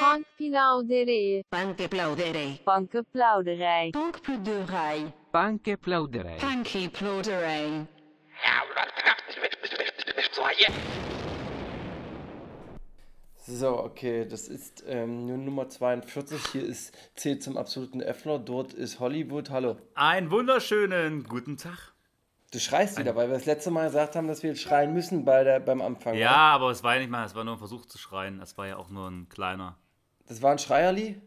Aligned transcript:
Bankplauderij. 0.00 1.44
Bankplauderij. 1.48 2.60
Bankplauderij. 2.64 3.90
Bankplauderij. 3.90 5.12
Bankplauderij. 5.30 6.36
Bankplauderij. 6.40 7.86
So, 13.46 13.78
okay, 13.78 14.26
das 14.26 14.48
ist 14.48 14.82
ähm, 14.86 15.26
nur 15.26 15.36
Nummer 15.36 15.68
42. 15.68 16.52
Hier 16.52 16.64
ist 16.64 16.94
C 17.14 17.42
zum 17.42 17.58
absoluten 17.58 18.00
Effler. 18.00 18.38
Dort 18.38 18.72
ist 18.72 19.00
Hollywood. 19.00 19.50
Hallo. 19.50 19.76
Einen 19.94 20.30
wunderschönen 20.30 21.24
guten 21.24 21.58
Tag. 21.58 21.92
Du 22.52 22.58
schreist 22.58 22.98
wieder, 22.98 23.14
weil 23.16 23.28
wir 23.28 23.34
das 23.34 23.46
letzte 23.46 23.70
Mal 23.70 23.86
gesagt 23.86 24.16
haben, 24.16 24.28
dass 24.28 24.42
wir 24.42 24.50
jetzt 24.50 24.62
schreien 24.62 24.94
müssen 24.94 25.24
bei 25.24 25.44
der, 25.44 25.60
beim 25.60 25.82
Anfang. 25.82 26.14
Ja, 26.14 26.30
oder? 26.30 26.38
aber 26.38 26.70
es 26.70 26.82
war 26.82 26.94
ja 26.94 27.00
nicht 27.00 27.10
mal, 27.10 27.26
es 27.26 27.34
war 27.34 27.44
nur 27.44 27.56
ein 27.56 27.58
Versuch 27.58 27.84
zu 27.84 27.98
schreien. 27.98 28.40
Es 28.40 28.56
war 28.56 28.66
ja 28.66 28.76
auch 28.76 28.90
nur 28.90 29.10
ein 29.10 29.28
kleiner. 29.28 29.76
Das 30.26 30.40
war 30.42 30.52
ein 30.52 30.58
Schreierli? 30.58 31.20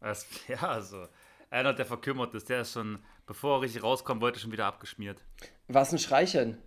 Es, 0.00 0.26
ja, 0.48 0.58
also. 0.68 1.06
Einer, 1.50 1.72
der 1.72 1.86
verkümmert 1.86 2.34
ist, 2.34 2.48
der 2.48 2.62
ist 2.62 2.72
schon, 2.72 2.98
bevor 3.26 3.58
er 3.58 3.62
richtig 3.62 3.82
rauskommt, 3.82 4.20
wollte 4.20 4.40
schon 4.40 4.50
wieder 4.52 4.66
abgeschmiert. 4.66 5.22
Was 5.68 5.92
ein 5.92 5.98
Schreicheln? 5.98 6.58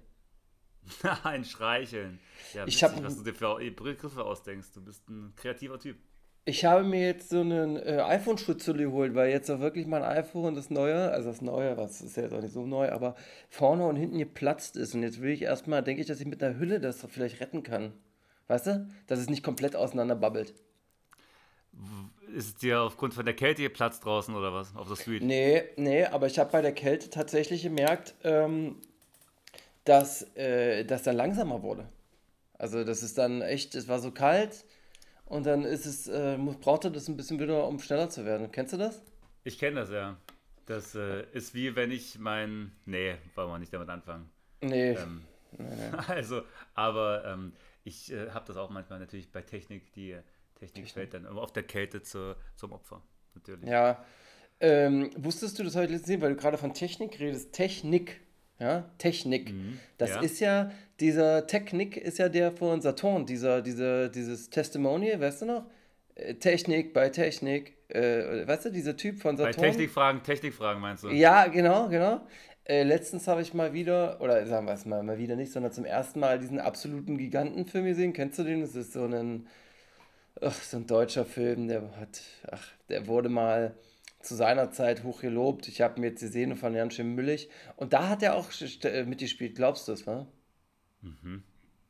ein 1.23 1.43
Schreicheln. 1.43 2.19
Ja, 2.53 2.65
Ich 2.65 2.75
witzig, 2.81 2.83
hab- 2.83 3.03
was 3.03 3.17
du 3.17 3.23
dir 3.23 3.33
für 3.33 3.57
Begriffe 3.71 4.23
ausdenkst. 4.23 4.71
Du 4.73 4.81
bist 4.81 5.07
ein 5.09 5.33
kreativer 5.35 5.77
Typ. 5.79 5.97
Ich 6.45 6.63
habe 6.63 6.85
mir 6.85 7.05
jetzt 7.05 7.27
so 7.29 7.41
einen 7.41 7.75
äh, 7.75 7.99
iPhone-Schutzhülle 8.05 8.83
geholt, 8.85 9.13
weil 9.15 9.29
jetzt 9.29 9.51
auch 9.51 9.59
wirklich 9.59 9.85
mein 9.85 10.01
iPhone, 10.03 10.55
das 10.55 10.69
neue, 10.69 11.11
also 11.11 11.27
das 11.29 11.41
neue, 11.41 11.75
was 11.75 11.99
ist 11.99 12.15
ja 12.15 12.23
jetzt 12.23 12.31
auch 12.33 12.41
nicht 12.41 12.53
so 12.53 12.65
neu, 12.65 12.89
aber 12.89 13.15
vorne 13.49 13.85
und 13.85 13.97
hinten 13.97 14.17
geplatzt 14.17 14.77
ist. 14.77 14.95
Und 14.95 15.03
jetzt 15.03 15.21
will 15.21 15.31
ich 15.31 15.41
erstmal, 15.41 15.83
denke 15.83 15.99
ich, 16.01 16.07
dass 16.07 16.21
ich 16.21 16.25
mit 16.25 16.41
einer 16.41 16.57
Hülle 16.57 16.79
das 16.79 17.05
vielleicht 17.09 17.41
retten 17.41 17.63
kann. 17.63 17.91
Weißt 18.47 18.67
du? 18.67 18.87
Dass 19.07 19.19
es 19.19 19.29
nicht 19.29 19.43
komplett 19.43 19.75
auseinanderbabbelt. 19.75 20.53
Ist 22.33 22.47
es 22.47 22.55
dir 22.55 22.81
aufgrund 22.81 23.13
von 23.13 23.25
der 23.25 23.35
Kälte 23.35 23.61
geplatzt 23.63 24.03
draußen 24.05 24.35
oder 24.35 24.53
was? 24.53 24.75
Auf 24.75 24.87
der 24.87 24.95
Street? 24.95 25.23
Nee, 25.23 25.63
nee, 25.77 26.05
aber 26.05 26.27
ich 26.27 26.37
habe 26.39 26.51
bei 26.51 26.61
der 26.61 26.73
Kälte 26.73 27.09
tatsächlich 27.09 27.63
gemerkt, 27.63 28.15
ähm, 28.23 28.75
dass 29.85 30.23
äh, 30.35 30.83
das 30.83 31.03
dann 31.03 31.15
langsamer 31.15 31.61
wurde. 31.61 31.87
Also 32.57 32.83
das 32.83 33.03
ist 33.03 33.17
dann 33.17 33.41
echt, 33.41 33.75
es 33.75 33.87
war 33.87 33.99
so 33.99 34.11
kalt 34.11 34.65
und 35.25 35.45
dann 35.45 35.63
ist 35.63 35.85
es, 35.85 36.07
äh, 36.07 36.37
brauchte 36.61 36.91
das 36.91 37.07
ein 37.07 37.15
bisschen 37.15 37.39
wieder, 37.39 37.67
um 37.67 37.79
schneller 37.79 38.09
zu 38.09 38.25
werden. 38.25 38.51
Kennst 38.51 38.73
du 38.73 38.77
das? 38.77 39.01
Ich 39.43 39.57
kenne 39.57 39.81
das 39.81 39.91
ja. 39.91 40.17
Das 40.65 40.95
äh, 40.95 41.23
ist 41.31 41.53
wie 41.53 41.75
wenn 41.75 41.91
ich 41.91 42.19
mein. 42.19 42.73
Nee, 42.85 43.15
wollen 43.35 43.49
wir 43.49 43.59
nicht 43.59 43.73
damit 43.73 43.89
anfangen. 43.89 44.29
Nee. 44.61 44.91
Ähm, 44.91 45.21
Also, 46.07 46.41
aber 46.73 47.25
ähm, 47.25 47.53
ich 47.83 48.11
äh, 48.11 48.31
habe 48.31 48.45
das 48.45 48.57
auch 48.57 48.69
manchmal 48.69 48.99
natürlich 48.99 49.31
bei 49.31 49.41
Technik, 49.41 49.93
die 49.93 50.17
Technik 50.59 50.89
fällt 50.89 51.13
dann 51.13 51.25
immer 51.25 51.41
auf 51.41 51.53
der 51.53 51.63
Kälte 51.63 52.01
zu, 52.01 52.35
zum 52.55 52.71
Opfer. 52.71 53.01
Natürlich. 53.35 53.69
Ja. 53.69 54.03
Ähm, 54.59 55.11
wusstest 55.17 55.59
du, 55.59 55.63
das 55.63 55.75
habe 55.75 55.85
ich 55.85 55.91
letztens 55.91 56.07
gesehen, 56.07 56.21
weil 56.21 56.31
du 56.31 56.35
gerade 56.35 56.57
von 56.57 56.73
Technik 56.73 57.19
redest. 57.19 57.53
Technik. 57.53 58.21
Ja, 58.59 58.89
Technik. 58.97 59.53
Das 59.99 60.09
Mhm. 60.09 60.15
ja. 60.15 60.21
ist 60.21 60.39
ja, 60.39 60.71
dieser 60.99 61.45
Technik 61.45 61.95
ist 61.95 62.17
ja 62.17 62.27
der 62.27 62.51
von 62.51 62.81
Saturn, 62.81 63.27
dieser, 63.27 63.61
dieser, 63.61 64.09
dieses 64.09 64.49
Testimonial, 64.49 65.19
weißt 65.19 65.43
du 65.43 65.45
noch? 65.45 65.65
Äh, 66.15 66.33
Technik 66.35 66.91
bei 66.91 67.09
Technik. 67.09 67.75
Äh, 67.89 68.47
weißt 68.47 68.65
du, 68.65 68.71
dieser 68.71 68.97
Typ 68.97 69.21
von 69.21 69.35
Bei 69.37 69.43
Saturn? 69.51 69.63
Technikfragen, 69.63 70.23
Technikfragen 70.23 70.81
meinst 70.81 71.03
du? 71.03 71.09
Ja, 71.09 71.45
genau, 71.47 71.87
genau. 71.87 72.25
Äh, 72.65 72.81
letztens 72.83 73.27
habe 73.27 73.43
ich 73.43 73.53
mal 73.53 73.73
wieder, 73.73 74.19
oder 74.21 74.45
sagen 74.47 74.65
wir 74.65 74.73
es 74.73 74.85
mal, 74.85 75.03
mal 75.03 75.19
wieder 75.19 75.35
nicht, 75.35 75.51
sondern 75.51 75.71
zum 75.71 75.85
ersten 75.85 76.19
Mal 76.19 76.39
diesen 76.39 76.59
absoluten 76.59 77.17
Gigantenfilm 77.17 77.85
gesehen. 77.85 78.11
Kennst 78.11 78.39
du 78.39 78.43
den? 78.43 78.61
Das 78.61 78.75
ist 78.75 78.91
so 78.91 79.05
ein, 79.05 79.45
ach, 80.41 80.61
so 80.61 80.77
ein 80.77 80.87
deutscher 80.87 81.25
Film, 81.25 81.67
der 81.67 81.95
hat, 81.97 82.21
ach, 82.51 82.67
der 82.89 83.07
wurde 83.07 83.29
mal 83.29 83.75
zu 84.21 84.35
seiner 84.35 84.71
Zeit 84.71 85.03
hoch 85.03 85.21
gelobt. 85.21 85.67
Ich 85.67 85.81
habe 85.81 85.99
mir 85.99 86.07
jetzt 86.07 86.21
gesehen 86.21 86.51
und 86.51 86.57
fand 86.57 86.75
ihn 86.75 86.79
ganz 86.79 86.95
schön 86.95 87.15
müllig. 87.15 87.49
Und 87.75 87.93
da 87.93 88.09
hat 88.09 88.23
er 88.23 88.35
auch 88.35 88.49
äh, 88.83 89.03
mitgespielt, 89.03 89.55
glaubst 89.55 89.87
du 89.87 89.93
es, 89.93 90.05
wa? 90.07 90.27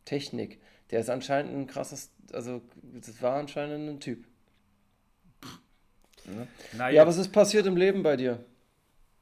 Technik. 0.06 0.60
Der 0.92 1.00
ist 1.00 1.10
anscheinend 1.10 1.54
ein 1.54 1.68
krasses, 1.68 2.12
also 2.32 2.62
das 2.82 3.22
war 3.22 3.36
anscheinend 3.38 3.90
ein 3.90 4.00
Typ. 4.00 4.26
Ja, 6.78 6.90
jetzt, 6.90 7.08
was 7.08 7.18
ist 7.18 7.32
passiert 7.32 7.66
im 7.66 7.78
Leben 7.78 8.04
bei 8.04 8.18
dir? 8.18 8.44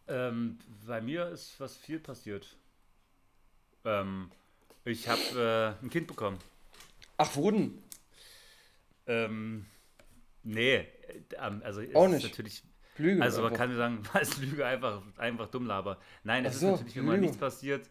ähm, 0.08 0.58
bei 0.86 1.02
mir 1.02 1.30
ist 1.30 1.60
was 1.60 1.76
viel 1.76 2.00
passiert. 2.00 2.56
Ähm, 3.84 4.32
ich 4.84 5.08
habe 5.08 5.76
äh, 5.82 5.84
ein 5.84 5.90
Kind 5.90 6.08
bekommen. 6.08 6.38
Ach, 7.18 7.36
Wurden. 7.36 7.82
Ähm, 9.08 9.66
nee, 10.44 10.76
äh, 10.76 10.88
ähm, 11.40 11.62
also 11.64 11.82
es 11.82 11.96
Auch 11.96 12.08
ist 12.08 12.12
nicht. 12.12 12.24
natürlich. 12.24 12.64
Lüge. 12.98 13.22
Also 13.22 13.42
man 13.42 13.54
einfach. 13.54 13.58
kann 13.58 13.76
sagen, 13.76 14.04
als 14.14 14.38
Lüge 14.40 14.66
einfach, 14.66 15.04
einfach 15.18 15.48
dumm 15.50 15.66
laber. 15.68 16.00
Nein, 16.24 16.46
es 16.46 16.56
Ach 16.56 16.56
ist 16.58 16.62
so, 16.62 16.68
natürlich 16.68 16.98
immer 16.98 17.18
nichts 17.18 17.38
passiert, 17.38 17.90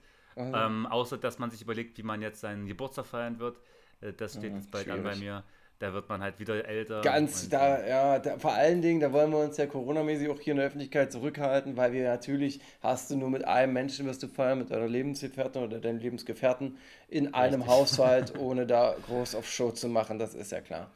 ähm, 0.52 0.86
außer 0.86 1.18
dass 1.18 1.38
man 1.38 1.50
sich 1.50 1.62
überlegt, 1.62 1.98
wie 1.98 2.02
man 2.02 2.22
jetzt 2.22 2.40
seinen 2.40 2.66
Geburtstag 2.66 3.06
feiern 3.06 3.38
wird. 3.38 3.60
Äh, 4.00 4.12
Das 4.14 4.34
steht 4.36 4.54
jetzt 4.54 4.70
bald 4.70 4.90
an 4.90 5.02
bei 5.02 5.14
schwierig. 5.14 5.16
mir. 5.16 5.44
Da 5.78 5.92
wird 5.92 6.08
man 6.08 6.22
halt 6.22 6.38
wieder 6.38 6.64
älter. 6.64 7.00
Ganz, 7.02 7.48
da, 7.50 7.86
ja, 7.86 8.18
da, 8.18 8.38
vor 8.38 8.52
allen 8.54 8.80
Dingen, 8.80 9.00
da 9.00 9.12
wollen 9.12 9.30
wir 9.30 9.38
uns 9.38 9.56
ja 9.58 9.66
Corona-mäßig 9.66 10.28
auch 10.30 10.40
hier 10.40 10.52
in 10.52 10.56
der 10.58 10.66
Öffentlichkeit 10.66 11.12
zurückhalten, 11.12 11.76
weil 11.76 11.92
wir 11.92 12.04
natürlich, 12.08 12.60
hast 12.80 13.10
du 13.10 13.16
nur 13.16 13.28
mit 13.30 13.44
einem 13.44 13.72
Menschen, 13.74 14.06
wirst 14.06 14.22
du 14.22 14.28
feiern, 14.28 14.58
mit 14.58 14.70
deiner 14.70 14.88
Lebensgefährtin 14.88 15.62
oder 15.62 15.80
deinem 15.80 15.98
Lebensgefährten 15.98 16.78
in 17.08 17.34
einem 17.34 17.66
Haushalt, 17.66 18.34
ohne 18.38 18.66
da 18.66 18.94
groß 19.06 19.34
auf 19.34 19.46
Show 19.50 19.70
zu 19.72 19.88
machen, 19.88 20.18
das 20.18 20.34
ist 20.34 20.52
ja 20.52 20.60
klar. 20.62 20.90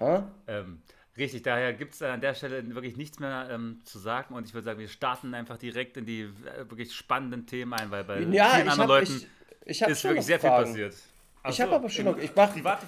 Ha? 0.00 0.24
Ähm, 0.46 0.82
richtig, 1.16 1.42
daher 1.42 1.72
gibt 1.72 1.94
es 1.94 2.02
an 2.02 2.20
der 2.20 2.34
Stelle 2.34 2.74
wirklich 2.74 2.96
nichts 2.96 3.18
mehr 3.18 3.48
ähm, 3.50 3.80
zu 3.84 3.98
sagen 3.98 4.34
und 4.34 4.46
ich 4.46 4.54
würde 4.54 4.64
sagen, 4.64 4.78
wir 4.78 4.88
starten 4.88 5.34
einfach 5.34 5.58
direkt 5.58 5.96
in 5.96 6.06
die 6.06 6.22
äh, 6.22 6.68
wirklich 6.70 6.92
spannenden 6.94 7.46
Themen 7.46 7.72
ein, 7.74 7.90
weil 7.90 8.04
bei 8.04 8.20
Ja, 8.30 8.44
vielen 8.44 8.68
anderen 8.68 8.78
habe 8.78 8.86
Leuten 8.86 9.12
ich, 9.16 9.28
ich 9.64 9.82
hab 9.82 9.88
ist 9.90 10.04
wirklich 10.04 10.26
sehr 10.26 10.40
Fragen. 10.40 10.74
viel 10.74 10.88
passiert. 10.88 10.96
Ach 11.42 11.52
Ich 11.52 11.60
habe 11.60 11.70
so, 11.70 11.76
aber 11.76 11.88
schon 11.90 12.04
noch, 12.06 12.18
ich 12.18 12.34
mach, 12.34 12.52
Private, 12.52 12.86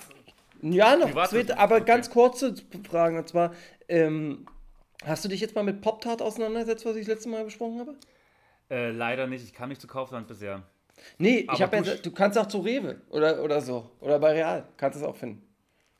ja, 0.62 0.96
noch 0.96 1.22
zwei, 1.22 1.46
aber 1.56 1.80
okay. 1.80 1.84
ganz 1.84 2.10
kurze 2.10 2.54
Fragen, 2.88 3.18
und 3.18 3.28
zwar, 3.28 3.54
ähm, 3.88 4.46
hast 5.04 5.24
du 5.24 5.28
dich 5.28 5.40
jetzt 5.40 5.54
mal 5.54 5.64
mit 5.64 5.80
Pop-Tart 5.82 6.22
auseinandergesetzt, 6.22 6.86
was 6.86 6.96
ich 6.96 7.06
das 7.06 7.14
letzte 7.16 7.28
Mal 7.30 7.44
besprochen 7.44 7.80
habe? 7.80 7.96
äh, 8.70 8.90
leider 8.90 9.26
nicht, 9.26 9.44
ich 9.44 9.52
kam 9.52 9.68
nicht 9.68 9.80
zu 9.80 9.86
Kaufland 9.86 10.26
bisher. 10.28 10.62
Nee, 11.18 11.38
ich 11.38 11.48
Aber 11.48 11.62
habe 11.62 11.76
ja, 11.76 11.82
du- 11.82 12.02
du 12.02 12.10
kannst 12.12 12.38
auch 12.38 12.46
zu 12.46 12.58
Rewe 12.60 13.00
oder, 13.10 13.42
oder 13.42 13.60
so, 13.60 13.90
oder 14.00 14.18
bei 14.18 14.32
Real, 14.32 14.68
kannst 14.76 14.98
es 14.98 15.04
auch 15.04 15.16
finden. 15.16 15.42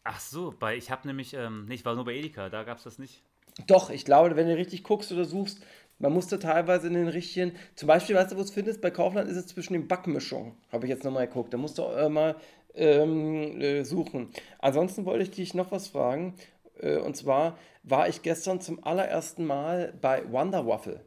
Ach 0.05 0.21
so, 0.21 0.53
bei, 0.57 0.77
ich 0.77 0.91
habe 0.93 1.07
nämlich, 1.09 1.35
ähm, 1.35 1.65
nee, 1.67 1.75
ich 1.75 1.85
war 1.85 1.95
nur 1.97 2.05
bei 2.05 2.15
Edeka, 2.15 2.49
da 2.51 2.63
gab 2.65 2.79
es 2.79 2.85
das 2.85 2.99
nicht. 3.01 3.23
Doch, 3.67 3.91
ich 3.91 4.05
glaube, 4.05 4.35
wenn 4.37 4.49
du 4.49 4.57
richtig 4.57 4.83
guckst 4.83 5.13
oder 5.13 5.25
suchst, 5.25 5.63
man 5.99 6.13
musste 6.13 6.39
teilweise 6.39 6.87
in 6.89 6.95
den 6.95 7.09
richtigen, 7.09 7.53
zum 7.77 7.87
Beispiel, 7.87 8.17
weißt 8.17 8.33
du, 8.33 8.37
wo 8.37 8.41
es 8.41 8.51
findest? 8.51 8.81
Bei 8.81 8.91
Kaufland 8.91 9.29
ist 9.29 9.37
es 9.37 9.47
zwischen 9.47 9.75
den 9.75 9.87
Backmischungen, 9.89 10.55
habe 10.73 10.87
ich 10.87 10.91
jetzt 10.91 11.05
nochmal 11.05 11.27
geguckt. 11.29 11.53
Da 11.53 11.59
musst 11.59 11.79
du 11.79 11.83
äh, 11.83 12.09
mal 12.09 12.37
ähm, 12.75 13.61
äh, 13.61 13.85
suchen. 13.85 14.31
Ansonsten 14.59 15.05
wollte 15.05 15.25
ich 15.25 15.31
dich 15.31 15.55
noch 15.55 15.71
was 15.73 15.89
fragen. 15.89 16.35
Äh, 16.81 16.99
und 16.99 17.17
zwar 17.17 17.59
war 17.83 18.09
ich 18.09 18.23
gestern 18.23 18.61
zum 18.61 18.83
allerersten 18.85 19.45
Mal 19.47 19.95
bei 20.01 20.31
Wonder 20.31 20.67
Waffle. 20.67 21.05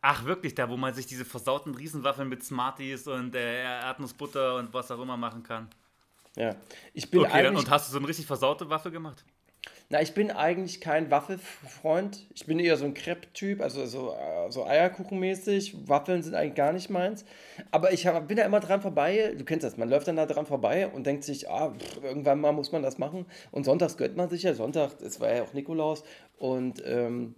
Ach 0.00 0.24
wirklich, 0.24 0.54
da 0.54 0.68
wo 0.68 0.76
man 0.76 0.94
sich 0.94 1.06
diese 1.06 1.24
versauten 1.24 1.74
Riesenwaffeln 1.74 2.28
mit 2.28 2.42
Smarties 2.42 3.06
und 3.06 3.34
äh, 3.36 3.62
Erdnussbutter 3.62 4.56
und 4.56 4.74
was 4.74 4.90
auch 4.90 5.00
immer 5.00 5.16
machen 5.16 5.42
kann. 5.44 5.68
Ja. 6.36 6.56
Ich 6.92 7.10
bin 7.10 7.20
Okay, 7.20 7.32
eigentlich. 7.46 7.58
und 7.58 7.70
hast 7.70 7.88
du 7.88 7.92
so 7.92 7.98
eine 7.98 8.08
richtig 8.08 8.26
versaute 8.26 8.68
Waffe 8.70 8.90
gemacht? 8.90 9.24
Na, 9.92 10.00
ich 10.00 10.14
bin 10.14 10.30
eigentlich 10.30 10.80
kein 10.80 11.10
Waffelfreund. 11.10 12.26
Ich 12.34 12.46
bin 12.46 12.58
eher 12.58 12.78
so 12.78 12.86
ein 12.86 12.94
Crepe-Typ, 12.94 13.60
also 13.60 13.84
so, 13.84 14.14
äh, 14.14 14.50
so 14.50 14.64
Eierkuchenmäßig. 14.64 15.86
Waffeln 15.86 16.22
sind 16.22 16.34
eigentlich 16.34 16.54
gar 16.54 16.72
nicht 16.72 16.88
meins. 16.88 17.26
Aber 17.72 17.92
ich 17.92 18.06
hab, 18.06 18.26
bin 18.26 18.38
da 18.38 18.44
immer 18.44 18.60
dran 18.60 18.80
vorbei. 18.80 19.34
Du 19.36 19.44
kennst 19.44 19.64
das, 19.64 19.76
man 19.76 19.90
läuft 19.90 20.08
dann 20.08 20.16
da 20.16 20.24
dran 20.24 20.46
vorbei 20.46 20.88
und 20.88 21.06
denkt 21.06 21.24
sich, 21.24 21.50
ah, 21.50 21.74
pff, 21.78 22.02
irgendwann 22.02 22.40
mal 22.40 22.52
muss 22.52 22.72
man 22.72 22.82
das 22.82 22.96
machen. 22.96 23.26
Und 23.50 23.64
sonntags 23.64 23.98
gönnt 23.98 24.16
man 24.16 24.30
sich 24.30 24.44
ja. 24.44 24.54
Sonntag, 24.54 24.92
es 25.02 25.20
war 25.20 25.30
ja 25.30 25.42
auch 25.42 25.52
Nikolaus. 25.52 26.04
Und 26.38 26.82
ähm, 26.86 27.34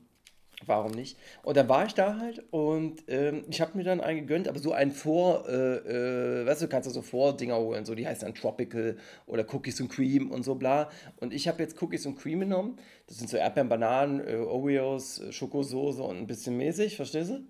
warum 0.66 0.92
nicht? 0.92 1.18
Und 1.42 1.56
dann 1.56 1.68
war 1.68 1.86
ich 1.86 1.94
da 1.94 2.18
halt 2.18 2.42
und 2.50 3.04
ähm, 3.08 3.44
ich 3.48 3.60
habe 3.60 3.76
mir 3.76 3.84
dann 3.84 4.00
einen 4.00 4.20
gegönnt, 4.20 4.48
aber 4.48 4.58
so 4.58 4.72
ein 4.72 4.92
Vor, 4.92 5.48
äh, 5.48 6.42
äh, 6.42 6.46
weißt 6.46 6.62
du, 6.62 6.66
du 6.66 6.70
kannst 6.70 6.88
du 6.88 6.92
so 6.92 7.02
Vordinger 7.02 7.56
holen, 7.56 7.84
so 7.84 7.94
die 7.94 8.06
heißen 8.06 8.26
dann 8.26 8.34
Tropical 8.34 8.96
oder 9.26 9.44
Cookies 9.52 9.80
and 9.80 9.90
Cream 9.90 10.30
und 10.30 10.44
so 10.44 10.54
bla. 10.54 10.90
Und 11.20 11.32
ich 11.32 11.48
habe 11.48 11.62
jetzt 11.62 11.80
Cookies 11.82 12.06
and 12.06 12.18
Cream 12.18 12.40
genommen. 12.40 12.78
Das 13.06 13.18
sind 13.18 13.28
so 13.28 13.36
Erdbeeren, 13.36 13.68
Bananen, 13.68 14.26
äh, 14.26 14.36
Oreos, 14.36 15.20
äh, 15.20 15.32
Schokosoße 15.32 16.02
und 16.02 16.16
ein 16.16 16.26
bisschen 16.26 16.56
mäßig, 16.56 16.96
verstehst 16.96 17.30
du? 17.30 17.46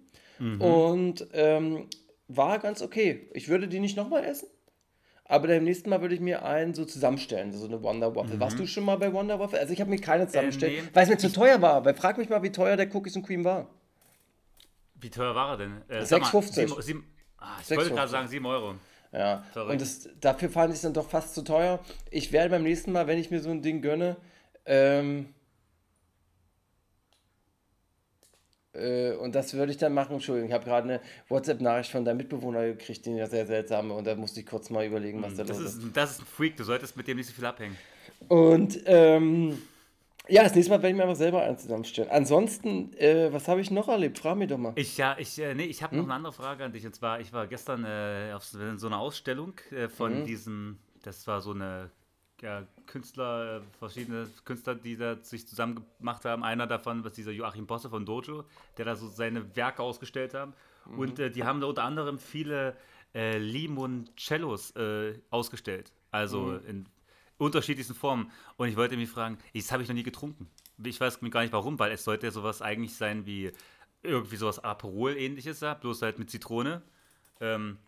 Und 0.61 1.29
ähm, 1.33 1.87
war 2.29 2.59
ganz 2.59 2.83
okay. 2.83 3.29
Ich 3.35 3.49
würde 3.49 3.69
die 3.69 3.81
nicht 3.81 3.97
nochmal 3.97 4.25
essen. 4.25 4.49
Aber 5.35 5.49
beim 5.49 5.65
nächsten 5.65 5.91
Mal 5.91 6.01
würde 6.01 6.15
ich 6.15 6.21
mir 6.21 6.45
einen 6.45 6.75
so 6.75 6.85
zusammenstellen, 6.85 7.53
so 7.53 7.67
eine 7.67 7.83
Wonder 7.83 8.15
Waffle. 8.15 8.39
Warst 8.39 8.57
du 8.57 8.69
schon 8.69 8.85
mal 8.85 8.95
bei 8.99 9.13
Wonder 9.13 9.41
Waffle? 9.41 9.59
Also 9.59 9.73
ich 9.73 9.81
habe 9.81 9.91
mir 9.91 9.99
keine 9.99 10.29
zusammengestellt, 10.29 10.85
nee. 10.85 10.89
weil 10.93 11.03
es 11.03 11.09
mir 11.09 11.19
zu 11.19 11.33
teuer 11.33 11.61
war. 11.61 11.85
Weil 11.85 11.95
frag 11.95 12.19
mich 12.19 12.29
mal, 12.29 12.41
wie 12.45 12.53
teuer 12.53 12.77
der 12.77 12.95
Cookies 12.95 13.17
and 13.17 13.27
Cream 13.27 13.45
war. 13.45 13.67
Wie 14.95 15.11
teuer 15.11 15.35
war 15.35 15.51
er 15.51 15.57
denn? 15.57 15.83
Äh, 15.89 16.05
sag 16.07 16.21
mal, 16.21 16.29
6,50. 16.29 16.53
sieben- 16.55 16.83
sieben- 16.83 17.15
ah, 17.39 17.57
ich 17.61 17.69
wollte 17.71 17.91
6,50. 17.91 17.95
gerade 17.97 18.09
sagen 18.11 18.29
7 18.29 18.47
Euro. 18.47 18.75
Ja, 19.11 19.43
Verrückt. 19.53 19.73
und 19.73 19.81
das, 19.81 20.09
dafür 20.21 20.51
fand 20.51 20.71
ich 20.71 20.77
es 20.77 20.83
dann 20.83 20.93
doch 20.95 21.09
fast 21.11 21.35
zu 21.35 21.43
teuer. 21.43 21.81
Ich 22.13 22.31
werde 22.31 22.51
beim 22.51 22.63
nächsten 22.63 22.93
Mal, 22.93 23.09
wenn 23.09 23.19
ich 23.19 23.33
mir 23.33 23.41
so 23.41 23.51
ein 23.51 23.61
Ding 23.61 23.83
gönne, 23.83 24.17
Ähm, 24.67 25.21
äh, 25.21 25.25
und 29.21 29.35
das 29.35 29.55
würde 29.55 29.73
ich 29.73 29.79
dann 29.79 29.95
machen. 29.95 30.15
Entschuldigung, 30.15 30.49
ich 30.49 30.55
habe 30.55 30.65
gerade 30.65 30.89
eine 30.89 31.01
WhatsApp-Nachricht 31.29 31.91
von 31.91 32.05
deinem 32.05 32.17
Mitbewohner 32.19 32.65
gekriegt, 32.67 33.07
die 33.07 33.13
ja 33.13 33.27
sehr 33.27 33.47
seltsam 33.47 33.91
und 33.91 34.07
da 34.07 34.15
musste 34.17 34.41
ich 34.41 34.47
kurz 34.47 34.71
mal 34.71 34.85
überlegen, 34.87 35.23
was 35.23 35.35
da 35.35 35.45
Das 35.45 35.59
los 35.59 35.75
ist. 35.75 35.81
das 35.97 36.13
ist 36.13 36.21
ein 36.23 36.27
Freak, 36.27 36.57
du 36.57 36.65
solltest 36.65 36.97
mit 36.97 37.07
dem 37.07 37.17
nicht 37.17 37.27
so 37.29 37.33
viel 37.33 37.45
abhängen. 37.47 37.77
Und 38.29 38.81
ähm, 38.87 39.59
ja, 40.27 40.43
das 40.43 40.55
nächste 40.55 40.71
Mal 40.71 40.77
werde 40.79 40.89
ich 40.91 40.97
mir 40.97 41.03
einfach 41.03 41.17
selber 41.17 41.43
einen 41.43 41.59
zusammenstellen. 41.59 42.11
Ansonsten, 42.11 42.93
äh, 42.97 43.31
was 43.33 43.47
habe 43.47 43.61
ich 43.61 43.71
noch 43.71 43.89
erlebt? 43.89 44.19
Frag 44.19 44.37
mich 44.37 44.49
doch 44.49 44.57
mal. 44.59 44.73
Ich, 44.77 44.97
ja, 44.97 45.17
ich, 45.19 45.39
äh, 45.39 45.55
nee, 45.55 45.65
ich 45.65 45.83
habe 45.83 45.93
Hm? 45.93 45.99
noch 45.99 46.05
eine 46.07 46.15
andere 46.15 46.33
Frage 46.33 46.65
an 46.65 46.73
dich. 46.73 46.87
Und 46.87 46.95
zwar, 46.95 47.21
ich 47.21 47.33
war 47.33 47.47
gestern 47.47 47.85
äh, 47.85 48.33
auf 48.35 48.43
so, 48.45 48.59
einer 48.87 48.99
Ausstellung 48.99 49.53
äh, 49.71 49.89
von 49.89 50.21
Mhm. 50.21 50.25
diesen, 50.25 50.79
das 51.03 51.27
war 51.27 51.43
so 51.43 51.51
eine 51.53 51.91
ja, 52.45 52.67
Künstler, 52.87 53.63
verschiedene 53.79 54.29
Künstler, 54.45 54.75
die 54.75 54.97
da 54.97 55.17
sich 55.17 55.49
zusammen 55.49 55.85
gemacht 55.99 56.25
haben. 56.27 56.45
Einer 56.45 56.67
davon 56.67 57.03
was 57.03 57.15
dieser 57.15 57.33
Joachim 57.33 57.67
Bosse 57.67 57.89
von 57.89 58.05
Dojo, 58.05 58.45
der 58.77 58.85
da 58.85 58.95
so 58.97 59.09
seine 59.09 59.57
Werke 59.57 59.83
ausgestellt 59.83 60.35
haben. 60.35 60.53
Mhm. 60.85 60.99
Und 60.99 61.19
äh, 61.19 61.31
die 61.31 61.45
haben 61.45 61.61
da 61.61 61.67
unter 61.67 61.85
anderem 61.85 62.19
viele 62.19 62.77
äh, 63.15 63.39
Limoncellos 63.39 64.73
äh, 64.77 65.19
ausgestellt. 65.31 65.93
Also 66.11 66.43
Mhm. 66.43 66.67
in 66.69 66.87
unterschiedlichsten 67.39 67.95
Formen. 67.95 68.31
Und 68.57 68.69
ich 68.69 68.77
wollte 68.77 68.97
mich 68.97 69.09
fragen, 69.09 69.39
das 69.55 69.73
habe 69.73 69.83
ich 69.83 69.89
noch 69.89 69.97
nie 69.97 70.03
getrunken. 70.03 70.49
Ich 70.85 71.01
weiß 71.01 71.21
gar 71.31 71.41
nicht 71.41 71.53
warum, 71.53 71.79
weil 71.79 71.93
es 71.93 72.05
sollte 72.05 72.27
ja 72.27 72.31
sowas 72.31 72.61
eigentlich 72.61 72.95
sein 72.95 73.27
wie 73.27 73.53
irgendwie 74.03 74.37
sowas 74.37 74.59
Aperol-ähnliches, 74.59 75.61
ja, 75.61 75.75
bloß 75.75 76.03
halt 76.03 76.19
mit 76.19 76.31
Zitrone. 76.31 76.83
Ähm, 77.41 77.79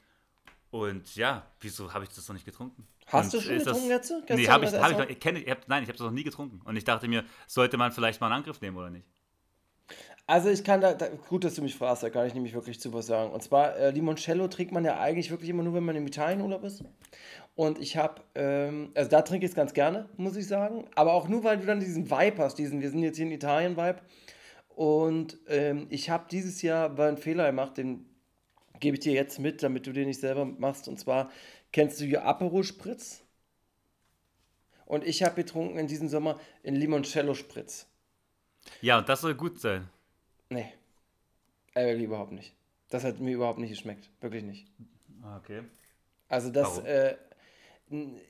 und 0.83 1.15
ja, 1.17 1.47
wieso 1.61 1.93
habe 1.93 2.05
ich 2.05 2.11
das 2.11 2.27
noch 2.29 2.35
nicht 2.35 2.45
getrunken? 2.45 2.87
Hast 3.07 3.35
Und 3.35 3.43
du 3.43 3.47
schon 3.47 3.59
getrunken 3.59 3.89
jetzt? 3.89 4.09
Gestern 4.09 4.37
Nee, 4.37 4.49
habe 4.49 4.65
ich, 4.65 4.73
hab 4.73 4.91
ich, 4.91 5.11
ich, 5.11 5.21
kenn, 5.21 5.37
ich 5.37 5.49
hab, 5.49 5.69
nein, 5.69 5.83
ich 5.83 5.89
habe 5.89 5.99
das 5.99 6.05
noch 6.05 6.13
nie 6.13 6.25
getrunken. 6.25 6.61
Und 6.65 6.77
ich 6.77 6.85
dachte 6.85 7.07
mir, 7.09 7.25
sollte 7.47 7.77
man 7.77 7.93
vielleicht 7.93 8.21
mal 8.21 8.27
einen 8.29 8.37
Angriff 8.37 8.61
nehmen 8.61 8.77
oder 8.77 8.91
nicht? 8.91 9.07
Also 10.27 10.49
ich 10.49 10.65
kann 10.65 10.81
da, 10.81 10.93
da, 10.93 11.07
gut, 11.29 11.45
dass 11.45 11.55
du 11.55 11.63
mich 11.63 11.77
fragst, 11.77 12.03
da 12.03 12.11
kann 12.11 12.27
ich 12.27 12.35
nämlich 12.35 12.53
wirklich 12.53 12.81
zu 12.81 12.93
was 12.93 13.07
sagen. 13.07 13.31
Und 13.31 13.43
zwar, 13.45 13.77
äh, 13.77 13.91
Limoncello 13.91 14.49
trinkt 14.49 14.73
man 14.73 14.85
ja 14.85 14.99
eigentlich 14.99 15.31
wirklich 15.31 15.51
immer 15.51 15.63
nur, 15.63 15.75
wenn 15.75 15.85
man 15.85 15.95
im 15.95 16.07
Italienurlaub 16.07 16.65
ist. 16.65 16.83
Und 17.55 17.79
ich 17.79 17.97
habe, 17.97 18.23
ähm, 18.35 18.91
also 18.97 19.09
da 19.09 19.23
trinke 19.23 19.47
ich 19.47 19.53
es 19.53 19.57
ganz 19.57 19.73
gerne, 19.73 20.09
muss 20.17 20.35
ich 20.35 20.49
sagen. 20.49 20.89
Aber 20.97 21.13
auch 21.13 21.29
nur, 21.29 21.45
weil 21.45 21.59
du 21.59 21.67
dann 21.67 21.79
diesen 21.79 22.11
Vibe 22.11 22.43
hast, 22.43 22.57
diesen, 22.57 22.81
wir 22.81 22.91
sind 22.91 23.05
jetzt 23.05 23.17
hier 23.17 23.27
in 23.27 23.33
Italien-Vibe. 23.33 24.01
Und 24.75 25.39
ähm, 25.47 25.87
ich 25.91 26.11
habe 26.11 26.27
dieses 26.29 26.61
Jahr 26.61 26.99
einen 26.99 27.19
Fehler 27.19 27.47
gemacht, 27.47 27.77
den 27.77 28.05
gebe 28.81 28.97
ich 28.97 29.01
dir 29.01 29.13
jetzt 29.13 29.39
mit, 29.39 29.63
damit 29.63 29.87
du 29.87 29.93
den 29.93 30.09
nicht 30.09 30.21
selber 30.21 30.45
machst. 30.45 30.89
Und 30.89 30.99
zwar, 30.99 31.31
kennst 31.73 32.01
du 32.01 32.05
hier 32.05 32.25
Aperol 32.25 32.65
Spritz? 32.65 33.23
Und 34.85 35.05
ich 35.05 35.23
habe 35.23 35.35
getrunken 35.35 35.79
in 35.79 35.87
diesem 35.89 36.09
Sommer 36.09 36.39
einen 36.65 36.77
Limoncello 36.77 37.35
Spritz. 37.35 37.87
Ja, 38.81 38.99
und 38.99 39.09
das 39.09 39.21
soll 39.21 39.35
gut 39.35 39.61
sein. 39.61 39.89
Nee. 40.49 40.73
Äh, 41.75 42.03
überhaupt 42.03 42.33
nicht. 42.33 42.55
Das 42.89 43.05
hat 43.05 43.19
mir 43.21 43.35
überhaupt 43.35 43.59
nicht 43.59 43.71
geschmeckt. 43.71 44.09
Wirklich 44.21 44.45
nicht. 44.45 44.67
Ah, 45.23 45.37
Okay. 45.39 45.63
Also 46.29 46.51
das, 46.51 46.79
äh, 46.79 47.17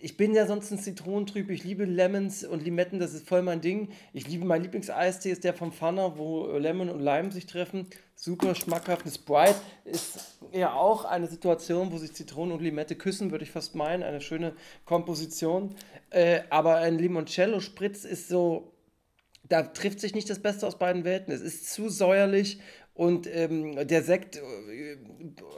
ich 0.01 0.19
bin 0.19 0.35
ja 0.35 0.47
sonst 0.47 0.71
ein 0.71 0.79
Zitronentrüb. 0.79 1.49
Ich 1.49 1.65
liebe 1.65 1.87
Lemons 1.87 2.45
und 2.45 2.63
Limetten, 2.63 2.99
das 2.99 3.15
ist 3.15 3.27
voll 3.27 3.41
mein 3.41 3.63
Ding. 3.63 3.89
Ich 4.13 4.29
liebe, 4.29 4.45
mein 4.45 4.63
Lieblingseistee 4.63 5.31
ist 5.31 5.45
der 5.45 5.55
vom 5.55 5.73
Pfanner, 5.73 6.19
wo 6.19 6.49
äh, 6.49 6.59
Lemon 6.59 6.91
und 6.91 7.01
Lime 7.01 7.33
sich 7.33 7.47
treffen. 7.47 7.87
Super 8.15 8.55
schmackhaft. 8.55 9.07
Ein 9.07 9.13
Sprite 9.13 9.57
ist 9.85 10.39
ja 10.53 10.75
auch 10.75 11.07
eine 11.07 11.27
Situation, 11.27 11.91
wo 11.91 11.97
sich 11.97 12.13
Zitrone 12.13 12.53
und 12.53 12.63
Limette 12.63 12.97
küssen, 12.97 13.31
würde 13.31 13.45
ich 13.45 13.51
fast 13.51 13.75
meinen. 13.75 14.03
Eine 14.03 14.21
schöne 14.21 14.53
Komposition. 14.85 15.75
Äh, 16.11 16.43
aber 16.51 16.77
ein 16.77 16.99
Limoncello-Spritz 16.99 18.05
ist 18.05 18.29
so, 18.29 18.75
da 19.49 19.63
trifft 19.63 20.01
sich 20.01 20.15
nicht 20.15 20.29
das 20.29 20.41
Beste 20.41 20.67
aus 20.67 20.79
beiden 20.79 21.05
Welten. 21.05 21.33
Es 21.33 21.41
ist 21.41 21.73
zu 21.73 21.89
säuerlich 21.89 22.61
und 22.97 23.27
ähm, 23.27 23.87
der 23.87 24.03
Sekt 24.03 24.37
äh, 24.37 24.97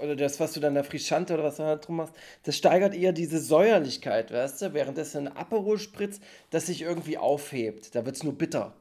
oder 0.02 0.16
das, 0.16 0.38
was 0.40 0.52
du 0.52 0.60
dann 0.60 0.74
da 0.74 0.82
Frischante 0.82 1.34
oder 1.34 1.44
was 1.44 1.56
du 1.56 1.62
da 1.62 1.76
drum 1.76 1.96
machst, 1.96 2.14
das 2.42 2.56
steigert 2.56 2.94
eher 2.94 3.12
diese 3.12 3.38
Säuerlichkeit, 3.40 4.32
weißt 4.32 4.62
du? 4.62 4.74
Währenddessen 4.74 5.28
ein 5.28 5.36
Aperol 5.36 5.78
Spritz, 5.78 6.20
das 6.50 6.66
sich 6.66 6.82
irgendwie 6.82 7.16
aufhebt. 7.16 7.94
Da 7.94 8.04
wird 8.04 8.16
es 8.16 8.24
nur 8.24 8.36
bitter. 8.36 8.74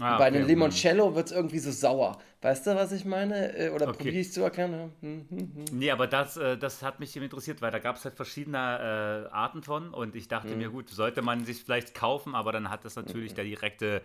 Ah, 0.00 0.16
Bei 0.16 0.28
okay. 0.28 0.36
einem 0.36 0.46
Limoncello 0.46 1.16
wird 1.16 1.26
es 1.26 1.32
irgendwie 1.32 1.58
so 1.58 1.72
sauer. 1.72 2.18
Weißt 2.40 2.68
du, 2.68 2.76
was 2.76 2.92
ich 2.92 3.04
meine? 3.04 3.56
Äh, 3.56 3.70
Oder 3.70 3.88
Okay. 3.88 3.96
probiere 3.96 4.20
ich 4.20 4.32
zu 4.32 4.42
erkennen? 4.42 4.92
Hm, 5.00 5.26
hm, 5.28 5.38
hm. 5.38 5.64
Nee, 5.78 5.90
aber 5.90 6.06
das, 6.06 6.36
äh, 6.36 6.56
das 6.56 6.82
hat 6.84 7.00
mich 7.00 7.16
eben 7.16 7.24
interessiert, 7.24 7.60
weil 7.60 7.72
da 7.72 7.80
gab 7.80 7.96
es 7.96 8.04
halt 8.04 8.14
verschiedene 8.14 9.28
Arten 9.32 9.62
von 9.62 9.92
und 9.92 10.14
ich 10.14 10.28
dachte 10.28 10.54
mir, 10.54 10.70
gut, 10.70 10.88
sollte 10.88 11.20
man 11.20 11.44
sich 11.44 11.64
vielleicht 11.64 11.94
kaufen, 11.94 12.36
aber 12.36 12.52
dann 12.52 12.70
hat 12.70 12.84
das 12.84 12.94
natürlich 12.94 13.34
der 13.34 13.44
direkte, 13.44 14.02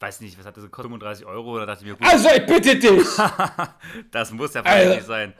weiß 0.00 0.20
nicht, 0.20 0.38
was 0.38 0.44
hat 0.46 0.56
das 0.56 0.64
gekostet, 0.64 0.84
35 0.90 1.24
Euro, 1.26 1.58
da 1.58 1.66
dachte 1.66 1.84
ich 1.84 1.90
mir, 1.90 1.96
gut, 1.96 2.06
Also, 2.06 2.28
ich 2.30 2.46
bitte 2.46 2.76
dich! 2.76 3.06
das 4.10 4.30
muss 4.32 4.54
ja 4.54 4.62
Also- 4.62 4.94
nicht 4.94 5.06
sein. 5.06 5.32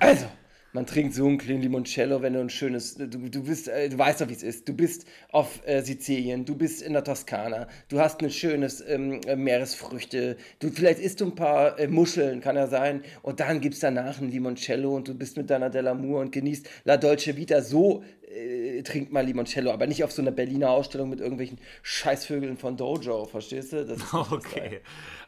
Also, 0.00 0.30
man 0.72 0.86
trinkt 0.86 1.14
so 1.14 1.26
einen 1.26 1.38
kleinen 1.38 1.62
Limoncello, 1.62 2.20
wenn 2.20 2.34
du 2.34 2.40
ein 2.40 2.50
schönes, 2.50 2.96
du, 2.96 3.06
du 3.06 3.42
bist, 3.42 3.68
äh, 3.68 3.88
du 3.88 3.98
weißt 3.98 4.20
doch, 4.20 4.28
wie 4.28 4.34
es 4.34 4.42
ist. 4.42 4.68
Du 4.68 4.74
bist 4.74 5.06
auf 5.32 5.66
äh, 5.66 5.82
Sizilien, 5.82 6.44
du 6.44 6.54
bist 6.56 6.82
in 6.82 6.92
der 6.92 7.04
Toskana, 7.04 7.68
du 7.88 8.00
hast 8.00 8.22
ein 8.22 8.30
schönes 8.30 8.82
ähm, 8.86 9.20
äh, 9.26 9.36
Meeresfrüchte, 9.36 10.36
du 10.58 10.70
vielleicht 10.70 11.00
isst 11.00 11.20
du 11.20 11.26
ein 11.26 11.34
paar 11.34 11.78
äh, 11.78 11.88
Muscheln, 11.88 12.40
kann 12.40 12.56
ja 12.56 12.66
sein, 12.66 13.02
und 13.22 13.40
dann 13.40 13.60
gibt's 13.60 13.80
danach 13.80 14.20
ein 14.20 14.30
Limoncello 14.30 14.94
und 14.94 15.08
du 15.08 15.14
bist 15.14 15.36
mit 15.36 15.48
deiner 15.48 15.70
Dell'Amour 15.70 16.20
und 16.20 16.32
genießt 16.32 16.68
La 16.84 16.96
Dolce 16.96 17.36
Vita. 17.36 17.62
So 17.62 18.04
trinkt 18.84 19.10
man 19.10 19.24
Limoncello, 19.26 19.72
aber 19.72 19.86
nicht 19.86 20.04
auf 20.04 20.12
so 20.12 20.20
einer 20.20 20.30
Berliner 20.30 20.68
Ausstellung 20.70 21.08
mit 21.08 21.20
irgendwelchen 21.20 21.58
Scheißvögeln 21.82 22.58
von 22.58 22.76
Dojo, 22.76 23.24
verstehst 23.24 23.72
du? 23.72 23.96
Okay, 24.12 24.80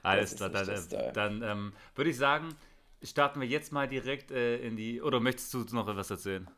alles 0.02 0.36
klar. 0.36 0.50
Dann, 0.50 1.14
dann 1.14 1.42
ähm, 1.42 1.72
würde 1.94 2.10
ich 2.10 2.18
sagen, 2.18 2.54
starten 3.02 3.40
wir 3.40 3.48
jetzt 3.48 3.72
mal 3.72 3.88
direkt 3.88 4.30
äh, 4.30 4.56
in 4.58 4.76
die, 4.76 5.00
oder 5.02 5.20
möchtest 5.20 5.52
du 5.54 5.64
noch 5.72 5.86
was 5.86 6.10
erzählen? 6.10 6.48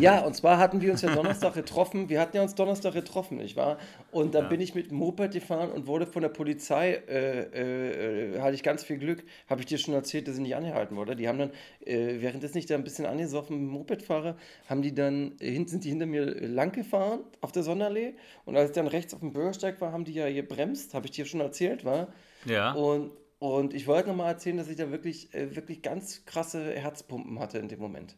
Ja, 0.00 0.20
und 0.20 0.34
zwar 0.34 0.58
hatten 0.58 0.80
wir 0.80 0.92
uns 0.92 1.02
ja 1.02 1.14
Donnerstag 1.14 1.54
getroffen. 1.54 2.08
Wir 2.08 2.20
hatten 2.20 2.36
ja 2.36 2.42
uns 2.42 2.54
Donnerstag 2.54 2.94
getroffen, 2.94 3.38
nicht 3.38 3.56
wahr? 3.56 3.78
Und 4.10 4.34
dann 4.34 4.48
bin 4.48 4.60
ich 4.60 4.74
mit 4.74 4.90
dem 4.90 4.98
Moped 4.98 5.32
gefahren 5.32 5.70
und 5.70 5.86
wurde 5.86 6.06
von 6.06 6.22
der 6.22 6.28
Polizei, 6.28 6.94
äh, 7.08 8.34
äh, 8.34 8.40
hatte 8.40 8.54
ich 8.54 8.62
ganz 8.62 8.84
viel 8.84 8.98
Glück, 8.98 9.24
habe 9.48 9.60
ich 9.60 9.66
dir 9.66 9.78
schon 9.78 9.94
erzählt, 9.94 10.28
dass 10.28 10.36
ich 10.36 10.40
nicht 10.40 10.56
angehalten 10.56 10.96
wurde. 10.96 11.16
Die 11.16 11.28
haben 11.28 11.38
dann, 11.38 11.50
äh, 11.84 12.20
währenddessen 12.20 12.58
ich 12.58 12.66
da 12.66 12.74
ein 12.74 12.84
bisschen 12.84 13.06
angesoffen 13.06 13.56
mit 13.56 13.66
dem 13.66 13.72
Moped 13.72 14.02
fahre, 14.02 14.36
haben 14.68 14.82
die 14.82 14.94
dann, 14.94 15.36
äh, 15.40 15.50
hinten 15.50 15.68
sind 15.68 15.84
die 15.84 15.90
hinter 15.90 16.06
mir 16.06 16.24
lang 16.24 16.72
gefahren 16.72 17.20
auf 17.40 17.52
der 17.52 17.62
Sonderallee. 17.62 18.14
Und 18.44 18.56
als 18.56 18.70
ich 18.70 18.74
dann 18.74 18.86
rechts 18.86 19.14
auf 19.14 19.20
dem 19.20 19.32
Bürgersteig 19.32 19.80
war, 19.80 19.92
haben 19.92 20.04
die 20.04 20.14
ja 20.14 20.30
gebremst, 20.30 20.94
habe 20.94 21.06
ich 21.06 21.12
dir 21.12 21.24
schon 21.24 21.40
erzählt, 21.40 21.84
war. 21.84 22.08
Ja. 22.44 22.72
Und, 22.72 23.12
und 23.42 23.74
ich 23.74 23.86
wollte 23.86 24.08
nochmal 24.08 24.28
erzählen, 24.32 24.56
dass 24.56 24.68
ich 24.68 24.76
da 24.76 24.90
wirklich, 24.90 25.32
äh, 25.34 25.54
wirklich 25.56 25.82
ganz 25.82 26.24
krasse 26.24 26.72
Herzpumpen 26.74 27.38
hatte 27.38 27.58
in 27.58 27.68
dem 27.68 27.80
Moment. 27.80 28.16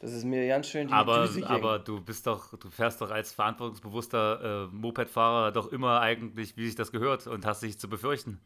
Das 0.00 0.12
ist 0.12 0.24
mir 0.24 0.46
ganz 0.48 0.68
schön 0.68 0.88
die 0.88 0.94
Aber, 0.94 1.22
Düse 1.26 1.42
ging. 1.42 1.44
aber 1.44 1.78
du 1.80 2.00
bist 2.00 2.26
doch, 2.26 2.56
du 2.58 2.70
fährst 2.70 3.00
doch 3.00 3.10
als 3.10 3.32
verantwortungsbewusster 3.32 4.68
äh, 4.70 4.74
Mopedfahrer 4.74 5.52
doch 5.52 5.72
immer 5.72 6.00
eigentlich, 6.00 6.56
wie 6.56 6.66
sich 6.66 6.76
das 6.76 6.92
gehört 6.92 7.26
und 7.26 7.44
hast 7.46 7.62
dich 7.62 7.78
zu 7.78 7.88
befürchten. 7.88 8.40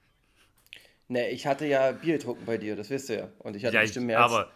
Ne, 1.08 1.30
ich 1.30 1.46
hatte 1.46 1.66
ja 1.66 1.92
Bier 1.92 2.14
getrunken 2.18 2.44
bei 2.46 2.58
dir, 2.58 2.76
das 2.76 2.90
wisst 2.90 3.10
ihr 3.10 3.16
ja. 3.18 3.28
Und 3.38 3.56
ich 3.56 3.64
hatte 3.64 3.74
Ja, 3.74 3.82
bestimmt 3.82 4.06
mehr 4.06 4.20
aber 4.20 4.50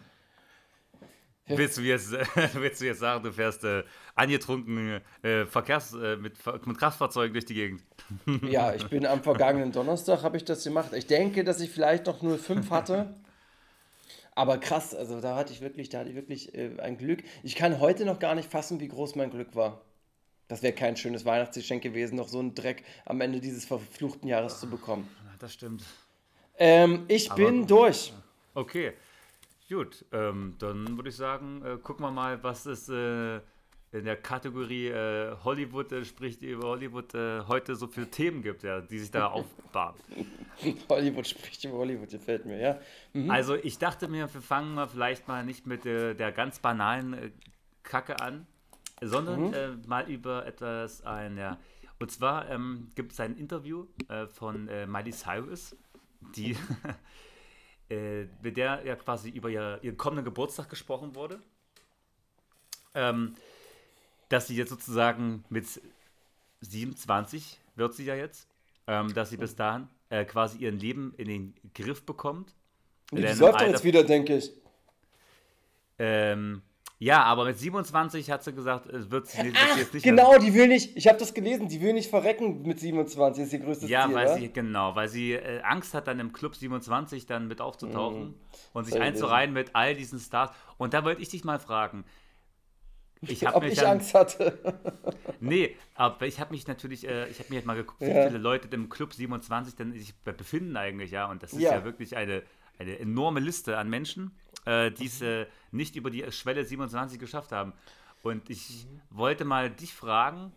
willst, 1.47 1.77
du 1.77 1.81
jetzt, 1.81 2.11
willst 2.53 2.81
du 2.81 2.85
jetzt 2.85 2.99
sagen, 2.99 3.23
du 3.23 3.31
fährst 3.31 3.63
äh, 3.63 3.83
angetrunken 4.15 5.01
äh, 5.21 5.45
Verkehrs, 5.45 5.93
äh, 5.93 6.17
mit, 6.17 6.33
mit 6.65 6.77
Kraftfahrzeugen 6.77 7.33
durch 7.33 7.45
die 7.45 7.53
Gegend? 7.53 7.83
Ja, 8.43 8.73
ich 8.73 8.85
bin 8.87 9.05
am 9.05 9.21
vergangenen 9.23 9.71
Donnerstag, 9.71 10.23
habe 10.23 10.37
ich 10.37 10.45
das 10.45 10.63
gemacht. 10.63 10.93
Ich 10.93 11.07
denke, 11.07 11.43
dass 11.43 11.59
ich 11.59 11.69
vielleicht 11.69 12.05
noch 12.05 12.21
nur 12.21 12.37
fünf 12.37 12.69
hatte. 12.71 13.13
Aber 14.35 14.59
krass, 14.59 14.93
also 14.93 15.19
da 15.19 15.35
hatte 15.35 15.51
ich 15.51 15.61
wirklich, 15.61 15.89
da 15.89 15.99
hatte 15.99 16.09
ich 16.09 16.15
wirklich 16.15 16.53
äh, 16.53 16.79
ein 16.79 16.97
Glück. 16.97 17.23
Ich 17.43 17.55
kann 17.55 17.79
heute 17.79 18.05
noch 18.05 18.19
gar 18.19 18.35
nicht 18.35 18.49
fassen, 18.51 18.79
wie 18.79 18.87
groß 18.87 19.15
mein 19.15 19.31
Glück 19.31 19.55
war. 19.55 19.81
Das 20.47 20.61
wäre 20.61 20.73
kein 20.73 20.95
schönes 20.95 21.25
Weihnachtsgeschenk 21.25 21.81
gewesen, 21.83 22.15
noch 22.15 22.27
so 22.29 22.39
einen 22.39 22.53
Dreck 22.55 22.83
am 23.05 23.19
Ende 23.19 23.41
dieses 23.41 23.65
verfluchten 23.65 24.27
Jahres 24.29 24.59
zu 24.59 24.69
bekommen. 24.69 25.07
Das 25.39 25.53
stimmt. 25.53 25.83
Ähm, 26.57 27.05
ich 27.07 27.31
Aber- 27.31 27.43
bin 27.45 27.67
durch. 27.67 28.13
Okay, 28.53 28.93
gut. 29.67 30.05
Ähm, 30.11 30.55
dann 30.59 30.97
würde 30.97 31.09
ich 31.09 31.15
sagen, 31.15 31.63
äh, 31.63 31.77
gucken 31.77 32.05
wir 32.05 32.11
mal, 32.11 32.41
was 32.43 32.65
es 32.65 32.89
äh, 32.89 33.39
in 33.91 34.03
der 34.03 34.17
Kategorie 34.17 34.87
äh, 34.87 35.35
Hollywood, 35.43 35.91
äh, 35.91 36.03
sprich 36.03 36.41
über 36.41 36.67
Hollywood, 36.67 37.13
äh, 37.15 37.41
heute 37.47 37.75
so 37.75 37.87
viele 37.87 38.09
Themen 38.09 38.41
gibt, 38.41 38.63
ja, 38.63 38.81
die 38.81 38.99
sich 38.99 39.11
da 39.11 39.27
aufbauen. 39.31 39.95
Hollywood 40.89 41.27
spricht 41.27 41.63
über 41.63 41.77
Hollywood, 41.77 42.09
gefällt 42.09 42.45
mir, 42.45 42.59
ja. 42.59 42.79
Mhm. 43.13 43.29
Also 43.31 43.55
ich 43.55 43.77
dachte 43.77 44.07
mir, 44.07 44.33
wir 44.33 44.41
fangen 44.41 44.75
mal 44.75 44.87
vielleicht 44.87 45.27
mal 45.27 45.45
nicht 45.45 45.65
mit 45.65 45.85
äh, 45.85 46.15
der 46.15 46.31
ganz 46.31 46.59
banalen 46.59 47.31
Kacke 47.83 48.19
an, 48.19 48.45
sondern 49.01 49.53
äh, 49.53 49.69
mal 49.85 50.09
über 50.09 50.45
etwas 50.45 51.05
ein, 51.05 51.37
ja. 51.37 51.57
Und 51.99 52.11
zwar 52.11 52.49
ähm, 52.49 52.91
gibt 52.93 53.13
es 53.13 53.19
ein 53.19 53.35
Interview 53.37 53.87
von 54.33 54.65
Miley 54.65 55.11
Cyrus, 55.11 55.75
die 56.35 56.55
äh, 57.89 58.25
mit 58.41 58.57
der 58.57 58.83
ja 58.85 58.95
quasi 58.95 59.29
über 59.29 59.49
ihr, 59.49 59.79
ihren 59.81 59.97
kommenden 59.97 60.25
Geburtstag 60.25 60.69
gesprochen 60.69 61.15
wurde. 61.15 61.41
Ähm, 62.95 63.35
dass 64.29 64.47
sie 64.47 64.55
jetzt 64.55 64.69
sozusagen 64.69 65.45
mit 65.49 65.65
27 66.61 67.59
wird 67.75 67.93
sie 67.93 68.05
ja 68.05 68.15
jetzt 68.15 68.47
ähm, 68.87 69.13
dass 69.13 69.29
sie 69.29 69.37
bis 69.37 69.55
dahin 69.55 69.87
äh, 70.09 70.25
quasi 70.25 70.57
ihren 70.59 70.79
Leben 70.79 71.13
in 71.17 71.27
den 71.27 71.53
Griff 71.75 72.05
bekommt. 72.05 72.53
Die 73.11 73.21
läuft 73.21 73.41
doch 73.41 73.53
Alter- 73.55 73.67
jetzt 73.69 73.83
wieder, 73.83 74.03
denke 74.03 74.37
ich. 74.37 74.51
Ähm, 75.99 76.61
ja, 76.99 77.21
aber 77.23 77.45
mit 77.45 77.57
27 77.59 78.31
hat 78.31 78.43
sie 78.43 78.53
gesagt, 78.53 78.87
es 78.87 79.11
wird, 79.11 79.27
sie- 79.27 79.37
jetzt 79.77 79.93
nicht 79.93 80.05
mehr 80.05 80.15
genau, 80.15 80.37
die 80.39 80.53
will 80.53 80.67
nicht, 80.67 80.97
ich 80.97 81.07
habe 81.07 81.19
das 81.19 81.33
gelesen, 81.33 81.67
die 81.67 81.79
will 81.81 81.93
nicht 81.93 82.09
verrecken 82.09 82.63
mit 82.63 82.79
27, 82.79 83.43
ist 83.43 83.53
ihr 83.53 83.59
größtes 83.59 83.89
Ja, 83.89 84.05
Ziel, 84.07 84.15
weil 84.15 84.27
wa? 84.27 84.33
sie, 84.35 84.51
genau, 84.51 84.95
weil 84.95 85.07
sie 85.07 85.33
äh, 85.33 85.61
Angst 85.61 85.93
hat, 85.93 86.07
dann 86.07 86.19
im 86.19 86.33
Club 86.33 86.55
27 86.55 87.25
dann 87.27 87.47
mit 87.47 87.61
aufzutauchen 87.61 88.33
und 88.73 88.85
sich 88.85 88.99
einzureihen 88.99 89.53
mit 89.53 89.71
all 89.75 89.95
diesen 89.95 90.19
Stars. 90.19 90.51
Und 90.77 90.93
da 90.93 91.03
wollte 91.05 91.21
ich 91.21 91.29
dich 91.29 91.43
mal 91.43 91.59
fragen. 91.59 92.03
Ich 93.21 93.43
habe 93.45 93.57
Ob 93.57 93.63
mich 93.63 93.73
ich 93.73 93.79
dann, 93.79 93.93
Angst 93.97 94.13
hatte. 94.13 94.57
Nee, 95.39 95.75
aber 95.95 96.25
ich 96.25 96.39
habe 96.39 96.51
mich 96.51 96.67
natürlich, 96.67 97.07
äh, 97.07 97.27
ich 97.29 97.37
habe 97.39 97.49
mir 97.49 97.57
halt 97.57 97.65
mal 97.65 97.75
geguckt, 97.75 98.01
wie 98.01 98.09
Ja. 98.09 98.25
viele 98.27 98.37
Leute 98.39 98.67
im 98.71 98.89
Club 98.89 99.13
27 99.13 99.75
denn 99.75 99.91
sich 99.93 100.15
be- 100.15 100.33
befinden 100.33 100.75
eigentlich, 100.77 101.11
ja. 101.11 101.29
Und 101.29 101.43
das 101.43 101.53
ist 101.53 101.59
Ja. 101.61 101.73
ja, 101.75 101.83
wirklich 101.83 102.15
eine, 102.17 102.41
eine 102.79 102.99
enorme 102.99 103.39
Liste 103.39 103.77
an 103.77 103.89
Menschen, 103.89 104.31
äh, 104.65 104.91
die 104.91 105.05
es 105.05 105.21
äh, 105.21 105.45
nicht 105.71 105.95
über 105.95 106.09
die 106.09 106.29
Schwelle 106.31 106.63
27 106.65 107.19
geschafft 107.19 107.51
haben. 107.51 107.73
Und 108.23 108.49
ich 108.49 108.87
wollte 109.09 109.45
mal 109.45 109.69
dich 109.69 109.93
fragen, 109.93 110.51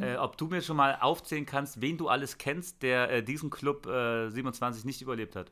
äh, 0.00 0.16
ob 0.16 0.36
du 0.36 0.46
mir 0.46 0.62
schon 0.62 0.76
mal 0.76 0.96
aufzählen 1.00 1.46
kannst, 1.46 1.80
wen 1.80 1.96
du 1.98 2.08
alles 2.08 2.38
kennst, 2.38 2.82
der 2.82 3.10
äh, 3.10 3.22
diesen 3.22 3.50
Club 3.50 3.86
äh, 3.86 4.28
27 4.30 4.84
nicht 4.84 5.02
überlebt 5.02 5.36
hat. 5.36 5.50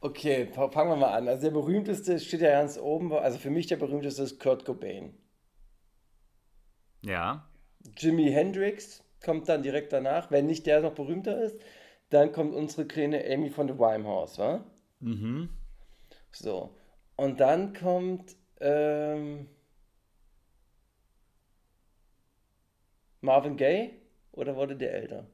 Okay, 0.00 0.48
fa- 0.52 0.68
fangen 0.70 0.90
wir 0.90 0.96
mal 0.96 1.14
an. 1.14 1.28
Also 1.28 1.42
der 1.44 1.50
berühmteste 1.52 2.18
steht 2.20 2.40
ja 2.42 2.50
ganz 2.60 2.76
oben, 2.78 3.12
also 3.12 3.38
für 3.38 3.50
mich 3.50 3.68
der 3.68 3.76
berühmteste 3.76 4.22
ist 4.22 4.38
Kurt 4.40 4.64
Cobain. 4.66 5.14
Ja. 7.02 7.48
Jimi 7.96 8.30
Hendrix 8.30 9.02
kommt 9.24 9.48
dann 9.48 9.62
direkt 9.62 9.92
danach, 9.92 10.30
wenn 10.30 10.46
nicht 10.46 10.66
der 10.66 10.80
noch 10.82 10.94
berühmter 10.94 11.40
ist. 11.42 11.56
Dann 12.10 12.32
kommt 12.32 12.54
unsere 12.54 12.86
kleine 12.86 13.24
Amy 13.24 13.50
von 13.50 13.68
The 13.68 13.78
Winehouse, 13.78 14.38
wa? 14.38 14.64
Mhm. 15.02 15.48
So. 16.32 16.74
Und 17.16 17.40
dann 17.40 17.74
kommt 17.74 18.36
ähm, 18.60 19.48
Marvin 23.20 23.56
Gaye 23.56 23.90
oder 24.32 24.56
wurde 24.56 24.76
der 24.76 24.94
älter? 24.94 25.26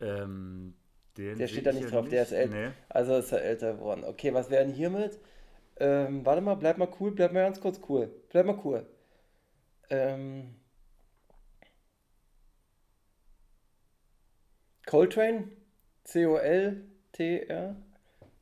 Ähm, 0.00 0.74
Der 1.16 1.46
steht 1.46 1.66
da 1.66 1.70
ich 1.70 1.76
nicht 1.76 1.92
drauf, 1.92 2.08
der 2.08 2.22
ist 2.22 2.32
älter. 2.32 2.54
Nee. 2.54 2.70
Also 2.88 3.16
ist 3.16 3.32
er 3.32 3.42
älter 3.42 3.74
geworden. 3.74 4.04
Okay, 4.04 4.34
was 4.34 4.50
wäre 4.50 4.64
denn 4.64 4.74
hiermit? 4.74 5.18
Ähm, 5.78 6.24
warte 6.24 6.40
mal, 6.40 6.54
bleib 6.54 6.78
mal 6.78 6.88
cool, 7.00 7.12
bleib 7.12 7.32
mal 7.32 7.44
ganz 7.44 7.60
kurz 7.60 7.80
cool. 7.88 8.10
Bleib 8.30 8.46
mal 8.46 8.58
cool. 8.64 8.86
Ähm, 9.90 10.54
Coltrane? 14.86 15.48
C-O-L-T-R? 16.04 17.76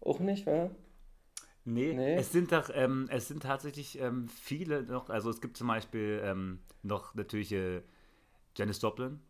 Auch 0.05 0.19
nicht, 0.19 0.47
wa? 0.47 0.71
Nee, 1.65 1.93
Nee. 1.95 2.15
es 2.17 2.33
sind 2.33 2.51
doch, 2.51 2.71
ähm, 2.75 3.09
es 3.11 3.29
sind 3.29 3.45
tatsächlich 3.45 4.01
ähm, 4.01 4.29
viele 4.29 4.83
noch, 4.83 5.11
also 5.11 5.31
es 5.31 5.41
gibt 5.41 5.57
zum 5.57 5.69
Beispiel 5.69 6.21
ähm, 6.25 6.59
noch 6.83 7.15
natürlich 7.15 7.53
äh, 7.53 7.83
Janis 8.57 8.83
Joplin. 8.83 9.21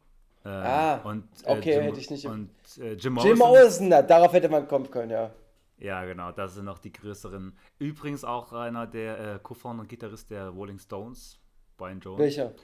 Äh, 0.44 0.48
Ah, 0.48 0.96
und, 1.04 1.24
okay, 1.44 1.80
hätte 1.82 2.00
ich 2.00 2.10
nicht- 2.10 2.26
Und 2.26 2.50
äh, 2.78 2.94
Jim 2.94 3.12
Morrison. 3.12 3.30
Jim 3.30 3.38
Morrison, 3.38 3.90
darauf 3.90 4.32
hätte 4.32 4.48
man 4.48 4.66
kommen 4.66 4.90
können, 4.90 5.10
ja. 5.10 5.30
Ja, 5.78 6.04
genau, 6.04 6.32
das 6.32 6.54
sind 6.54 6.64
noch 6.64 6.78
die 6.78 6.92
größeren. 6.92 7.56
Übrigens 7.78 8.24
auch 8.24 8.52
einer 8.52 8.86
der 8.86 9.34
äh, 9.34 9.38
Co-Founder 9.42 9.82
und 9.82 9.88
Gitarrist 9.88 10.30
der 10.30 10.48
Rolling 10.48 10.78
Stones, 10.78 11.38
Brian 11.76 12.00
Jones. 12.00 12.18
Welcher? 12.18 12.54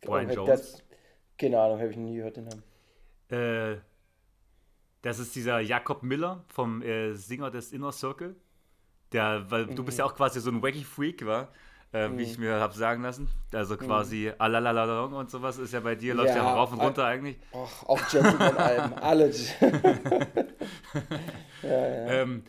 Brian 0.00 0.30
Oh, 0.30 0.34
Jones. 0.34 0.48
Das, 0.48 0.82
keine 1.38 1.60
Ahnung, 1.60 1.78
habe 1.78 1.90
ich 1.90 1.96
nie 1.96 2.16
gehört 2.16 2.36
den 2.38 2.44
Namen. 2.44 2.62
Äh, 3.30 3.76
das 5.02 5.18
ist 5.18 5.34
dieser 5.34 5.60
Jakob 5.60 6.02
Miller 6.02 6.44
vom 6.48 6.82
äh, 6.82 7.14
Singer 7.14 7.50
des 7.50 7.72
Inner 7.72 7.92
Circle. 7.92 8.36
Der, 9.12 9.50
weil 9.50 9.66
du 9.66 9.82
Mhm. 9.82 9.86
bist 9.86 9.98
ja 9.98 10.04
auch 10.04 10.14
quasi 10.14 10.40
so 10.40 10.50
ein 10.50 10.62
Wacky 10.62 10.84
Freak, 10.84 11.24
war, 11.26 11.52
äh, 11.92 12.10
wie 12.16 12.22
ich 12.22 12.38
mir 12.38 12.60
habe 12.60 12.74
sagen 12.74 13.02
lassen. 13.02 13.24
Mhm. 13.52 13.56
Also 13.58 13.76
quasi 13.76 14.32
Alalalalong 14.38 15.12
und 15.14 15.30
sowas 15.30 15.58
ist 15.58 15.72
ja 15.72 15.80
bei 15.80 15.94
dir, 15.94 16.14
läuft 16.14 16.34
ja, 16.34 16.36
Ja, 16.36 16.54
rauf 16.54 16.72
und 16.72 16.80
runter 16.80 17.04
eigentlich. 17.06 17.38
Ach, 17.52 17.84
auch 17.84 18.08
Gentleman-Alben, 18.08 18.94
alle. 18.94 19.32
Ähm, 21.62 22.44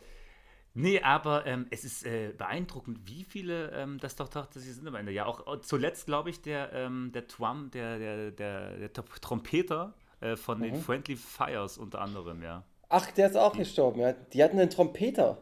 nee, 0.73 1.01
aber 1.01 1.45
ähm, 1.45 1.67
es 1.69 1.83
ist 1.83 2.05
äh, 2.05 2.33
beeindruckend, 2.37 2.99
wie 3.07 3.23
viele 3.23 3.71
ähm, 3.71 3.99
das 3.99 4.15
doch 4.15 4.29
tatsächlich 4.29 4.75
sind 4.75 4.87
am 4.87 4.95
Ende. 4.95 5.11
Ja, 5.11 5.25
auch 5.25 5.47
äh, 5.55 5.61
zuletzt, 5.61 6.05
glaube 6.07 6.29
ich, 6.29 6.41
der, 6.41 6.73
ähm, 6.73 7.11
der 7.13 7.27
Trum, 7.27 7.71
der, 7.71 7.97
der, 7.99 8.31
der, 8.31 8.77
der 8.77 8.93
Trompeter 8.93 9.93
äh, 10.21 10.35
von 10.35 10.59
Mhm. 10.59 10.63
den 10.63 10.75
Friendly 10.81 11.15
Fires 11.15 11.77
unter 11.77 12.01
anderem, 12.01 12.41
ja. 12.43 12.63
Ach, 12.89 13.11
der 13.11 13.27
ist 13.27 13.35
auch 13.35 13.53
gestorben, 13.53 13.99
ja. 13.99 14.13
Die 14.13 14.43
hatten 14.43 14.59
einen 14.59 14.69
Trompeter. 14.69 15.37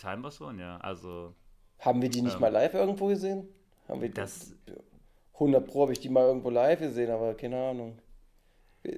Scheinbar 0.00 0.30
schon, 0.32 0.58
ja. 0.58 0.78
Also, 0.78 1.34
Haben 1.78 2.00
wir 2.00 2.08
die 2.08 2.22
nicht 2.22 2.34
Ähm, 2.36 2.40
mal 2.40 2.48
live 2.52 2.72
irgendwo 2.74 3.06
gesehen? 3.08 3.46
Haben 3.88 4.00
wir 4.00 4.10
das, 4.10 4.54
100 5.34 5.66
Pro 5.66 5.82
habe 5.82 5.92
ich 5.92 6.00
die 6.00 6.08
mal 6.08 6.24
irgendwo 6.26 6.48
live 6.50 6.80
gesehen, 6.80 7.10
aber 7.10 7.34
keine 7.34 7.56
Ahnung. 7.70 7.98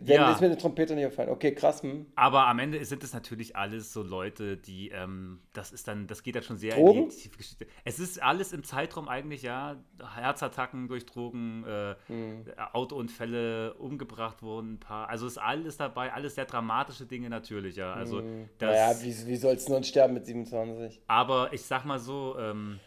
Wenn 0.01 0.17
Ja. 0.17 0.33
ist 0.33 0.41
mir 0.41 0.49
der 0.49 0.59
Trompeter 0.59 0.95
nicht 0.95 1.07
aufgefallen. 1.07 1.31
Okay, 1.31 1.55
krass. 1.55 1.83
Hm. 1.83 2.07
Aber 2.15 2.47
am 2.47 2.59
Ende 2.59 2.85
sind 2.85 3.03
es 3.05 3.13
natürlich 3.15 3.57
alles 3.57 3.93
so 3.93 4.03
Leute, 4.03 4.57
die, 4.57 4.91
ähm, 4.91 5.41
das 5.53 5.73
ist 5.73 5.89
dann, 5.89 6.07
das 6.07 6.23
geht 6.23 6.35
dann 6.35 6.43
schon 6.43 6.57
sehr 6.57 6.75
Drogen? 6.77 7.05
in 7.05 7.09
die 7.09 7.17
tiefe 7.17 7.37
Geschichte. 7.37 7.67
Es 7.85 7.99
ist 7.99 8.23
alles 8.23 8.53
im 8.53 8.65
Zeitraum 8.65 9.09
eigentlich, 9.09 9.43
ja, 9.43 9.77
Herzattacken 10.15 10.89
durch 10.89 11.07
Drogen, 11.07 11.65
äh, 11.65 11.95
Hm. 12.09 12.45
Autounfälle, 12.73 13.75
umgebracht 13.75 14.43
wurden, 14.43 14.75
ein 14.75 14.81
paar, 14.81 15.09
also 15.09 15.27
ist 15.27 15.39
alles 15.39 15.77
dabei, 15.77 16.13
alles 16.13 16.35
sehr 16.35 16.45
dramatische 16.47 17.07
Dinge 17.07 17.31
natürlich, 17.31 17.77
ja. 17.77 17.93
Also 17.95 18.21
das, 18.21 18.29
Hm. 18.29 18.49
Naja, 18.61 19.01
wie, 19.03 19.27
wie 19.27 19.37
soll 19.37 19.55
es 19.55 19.69
nun 19.69 19.85
sterben 19.85 20.15
mit 20.15 20.27
27? 20.27 21.03
aber 21.07 21.53
ich 21.53 21.63
sag 21.63 21.85
mal 21.85 21.99
so, 21.99 22.37
ähm, 22.39 22.81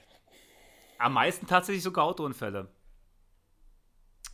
am 0.97 1.13
meisten 1.13 1.47
tatsächlich 1.47 1.83
sogar 1.83 2.05
Autounfälle. 2.05 2.67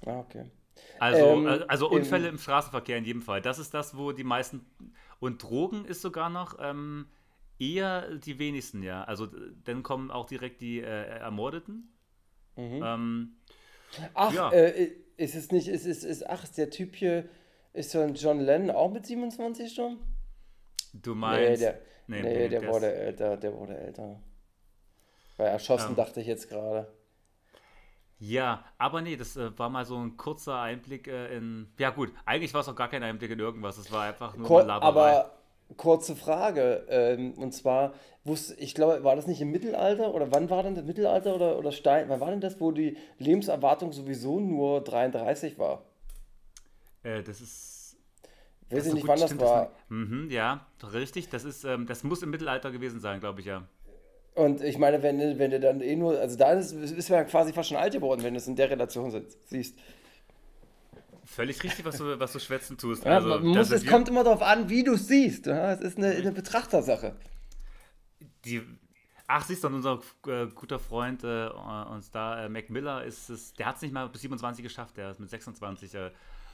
Ah, 0.05 0.19
okay. 0.19 0.51
Also, 0.99 1.33
Ähm, 1.33 1.47
äh, 1.47 1.65
also 1.67 1.89
im- 1.89 1.93
Unfälle 1.97 2.27
im 2.27 2.37
Straßenverkehr 2.37 2.97
in 2.97 3.05
jedem 3.05 3.21
Fall. 3.21 3.41
Das 3.41 3.59
ist 3.59 3.73
das, 3.73 3.97
wo 3.97 4.11
die 4.11 4.23
meisten. 4.23 4.65
Und 5.19 5.43
Drogen 5.43 5.85
ist 5.85 6.01
sogar 6.01 6.29
noch 6.29 6.57
ähm, 6.59 7.07
eher 7.59 8.15
die 8.17 8.39
wenigsten, 8.39 8.83
ja. 8.83 9.03
Also 9.03 9.27
dann 9.63 9.83
kommen 9.83 10.11
auch 10.11 10.25
direkt 10.25 10.61
die 10.61 10.79
äh, 10.79 10.83
Ermordeten. 11.19 11.93
Ähm, 12.57 13.35
Ach, 14.13 14.33
Ja. 14.33 14.51
äh, 14.51 14.91
ist 15.17 15.35
es 15.35 15.51
nicht, 15.51 15.67
ist, 15.67 15.85
ist, 15.85 16.03
ist, 16.03 16.27
ach, 16.29 16.47
der 16.49 16.69
Typ 16.69 16.95
hier, 16.95 17.29
ist 17.73 17.91
so 17.91 17.99
ein 18.01 18.15
John 18.15 18.39
Lennon 18.41 18.71
auch 18.75 18.91
mit 18.91 19.05
27 19.05 19.73
schon? 19.73 19.97
du 20.93 21.11
Nee, 21.11 21.15
meinst. 21.15 21.61
der, 21.61 21.81
nee, 22.07 22.21
nee, 22.23 22.33
nee, 22.33 22.49
der 22.49 22.65
wurde 22.67 22.93
älter, 22.93 23.37
der 23.37 23.53
wurde 23.53 23.77
älter. 23.77 24.21
Bei 25.37 25.45
erschossen 25.45 25.91
Ähm. 25.91 25.95
dachte 25.95 26.19
ich 26.21 26.27
jetzt 26.27 26.49
gerade. 26.49 26.87
Ja, 28.19 28.65
aber 28.77 29.01
nee, 29.01 29.15
das 29.15 29.37
äh, 29.37 29.57
war 29.59 29.69
mal 29.69 29.85
so 29.85 29.97
ein 29.97 30.17
kurzer 30.17 30.59
Einblick 30.59 31.07
äh, 31.07 31.37
in. 31.37 31.71
Ja, 31.77 31.91
gut, 31.91 32.11
eigentlich 32.25 32.53
war 32.53 32.61
es 32.61 32.67
auch 32.67 32.75
gar 32.75 32.89
kein 32.89 33.03
Einblick 33.03 33.31
in 33.31 33.39
irgendwas. 33.39 33.77
Es 33.77 33.91
war 33.91 34.03
einfach 34.03 34.35
nur 34.35 34.47
Kur 34.47 34.59
eine 34.59 34.67
Laberei. 34.69 34.87
aber 34.87 35.37
kurze 35.75 36.15
Frage, 36.15 36.85
ähm, 36.89 37.33
und 37.33 37.53
zwar, 37.53 37.93
wusste, 38.23 38.55
ich 38.55 38.73
glaube, 38.73 39.03
war 39.03 39.15
das 39.15 39.27
nicht 39.27 39.41
im 39.41 39.51
Mittelalter 39.51 40.13
oder 40.13 40.31
wann 40.31 40.49
war 40.49 40.63
denn 40.63 40.75
das 40.75 40.85
Mittelalter 40.85 41.35
oder, 41.35 41.57
oder 41.57 41.71
Stein, 41.71 42.09
wann 42.09 42.19
war 42.19 42.31
denn 42.31 42.41
das, 42.41 42.59
wo 42.61 42.71
die 42.71 42.97
Lebenserwartung 43.17 43.91
sowieso 43.91 44.39
nur 44.39 44.81
33 44.81 45.59
war? 45.59 45.83
Äh, 47.03 47.23
das 47.23 47.41
ist. 47.41 47.97
Weiß 48.69 48.83
so 48.83 48.89
ich 48.89 48.95
nicht, 48.95 49.01
gut, 49.03 49.09
wann 49.09 49.19
das 49.19 49.29
stimmt, 49.29 49.41
war. 49.41 49.71
Mhm, 49.89 50.29
ja, 50.29 50.65
richtig. 50.91 51.29
Das 51.29 51.45
ist, 51.45 51.63
ähm, 51.63 51.85
das 51.85 52.03
muss 52.03 52.21
im 52.21 52.29
Mittelalter 52.29 52.71
gewesen 52.71 52.99
sein, 52.99 53.19
glaube 53.19 53.39
ich, 53.39 53.45
ja. 53.45 53.65
Und 54.37 54.61
ich 54.61 54.77
meine, 54.77 55.01
wenn, 55.03 55.17
du- 55.19 55.37
wenn 55.39 55.51
du 55.51 55.59
dann 55.59 55.81
eh 55.81 55.95
nur, 55.95 56.19
also 56.19 56.37
da 56.37 56.51
ist, 56.53 56.71
ist 56.73 57.09
ja 57.09 57.23
quasi 57.23 57.53
fast 57.53 57.69
schon 57.69 57.77
alt 57.77 57.93
geworden, 57.93 58.21
wenn 58.23 58.33
du 58.33 58.37
es 58.39 58.47
in 58.47 58.55
der 58.55 58.69
Relation 58.69 59.11
siehst. 59.45 59.75
Völlig 61.25 61.61
richtig, 61.63 61.85
was 61.85 61.97
du, 61.97 62.19
was 62.19 62.31
du 62.33 62.39
schwätzen 62.39 62.77
tust. 62.77 63.05
Ja, 63.05 63.15
also, 63.15 63.29
man 63.29 63.43
muss, 63.43 63.71
es 63.71 63.85
kommt 63.85 64.07
immer 64.09 64.23
darauf 64.23 64.41
an, 64.41 64.69
wie 64.69 64.83
du 64.83 64.93
es 64.93 65.07
siehst. 65.07 65.45
Ja, 65.47 65.73
es 65.73 65.81
ist 65.81 65.97
eine, 65.97 66.09
eine 66.11 66.31
Betrachtersache. 66.31 67.15
Die, 68.45 68.61
ach, 69.27 69.45
siehst 69.45 69.63
du, 69.63 69.67
unser 69.67 70.01
äh, 70.27 70.47
guter 70.47 70.79
Freund 70.79 71.23
äh, 71.23 71.47
und 71.49 72.01
Star 72.03 72.43
äh, 72.45 72.49
Mac 72.49 72.69
Miller 72.69 73.03
ist 73.03 73.29
es, 73.29 73.53
der 73.53 73.67
hat 73.67 73.75
es 73.77 73.81
nicht 73.81 73.93
mal 73.93 74.07
bis 74.09 74.21
27 74.21 74.63
geschafft, 74.63 74.97
der 74.97 75.11
ist 75.11 75.19
mit 75.19 75.29
26, 75.29 75.93
äh, 75.95 76.11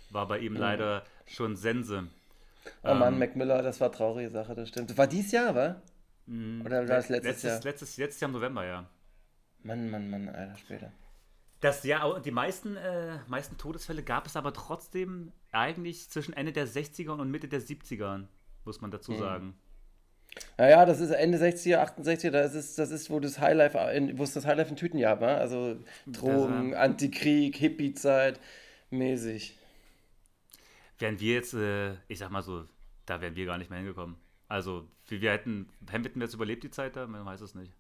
war 0.10 0.28
bei 0.28 0.40
Mhm. 0.40 0.46
ihm 0.48 0.56
leider 0.58 1.04
schon 1.28 1.56
Sense. 1.56 2.08
Oh 2.84 2.94
Mann, 2.94 3.14
Ähm, 3.14 3.20
Mac 3.20 3.36
Miller, 3.36 3.62
das 3.62 3.80
war 3.82 3.92
traurige 3.92 4.30
Sache, 4.30 4.56
das 4.56 4.70
stimmt. 4.70 4.98
War 4.98 5.08
dieses 5.08 5.32
Jahr, 5.32 5.82
wa? 6.26 6.66
Oder 6.66 6.80
war 6.80 6.86
das 6.86 7.10
letztes, 7.10 7.24
letztes, 7.32 7.44
Jahr? 7.44 7.62
letztes, 7.64 7.98
letztes 7.98 8.22
Jahr 8.22 8.30
im 8.30 8.34
November, 8.34 8.66
ja. 8.66 8.90
Mann, 9.64 9.90
Mann, 9.90 10.10
Mann, 10.10 10.30
Alter, 10.30 10.58
später. 10.58 10.92
Das 11.62 11.84
ja, 11.86 12.20
die 12.20 12.32
meisten, 12.32 12.76
äh, 12.76 13.20
meisten 13.28 13.58
Todesfälle 13.58 14.04
gab 14.04 14.26
es 14.28 14.36
aber 14.36 14.54
trotzdem 14.54 15.32
eigentlich 15.54 16.10
zwischen 16.10 16.34
Ende 16.34 16.52
der 16.52 16.68
60er 16.68 17.12
und 17.14 17.32
Mitte 17.32 17.48
der 17.48 17.62
70er, 17.62 18.28
muss 18.66 18.82
man 18.82 18.90
Mhm. 18.90 18.94
dazu 18.94 19.16
sagen. 19.16 19.56
Naja, 20.58 20.86
das 20.86 21.00
ist 21.00 21.12
Ende 21.12 21.38
60er, 21.38 21.80
68er, 21.82 22.32
das 22.32 22.56
ist, 22.56 22.78
das 22.80 22.90
ist 22.92 23.10
wo, 23.10 23.20
das 23.20 23.40
Highlife, 23.40 23.78
in- 23.94 24.18
wo 24.18 24.24
es 24.24 24.34
das 24.34 24.46
Highlife 24.46 24.72
in 24.72 24.76
Tüten 24.76 25.00
gab, 25.00 25.22
wa? 25.22 25.36
Also 25.38 25.78
Drogen, 26.08 26.74
Antikrieg, 26.74 27.56
Hippie-Zeit, 27.56 28.40
mäßig. 28.90 29.58
wären 31.00 31.20
wir 31.20 31.34
jetzt, 31.36 31.54
äh, 31.54 31.94
ich 32.08 32.18
sag 32.20 32.32
mal 32.32 32.42
so, 32.42 32.66
da 33.06 33.22
wären 33.22 33.36
wir 33.36 33.46
gar 33.46 33.58
nicht 33.58 33.70
mehr 33.70 33.80
hingekommen. 33.80 34.16
Also, 34.54 34.88
wir, 35.08 35.20
wir 35.20 35.32
hätten, 35.32 35.68
hätten 35.90 36.14
wir 36.14 36.26
jetzt 36.26 36.36
überlebt 36.36 36.64
die 36.64 36.70
Zeit 36.70 36.96
da? 36.96 37.08
Man 37.08 37.26
weiß 37.26 37.42
es 37.42 37.56
nicht. 37.56 37.74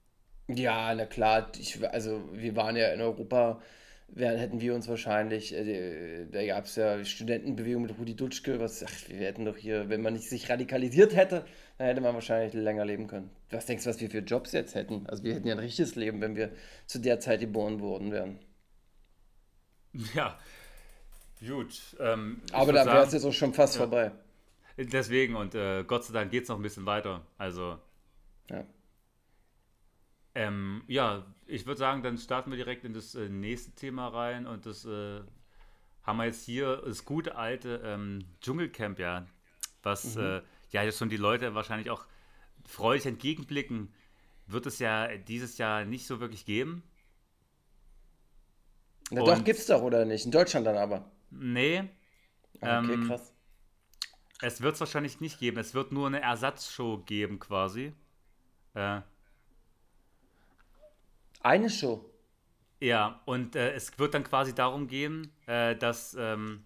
Ja, 0.47 0.91
na 0.95 1.05
klar, 1.05 1.51
ich, 1.59 1.87
also 1.87 2.27
wir 2.33 2.55
waren 2.55 2.75
ja 2.75 2.87
in 2.87 2.99
Europa, 2.99 3.61
wär, 4.07 4.35
hätten 4.39 4.59
wir 4.59 4.73
uns 4.73 4.87
wahrscheinlich, 4.87 5.53
äh, 5.53 6.25
da 6.25 6.43
gab 6.43 6.65
es 6.65 6.75
ja 6.75 7.05
Studentenbewegung 7.05 7.83
mit 7.83 7.99
Rudi 7.99 8.15
Dutschke, 8.15 8.59
was, 8.59 8.83
ach, 8.83 8.91
wir 9.07 9.19
hätten 9.19 9.45
doch 9.45 9.55
hier, 9.55 9.87
wenn 9.89 10.01
man 10.01 10.13
nicht 10.13 10.27
sich 10.27 10.49
radikalisiert 10.49 11.15
hätte, 11.15 11.45
dann 11.77 11.85
hätte 11.85 12.01
man 12.01 12.15
wahrscheinlich 12.15 12.55
länger 12.55 12.85
leben 12.85 13.05
können. 13.05 13.29
Was 13.51 13.67
denkst 13.67 13.83
du, 13.83 13.91
was 13.91 14.01
wir 14.01 14.09
für 14.09 14.21
Jobs 14.21 14.51
jetzt 14.51 14.73
hätten? 14.73 15.05
Also 15.05 15.23
wir 15.23 15.35
hätten 15.35 15.47
ja 15.47 15.53
ein 15.53 15.59
richtiges 15.59 15.93
Leben, 15.93 16.21
wenn 16.21 16.35
wir 16.35 16.49
zu 16.87 16.97
der 16.97 17.19
Zeit 17.19 17.41
geboren 17.41 17.81
worden 17.81 18.11
wären. 18.11 18.39
Ja, 20.15 20.39
gut. 21.39 21.95
Ähm, 21.99 22.41
Aber 22.51 22.73
da 22.73 22.83
wäre 22.83 23.05
es 23.05 23.13
jetzt 23.13 23.25
auch 23.25 23.31
schon 23.31 23.53
fast 23.53 23.77
vorbei. 23.77 24.11
Deswegen, 24.77 25.35
und 25.35 25.55
äh, 25.55 25.83
Gott 25.83 26.03
sei 26.05 26.13
Dank 26.13 26.31
geht 26.31 26.43
es 26.43 26.49
noch 26.49 26.57
ein 26.57 26.61
bisschen 26.61 26.85
weiter. 26.85 27.25
Also, 27.37 27.79
Ja. 28.49 28.65
ähm, 30.35 30.83
ja, 30.87 31.25
ich 31.45 31.65
würde 31.65 31.79
sagen, 31.79 32.01
dann 32.03 32.17
starten 32.17 32.49
wir 32.51 32.57
direkt 32.57 32.85
in 32.85 32.93
das 32.93 33.13
äh, 33.15 33.29
nächste 33.29 33.71
Thema 33.73 34.07
rein 34.07 34.47
und 34.47 34.65
das 34.65 34.85
äh, 34.85 35.21
haben 36.03 36.17
wir 36.17 36.25
jetzt 36.25 36.45
hier, 36.45 36.77
das 36.85 37.05
gute 37.05 37.35
alte 37.37 37.81
ähm, 37.85 38.25
Dschungelcamp, 38.41 38.99
ja, 38.99 39.27
was 39.83 40.15
äh, 40.17 40.41
ja 40.71 40.83
jetzt 40.83 40.99
schon 40.99 41.09
die 41.09 41.17
Leute 41.17 41.55
wahrscheinlich 41.55 41.89
auch 41.91 42.05
freudig 42.67 43.05
entgegenblicken, 43.07 43.93
wird 44.47 44.65
es 44.67 44.79
ja 44.79 45.17
dieses 45.17 45.57
Jahr 45.59 45.85
nicht 45.85 46.07
so 46.07 46.19
wirklich 46.21 46.45
geben. 46.45 46.83
Na 49.11 49.21
doch, 49.23 49.37
Und- 49.37 49.45
gibt's 49.45 49.67
doch, 49.67 49.81
oder 49.81 50.03
nicht? 50.03 50.25
In 50.25 50.31
Deutschland 50.31 50.67
dann 50.67 50.75
aber. 50.75 51.09
Nee, 51.31 51.89
Ah, 52.61 52.73
Okay, 52.73 52.97
Ähm, 52.97 52.99
krass. 52.99 53.32
Es 54.43 54.61
wird 54.61 54.75
es 54.75 54.79
wahrscheinlich 54.79 55.19
nicht 55.21 55.39
geben. 55.39 55.57
Es 55.57 55.73
wird 55.73 55.91
nur 55.91 56.07
eine 56.07 56.21
Ersatzshow 56.21 56.97
geben 57.05 57.39
quasi. 57.39 57.93
Äh, 58.73 59.01
Eine 61.41 61.69
Show. 61.69 62.09
Ja, 62.79 63.21
und 63.25 63.55
äh, 63.55 63.73
es 63.73 63.97
wird 63.97 64.13
dann 64.13 64.23
quasi 64.23 64.53
darum 64.53 64.87
gehen, 64.87 65.31
äh, 65.45 65.75
dass, 65.75 66.15
ähm, 66.19 66.63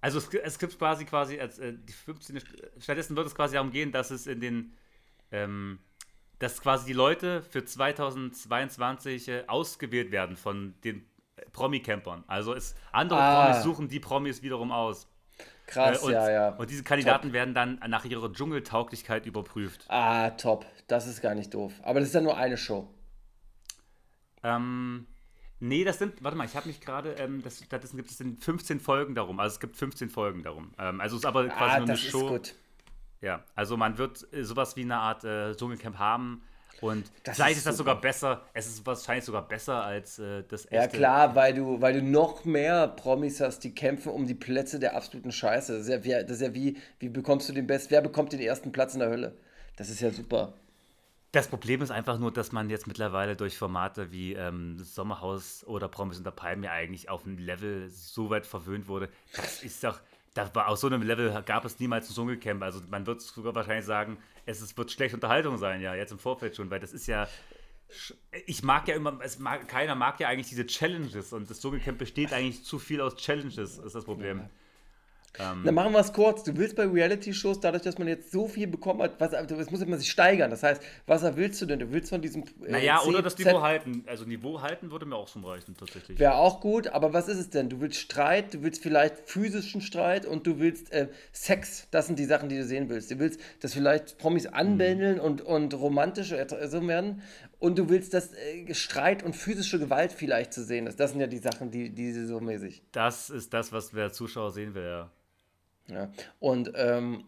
also 0.00 0.18
es, 0.18 0.28
es 0.34 0.58
gibt 0.58 0.78
quasi 0.78 1.04
quasi, 1.06 1.40
als, 1.40 1.58
äh, 1.58 1.72
die 1.74 1.92
15. 1.92 2.38
St- 2.38 2.80
stattdessen 2.82 3.16
wird 3.16 3.26
es 3.26 3.34
quasi 3.34 3.54
darum 3.54 3.70
gehen, 3.70 3.92
dass 3.92 4.10
es 4.10 4.26
in 4.26 4.40
den, 4.40 4.74
ähm, 5.30 5.78
dass 6.38 6.60
quasi 6.60 6.86
die 6.86 6.92
Leute 6.92 7.42
für 7.42 7.64
2022 7.64 9.28
äh, 9.28 9.44
ausgewählt 9.46 10.10
werden 10.10 10.36
von 10.36 10.74
den 10.82 11.06
äh, 11.36 11.46
Promi-Campern. 11.50 12.24
Also 12.26 12.52
es, 12.54 12.74
andere 12.92 13.20
Ah. 13.20 13.44
Promis 13.46 13.62
suchen 13.62 13.88
die 13.88 14.00
Promis 14.00 14.42
wiederum 14.42 14.70
aus. 14.72 15.08
Krass, 15.66 16.02
Äh, 16.02 16.06
und, 16.06 16.12
ja, 16.12 16.30
ja. 16.30 16.48
und 16.50 16.70
diese 16.70 16.82
Kandidaten 16.84 17.32
werden 17.32 17.54
dann 17.54 17.80
nach 17.88 18.04
ihrer 18.04 18.32
Dschungeltauglichkeit 18.32 19.26
überprüft. 19.26 19.86
Ah, 19.88 20.30
top. 20.30 20.66
Das 20.86 21.06
ist 21.06 21.20
gar 21.22 21.34
nicht 21.34 21.54
doof. 21.54 21.72
Aber 21.82 22.00
das 22.00 22.10
ist 22.10 22.14
ja 22.14 22.20
nur 22.20 22.36
eine 22.36 22.56
Show. 22.56 22.88
Ähm, 24.42 25.06
nee, 25.60 25.84
das 25.84 25.98
sind, 25.98 26.22
warte 26.22 26.36
mal, 26.36 26.44
ich 26.44 26.54
habe 26.56 26.68
mich 26.68 26.80
gerade, 26.80 27.12
ähm, 27.14 27.42
das, 27.42 27.64
stattdessen 27.64 27.96
gibt 27.96 28.10
es 28.10 28.20
in 28.20 28.36
15 28.38 28.80
Folgen 28.80 29.14
darum. 29.14 29.40
Also 29.40 29.54
es 29.54 29.60
gibt 29.60 29.76
15 29.76 30.10
Folgen 30.10 30.42
darum. 30.42 30.72
Ähm, 30.78 31.00
also 31.00 31.16
es 31.16 31.22
ist 31.22 31.26
aber 31.26 31.46
quasi 31.48 31.62
Ah, 31.62 31.66
nur 31.78 31.84
eine 31.84 31.86
das 31.86 32.02
ist 32.02 32.10
Show. 32.10 32.28
gut. 32.28 32.54
Ja, 33.20 33.42
also 33.54 33.76
man 33.78 33.96
wird 33.96 34.26
äh, 34.34 34.44
sowas 34.44 34.76
wie 34.76 34.82
eine 34.82 34.98
Art 34.98 35.24
äh, 35.24 35.54
Dschungelcamp 35.56 35.98
haben. 35.98 36.42
Und 36.80 37.10
Das 37.24 37.36
vielleicht 37.36 37.58
ist 37.58 37.58
ist 37.58 37.66
das 37.66 37.76
sogar 37.76 38.00
besser. 38.00 38.42
Es 38.52 38.66
ist 38.66 38.84
wahrscheinlich 38.86 39.24
sogar 39.24 39.46
besser 39.48 39.82
als 39.84 40.18
äh, 40.18 40.44
das 40.44 40.66
Ja, 40.70 40.86
echte. 40.86 40.88
klar, 40.88 41.34
weil 41.36 41.54
du, 41.54 41.80
weil 41.80 41.94
du 41.94 42.02
noch 42.02 42.44
mehr 42.44 42.88
Promis 42.88 43.40
hast, 43.40 43.60
die 43.60 43.74
kämpfen 43.74 44.10
um 44.12 44.26
die 44.26 44.34
Plätze 44.34 44.78
der 44.80 44.96
absoluten 44.96 45.30
Scheiße. 45.32 45.72
Das 45.72 45.82
ist 45.82 45.88
ja, 45.88 46.04
wie, 46.04 46.10
das 46.26 46.32
ist 46.38 46.40
ja 46.42 46.54
wie, 46.54 46.76
wie 46.98 47.08
bekommst 47.08 47.48
du 47.48 47.52
den 47.52 47.66
Best, 47.66 47.90
wer 47.90 48.00
bekommt 48.02 48.32
den 48.32 48.40
ersten 48.40 48.72
Platz 48.72 48.94
in 48.94 49.00
der 49.00 49.08
Hölle? 49.10 49.36
Das 49.76 49.88
ist 49.90 50.00
ja 50.00 50.10
super. 50.10 50.54
Das 51.32 51.48
Problem 51.48 51.82
ist 51.82 51.90
einfach 51.90 52.18
nur, 52.18 52.32
dass 52.32 52.52
man 52.52 52.70
jetzt 52.70 52.86
mittlerweile 52.86 53.34
durch 53.34 53.58
Formate 53.58 54.12
wie 54.12 54.34
ähm, 54.34 54.78
Sommerhaus 54.78 55.64
oder 55.64 55.88
Promis 55.88 56.16
unter 56.18 56.30
Palmen 56.30 56.62
ja 56.62 56.70
eigentlich 56.70 57.08
auf 57.08 57.26
ein 57.26 57.38
Level 57.38 57.90
so 57.90 58.30
weit 58.30 58.46
verwöhnt 58.46 58.86
wurde. 58.86 59.08
Das 59.32 59.60
ist 59.60 59.82
doch, 59.82 60.00
da 60.34 60.52
war 60.54 60.68
auf 60.68 60.78
so 60.78 60.88
einem 60.88 61.02
Level 61.02 61.42
gab 61.46 61.64
es 61.64 61.78
niemals 61.78 62.10
ein 62.10 62.14
Dschungelcamp. 62.14 62.62
Also 62.62 62.80
man 62.90 63.06
wird 63.06 63.22
sogar 63.22 63.54
wahrscheinlich 63.54 63.86
sagen, 63.86 64.18
es 64.46 64.60
ist, 64.60 64.76
wird 64.76 64.90
schlechte 64.90 65.16
Unterhaltung 65.16 65.56
sein, 65.56 65.80
ja, 65.80 65.94
jetzt 65.94 66.12
im 66.12 66.18
Vorfeld 66.18 66.56
schon, 66.56 66.70
weil 66.70 66.80
das 66.80 66.92
ist 66.92 67.06
ja. 67.06 67.28
Ich 68.46 68.62
mag 68.62 68.88
ja 68.88 68.96
immer, 68.96 69.20
es 69.22 69.38
mag, 69.38 69.68
keiner 69.68 69.94
mag 69.94 70.18
ja 70.18 70.28
eigentlich 70.28 70.48
diese 70.48 70.66
Challenges 70.66 71.32
und 71.32 71.48
das 71.48 71.60
Dschungelcamp 71.60 71.98
besteht 71.98 72.32
eigentlich 72.32 72.64
zu 72.64 72.78
viel 72.78 73.00
aus 73.00 73.14
Challenges, 73.16 73.78
ist 73.78 73.94
das 73.94 74.04
Problem. 74.04 74.48
Dann 75.38 75.74
machen 75.74 75.92
wir 75.92 75.98
es 76.00 76.12
kurz. 76.12 76.44
Du 76.44 76.56
willst 76.56 76.76
bei 76.76 76.86
Reality-Shows, 76.86 77.60
dadurch, 77.60 77.82
dass 77.82 77.98
man 77.98 78.08
jetzt 78.08 78.30
so 78.30 78.46
viel 78.46 78.66
bekommen 78.66 79.02
hat, 79.02 79.18
was, 79.18 79.30
das 79.30 79.70
muss 79.70 79.80
immer 79.80 79.96
sich 79.96 80.10
steigern. 80.10 80.50
Das 80.50 80.62
heißt, 80.62 80.82
was 81.06 81.36
willst 81.36 81.60
du 81.60 81.66
denn? 81.66 81.80
Du 81.80 81.90
willst 81.90 82.10
von 82.10 82.22
diesem. 82.22 82.44
äh, 82.64 82.72
Naja, 82.72 83.02
oder 83.02 83.20
das 83.22 83.36
Niveau 83.38 83.60
halten. 83.60 84.04
Also 84.06 84.24
Niveau 84.24 84.60
halten 84.60 84.90
würde 84.90 85.06
mir 85.06 85.16
auch 85.16 85.28
schon 85.28 85.44
reichen, 85.44 85.76
tatsächlich. 85.76 86.18
Wäre 86.18 86.36
auch 86.36 86.60
gut, 86.60 86.88
aber 86.88 87.12
was 87.12 87.28
ist 87.28 87.38
es 87.38 87.50
denn? 87.50 87.68
Du 87.68 87.80
willst 87.80 87.98
Streit, 87.98 88.54
du 88.54 88.62
willst 88.62 88.82
vielleicht 88.82 89.28
physischen 89.28 89.80
Streit 89.80 90.24
und 90.26 90.46
du 90.46 90.58
willst 90.58 90.92
äh, 90.92 91.08
Sex. 91.32 91.88
Das 91.90 92.06
sind 92.06 92.18
die 92.18 92.26
Sachen, 92.26 92.48
die 92.48 92.56
du 92.56 92.64
sehen 92.64 92.88
willst. 92.88 93.10
Du 93.10 93.18
willst, 93.18 93.40
dass 93.60 93.74
vielleicht 93.74 94.18
Promis 94.18 94.46
anbändeln 94.46 95.18
und, 95.18 95.42
und 95.42 95.74
romantisch 95.74 96.34
so 96.66 96.86
werden. 96.86 97.22
Und 97.58 97.78
du 97.78 97.88
willst, 97.88 98.14
dass 98.14 98.32
äh, 98.34 98.72
Streit 98.74 99.22
und 99.22 99.34
physische 99.34 99.78
Gewalt 99.78 100.12
vielleicht 100.12 100.52
zu 100.52 100.62
sehen 100.62 100.86
ist. 100.86 101.00
Das 101.00 101.10
sind 101.12 101.20
ja 101.20 101.26
die 101.26 101.38
Sachen, 101.38 101.70
die, 101.70 101.90
die 101.90 102.12
so 102.12 102.40
mäßig. 102.40 102.82
Das 102.92 103.30
ist 103.30 103.52
das, 103.54 103.72
was 103.72 103.90
der 103.90 104.12
Zuschauer 104.12 104.50
sehen 104.52 104.74
will, 104.74 104.84
ja. 104.84 105.10
Ja. 105.88 106.10
Und 106.40 106.72
ähm, 106.76 107.24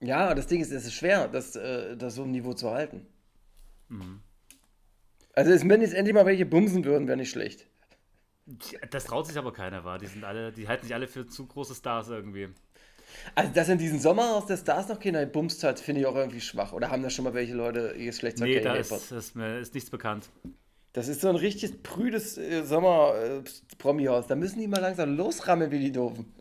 ja, 0.00 0.34
das 0.34 0.46
Ding 0.48 0.60
ist, 0.60 0.72
es 0.72 0.84
ist 0.86 0.94
schwer, 0.94 1.28
das, 1.28 1.54
äh, 1.56 1.96
das 1.96 2.14
so 2.16 2.24
ein 2.24 2.30
Niveau 2.32 2.54
zu 2.54 2.70
halten. 2.70 3.06
Also, 5.34 5.50
es- 5.52 5.68
wenn 5.68 5.80
jetzt 5.82 5.94
endlich 5.94 6.14
mal 6.14 6.26
welche 6.26 6.46
bumsen 6.46 6.84
würden, 6.84 7.06
wäre 7.08 7.16
nicht 7.18 7.30
schlecht. 7.30 7.66
Das 8.90 9.04
traut 9.04 9.26
sich 9.26 9.38
aber 9.38 9.52
keiner, 9.52 9.84
war. 9.84 9.98
Die 9.98 10.06
sind 10.06 10.24
alle, 10.24 10.50
die 10.52 10.66
halten 10.66 10.84
sich 10.86 10.94
alle 10.94 11.06
für 11.06 11.26
zu 11.26 11.46
große 11.46 11.74
Stars 11.74 12.08
irgendwie. 12.08 12.48
Also, 13.34 13.52
dass 13.52 13.68
in 13.68 13.78
diesem 13.78 13.98
Sommer 13.98 14.34
aus 14.34 14.46
der 14.46 14.56
Stars 14.56 14.88
noch 14.88 14.98
keiner 14.98 15.24
bumst 15.26 15.62
hat, 15.62 15.78
finde 15.78 16.00
ich 16.00 16.06
auch 16.06 16.16
irgendwie 16.16 16.40
schwach. 16.40 16.72
Oder 16.72 16.90
haben 16.90 17.02
da 17.02 17.10
schon 17.10 17.24
mal 17.24 17.34
welche 17.34 17.54
Leute 17.54 17.94
ihr 17.96 18.06
Geschlechtsverkehr 18.06 18.58
Nee, 18.60 18.64
da 18.64 18.74
ist, 18.74 18.90
ist, 19.12 19.36
ist 19.36 19.74
nichts 19.74 19.90
bekannt. 19.90 20.30
Das 20.94 21.08
ist 21.08 21.20
so 21.20 21.28
ein 21.28 21.36
richtig 21.36 21.82
prüdes 21.82 22.36
äh, 22.38 22.64
Sommer-Promi-Haus. 22.64 24.26
Da 24.26 24.34
müssen 24.34 24.58
die 24.58 24.66
mal 24.68 24.80
langsam 24.80 25.16
losrammeln 25.16 25.70
wie 25.70 25.78
die 25.78 25.92
Doofen. 25.92 26.32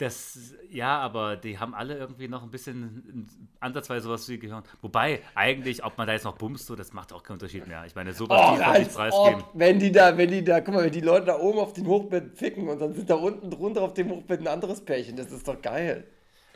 Das, 0.00 0.54
ja, 0.70 0.98
aber 0.98 1.36
die 1.36 1.58
haben 1.58 1.74
alle 1.74 1.98
irgendwie 1.98 2.26
noch 2.26 2.42
ein 2.42 2.50
bisschen 2.50 3.28
ansatzweise 3.60 4.04
sowas 4.04 4.26
wie 4.30 4.38
gehören. 4.38 4.62
Wobei, 4.80 5.20
eigentlich, 5.34 5.84
ob 5.84 5.98
man 5.98 6.06
da 6.06 6.14
jetzt 6.14 6.24
noch 6.24 6.38
bumst, 6.38 6.64
so, 6.66 6.74
das 6.74 6.94
macht 6.94 7.12
auch 7.12 7.22
keinen 7.22 7.34
Unterschied 7.34 7.66
mehr. 7.66 7.84
Ich 7.84 7.94
meine, 7.94 8.14
sowas 8.14 8.40
Oh, 8.40 8.62
als 8.62 8.94
preisgeben. 8.94 9.44
wenn 9.52 9.78
die 9.78 9.92
da, 9.92 10.16
wenn 10.16 10.30
die 10.30 10.42
da, 10.42 10.60
guck 10.62 10.72
mal, 10.74 10.84
wenn 10.84 10.92
die 10.92 11.02
Leute 11.02 11.26
da 11.26 11.38
oben 11.38 11.58
auf 11.58 11.74
dem 11.74 11.86
Hochbett 11.86 12.38
ficken 12.38 12.66
und 12.70 12.78
dann 12.80 12.94
sind 12.94 13.10
da 13.10 13.16
unten 13.16 13.50
drunter 13.50 13.82
auf 13.82 13.92
dem 13.92 14.08
Hochbett 14.10 14.40
ein 14.40 14.48
anderes 14.48 14.82
Pärchen. 14.82 15.16
Das 15.16 15.30
ist 15.30 15.46
doch 15.46 15.60
geil. 15.60 16.04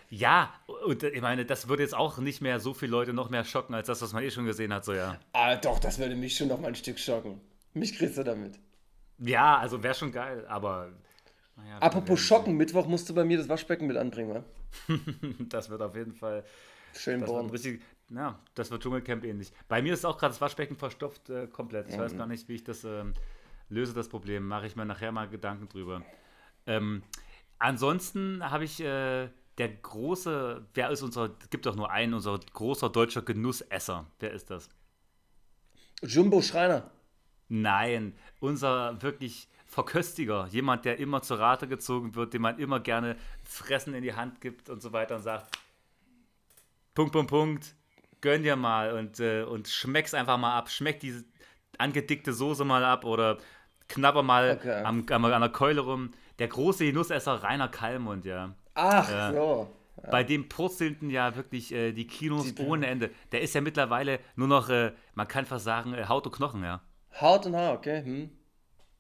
Ja, 0.09 0.55
und 0.87 1.03
ich 1.03 1.21
meine, 1.21 1.45
das 1.45 1.69
würde 1.69 1.83
jetzt 1.83 1.95
auch 1.95 2.17
nicht 2.17 2.41
mehr 2.41 2.61
so 2.61 2.73
viele 2.73 2.93
Leute 2.93 3.13
noch 3.13 3.29
mehr 3.29 3.45
schocken, 3.45 3.75
als 3.75 3.89
das, 3.89 4.01
was 4.01 4.15
man 4.15 4.23
eh 4.23 4.31
schon 4.31 4.47
gesehen 4.47 4.73
hat, 4.73 4.87
so 4.87 4.95
ja. 4.95 5.19
Ah, 5.35 5.57
doch, 5.57 5.79
das 5.81 5.99
würde 5.99 6.17
mich 6.17 6.35
schon 6.35 6.49
noch 6.49 6.61
mal 6.61 6.69
ein 6.69 6.75
Stück 6.77 6.99
schocken. 6.99 7.43
Mich 7.75 7.99
kriegst 7.99 8.17
du 8.17 8.23
damit. 8.23 8.59
Ja, 9.19 9.59
also 9.59 9.83
wäre 9.83 9.95
schon 9.95 10.13
geil, 10.13 10.47
aber. 10.49 10.93
Naja, 11.57 11.79
Apropos 11.79 12.21
schocken, 12.21 12.57
Mittwoch 12.57 12.87
musst 12.87 13.09
du 13.09 13.15
bei 13.15 13.25
mir 13.25 13.39
das 13.39 13.49
Waschbecken 13.49 13.87
mit 13.87 13.97
anbringen, 13.97 14.35
wa? 14.35 14.45
Das 15.49 15.71
wird 15.71 15.83
auf 15.83 15.95
jeden 15.95 16.13
Fall. 16.15 16.45
Schön 16.97 17.21
Das 17.21 17.31
bauen. 17.31 17.51
richtig, 17.51 17.83
ja, 18.11 18.39
das 18.55 18.71
wird 18.71 18.83
Dschungelcamp 18.83 19.25
ähnlich. 19.25 19.53
Bei 19.69 19.81
mir 19.83 19.93
ist 19.95 20.05
auch 20.05 20.19
gerade 20.19 20.33
das 20.33 20.41
Waschbecken 20.41 20.77
verstopft 20.77 21.31
äh, 21.31 21.47
komplett. 21.47 21.89
Ich 21.89 21.97
Mhm. 21.97 22.01
weiß 22.01 22.17
gar 22.17 22.27
nicht, 22.27 22.49
wie 22.49 22.55
ich 22.55 22.65
das 22.65 22.85
ähm, 22.85 23.15
löse, 23.69 23.95
das 23.95 24.09
Problem. 24.09 24.47
Mache 24.47 24.67
ich 24.67 24.77
mir 24.77 24.85
nachher 24.85 25.13
mal 25.13 25.29
Gedanken 25.29 25.69
drüber. 25.69 26.03
Ähm, 26.67 27.03
ansonsten 27.59 28.49
habe 28.51 28.65
ich 28.65 28.81
äh, 28.81 29.29
der 29.59 29.69
große, 29.69 30.67
wer 30.75 30.91
ist 30.91 31.03
unser, 31.03 31.31
gibt 31.51 31.67
doch 31.67 31.77
nur 31.77 31.91
einen, 31.91 32.15
unser 32.15 32.39
großer 32.53 32.91
deutscher 32.91 33.23
Genussesser. 33.23 34.07
Wer 34.19 34.33
ist 34.33 34.51
das? 34.51 34.69
Jumbo 36.03 36.43
Schreiner. 36.43 36.91
Nein, 37.49 38.15
unser 38.41 39.01
wirklich 39.03 39.49
Verköstiger, 39.75 40.47
jemand, 40.51 40.85
der 40.85 40.99
immer 41.01 41.21
zur 41.23 41.41
Rate 41.41 41.67
gezogen 41.67 42.15
wird, 42.15 42.33
dem 42.33 42.43
man 42.43 42.59
immer 42.61 42.79
gerne 42.79 43.17
Fressen 43.43 43.93
in 43.95 44.03
die 44.03 44.15
Hand 44.15 44.41
gibt 44.41 44.71
und 44.71 44.81
so 44.81 44.93
weiter 44.93 45.17
und 45.17 45.23
sagt, 45.23 45.51
Punkt, 46.95 47.13
Punkt, 47.13 47.29
Punkt, 47.31 47.75
gönn 48.21 48.45
dir 48.45 48.55
mal 48.55 48.93
und, 48.97 49.19
äh, 49.19 49.43
und 49.43 49.67
schmeck's 49.67 50.15
einfach 50.15 50.39
mal 50.39 50.57
ab, 50.57 50.71
schmeck 50.71 51.01
diese 51.01 51.25
angedickte 51.79 52.33
Soße 52.33 52.65
mal 52.65 52.85
ab 52.85 53.05
oder 53.05 53.39
knabber 53.89 54.23
mal 54.23 54.57
Okay. 54.61 54.83
am, 54.85 55.05
am, 55.11 55.25
an 55.25 55.41
der 55.41 55.51
Keule 55.51 55.81
rum. 55.81 56.13
Der 56.39 56.47
große 56.49 56.85
Genussesser 56.87 57.43
Rainer 57.43 57.69
Kalmund, 57.69 58.25
ja. 58.25 58.55
Ach, 58.75 59.11
Ja. 59.11 59.33
so. 59.33 59.69
Bei 60.11 60.23
dem 60.23 60.49
purzelten 60.49 61.09
ja 61.11 61.35
wirklich 61.35 61.73
äh, 61.73 61.93
die 61.93 62.07
Kinos 62.07 62.55
Die- 62.55 62.63
ohne 62.63 62.87
Ende. 62.87 63.11
Der 63.33 63.41
ist 63.41 63.55
ja 63.55 63.61
mittlerweile 63.61 64.21
nur 64.37 64.47
noch, 64.49 64.69
äh, 64.69 64.93
man 65.15 65.27
kann 65.27 65.47
fast 65.47 65.65
sagen, 65.65 65.95
äh, 65.95 66.05
Haut 66.07 66.27
und 66.27 66.33
Knochen, 66.37 66.63
ja. 66.63 66.81
Haut 67.21 67.47
und 67.47 67.57
Haar, 67.57 67.73
okay. 67.75 68.05
Hm. 68.05 68.31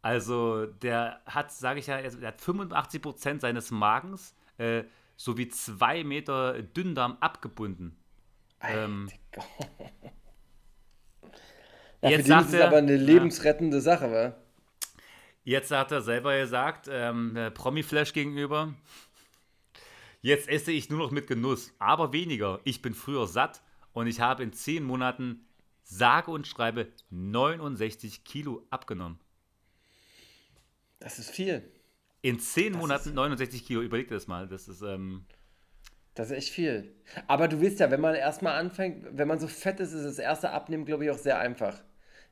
Also 0.04 0.66
der 0.66 1.22
hat, 1.24 1.50
sage 1.50 1.80
ich 1.80 1.86
ja, 1.86 1.96
er 1.96 2.28
hat 2.28 2.38
85% 2.42 3.40
seines 3.40 3.70
Magens 3.70 4.34
äh, 4.58 4.84
sowie 5.16 5.48
zwei 5.48 6.04
Meter 6.04 6.62
Dünndarm 6.62 7.16
abgebunden. 7.20 7.96
Ähm, 8.60 9.08
Alter, 12.02 12.10
ja, 12.10 12.18
jetzt 12.18 12.26
für 12.28 12.28
sagt 12.28 12.48
ist 12.48 12.52
er- 12.52 12.66
aber 12.68 12.76
eine 12.76 12.96
ja. 12.96 13.02
lebensrettende 13.02 13.80
Sache, 13.80 14.12
wa? 14.12 14.36
Jetzt 15.42 15.70
hat 15.70 15.90
er 15.90 16.02
selber 16.02 16.38
gesagt, 16.38 16.86
ähm, 16.90 17.34
äh, 17.34 17.50
Promi-Flash 17.50 18.12
gegenüber, 18.12 18.74
jetzt 20.20 20.48
esse 20.50 20.70
ich 20.70 20.90
nur 20.90 20.98
noch 20.98 21.12
mit 21.12 21.28
Genuss, 21.28 21.72
aber 21.78 22.12
weniger. 22.12 22.60
Ich 22.64 22.82
bin 22.82 22.92
früher 22.92 23.26
satt 23.26 23.62
und 23.94 24.06
ich 24.06 24.20
habe 24.20 24.42
in 24.42 24.52
10 24.52 24.84
Monaten 24.84 25.46
sage 25.82 26.30
und 26.30 26.46
schreibe 26.46 26.92
69 27.08 28.24
Kilo 28.24 28.66
abgenommen. 28.68 29.18
Das 31.04 31.18
ist 31.18 31.30
viel. 31.30 31.62
In 32.22 32.40
10 32.40 32.72
Das 32.72 32.80
Monaten 32.80 33.08
ist- 33.10 33.14
69 33.14 33.66
Kilo, 33.66 33.82
überleg 33.82 34.08
dir 34.08 34.14
das 34.14 34.26
mal. 34.26 34.48
Das 34.48 34.68
ist, 34.68 34.80
ähm, 34.80 35.26
Das 36.14 36.30
ist 36.30 36.36
echt 36.38 36.48
viel. 36.48 36.94
Aber 37.26 37.46
du 37.46 37.60
weißt 37.60 37.80
ja, 37.80 37.90
wenn 37.90 38.00
man 38.00 38.14
erstmal 38.14 38.58
anfängt, 38.58 39.04
wenn 39.18 39.28
man 39.28 39.38
so 39.38 39.46
fett 39.48 39.80
ist, 39.80 39.92
ist 39.92 40.04
das 40.06 40.18
erste 40.18 40.50
Abnehmen, 40.50 40.86
glaube 40.86 41.04
ich, 41.04 41.10
auch 41.10 41.18
sehr 41.18 41.38
einfach. 41.38 41.82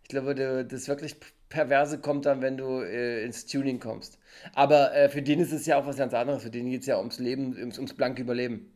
Ich 0.05 0.09
glaube, 0.09 0.35
das 0.65 0.89
wirklich 0.89 1.17
Perverse 1.51 2.01
kommt 2.01 2.25
dann, 2.25 2.41
wenn 2.41 2.57
du 2.57 2.81
äh, 2.81 3.23
ins 3.25 3.45
Tuning 3.45 3.79
kommst. 3.79 4.19
Aber 4.55 4.95
äh, 4.95 5.11
für 5.11 5.21
den 5.21 5.39
ist 5.41 5.53
es 5.53 5.67
ja 5.67 5.77
auch 5.79 5.85
was 5.87 5.99
ganz 5.99 6.15
anderes. 6.15 6.43
Für 6.45 6.51
den 6.51 6.71
geht 6.71 6.81
es 6.81 6.87
ja 6.87 6.99
ums 6.99 7.19
Leben, 7.19 7.55
ums, 7.59 7.77
ums 7.77 7.93
blanke 7.95 8.23
Überleben. 8.23 8.73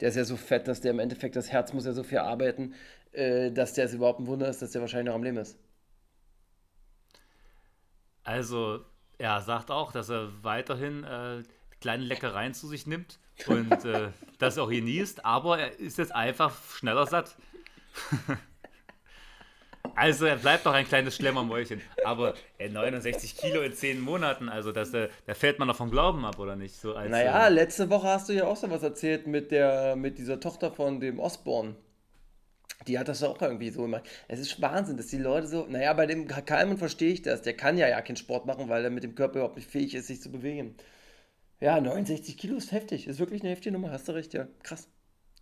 Der 0.00 0.10
ist 0.10 0.16
ja 0.16 0.24
so 0.24 0.36
fett, 0.36 0.68
dass 0.68 0.82
der 0.82 0.90
im 0.90 0.98
Endeffekt, 0.98 1.36
das 1.36 1.50
Herz 1.50 1.72
muss 1.72 1.86
ja 1.86 1.92
so 1.94 2.02
viel 2.02 2.18
arbeiten, 2.18 2.74
äh, 3.12 3.50
dass 3.50 3.72
der 3.72 3.86
es 3.86 3.94
überhaupt 3.94 4.20
ein 4.20 4.26
Wunder 4.26 4.48
ist, 4.50 4.60
dass 4.60 4.72
der 4.72 4.82
wahrscheinlich 4.82 5.06
noch 5.06 5.14
am 5.14 5.22
Leben 5.22 5.38
ist. 5.38 5.56
also, 8.24 8.84
er 9.18 9.40
sagt 9.40 9.70
auch, 9.70 9.92
dass 9.92 10.08
er 10.08 10.30
weiterhin 10.42 11.04
äh, 11.04 11.42
kleine 11.80 12.04
Leckereien 12.04 12.54
zu 12.54 12.66
sich 12.68 12.86
nimmt 12.86 13.18
und 13.46 13.84
äh, 13.84 14.08
das 14.38 14.58
auch 14.58 14.70
genießt, 14.70 15.24
aber 15.24 15.58
er 15.58 15.78
ist 15.78 15.98
jetzt 15.98 16.14
einfach 16.14 16.54
schneller 16.76 17.06
satt. 17.06 17.36
Also 19.94 20.26
er 20.26 20.36
bleibt 20.36 20.64
noch 20.64 20.74
ein 20.74 20.86
kleines 20.86 21.16
Schlemmermäulchen. 21.16 21.80
Aber 22.04 22.34
äh, 22.58 22.68
69 22.68 23.36
Kilo 23.36 23.62
in 23.62 23.72
10 23.72 24.00
Monaten, 24.00 24.48
also 24.48 24.70
das, 24.70 24.94
äh, 24.94 25.08
da 25.26 25.34
fällt 25.34 25.58
man 25.58 25.66
noch 25.66 25.74
vom 25.74 25.90
Glauben 25.90 26.24
ab, 26.24 26.38
oder 26.38 26.54
nicht? 26.54 26.76
So 26.76 26.94
als, 26.94 27.10
Naja, 27.10 27.46
äh, 27.46 27.50
letzte 27.50 27.90
Woche 27.90 28.06
hast 28.06 28.28
du 28.28 28.32
ja 28.32 28.44
auch 28.44 28.56
so 28.56 28.70
was 28.70 28.84
erzählt 28.84 29.26
mit 29.26 29.50
der, 29.50 29.96
mit 29.96 30.18
dieser 30.18 30.38
Tochter 30.38 30.70
von 30.70 31.00
dem 31.00 31.18
Osborn. 31.18 31.74
Die 32.86 32.98
hat 32.98 33.08
das 33.08 33.22
auch 33.22 33.40
irgendwie 33.42 33.70
so 33.70 33.82
gemacht. 33.82 34.08
Es 34.28 34.38
ist 34.38 34.62
Wahnsinn, 34.62 34.96
dass 34.96 35.08
die 35.08 35.18
Leute 35.18 35.48
so. 35.48 35.66
Naja, 35.68 35.92
bei 35.92 36.06
dem 36.06 36.28
Kalman 36.28 36.78
verstehe 36.78 37.12
ich 37.12 37.22
das. 37.22 37.42
Der 37.42 37.54
kann 37.54 37.76
ja 37.76 37.88
ja 37.88 38.00
keinen 38.00 38.16
Sport 38.16 38.46
machen, 38.46 38.68
weil 38.68 38.84
er 38.84 38.90
mit 38.90 39.02
dem 39.02 39.14
Körper 39.14 39.40
überhaupt 39.40 39.56
nicht 39.56 39.68
fähig 39.68 39.94
ist, 39.94 40.06
sich 40.06 40.22
zu 40.22 40.30
bewegen. 40.30 40.76
Ja, 41.60 41.80
69 41.80 42.38
Kilo 42.38 42.56
ist 42.56 42.70
heftig. 42.72 43.08
Ist 43.08 43.18
wirklich 43.18 43.42
eine 43.42 43.50
heftige 43.50 43.72
Nummer. 43.72 43.90
Hast 43.90 44.06
du 44.08 44.12
recht, 44.12 44.32
ja. 44.32 44.46
Krass. 44.62 44.88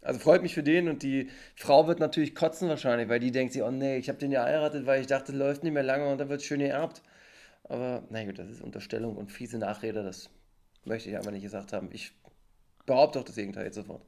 Also 0.02 0.20
freut 0.20 0.42
mich 0.42 0.54
für 0.54 0.62
den 0.62 0.88
und 0.88 1.02
die 1.02 1.30
Frau 1.56 1.88
wird 1.88 1.98
natürlich 2.00 2.34
kotzen 2.34 2.68
wahrscheinlich, 2.68 3.08
weil 3.08 3.18
die 3.18 3.32
denkt 3.32 3.52
sich, 3.52 3.62
oh 3.62 3.70
nee, 3.70 3.96
ich 3.96 4.08
habe 4.08 4.18
den 4.18 4.30
ja 4.30 4.44
heiratet, 4.44 4.86
weil 4.86 5.00
ich 5.00 5.06
dachte, 5.08 5.32
läuft 5.32 5.64
nicht 5.64 5.72
mehr 5.72 5.82
lange 5.82 6.08
und 6.08 6.18
dann 6.18 6.28
wird 6.28 6.42
schön 6.42 6.60
geerbt. 6.60 7.02
Aber 7.64 8.04
na 8.10 8.24
gut, 8.24 8.38
das 8.38 8.48
ist 8.48 8.62
Unterstellung 8.62 9.16
und 9.16 9.32
fiese 9.32 9.58
Nachrede, 9.58 10.04
das 10.04 10.30
möchte 10.84 11.10
ich 11.10 11.16
einfach 11.16 11.32
nicht 11.32 11.42
gesagt 11.42 11.72
haben. 11.72 11.88
Ich 11.92 12.12
behaupte 12.84 13.18
auch 13.18 13.24
das 13.24 13.34
Gegenteil 13.34 13.64
jetzt 13.64 13.74
sofort. 13.74 14.02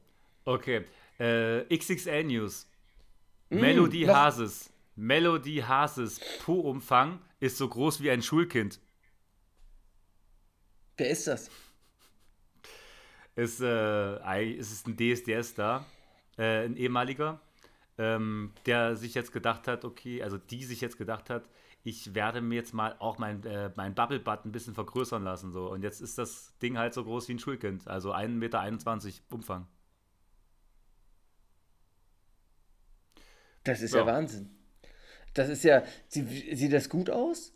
Okay. 0.44 0.84
Äh, 1.18 1.64
XXL 1.76 2.24
News. 2.24 2.68
Mm, 3.50 3.60
Melody 3.60 4.02
Hases. 4.04 4.70
Melody 4.96 5.56
Hases 5.66 6.20
Po-Umfang 6.44 7.20
ist 7.40 7.56
so 7.56 7.68
groß 7.68 8.02
wie 8.02 8.10
ein 8.10 8.22
Schulkind. 8.22 8.80
Wer 10.96 11.10
ist 11.10 11.26
das? 11.26 11.50
Ist, 13.36 13.60
äh, 13.60 13.66
ei- 14.22 14.56
es 14.58 14.72
ist 14.72 14.86
ein 14.88 14.96
DSDS 14.96 15.54
da, 15.54 15.86
äh, 16.36 16.64
ein 16.64 16.76
ehemaliger, 16.76 17.40
ähm, 17.96 18.52
der 18.66 18.96
sich 18.96 19.14
jetzt 19.14 19.32
gedacht 19.32 19.68
hat, 19.68 19.84
okay, 19.84 20.22
also 20.22 20.38
die 20.38 20.64
sich 20.64 20.80
jetzt 20.80 20.98
gedacht 20.98 21.30
hat, 21.30 21.48
ich 21.84 22.14
werde 22.14 22.40
mir 22.40 22.56
jetzt 22.56 22.74
mal 22.74 22.96
auch 22.98 23.18
mein, 23.18 23.44
äh, 23.44 23.70
mein 23.76 23.94
Bubble-Butt 23.94 24.44
ein 24.44 24.52
bisschen 24.52 24.74
vergrößern 24.74 25.22
lassen. 25.22 25.52
So. 25.52 25.70
Und 25.70 25.82
jetzt 25.82 26.00
ist 26.00 26.18
das 26.18 26.58
Ding 26.58 26.76
halt 26.76 26.92
so 26.94 27.04
groß 27.04 27.28
wie 27.28 27.34
ein 27.34 27.38
Schulkind, 27.38 27.86
also 27.86 28.12
1,21 28.12 29.06
Meter 29.22 29.34
Umfang. 29.36 29.66
Das 33.68 33.82
ist 33.82 33.92
Ja. 33.94 34.00
ja, 34.00 34.06
Wahnsinn. 34.06 34.50
Das 35.34 35.48
ist 35.48 35.62
ja, 35.64 35.82
sie, 36.08 36.22
sieht 36.56 36.72
das 36.72 36.88
gut 36.88 37.10
aus? 37.10 37.52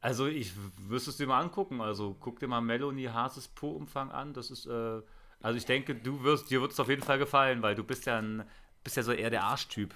Also 0.00 0.26
ich 0.26 0.52
müsste 0.88 1.10
es 1.10 1.16
dir 1.16 1.26
mal 1.26 1.40
angucken. 1.40 1.80
Also 1.80 2.16
guck 2.18 2.40
dir 2.40 2.48
mal 2.48 2.60
Melanie 2.60 3.08
Hases 3.08 3.48
Po-Umfang 3.48 4.10
an. 4.10 4.34
Das 4.34 4.50
ist, 4.50 4.66
äh, 4.66 5.00
also 5.40 5.56
ich 5.56 5.64
denke, 5.64 5.94
du 5.94 6.22
wirst, 6.24 6.50
dir 6.50 6.60
wird 6.60 6.72
es 6.72 6.80
auf 6.80 6.88
jeden 6.88 7.02
Fall 7.02 7.18
gefallen, 7.18 7.62
weil 7.62 7.74
du 7.74 7.84
bist 7.84 8.06
ja 8.06 8.18
ein, 8.18 8.44
bist 8.84 8.96
ja 8.96 9.02
so 9.02 9.12
eher 9.12 9.30
der 9.30 9.44
Arschtyp. 9.44 9.94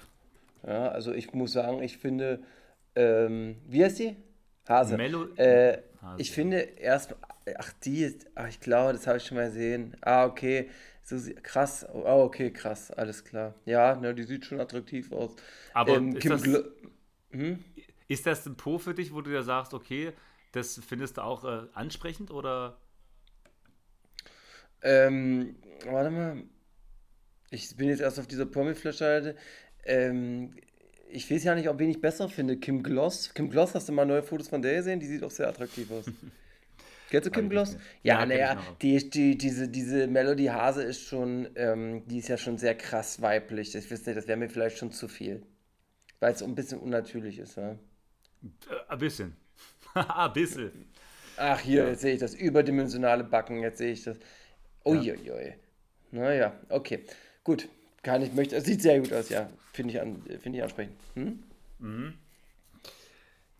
Ja, 0.65 0.89
also 0.89 1.13
ich 1.13 1.33
muss 1.33 1.53
sagen, 1.53 1.81
ich 1.83 1.97
finde, 1.97 2.43
ähm, 2.95 3.57
wie 3.67 3.83
heißt 3.83 3.99
die? 3.99 4.15
Hase. 4.67 4.97
Melo 4.97 5.27
Äh, 5.35 5.79
Hase. 6.01 6.21
ich 6.21 6.31
finde 6.31 6.57
erst, 6.59 7.15
ach 7.57 7.73
die 7.83 8.03
ist, 8.03 8.27
ach 8.35 8.47
ich 8.47 8.59
glaube, 8.59 8.93
das 8.93 9.07
habe 9.07 9.17
ich 9.17 9.25
schon 9.25 9.37
mal 9.37 9.47
gesehen. 9.47 9.95
Ah, 10.01 10.25
okay, 10.25 10.69
so 11.09 11.31
krass. 11.41 11.85
Oh, 11.93 12.23
okay, 12.23 12.51
krass, 12.51 12.91
alles 12.91 13.23
klar. 13.23 13.53
Ja, 13.65 13.95
ne, 13.95 14.13
die 14.13 14.23
sieht 14.23 14.45
schon 14.45 14.59
attraktiv 14.59 15.11
aus. 15.11 15.35
Aber 15.73 15.95
Ähm, 15.97 16.15
ist 16.15 16.21
Kim 16.21 16.31
das- 16.31 16.43
Glo- 16.43 16.65
Ist 18.07 18.25
das 18.25 18.45
ein 18.45 18.55
Po 18.55 18.77
für 18.79 18.93
dich, 18.93 19.13
wo 19.13 19.21
du 19.21 19.29
dir 19.31 19.43
sagst, 19.43 19.73
okay, 19.73 20.13
das 20.51 20.79
findest 20.85 21.17
du 21.17 21.21
auch 21.21 21.43
äh, 21.43 21.67
ansprechend 21.73 22.31
oder? 22.31 22.77
Ähm, 24.81 25.55
warte 25.85 26.09
mal. 26.09 26.43
Ich 27.49 27.75
bin 27.77 27.87
jetzt 27.89 28.01
erst 28.01 28.19
auf 28.19 28.27
dieser 28.27 28.45
Pommes-Flaschseite. 28.45 29.35
Ähm, 29.85 30.53
ich 31.09 31.31
weiß 31.31 31.43
ja 31.45 31.55
nicht, 31.55 31.69
ob 31.69 31.79
wen 31.79 31.89
ich 31.89 32.01
besser 32.01 32.27
finde. 32.27 32.57
Kim 32.57 32.83
Gloss. 32.83 33.33
Kim 33.33 33.49
Gloss, 33.49 33.73
hast 33.73 33.87
du 33.87 33.93
mal 33.93 34.05
neue 34.05 34.23
Fotos 34.23 34.49
von 34.49 34.61
der 34.61 34.75
gesehen? 34.75 34.99
Die 34.99 35.05
sieht 35.07 35.23
auch 35.23 35.31
sehr 35.31 35.47
attraktiv 35.47 35.89
aus. 35.91 36.05
Kennst 37.09 37.27
du 37.27 37.31
Kim 37.31 37.49
Gloss? 37.49 37.77
Ja, 38.03 38.19
Ja, 38.19 38.25
naja, 38.25 38.61
die, 38.81 39.09
die, 39.09 39.37
diese, 39.37 39.67
diese 39.67 40.07
Melody 40.07 40.45
Hase 40.45 40.83
ist 40.83 41.03
schon, 41.03 41.49
ähm, 41.55 42.05
die 42.07 42.19
ist 42.19 42.27
ja 42.27 42.37
schon 42.37 42.57
sehr 42.57 42.75
krass 42.75 43.21
weiblich. 43.21 43.75
Ich 43.75 43.89
nicht, 43.89 44.07
das 44.07 44.27
wäre 44.27 44.37
mir 44.37 44.49
vielleicht 44.49 44.77
schon 44.77 44.91
zu 44.91 45.07
viel. 45.07 45.43
Weil 46.19 46.33
es 46.33 46.43
ein 46.43 46.55
bisschen 46.55 46.79
unnatürlich 46.79 47.39
ist, 47.39 47.57
ja. 47.57 47.71
Äh, 47.71 47.77
ein 48.87 48.97
bisschen. 48.97 49.35
ein 49.93 50.33
bisschen. 50.33 50.71
Ach, 51.37 51.59
hier, 51.59 51.87
jetzt 51.87 52.01
sehe 52.01 52.13
ich 52.13 52.19
das 52.19 52.33
überdimensionale 52.33 53.23
Backen, 53.23 53.61
jetzt 53.61 53.77
sehe 53.77 53.91
ich 53.91 54.03
das. 54.03 54.17
Uiuiui. 54.85 55.53
Naja, 56.11 56.53
okay. 56.69 57.03
Gut. 57.43 57.69
Kann 58.03 58.21
ich, 58.21 58.33
möchte, 58.33 58.55
es 58.55 58.63
sieht 58.63 58.81
sehr 58.81 58.99
gut 58.99 59.11
aus, 59.11 59.29
ja. 59.29 59.49
Finde 59.73 59.93
ich, 59.93 60.01
an, 60.01 60.21
finde 60.39 60.57
ich 60.57 60.63
ansprechend. 60.63 60.95
Hm? 61.15 61.43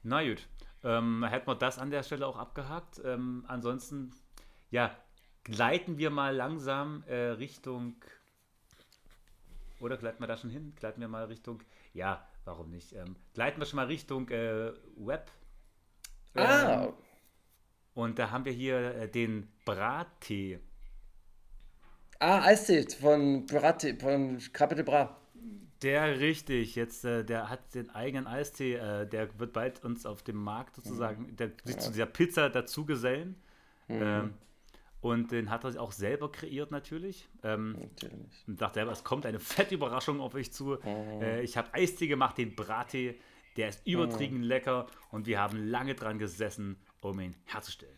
Na 0.04 0.24
gut. 0.24 0.48
Ähm, 0.84 1.24
hätten 1.26 1.48
wir 1.48 1.56
das 1.56 1.80
an 1.80 1.92
der 1.92 2.04
Stelle 2.04 2.28
auch 2.28 2.38
abgehakt. 2.38 3.02
Ähm, 3.04 3.46
ansonsten, 3.48 4.12
ja, 4.70 4.96
gleiten 5.44 5.98
wir 5.98 6.10
mal 6.10 6.36
langsam 6.36 7.04
äh, 7.08 7.16
Richtung. 7.32 7.96
Oder 9.80 9.98
gleiten 9.98 10.22
wir 10.22 10.28
da 10.28 10.38
schon 10.38 10.50
hin? 10.50 10.74
Gleiten 10.76 11.02
wir 11.02 11.08
mal 11.08 11.26
Richtung. 11.26 11.62
Ja, 11.94 12.28
warum 12.46 12.70
nicht? 12.70 12.94
Ähm, 12.94 13.16
gleiten 13.34 13.60
wir 13.60 13.66
schon 13.66 13.78
mal 13.78 13.86
Richtung 13.88 14.30
äh, 14.30 14.74
Web. 14.98 15.32
Ah, 16.36 16.88
Ähm, 16.88 16.94
Und 17.94 18.18
da 18.20 18.32
haben 18.32 18.46
wir 18.46 18.54
hier 18.54 18.96
äh, 18.96 19.10
den 19.10 19.52
Brattee. 19.66 20.62
ah, 22.20 22.42
Eistee 22.44 22.86
von 22.90 23.46
Brat, 23.48 23.86
von 24.00 24.38
Crappe 24.54 24.76
de 24.76 24.84
Bras. 24.84 25.10
Der 25.82 26.20
richtig, 26.20 26.76
jetzt, 26.76 27.06
äh, 27.06 27.24
der 27.24 27.50
hat 27.50 27.76
den 27.76 27.90
eigenen 27.92 28.26
Eistee, 28.26 28.76
äh, 28.76 29.08
der 29.08 29.40
wird 29.40 29.54
bald 29.54 29.84
uns 29.84 30.06
auf 30.06 30.24
dem 30.24 30.38
Markt 30.38 30.76
sozusagen, 30.76 31.36
der 31.36 31.52
sich 31.64 31.78
zu 31.78 31.92
dieser 31.92 32.08
Pizza 32.08 32.50
dazu 32.50 32.86
gesellen. 32.86 33.36
Ähm, 33.90 34.34
und 35.02 35.32
den 35.32 35.50
hat 35.50 35.64
er 35.64 35.80
auch 35.82 35.92
selber 35.92 36.32
kreiert 36.32 36.72
natürlich. 36.72 37.30
Ähm, 37.44 37.78
Natürlich. 37.80 38.48
und 38.48 38.60
sagt 38.60 38.74
selber, 38.74 38.92
es 38.92 39.04
kommt 39.04 39.26
eine 39.26 39.40
fette 39.40 39.76
Überraschung 39.76 40.20
auf 40.20 40.34
euch 40.34 40.52
zu. 40.52 40.78
Äh, 40.84 41.44
ich 41.44 41.56
habe 41.56 41.74
Eistee 41.74 42.08
gemacht, 42.08 42.38
den 42.38 42.56
Brattee, 42.56 43.20
der 43.56 43.70
ist 43.70 43.86
übertrieben 43.86 44.42
lecker 44.42 44.88
und 45.12 45.26
wir 45.26 45.40
haben 45.40 45.70
lange 45.70 45.96
dran 45.96 46.20
gesessen, 46.20 46.78
um 47.02 47.20
ihn 47.20 47.36
herzustellen. 47.46 47.96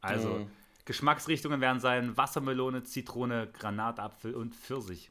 Also, 0.00 0.48
Geschmacksrichtungen 0.84 1.60
werden 1.60 1.80
sein 1.80 2.16
Wassermelone, 2.16 2.82
Zitrone, 2.82 3.48
Granatapfel 3.52 4.34
und 4.34 4.54
Pfirsich. 4.54 5.10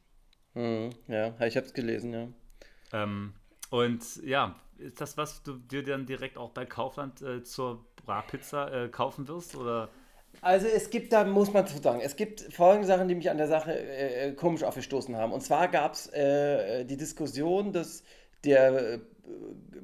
Hm, 0.54 0.90
ja, 1.08 1.34
ich 1.46 1.56
habe 1.56 1.66
es 1.66 1.74
gelesen, 1.74 2.12
ja. 2.12 2.28
Ähm, 2.92 3.34
und 3.70 4.02
ja, 4.24 4.56
ist 4.78 5.00
das, 5.00 5.16
was 5.16 5.42
du 5.42 5.58
dir 5.58 5.82
dann 5.82 6.06
direkt 6.06 6.36
auch 6.36 6.50
bei 6.50 6.64
Kaufland 6.64 7.20
äh, 7.22 7.42
zur 7.42 7.84
Bra-Pizza 8.04 8.84
äh, 8.84 8.88
kaufen 8.88 9.28
wirst? 9.28 9.56
Oder? 9.56 9.88
Also 10.40 10.66
es 10.66 10.90
gibt, 10.90 11.12
da 11.12 11.24
muss 11.24 11.52
man 11.52 11.66
zu 11.66 11.78
sagen, 11.82 12.00
es 12.00 12.16
gibt 12.16 12.40
folgende 12.52 12.86
Sachen, 12.86 13.08
die 13.08 13.14
mich 13.14 13.30
an 13.30 13.38
der 13.38 13.48
Sache 13.48 13.78
äh, 13.78 14.32
komisch 14.32 14.62
aufgestoßen 14.62 15.16
haben. 15.16 15.32
Und 15.32 15.42
zwar 15.42 15.68
gab 15.68 15.94
es 15.94 16.06
äh, 16.08 16.84
die 16.84 16.96
Diskussion, 16.96 17.72
dass 17.72 18.02
der 18.44 19.00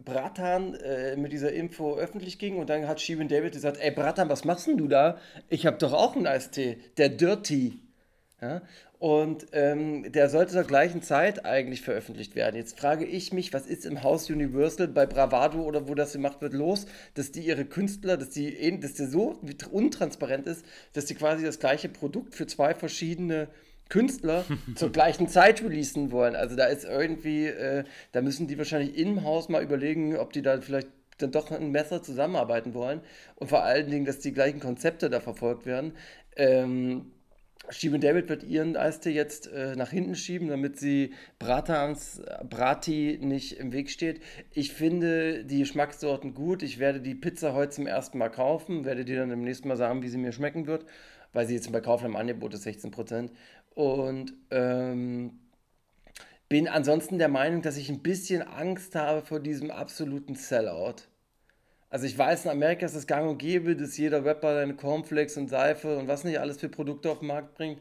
Bratan 0.04 0.74
äh, 0.74 1.16
mit 1.16 1.32
dieser 1.32 1.52
Info 1.52 1.96
öffentlich 1.96 2.38
ging 2.38 2.58
und 2.58 2.68
dann 2.68 2.86
hat 2.86 3.00
Steven 3.00 3.28
David 3.28 3.52
gesagt, 3.52 3.78
ey 3.80 3.90
Bratan, 3.90 4.28
was 4.28 4.44
machst 4.44 4.66
denn 4.66 4.76
du 4.76 4.88
da? 4.88 5.18
Ich 5.48 5.66
habe 5.66 5.78
doch 5.78 5.92
auch 5.92 6.14
einen 6.14 6.26
Eistee, 6.26 6.78
der 6.96 7.08
Dirty. 7.08 7.80
Ja? 8.40 8.62
Und 9.04 9.48
ähm, 9.52 10.10
der 10.12 10.30
sollte 10.30 10.52
zur 10.52 10.62
gleichen 10.62 11.02
Zeit 11.02 11.44
eigentlich 11.44 11.82
veröffentlicht 11.82 12.34
werden. 12.34 12.56
Jetzt 12.56 12.80
frage 12.80 13.04
ich 13.04 13.34
mich, 13.34 13.52
was 13.52 13.66
ist 13.66 13.84
im 13.84 14.02
Haus 14.02 14.30
Universal 14.30 14.88
bei 14.88 15.04
Bravado 15.04 15.60
oder 15.60 15.88
wo 15.88 15.94
das 15.94 16.14
gemacht 16.14 16.40
wird 16.40 16.54
los, 16.54 16.86
dass 17.12 17.30
die 17.30 17.40
ihre 17.42 17.66
Künstler, 17.66 18.16
dass 18.16 18.30
die, 18.30 18.80
dass 18.80 18.94
der 18.94 19.08
so 19.08 19.38
untransparent 19.70 20.46
ist, 20.46 20.64
dass 20.94 21.04
die 21.04 21.14
quasi 21.14 21.44
das 21.44 21.58
gleiche 21.58 21.90
Produkt 21.90 22.34
für 22.34 22.46
zwei 22.46 22.74
verschiedene 22.74 23.48
Künstler 23.90 24.46
zur 24.74 24.90
gleichen 24.90 25.28
Zeit 25.28 25.62
releasen 25.62 26.10
wollen. 26.10 26.34
Also 26.34 26.56
da 26.56 26.64
ist 26.64 26.86
irgendwie, 26.86 27.44
äh, 27.48 27.84
da 28.12 28.22
müssen 28.22 28.46
die 28.46 28.56
wahrscheinlich 28.56 28.96
im 28.96 29.22
Haus 29.22 29.50
mal 29.50 29.62
überlegen, 29.62 30.16
ob 30.16 30.32
die 30.32 30.40
da 30.40 30.58
vielleicht 30.62 30.88
dann 31.18 31.30
doch 31.30 31.50
ein 31.50 31.72
Messer 31.72 32.02
zusammenarbeiten 32.02 32.72
wollen 32.72 33.02
und 33.36 33.48
vor 33.48 33.64
allen 33.64 33.90
Dingen, 33.90 34.06
dass 34.06 34.20
die 34.20 34.32
gleichen 34.32 34.60
Konzepte 34.60 35.10
da 35.10 35.20
verfolgt 35.20 35.66
werden. 35.66 35.92
Ähm, 36.36 37.10
Steven 37.70 38.00
David 38.00 38.28
wird 38.28 38.44
ihren 38.44 38.76
Eistee 38.76 39.10
jetzt 39.10 39.46
äh, 39.46 39.74
nach 39.76 39.90
hinten 39.90 40.14
schieben, 40.14 40.48
damit 40.48 40.78
sie 40.78 41.14
Bratans, 41.38 42.20
Brati 42.48 43.18
nicht 43.20 43.58
im 43.58 43.72
Weg 43.72 43.90
steht. 43.90 44.20
Ich 44.52 44.72
finde 44.72 45.44
die 45.44 45.60
Geschmackssorten 45.60 46.34
gut. 46.34 46.62
Ich 46.62 46.78
werde 46.78 47.00
die 47.00 47.14
Pizza 47.14 47.54
heute 47.54 47.70
zum 47.70 47.86
ersten 47.86 48.18
Mal 48.18 48.30
kaufen, 48.30 48.84
werde 48.84 49.04
dir 49.04 49.18
dann 49.18 49.30
im 49.30 49.42
nächsten 49.42 49.68
Mal 49.68 49.76
sagen, 49.76 50.02
wie 50.02 50.08
sie 50.08 50.18
mir 50.18 50.32
schmecken 50.32 50.66
wird, 50.66 50.84
weil 51.32 51.46
sie 51.46 51.54
jetzt 51.54 51.70
bei 51.72 51.80
Kaufland 51.80 52.14
im 52.14 52.20
Angebot 52.20 52.52
ist 52.54 52.66
16%. 52.66 53.30
Und 53.74 54.34
ähm, 54.50 55.38
bin 56.48 56.68
ansonsten 56.68 57.18
der 57.18 57.28
Meinung, 57.28 57.62
dass 57.62 57.76
ich 57.76 57.88
ein 57.88 58.02
bisschen 58.02 58.42
Angst 58.42 58.94
habe 58.94 59.22
vor 59.22 59.40
diesem 59.40 59.70
absoluten 59.70 60.34
Sellout. 60.34 61.08
Also 61.94 62.06
ich 62.06 62.18
weiß, 62.18 62.46
in 62.46 62.50
Amerika 62.50 62.84
ist 62.86 62.96
es 62.96 63.06
gang 63.06 63.30
und 63.30 63.38
gäbe, 63.38 63.76
dass 63.76 63.96
jeder 63.96 64.24
Rapper 64.24 64.56
seine 64.56 64.74
Cornflakes 64.74 65.36
und 65.36 65.48
Seife 65.48 65.96
und 65.96 66.08
was 66.08 66.24
nicht 66.24 66.40
alles 66.40 66.56
für 66.56 66.68
Produkte 66.68 67.08
auf 67.08 67.20
den 67.20 67.28
Markt 67.28 67.54
bringt. 67.54 67.80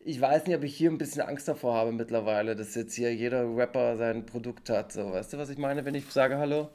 Ich 0.00 0.20
weiß 0.20 0.48
nicht, 0.48 0.56
ob 0.56 0.64
ich 0.64 0.76
hier 0.76 0.90
ein 0.90 0.98
bisschen 0.98 1.22
Angst 1.22 1.46
davor 1.46 1.74
habe 1.74 1.92
mittlerweile, 1.92 2.56
dass 2.56 2.74
jetzt 2.74 2.94
hier 2.94 3.14
jeder 3.14 3.44
Rapper 3.56 3.96
sein 3.96 4.26
Produkt 4.26 4.68
hat. 4.68 4.90
So, 4.90 5.12
weißt 5.12 5.34
du, 5.34 5.38
was 5.38 5.48
ich 5.48 5.58
meine, 5.58 5.84
wenn 5.84 5.94
ich 5.94 6.10
sage 6.10 6.38
Hallo? 6.38 6.70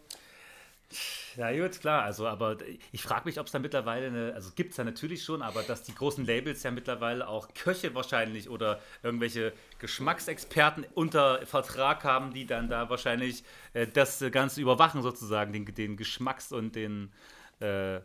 Ja, 1.36 1.52
gut, 1.52 1.80
klar. 1.82 2.04
Also, 2.04 2.28
aber 2.28 2.58
ich 2.92 3.02
frage 3.02 3.26
mich, 3.26 3.40
ob 3.40 3.48
es 3.48 3.52
da 3.52 3.60
mittlerweile 3.60 4.08
eine, 4.08 4.34
also 4.34 4.52
gibt 4.56 4.72
es 4.72 4.78
ja 4.78 4.84
natürlich 4.84 5.24
schon, 5.24 5.42
aber 5.42 5.62
dass 5.64 5.84
die 5.84 5.94
großen 5.94 6.26
Labels 6.26 6.64
ja 6.64 6.72
mittlerweile 6.72 7.28
auch 7.28 7.54
Köche 7.54 7.94
wahrscheinlich 7.94 8.50
oder 8.50 8.80
irgendwelche 9.04 9.54
Geschmacksexperten 9.80 10.86
unter 10.94 11.46
Vertrag 11.46 12.04
haben, 12.04 12.34
die 12.34 12.46
dann 12.46 12.70
da 12.70 12.90
wahrscheinlich 12.90 13.44
äh, 13.74 13.86
das 13.86 14.24
Ganze 14.32 14.62
überwachen, 14.62 15.02
sozusagen, 15.02 15.52
den, 15.52 15.66
den 15.66 15.98
Geschmacks- 15.98 16.54
und 16.54 16.76
den, 16.76 17.12
äh, 17.60 17.96
ja. 17.96 18.02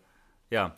ja. 0.50 0.74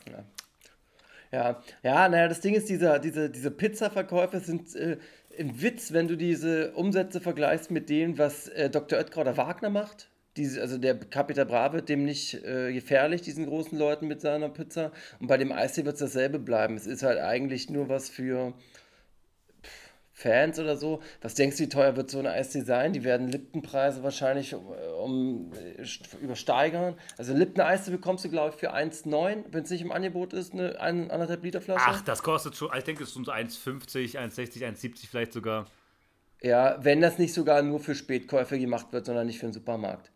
Ja, 1.32 1.60
ja, 1.82 2.08
naja, 2.08 2.28
das 2.28 2.40
Ding 2.40 2.54
ist, 2.54 2.68
dieser, 2.68 3.00
diese, 3.00 3.28
diese 3.28 3.50
Pizza-Verkäufe 3.50 4.38
sind 4.38 4.72
äh, 4.76 4.98
ein 5.36 5.60
Witz, 5.60 5.92
wenn 5.92 6.06
du 6.06 6.16
diese 6.16 6.72
Umsätze 6.74 7.20
vergleichst 7.20 7.72
mit 7.72 7.88
dem, 7.88 8.18
was 8.18 8.46
äh, 8.48 8.70
Dr. 8.70 8.98
Oetker 9.00 9.22
oder 9.22 9.36
Wagner 9.36 9.70
macht 9.70 10.08
diese, 10.36 10.60
also 10.60 10.78
der 10.78 10.98
Capita 10.98 11.44
Bra 11.44 11.72
wird 11.72 11.88
dem 11.88 12.04
nicht 12.04 12.34
äh, 12.44 12.72
gefährlich, 12.72 13.22
diesen 13.22 13.46
großen 13.46 13.78
Leuten 13.78 14.08
mit 14.08 14.20
seiner 14.20 14.48
Pizza. 14.48 14.90
Und 15.20 15.28
bei 15.28 15.36
dem 15.36 15.52
Eistee 15.52 15.84
wird 15.84 15.94
es 15.94 16.00
dasselbe 16.00 16.38
bleiben. 16.38 16.76
Es 16.76 16.86
ist 16.86 17.02
halt 17.02 17.20
eigentlich 17.20 17.70
nur 17.70 17.88
was 17.88 18.08
für 18.08 18.52
Fans 20.12 20.58
oder 20.58 20.76
so. 20.76 21.02
Was 21.22 21.34
denkst 21.34 21.56
du, 21.56 21.64
wie 21.64 21.68
teuer 21.68 21.96
wird 21.96 22.10
so 22.10 22.18
ein 22.18 22.26
Eistee 22.26 22.62
sein? 22.62 22.92
Die 22.92 23.04
werden 23.04 23.28
Lipton-Preise 23.28 24.02
wahrscheinlich 24.02 24.54
um, 24.54 24.66
um, 25.02 25.52
äh, 25.52 25.84
übersteigern. 26.20 26.96
Also 27.16 27.34
Lipton-Eistee 27.34 27.90
bekommst 27.90 28.24
du, 28.24 28.28
glaube 28.28 28.54
ich, 28.54 28.60
für 28.60 28.72
1,9, 28.72 29.44
wenn 29.50 29.64
es 29.64 29.70
nicht 29.70 29.82
im 29.82 29.92
Angebot 29.92 30.32
ist, 30.32 30.52
eine 30.52 30.80
1,5 30.80 31.42
Liter 31.42 31.60
Flasche. 31.60 31.84
Ach, 31.86 32.00
das 32.02 32.22
kostet 32.22 32.56
schon, 32.56 32.70
ich 32.76 32.84
denke, 32.84 33.02
es 33.02 33.10
ist 33.10 33.16
um 33.16 33.24
so 33.24 33.32
1,50, 33.32 34.16
1,60, 34.16 34.64
1,70 34.64 35.08
vielleicht 35.08 35.32
sogar. 35.32 35.66
Ja, 36.42 36.76
wenn 36.84 37.00
das 37.00 37.18
nicht 37.18 37.34
sogar 37.34 37.62
nur 37.62 37.80
für 37.80 37.94
Spätkäufe 37.94 38.58
gemacht 38.58 38.92
wird, 38.92 39.06
sondern 39.06 39.26
nicht 39.26 39.38
für 39.38 39.46
den 39.46 39.52
Supermarkt. 39.52 40.13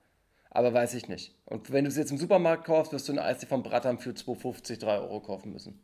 Aber 0.50 0.72
weiß 0.72 0.94
ich 0.94 1.08
nicht. 1.08 1.34
Und 1.44 1.72
wenn 1.72 1.84
du 1.84 1.90
es 1.90 1.96
jetzt 1.96 2.10
im 2.10 2.18
Supermarkt 2.18 2.64
kaufst, 2.64 2.92
wirst 2.92 3.08
du 3.08 3.12
eine 3.12 3.22
Eistee 3.22 3.46
von 3.46 3.62
Brattern 3.62 3.98
für 3.98 4.10
2,50, 4.10 4.80
3 4.80 4.98
Euro 4.98 5.20
kaufen 5.20 5.52
müssen. 5.52 5.80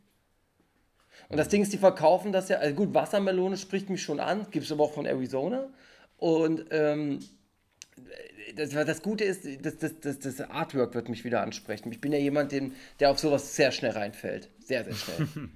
Und 1.29 1.37
das 1.37 1.49
Ding 1.49 1.61
ist, 1.61 1.73
die 1.73 1.77
verkaufen 1.77 2.31
das 2.31 2.49
ja, 2.49 2.57
also 2.57 2.75
gut, 2.75 2.93
Wassermelone 2.93 3.57
spricht 3.57 3.89
mich 3.89 4.01
schon 4.01 4.19
an, 4.19 4.47
gibt 4.51 4.65
es 4.65 4.71
aber 4.71 4.83
auch 4.83 4.93
von 4.93 5.05
Arizona. 5.05 5.69
Und 6.17 6.65
ähm, 6.71 7.19
das, 8.55 8.69
das 8.69 9.01
Gute 9.01 9.23
ist, 9.23 9.45
das, 9.65 9.77
das, 9.77 9.99
das, 10.01 10.19
das 10.19 10.41
Artwork 10.41 10.93
wird 10.93 11.09
mich 11.09 11.23
wieder 11.23 11.41
ansprechen. 11.41 11.91
Ich 11.91 12.01
bin 12.01 12.11
ja 12.11 12.19
jemand, 12.19 12.51
den, 12.51 12.73
der 12.99 13.11
auf 13.11 13.19
sowas 13.19 13.55
sehr 13.55 13.71
schnell 13.71 13.91
reinfällt. 13.91 14.49
Sehr, 14.59 14.83
sehr 14.83 14.93
schnell. 14.93 15.27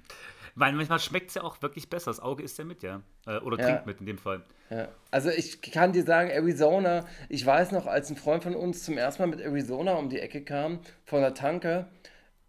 Weil 0.54 0.72
manchmal 0.72 0.98
schmeckt 0.98 1.30
es 1.30 1.34
ja 1.34 1.42
auch 1.42 1.62
wirklich 1.62 1.88
besser. 1.90 2.10
Das 2.10 2.20
Auge 2.20 2.42
isst 2.42 2.58
ja 2.58 2.64
mit, 2.64 2.82
ja. 2.82 3.02
Äh, 3.26 3.38
oder 3.38 3.58
ja. 3.58 3.66
trinkt 3.66 3.86
mit 3.86 4.00
in 4.00 4.06
dem 4.06 4.18
Fall. 4.18 4.42
Ja. 4.70 4.88
Also 5.10 5.30
ich 5.30 5.60
kann 5.62 5.92
dir 5.92 6.04
sagen, 6.04 6.30
Arizona, 6.30 7.06
ich 7.28 7.44
weiß 7.44 7.72
noch, 7.72 7.86
als 7.86 8.10
ein 8.10 8.16
Freund 8.16 8.42
von 8.42 8.54
uns 8.54 8.84
zum 8.84 8.98
ersten 8.98 9.22
Mal 9.22 9.28
mit 9.28 9.40
Arizona 9.40 9.94
um 9.94 10.08
die 10.08 10.20
Ecke 10.20 10.42
kam, 10.42 10.80
von 11.04 11.20
der 11.20 11.34
Tanke, 11.34 11.86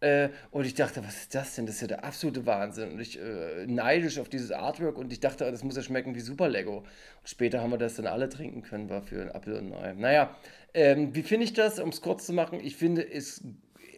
äh, 0.01 0.29
und 0.49 0.65
ich 0.65 0.73
dachte, 0.73 1.03
was 1.05 1.15
ist 1.15 1.35
das 1.35 1.55
denn? 1.55 1.67
Das 1.67 1.75
ist 1.75 1.81
ja 1.81 1.87
der 1.87 2.03
absolute 2.03 2.45
Wahnsinn. 2.45 2.93
Und 2.93 2.99
ich 2.99 3.19
äh, 3.19 3.67
neidisch 3.67 4.19
auf 4.19 4.29
dieses 4.29 4.51
Artwork 4.51 4.97
und 4.97 5.13
ich 5.13 5.19
dachte, 5.19 5.49
das 5.49 5.63
muss 5.63 5.75
ja 5.75 5.83
schmecken 5.83 6.15
wie 6.15 6.19
Super 6.19 6.49
Lego. 6.49 6.79
Und 6.79 6.85
später 7.25 7.61
haben 7.61 7.69
wir 7.69 7.77
das 7.77 7.95
dann 7.95 8.07
alle 8.07 8.27
trinken 8.27 8.63
können, 8.63 8.89
war 8.89 9.03
für 9.03 9.21
ein 9.21 9.31
Apfel 9.31 9.53
und 9.53 9.73
ein 9.73 9.83
Ei. 9.83 9.93
Naja, 9.93 10.35
ähm, 10.73 11.13
wie 11.13 11.21
finde 11.21 11.45
ich 11.45 11.53
das, 11.53 11.79
um 11.79 11.89
es 11.89 12.01
kurz 12.01 12.25
zu 12.25 12.33
machen? 12.33 12.59
Ich 12.59 12.75
finde 12.75 13.07
es 13.07 13.43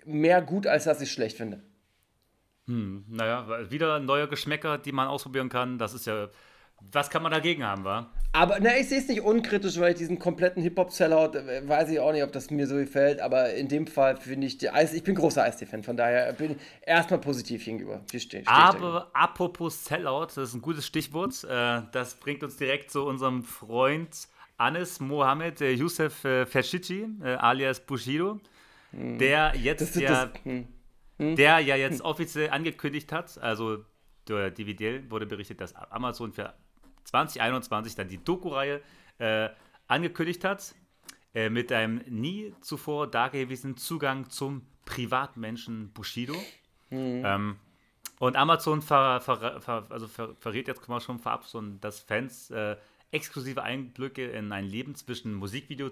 mehr 0.05 0.41
gut, 0.41 0.67
als 0.67 0.83
dass 0.83 1.01
ich 1.01 1.07
es 1.07 1.13
schlecht 1.13 1.37
finde. 1.37 1.61
Hm, 2.67 3.03
naja, 3.09 3.69
wieder 3.69 3.99
neue 3.99 4.27
Geschmäcker, 4.27 4.77
die 4.77 4.91
man 4.91 5.07
ausprobieren 5.07 5.49
kann. 5.49 5.77
Das 5.77 5.93
ist 5.93 6.07
ja. 6.07 6.29
Was 6.91 7.09
kann 7.09 7.23
man 7.23 7.31
dagegen 7.31 7.63
haben, 7.63 7.85
wa? 7.85 8.11
Aber 8.33 8.59
na, 8.59 8.77
ich 8.77 8.89
sehe 8.89 8.99
es 8.99 9.07
nicht 9.07 9.21
unkritisch, 9.21 9.79
weil 9.79 9.93
ich 9.93 9.99
diesen 9.99 10.19
kompletten 10.19 10.61
Hip-Hop-Sellout, 10.61 11.37
äh, 11.37 11.65
weiß 11.65 11.89
ich 11.89 11.99
auch 11.99 12.11
nicht, 12.11 12.23
ob 12.23 12.33
das 12.33 12.51
mir 12.51 12.67
so 12.67 12.75
gefällt, 12.75 13.21
aber 13.21 13.53
in 13.53 13.69
dem 13.69 13.87
Fall 13.87 14.17
finde 14.17 14.47
ich, 14.47 14.57
die 14.57 14.69
Eis, 14.69 14.91
ich 14.91 15.01
bin 15.01 15.15
großer 15.15 15.43
Eistee-Fan, 15.43 15.83
von 15.83 15.95
daher 15.95 16.33
bin 16.33 16.51
ich 16.51 16.57
erstmal 16.85 17.21
positiv 17.21 17.63
gegenüber. 17.63 18.01
Steh, 18.09 18.19
steh 18.19 18.43
aber 18.45 19.09
apropos 19.13 19.85
Sellout, 19.85 20.25
das 20.35 20.49
ist 20.49 20.55
ein 20.55 20.61
gutes 20.61 20.85
Stichwort, 20.85 21.45
äh, 21.45 21.83
das 21.93 22.15
bringt 22.15 22.43
uns 22.43 22.57
direkt 22.57 22.91
zu 22.91 23.05
unserem 23.05 23.43
Freund 23.43 24.27
Anis 24.57 24.99
Mohammed 24.99 25.61
äh, 25.61 25.71
Youssef 25.71 26.15
Feshici, 26.15 27.07
alias 27.21 27.79
Bushido, 27.79 28.41
hm. 28.91 29.19
der 29.19 29.53
jetzt 29.55 29.95
das, 29.95 30.01
ja... 30.01 30.25
Das, 30.25 30.43
hm 30.43 30.67
hm? 31.17 31.35
der 31.35 31.59
ja 31.59 31.75
jetzt 31.75 31.99
hm. 31.99 32.05
offiziell 32.05 32.49
angekündigt 32.49 33.11
hat, 33.11 33.37
also 33.37 33.85
der 34.27 34.51
DVD 34.51 35.09
wurde 35.09 35.25
berichtet, 35.25 35.61
dass 35.61 35.75
Amazon 35.75 36.31
für 36.31 36.53
2021 37.05 37.95
dann 37.95 38.07
die 38.07 38.23
Doku-Reihe 38.23 38.81
äh, 39.19 39.49
angekündigt 39.87 40.43
hat, 40.43 40.75
äh, 41.33 41.49
mit 41.49 41.71
einem 41.71 42.01
nie 42.07 42.53
zuvor 42.61 43.07
dagewesenen 43.07 43.77
Zugang 43.77 44.29
zum 44.29 44.65
Privatmenschen 44.85 45.91
Bushido. 45.91 46.35
Mhm. 46.89 47.23
Ähm, 47.25 47.55
und 48.19 48.35
Amazon 48.37 48.81
ver, 48.81 49.19
ver, 49.19 49.59
ver, 49.61 49.85
also 49.89 50.07
verrät 50.07 50.67
jetzt 50.67 50.87
mal 50.87 51.01
schon 51.01 51.19
vorab, 51.19 51.45
so, 51.45 51.61
dass 51.61 51.99
Fans 51.99 52.51
äh, 52.51 52.77
exklusive 53.11 53.63
Einblicke 53.63 54.25
in 54.27 54.51
ein 54.51 54.65
Leben 54.65 54.95
zwischen 54.95 55.33
Musikvideo, 55.33 55.89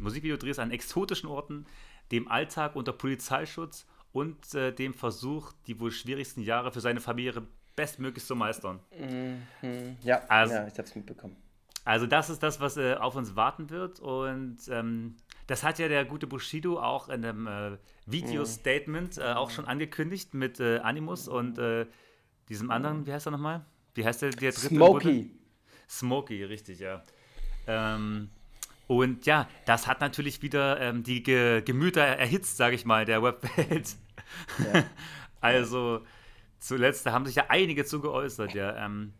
Musikvideodrehs 0.00 0.58
an 0.58 0.70
exotischen 0.70 1.28
Orten, 1.28 1.66
dem 2.12 2.28
Alltag 2.28 2.76
unter 2.76 2.92
Polizeischutz 2.92 3.86
und 4.16 4.54
äh, 4.54 4.72
dem 4.72 4.94
Versuch, 4.94 5.52
die 5.66 5.78
wohl 5.78 5.90
schwierigsten 5.90 6.40
Jahre 6.40 6.72
für 6.72 6.80
seine 6.80 7.00
Familie 7.00 7.42
bestmöglich 7.76 8.24
zu 8.24 8.34
meistern. 8.34 8.80
Mhm. 8.98 9.96
Ja, 10.02 10.22
also, 10.28 10.54
ja, 10.54 10.66
ich 10.66 10.72
habe 10.72 10.84
es 10.84 10.94
mitbekommen. 10.96 11.36
Also 11.84 12.06
das 12.06 12.30
ist 12.30 12.42
das, 12.42 12.58
was 12.58 12.78
äh, 12.78 12.94
auf 12.94 13.14
uns 13.14 13.36
warten 13.36 13.68
wird 13.68 14.00
und 14.00 14.56
ähm, 14.70 15.16
das 15.46 15.62
hat 15.62 15.78
ja 15.78 15.86
der 15.88 16.06
gute 16.06 16.26
Bushido 16.26 16.80
auch 16.80 17.10
in 17.10 17.24
einem 17.24 17.46
äh, 17.46 17.76
Video-Statement 18.06 19.18
äh, 19.18 19.34
auch 19.34 19.50
schon 19.50 19.66
angekündigt 19.66 20.32
mit 20.32 20.60
äh, 20.60 20.78
Animus 20.78 21.28
und 21.28 21.58
äh, 21.58 21.86
diesem 22.48 22.70
anderen, 22.70 23.06
wie 23.06 23.12
heißt 23.12 23.28
er 23.28 23.32
nochmal? 23.32 23.66
Wie 23.94 24.04
heißt 24.04 24.22
der, 24.22 24.30
der 24.30 24.52
dritte? 24.52 24.74
Smokey. 24.74 25.30
Smokey, 25.88 26.42
richtig, 26.44 26.80
ja. 26.80 27.02
Ähm, 27.66 28.30
und 28.86 29.26
ja, 29.26 29.46
das 29.66 29.86
hat 29.86 30.00
natürlich 30.00 30.40
wieder 30.42 30.80
ähm, 30.80 31.02
die 31.02 31.22
Ge 31.22 31.60
Gemüter 31.62 32.02
erhitzt, 32.02 32.56
sage 32.56 32.76
ich 32.76 32.86
mal, 32.86 33.04
der 33.04 33.22
Webwelt. 33.22 33.96
also 35.40 36.00
zuletzt, 36.58 37.06
da 37.06 37.12
haben 37.12 37.26
sich 37.26 37.36
ja 37.36 37.44
einige 37.48 37.84
zu 37.84 38.00
geäußert, 38.00 38.54
ja. 38.54 38.84
Ähm, 38.84 39.12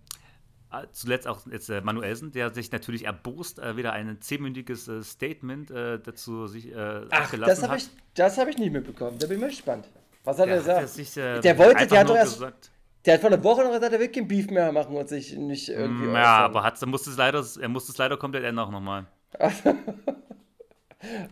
äh, 0.73 0.87
zuletzt 0.93 1.29
auch 1.29 1.47
jetzt 1.51 1.69
äh, 1.69 1.81
Manuelsen, 1.81 2.33
der 2.33 2.53
sich 2.53 2.73
natürlich 2.73 3.05
erbost 3.05 3.59
äh, 3.59 3.77
wieder 3.77 3.93
ein 3.93 4.21
zehnminütiges 4.21 4.89
äh, 4.89 5.03
Statement 5.03 5.71
äh, 5.71 6.01
dazu 6.01 6.47
sich 6.47 6.73
äh, 6.73 7.03
Ach, 7.11 7.33
das 7.39 7.63
habe 7.63 7.77
ich, 7.77 7.89
das 8.15 8.39
hab 8.39 8.49
ich 8.49 8.59
nicht 8.59 8.73
mitbekommen. 8.73 9.19
Da 9.19 9.27
bin 9.27 9.37
ich 9.37 9.41
mal 9.41 9.51
gespannt. 9.51 9.89
Was 10.25 10.39
hat 10.39 10.47
der 10.47 10.55
er 10.55 10.61
gesagt? 10.61 10.89
Sich, 10.89 11.17
äh, 11.17 11.41
der 11.41 11.57
wollte, 11.57 11.87
der 11.87 12.01
hat 12.01 12.09
doch 12.09 12.17
erst, 12.17 12.35
gesagt, 12.35 12.71
der 13.05 13.15
hat 13.15 13.21
vor 13.21 13.31
einer 13.31 13.43
Woche 13.45 13.63
noch 13.63 13.71
gesagt, 13.73 13.93
er 13.93 14.01
will 14.01 14.09
kein 14.09 14.27
Beef 14.27 14.51
mehr 14.51 14.73
machen 14.73 14.97
und 14.97 15.09
sich 15.09 15.37
nicht 15.37 15.69
irgendwie. 15.69 16.09
Mm, 16.09 16.15
ja, 16.15 16.39
aber 16.39 16.65
hat, 16.65 16.85
musste 16.87 17.11
es 17.11 17.17
leider, 17.17 17.45
er 17.61 17.69
musste 17.69 17.93
es 17.93 17.99
leider 17.99 18.17
komplett 18.17 18.43
ändern 18.43 18.73
nochmal. 18.73 19.07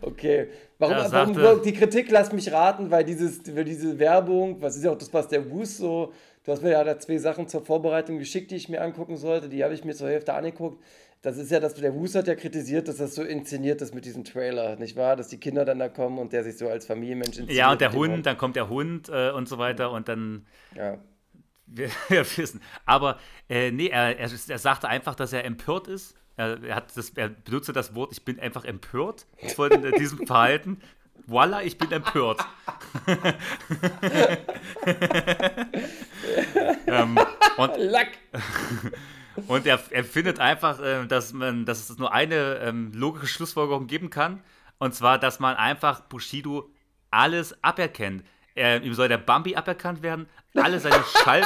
Okay. 0.01 0.47
Warum, 0.77 0.95
Er 0.95 1.11
warum 1.11 1.33
sagte- 1.33 1.61
die 1.63 1.73
Kritik, 1.73 2.11
lass 2.11 2.31
mich 2.31 2.51
raten, 2.51 2.91
weil, 2.91 3.03
dieses, 3.03 3.55
weil 3.55 3.63
diese 3.63 3.97
Werbung, 3.97 4.61
was 4.61 4.75
ist 4.75 4.83
ja 4.83 4.91
auch 4.91 4.97
das, 4.97 5.13
was 5.13 5.27
der 5.27 5.49
Wus 5.49 5.77
so, 5.77 6.13
du 6.43 6.51
hast 6.51 6.61
mir 6.61 6.71
ja 6.71 6.83
da 6.83 6.99
zwei 6.99 7.17
Sachen 7.17 7.47
zur 7.47 7.65
Vorbereitung 7.65 8.19
geschickt, 8.19 8.51
die 8.51 8.55
ich 8.55 8.69
mir 8.69 8.81
angucken 8.81 9.17
sollte, 9.17 9.49
die 9.49 9.63
habe 9.63 9.73
ich 9.73 9.83
mir 9.83 9.95
zur 9.95 10.09
Hälfte 10.09 10.33
angeguckt. 10.33 10.83
Das 11.21 11.37
ist 11.37 11.49
ja, 11.49 11.59
dass 11.59 11.73
der 11.73 11.95
Wus 11.95 12.13
hat 12.13 12.27
ja 12.27 12.35
kritisiert, 12.35 12.87
dass 12.87 12.97
das 12.97 13.15
so 13.15 13.23
inszeniert 13.23 13.81
ist 13.81 13.95
mit 13.95 14.05
diesem 14.05 14.23
Trailer, 14.23 14.75
nicht 14.75 14.95
wahr? 14.95 15.15
Dass 15.15 15.27
die 15.29 15.39
Kinder 15.39 15.65
dann 15.65 15.79
da 15.79 15.89
kommen 15.89 16.19
und 16.19 16.31
der 16.33 16.43
sich 16.43 16.57
so 16.57 16.67
als 16.69 16.85
Familienmensch 16.85 17.29
inszeniert. 17.37 17.57
Ja, 17.57 17.71
und 17.71 17.81
der 17.81 17.93
Hund, 17.93 18.25
dann 18.27 18.37
kommt 18.37 18.55
der 18.55 18.69
Hund 18.69 19.09
äh, 19.09 19.31
und 19.31 19.49
so 19.49 19.57
weiter 19.57 19.89
und 19.91 20.07
dann 20.07 20.45
Ja. 20.75 20.99
wir, 21.65 21.89
wir 22.09 22.37
wissen. 22.37 22.61
Aber 22.85 23.17
äh, 23.49 23.71
nee, 23.71 23.87
er, 23.87 24.19
er, 24.19 24.29
er 24.47 24.59
sagte 24.59 24.87
einfach, 24.87 25.15
dass 25.15 25.33
er 25.33 25.45
empört 25.45 25.87
ist. 25.87 26.13
Er, 26.37 26.61
er, 26.63 26.81
das, 26.81 27.09
er 27.11 27.29
benutzte 27.29 27.71
das 27.73 27.95
Wort, 27.95 28.11
ich 28.11 28.25
bin 28.25 28.39
einfach 28.39 28.65
empört 28.65 29.25
von 29.55 29.69
diesem 29.97 30.27
Verhalten. 30.27 30.81
Voila, 31.27 31.63
ich 31.63 31.77
bin 31.77 31.91
empört. 31.91 32.45
ähm, 36.87 37.17
und 37.57 37.77
Lack! 37.77 38.09
und 39.47 39.65
er, 39.65 39.79
er 39.89 40.03
findet 40.03 40.39
einfach, 40.39 40.79
äh, 40.79 41.07
dass, 41.07 41.33
man, 41.33 41.65
dass 41.65 41.89
es 41.89 41.97
nur 41.97 42.13
eine 42.13 42.59
ähm, 42.59 42.91
logische 42.93 43.27
Schlussfolgerung 43.27 43.87
geben 43.87 44.09
kann. 44.09 44.43
Und 44.77 44.93
zwar, 44.93 45.17
dass 45.17 45.39
man 45.39 45.55
einfach 45.55 46.01
Bushido 46.01 46.69
alles 47.11 47.63
aberkennt. 47.63 48.23
Er, 48.53 48.83
ihm 48.83 48.93
soll 48.93 49.07
der 49.07 49.17
Bambi 49.17 49.55
aberkannt 49.55 50.03
werden. 50.03 50.27
Alle 50.53 50.79
seine 50.79 51.03
Schall. 51.23 51.43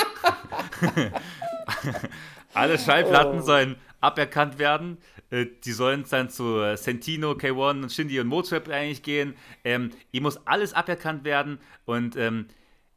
alle 2.54 2.78
Schallplatten 2.78 3.40
Oh. 3.40 3.44
sollen 3.44 3.76
aberkannt 4.02 4.60
werden. 4.60 4.98
Äh, 5.30 5.48
Die 5.64 5.72
sollen 5.72 6.06
dann 6.10 6.30
zu 6.30 6.60
äh, 6.62 6.78
Sentino, 6.78 7.32
K1 7.32 7.84
und 7.84 7.92
Shindy 7.92 8.20
und 8.20 8.28
Motrap 8.28 8.70
eigentlich 8.70 9.04
gehen. 9.04 9.36
Ähm, 9.64 9.92
ihm 10.12 10.24
muss 10.24 10.46
alles 10.46 10.74
aberkannt 10.74 11.24
werden. 11.24 11.60
Und 11.86 12.16
ähm, 12.16 12.48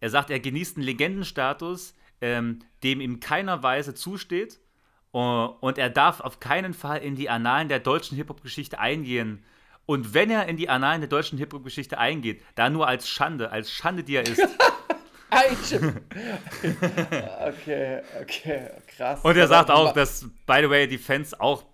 er 0.01 0.11
sagt, 0.11 0.31
er 0.31 0.41
genießt 0.41 0.77
einen 0.77 0.87
Legendenstatus, 0.87 1.95
ähm, 2.21 2.61
dem 2.83 3.01
ihm 3.01 3.21
keiner 3.21 3.63
Weise 3.63 3.95
zusteht. 3.95 4.59
Uh, 5.15 5.51
und 5.61 5.77
er 5.77 5.91
darf 5.91 6.21
auf 6.21 6.41
keinen 6.41 6.73
Fall 6.73 7.01
in 7.01 7.17
die 7.17 7.29
Annalen 7.29 7.69
der 7.69 7.81
deutschen 7.81 8.17
Hip-Hop-Geschichte 8.17 8.79
eingehen. 8.79 9.45
Und 9.85 10.15
wenn 10.15 10.31
er 10.31 10.47
in 10.47 10.57
die 10.57 10.71
Annalen 10.71 11.03
der 11.03 11.09
deutschen 11.11 11.37
Hip-Hop-Geschichte 11.37 11.99
eingeht, 11.99 12.43
dann 12.55 12.73
nur 12.73 12.89
als 12.89 13.09
Schande, 13.09 13.51
als 13.51 13.71
Schande, 13.71 14.05
die 14.05 14.15
er 14.17 14.27
ist. 14.27 14.41
Eichel. 15.33 15.95
okay, 17.49 18.03
okay, 18.21 18.71
krass. 18.97 19.21
Und 19.23 19.37
er 19.37 19.49
sagt 19.49 19.71
auch, 19.71 19.93
dass, 19.93 20.27
by 20.47 20.59
the 20.63 20.71
way, 20.71 20.87
die 20.87 20.99
Fans 20.99 21.39
auch 21.39 21.65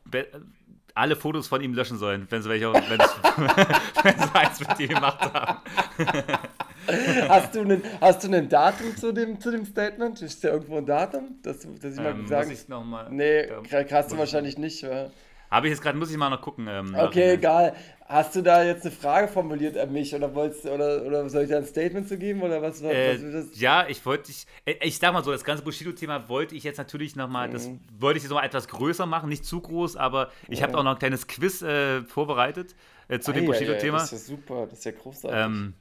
alle 0.94 1.16
Fotos 1.16 1.46
von 1.48 1.60
ihm 1.60 1.74
löschen 1.74 1.98
sollen, 1.98 2.26
wenn 2.30 2.42
sie 2.42 2.48
welche, 2.48 2.72
wenn 2.72 2.82
sie, 2.82 2.96
wenn 4.02 4.18
sie 4.18 4.34
eins 4.34 4.60
mit 4.60 4.80
ihm 4.80 4.88
gemacht 4.88 5.20
haben. 5.32 5.58
Hast 7.28 7.54
du 7.54 7.60
einen, 7.60 7.82
hast 8.00 8.24
du 8.24 8.32
ein 8.34 8.48
Datum 8.48 8.96
zu 8.96 9.12
dem, 9.12 9.38
zu 9.38 9.50
dem 9.50 9.66
Statement? 9.66 10.22
Ist 10.22 10.42
da 10.42 10.48
irgendwo 10.48 10.78
ein 10.78 10.86
Datum? 10.86 11.38
Dass, 11.42 11.58
dass 11.58 11.92
ich 11.92 12.00
mal 12.00 12.12
Ähm, 12.12 12.26
sagen. 12.26 12.48
muss 12.48 12.62
ich 12.62 12.68
noch 12.68 12.82
mal, 12.82 13.10
nee, 13.10 13.40
ähm, 13.40 13.64
hast 13.90 14.10
du 14.12 14.16
wahrscheinlich 14.16 14.56
nicht. 14.56 14.82
wa? 14.84 15.10
Habe 15.50 15.66
ich 15.66 15.72
jetzt 15.72 15.82
gerade, 15.82 15.98
muss 15.98 16.10
ich 16.10 16.16
mal 16.16 16.30
noch 16.30 16.42
gucken. 16.42 16.66
Ähm, 16.68 16.94
Okay, 16.94 17.34
egal. 17.34 17.74
Hast 18.06 18.34
du 18.34 18.42
da 18.42 18.62
jetzt 18.64 18.82
eine 18.86 18.92
Frage 18.94 19.28
formuliert 19.28 19.76
an 19.76 19.92
mich 19.92 20.14
oder 20.14 20.34
wolltest 20.34 20.64
oder, 20.66 21.04
oder 21.04 21.28
soll 21.28 21.42
ich 21.44 21.50
da 21.50 21.58
ein 21.58 21.66
Statement 21.66 22.08
zu 22.08 22.18
geben 22.18 22.42
oder 22.42 22.62
was, 22.62 22.82
was, 22.82 23.04
Äh, 23.06 23.18
was 23.20 23.20
das? 23.32 23.46
ja, 23.52 23.86
ich 23.88 24.04
wollte, 24.06 24.30
ich, 24.30 24.46
äh, 24.64 24.74
ich 24.82 24.98
sag 24.98 25.12
mal 25.12 25.22
so, 25.24 25.30
das 25.32 25.44
ganze 25.44 25.62
Bushido-Thema 25.64 26.28
wollte 26.28 26.54
ich 26.54 26.64
jetzt 26.64 26.78
natürlich 26.78 27.16
nochmal, 27.16 27.48
das 27.50 27.70
Mhm. 27.70 27.80
wollte 27.98 28.18
ich 28.18 28.22
jetzt 28.24 28.30
noch 28.30 28.38
mal 28.38 28.44
etwas 28.46 28.68
größer 28.68 29.06
machen, 29.06 29.28
nicht 29.28 29.44
zu 29.44 29.60
groß, 29.60 29.96
aber 29.96 30.30
ich 30.48 30.62
habe 30.62 30.76
auch 30.78 30.82
noch 30.82 30.92
ein 30.92 30.98
kleines 30.98 31.26
Quiz 31.26 31.62
äh, 31.62 32.02
vorbereitet 32.04 32.74
äh, 33.08 33.18
zu 33.20 33.32
dem 33.32 33.44
Ei, 33.44 33.52
ei, 33.58 33.82
ei, 33.82 33.86
Bushido-Thema. 33.86 33.92
Das 33.92 34.10
ist 34.10 34.10
ja 34.12 34.18
super, 34.18 34.66
das 34.66 34.80
ist 34.80 34.84
ja 34.84 34.90
großartig. 34.92 35.52
Ähm, 35.52 35.74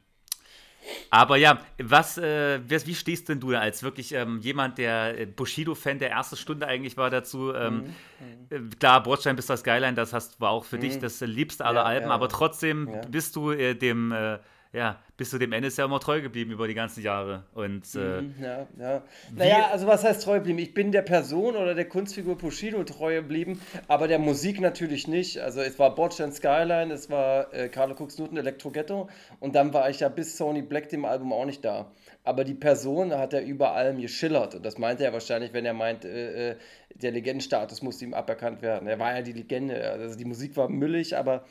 aber 1.10 1.38
ja, 1.38 1.62
was, 1.82 2.17
äh, 2.17 2.60
wie, 2.67 2.95
stehst 2.95 3.30
denn 3.30 3.39
du 3.39 3.52
da 3.52 3.60
als 3.60 3.84
wirklich 3.84 4.13
ähm, 4.13 4.39
jemand, 4.39 4.78
der 4.78 5.19
äh, 5.19 5.26
Bushido-Fan 5.26 6.00
der 6.00 6.12
ersten 6.12 6.38
Stunde 6.38 6.67
eigentlich 6.67 6.97
war 6.97 7.10
dazu? 7.10 7.54
Ähm, 7.54 7.86
Mhm, 8.19 8.47
äh, 8.50 8.60
klar, 8.80 9.04
Bordstein 9.04 9.36
bis 9.36 9.45
das 9.47 9.62
Skyline, 9.62 9.93
das 9.95 10.13
hast, 10.13 10.39
war 10.41 10.52
auch 10.52 10.65
für 10.65 10.80
dich 10.80 11.00
das 11.00 11.19
liebste 11.21 11.65
aller 11.65 11.82
Ja, 11.82 11.86
Alben, 11.86 12.10
ja. 12.10 12.13
aber 12.13 12.30
trotzdem 12.30 12.91
Ja. 12.91 13.02
bist 13.10 13.36
du 13.36 13.52
äh, 13.52 13.76
dem, 13.76 14.12
äh, 14.12 14.39
ja, 14.78 15.00
bist 15.18 15.34
du 15.34 15.38
dem 15.40 15.52
Endes 15.52 15.76
ja 15.78 15.86
immer 15.86 16.00
treu 16.00 16.22
geblieben 16.22 16.52
über 16.52 16.68
die 16.68 16.76
ganzen 16.76 17.02
Jahre. 17.04 17.44
Und 17.54 17.84
äh, 17.96 18.22
Mhm, 18.22 18.36
Ja, 18.42 18.68
ja. 18.80 19.04
Naja, 19.36 19.70
also 19.72 19.88
was 19.88 20.04
heißt 20.04 20.24
treu 20.24 20.36
geblieben? 20.36 20.60
Ich 20.60 20.74
bin 20.74 20.92
der 20.92 21.02
Person 21.02 21.56
oder 21.56 21.74
der 21.74 21.86
Kunstfigur 21.90 22.38
Bushido 22.38 22.84
treu 22.84 23.16
geblieben, 23.16 23.60
aber 23.88 24.08
der 24.08 24.20
Musik 24.20 24.62
natürlich 24.62 25.08
nicht. 25.08 25.40
Also 25.40 25.62
es 25.62 25.80
war 25.80 25.96
Bordstein 25.96 26.32
Skyline, 26.32 26.94
es 26.94 27.10
war 27.10 27.54
äh, 27.54 27.70
Carlo 27.70 27.96
Cooks 27.96 28.20
Newton 28.20 28.38
Electro 28.38 28.70
Ghetto 28.70 29.10
und 29.40 29.56
dann 29.56 29.74
war 29.74 29.90
ich 29.90 30.00
ja 30.02 30.10
bis 30.10 30.38
Sony 30.38 30.62
Black 30.62 30.90
dem 30.90 31.06
Album 31.06 31.34
auch 31.34 31.46
nicht 31.46 31.66
da. 31.66 31.92
Aber 32.24 32.44
die 32.44 32.54
Person 32.54 33.13
hat 33.13 33.34
er 33.34 33.42
über 33.44 33.72
allem 33.72 34.00
geschillert 34.00 34.54
und 34.56 34.66
das 34.66 34.78
meinte 34.78 35.04
er 35.04 35.13
wahrscheinlich, 35.13 35.54
wenn 35.54 35.66
er 35.66 35.74
meint, 35.74 36.06
äh, 36.06 36.52
äh, 36.52 36.56
der 36.94 37.12
Legendenstatus 37.12 37.82
musste 37.82 38.06
ihm 38.06 38.13
aberkannt 38.13 38.62
werden. 38.62 38.88
Er 38.88 39.00
war 39.00 39.16
ja 39.16 39.22
die 39.22 39.34
Legende, 39.34 39.82
also 39.90 40.18
die 40.18 40.26
Musik 40.26 40.56
war 40.58 40.70
müllig, 40.70 41.16
aber 41.18 41.44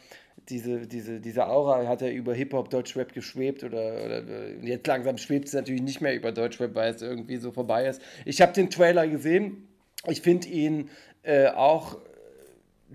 diese, 0.49 0.87
diese, 0.87 1.21
diese 1.21 1.47
Aura 1.47 1.87
hat 1.89 2.03
er 2.03 2.13
über 2.13 2.35
Hip-Hop, 2.35 2.71
Deutschrap 2.71 3.13
geschwebt 3.13 3.65
oder, 3.65 4.05
oder 4.05 4.19
und 4.61 4.67
jetzt 4.67 4.87
langsam 4.87 5.19
schwebt 5.19 5.49
es 5.49 5.55
natürlich 5.55 5.83
nicht 5.83 6.01
mehr 6.01 6.15
über 6.15 6.33
Deutschrap, 6.33 6.75
weil 6.75 6.95
es 6.95 7.03
irgendwie 7.03 7.37
so 7.37 7.51
vorbei 7.51 7.87
ist. 7.87 8.01
Ich 8.25 8.41
habe 8.41 8.53
den 8.53 8.71
Trailer 8.71 9.09
gesehen. 9.09 9.69
Ich 10.07 10.21
finde 10.21 10.49
ihn 10.49 10.91
äh, 11.23 11.49
auch 11.49 11.99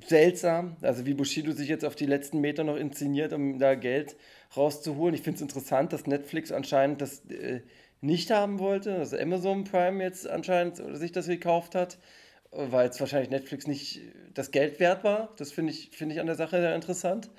seltsam, 0.07 0.77
also 0.81 1.05
wie 1.05 1.13
Bushido 1.13 1.51
sich 1.51 1.67
jetzt 1.67 1.83
auf 1.83 1.95
die 1.95 2.05
letzten 2.05 2.39
Meter 2.39 2.63
noch 2.63 2.77
inszeniert, 2.77 3.33
um 3.33 3.59
da 3.59 3.75
Geld 3.75 4.15
rauszuholen. 4.55 5.13
Ich 5.15 5.21
finde 5.21 5.35
es 5.35 5.41
interessant, 5.41 5.93
dass 5.93 6.07
Netflix 6.07 6.51
anscheinend 6.51 7.01
das 7.01 7.25
äh, 7.29 7.61
nicht 7.99 8.31
haben 8.31 8.59
wollte, 8.59 8.97
dass 8.97 9.13
Amazon 9.13 9.63
Prime 9.63 10.03
jetzt 10.03 10.27
anscheinend 10.27 10.81
sich 10.97 11.11
das 11.11 11.27
gekauft 11.27 11.75
hat, 11.75 11.97
weil 12.51 12.89
es 12.89 12.99
wahrscheinlich 12.99 13.29
Netflix 13.29 13.67
nicht 13.67 14.01
das 14.33 14.51
Geld 14.51 14.79
wert 14.79 15.03
war. 15.03 15.33
Das 15.37 15.51
finde 15.51 15.71
ich, 15.71 15.89
finde 15.91 16.15
ich 16.15 16.21
an 16.21 16.27
der 16.27 16.35
Sache 16.35 16.57
interessant. 16.57 17.29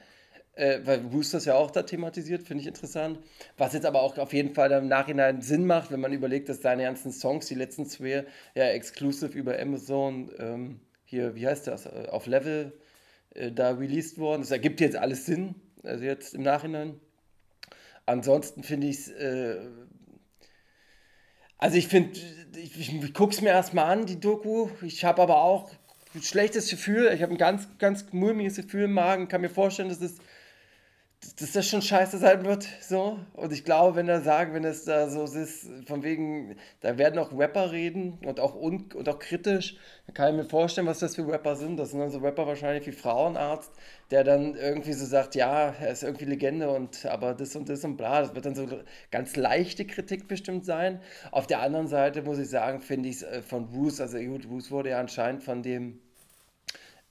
Äh, 0.55 0.81
weil 0.85 0.99
Bruce 0.99 1.31
das 1.31 1.47
ja 1.47 1.55
auch 1.55 1.71
da 1.71 1.83
thematisiert, 1.83 2.43
finde 2.43 2.61
ich 2.61 2.67
interessant. 2.67 3.19
Was 3.57 3.73
jetzt 3.73 3.87
aber 3.87 4.03
auch 4.03 4.19
auf 4.19 4.35
jeden 4.35 4.55
Fall 4.55 4.71
im 4.73 4.87
Nachhinein 4.87 5.41
Sinn 5.41 5.65
macht, 5.67 5.91
wenn 5.91 6.01
man 6.01 6.13
überlegt, 6.13 6.49
dass 6.49 6.61
seine 6.61 6.83
ganzen 6.83 7.11
Songs, 7.11 7.47
die 7.47 7.55
letzten 7.55 7.87
zwei, 7.87 8.27
ja 8.55 8.65
exclusive 8.67 9.37
über 9.37 9.59
Amazon, 9.59 10.31
ähm, 10.39 10.81
hier, 11.05 11.35
wie 11.35 11.47
heißt 11.47 11.67
das, 11.69 11.87
äh, 11.87 12.07
auf 12.11 12.27
Level 12.27 12.73
äh, 13.35 13.51
da 13.51 13.71
released 13.71 14.19
worden. 14.19 14.43
Das 14.43 14.51
ergibt 14.51 14.81
jetzt 14.81 14.97
alles 14.97 15.25
Sinn, 15.25 15.55
also 15.85 16.05
jetzt 16.05 16.35
im 16.35 16.43
Nachhinein. 16.43 17.01
Ansonsten 18.05 18.63
finde 18.63 18.89
ich 18.89 18.99
es, 18.99 19.09
äh, 19.09 19.57
also 21.63 21.77
ich 21.77 21.87
finde, 21.87 22.19
ich, 22.57 22.77
ich, 22.77 22.93
ich 22.93 23.15
gucke 23.15 23.33
es 23.33 23.41
mir 23.41 23.51
erstmal 23.51 23.85
an, 23.85 24.05
die 24.05 24.19
Doku. 24.19 24.69
Ich 24.83 25.05
habe 25.05 25.23
aber 25.23 25.43
auch 25.43 25.71
ein 26.13 26.21
schlechtes 26.21 26.69
Gefühl. 26.69 27.13
Ich 27.15 27.23
habe 27.23 27.31
ein 27.31 27.39
ganz, 27.39 27.69
ganz 27.79 28.07
mulmiges 28.11 28.57
Gefühl 28.57 28.85
im 28.87 28.93
Magen. 28.93 29.29
Kann 29.29 29.43
mir 29.43 29.49
vorstellen, 29.49 29.89
dass 29.89 30.01
es 30.01 30.17
dass 31.39 31.53
das 31.53 31.69
schon 31.69 31.83
scheiße 31.83 32.19
sein 32.19 32.45
wird, 32.45 32.67
so. 32.81 33.19
Und 33.35 33.53
ich 33.53 33.65
glaube, 33.65 33.97
wenn 33.97 34.09
er 34.09 34.23
sagen, 34.23 34.55
wenn 34.55 34.65
es 34.65 34.85
da 34.85 35.09
so 35.09 35.25
ist, 35.25 35.69
von 35.87 36.03
wegen, 36.03 36.57
da 36.81 36.99
werden 36.99 37.19
auch 37.19 37.33
Rapper 37.37 37.71
reden 37.71 38.19
und 38.27 38.41
auch, 38.41 38.55
un, 38.55 38.91
und 38.93 39.09
auch 39.09 39.21
kritisch, 39.21 39.77
dann 40.07 40.15
kann 40.15 40.31
ich 40.31 40.43
mir 40.43 40.49
vorstellen, 40.49 40.87
was 40.87 40.99
das 40.99 41.15
für 41.15 41.27
Rapper 41.27 41.55
sind. 41.55 41.77
Das 41.77 41.91
sind 41.91 42.01
dann 42.01 42.11
so 42.11 42.19
Rapper 42.19 42.47
wahrscheinlich 42.47 42.87
wie 42.89 42.93
Frauenarzt, 42.93 43.71
der 44.11 44.25
dann 44.25 44.57
irgendwie 44.57 44.95
so 44.95 45.07
sagt, 45.07 45.37
ja, 45.37 45.71
er 45.81 45.93
ist 45.93 46.03
irgendwie 46.03 46.25
Legende 46.25 46.71
und 46.71 47.07
aber 47.07 47.35
das 47.35 47.55
und 47.55 47.69
das 47.69 47.85
und 47.85 47.97
bla. 47.97 48.23
Das 48.23 48.35
wird 48.35 48.45
dann 48.45 48.57
so 48.57 48.67
ganz 49.13 49.37
leichte 49.37 49.87
Kritik 49.87 50.27
bestimmt 50.27 50.65
sein. 50.65 51.01
Auf 51.31 51.47
der 51.47 51.61
anderen 51.61 51.87
Seite 51.87 52.23
muss 52.23 52.39
ich 52.39 52.51
sagen, 52.51 52.81
finde 52.81 53.09
ich 53.09 53.23
es 53.23 53.47
von 53.47 53.69
Bruce, 53.69 54.01
also 54.01 54.19
gut, 54.19 54.49
Bruce 54.49 54.73
wurde 54.73 54.91
ja 54.91 54.99
anscheinend 55.01 55.45
von 55.45 55.63
dem 55.63 56.02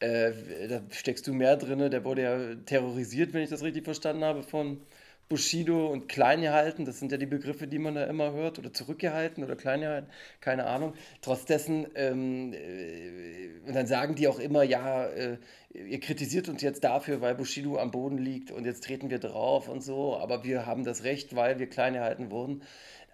äh, 0.02 0.68
da 0.68 0.82
steckst 0.90 1.28
du 1.28 1.34
mehr 1.34 1.56
drin. 1.58 1.90
Der 1.92 2.04
wurde 2.04 2.24
ja 2.24 2.56
terrorisiert, 2.66 3.34
wenn 3.34 3.44
ich 3.44 3.50
das 3.50 3.64
richtig 3.64 3.86
verstanden 3.86 4.24
habe, 4.24 4.44
von 4.44 4.82
Bushido 5.30 5.88
und 5.88 6.10
klein 6.10 6.42
gehalten. 6.42 6.86
Das 6.86 7.00
sind 7.00 7.12
ja 7.12 7.18
die 7.18 7.26
Begriffe, 7.26 7.68
die 7.68 7.80
man 7.80 7.96
da 7.96 8.04
immer 8.06 8.34
hört. 8.34 8.60
Oder 8.60 8.74
zurückgehalten 8.74 9.44
oder 9.44 9.56
klein 9.56 9.82
gehalten. 9.82 10.10
Keine 10.42 10.66
Ahnung. 10.66 10.94
Trotz 11.22 11.46
dessen, 11.46 11.88
ähm, 11.96 12.52
äh, 12.54 13.68
und 13.68 13.76
dann 13.76 13.88
sagen 13.88 14.16
die 14.16 14.28
auch 14.28 14.40
immer, 14.40 14.64
ja, 14.64 15.06
äh, 15.06 15.38
ihr 15.74 16.00
kritisiert 16.00 16.50
uns 16.50 16.62
jetzt 16.62 16.84
dafür, 16.84 17.22
weil 17.22 17.36
Bushido 17.36 17.78
am 17.78 17.92
Boden 17.92 18.18
liegt 18.18 18.52
und 18.52 18.66
jetzt 18.66 18.84
treten 18.84 19.10
wir 19.10 19.20
drauf 19.20 19.70
und 19.70 19.82
so. 19.82 20.18
Aber 20.18 20.44
wir 20.44 20.66
haben 20.66 20.84
das 20.84 21.04
Recht, 21.04 21.36
weil 21.36 21.60
wir 21.60 21.68
klein 21.68 21.94
gehalten 21.94 22.32
wurden. 22.32 22.64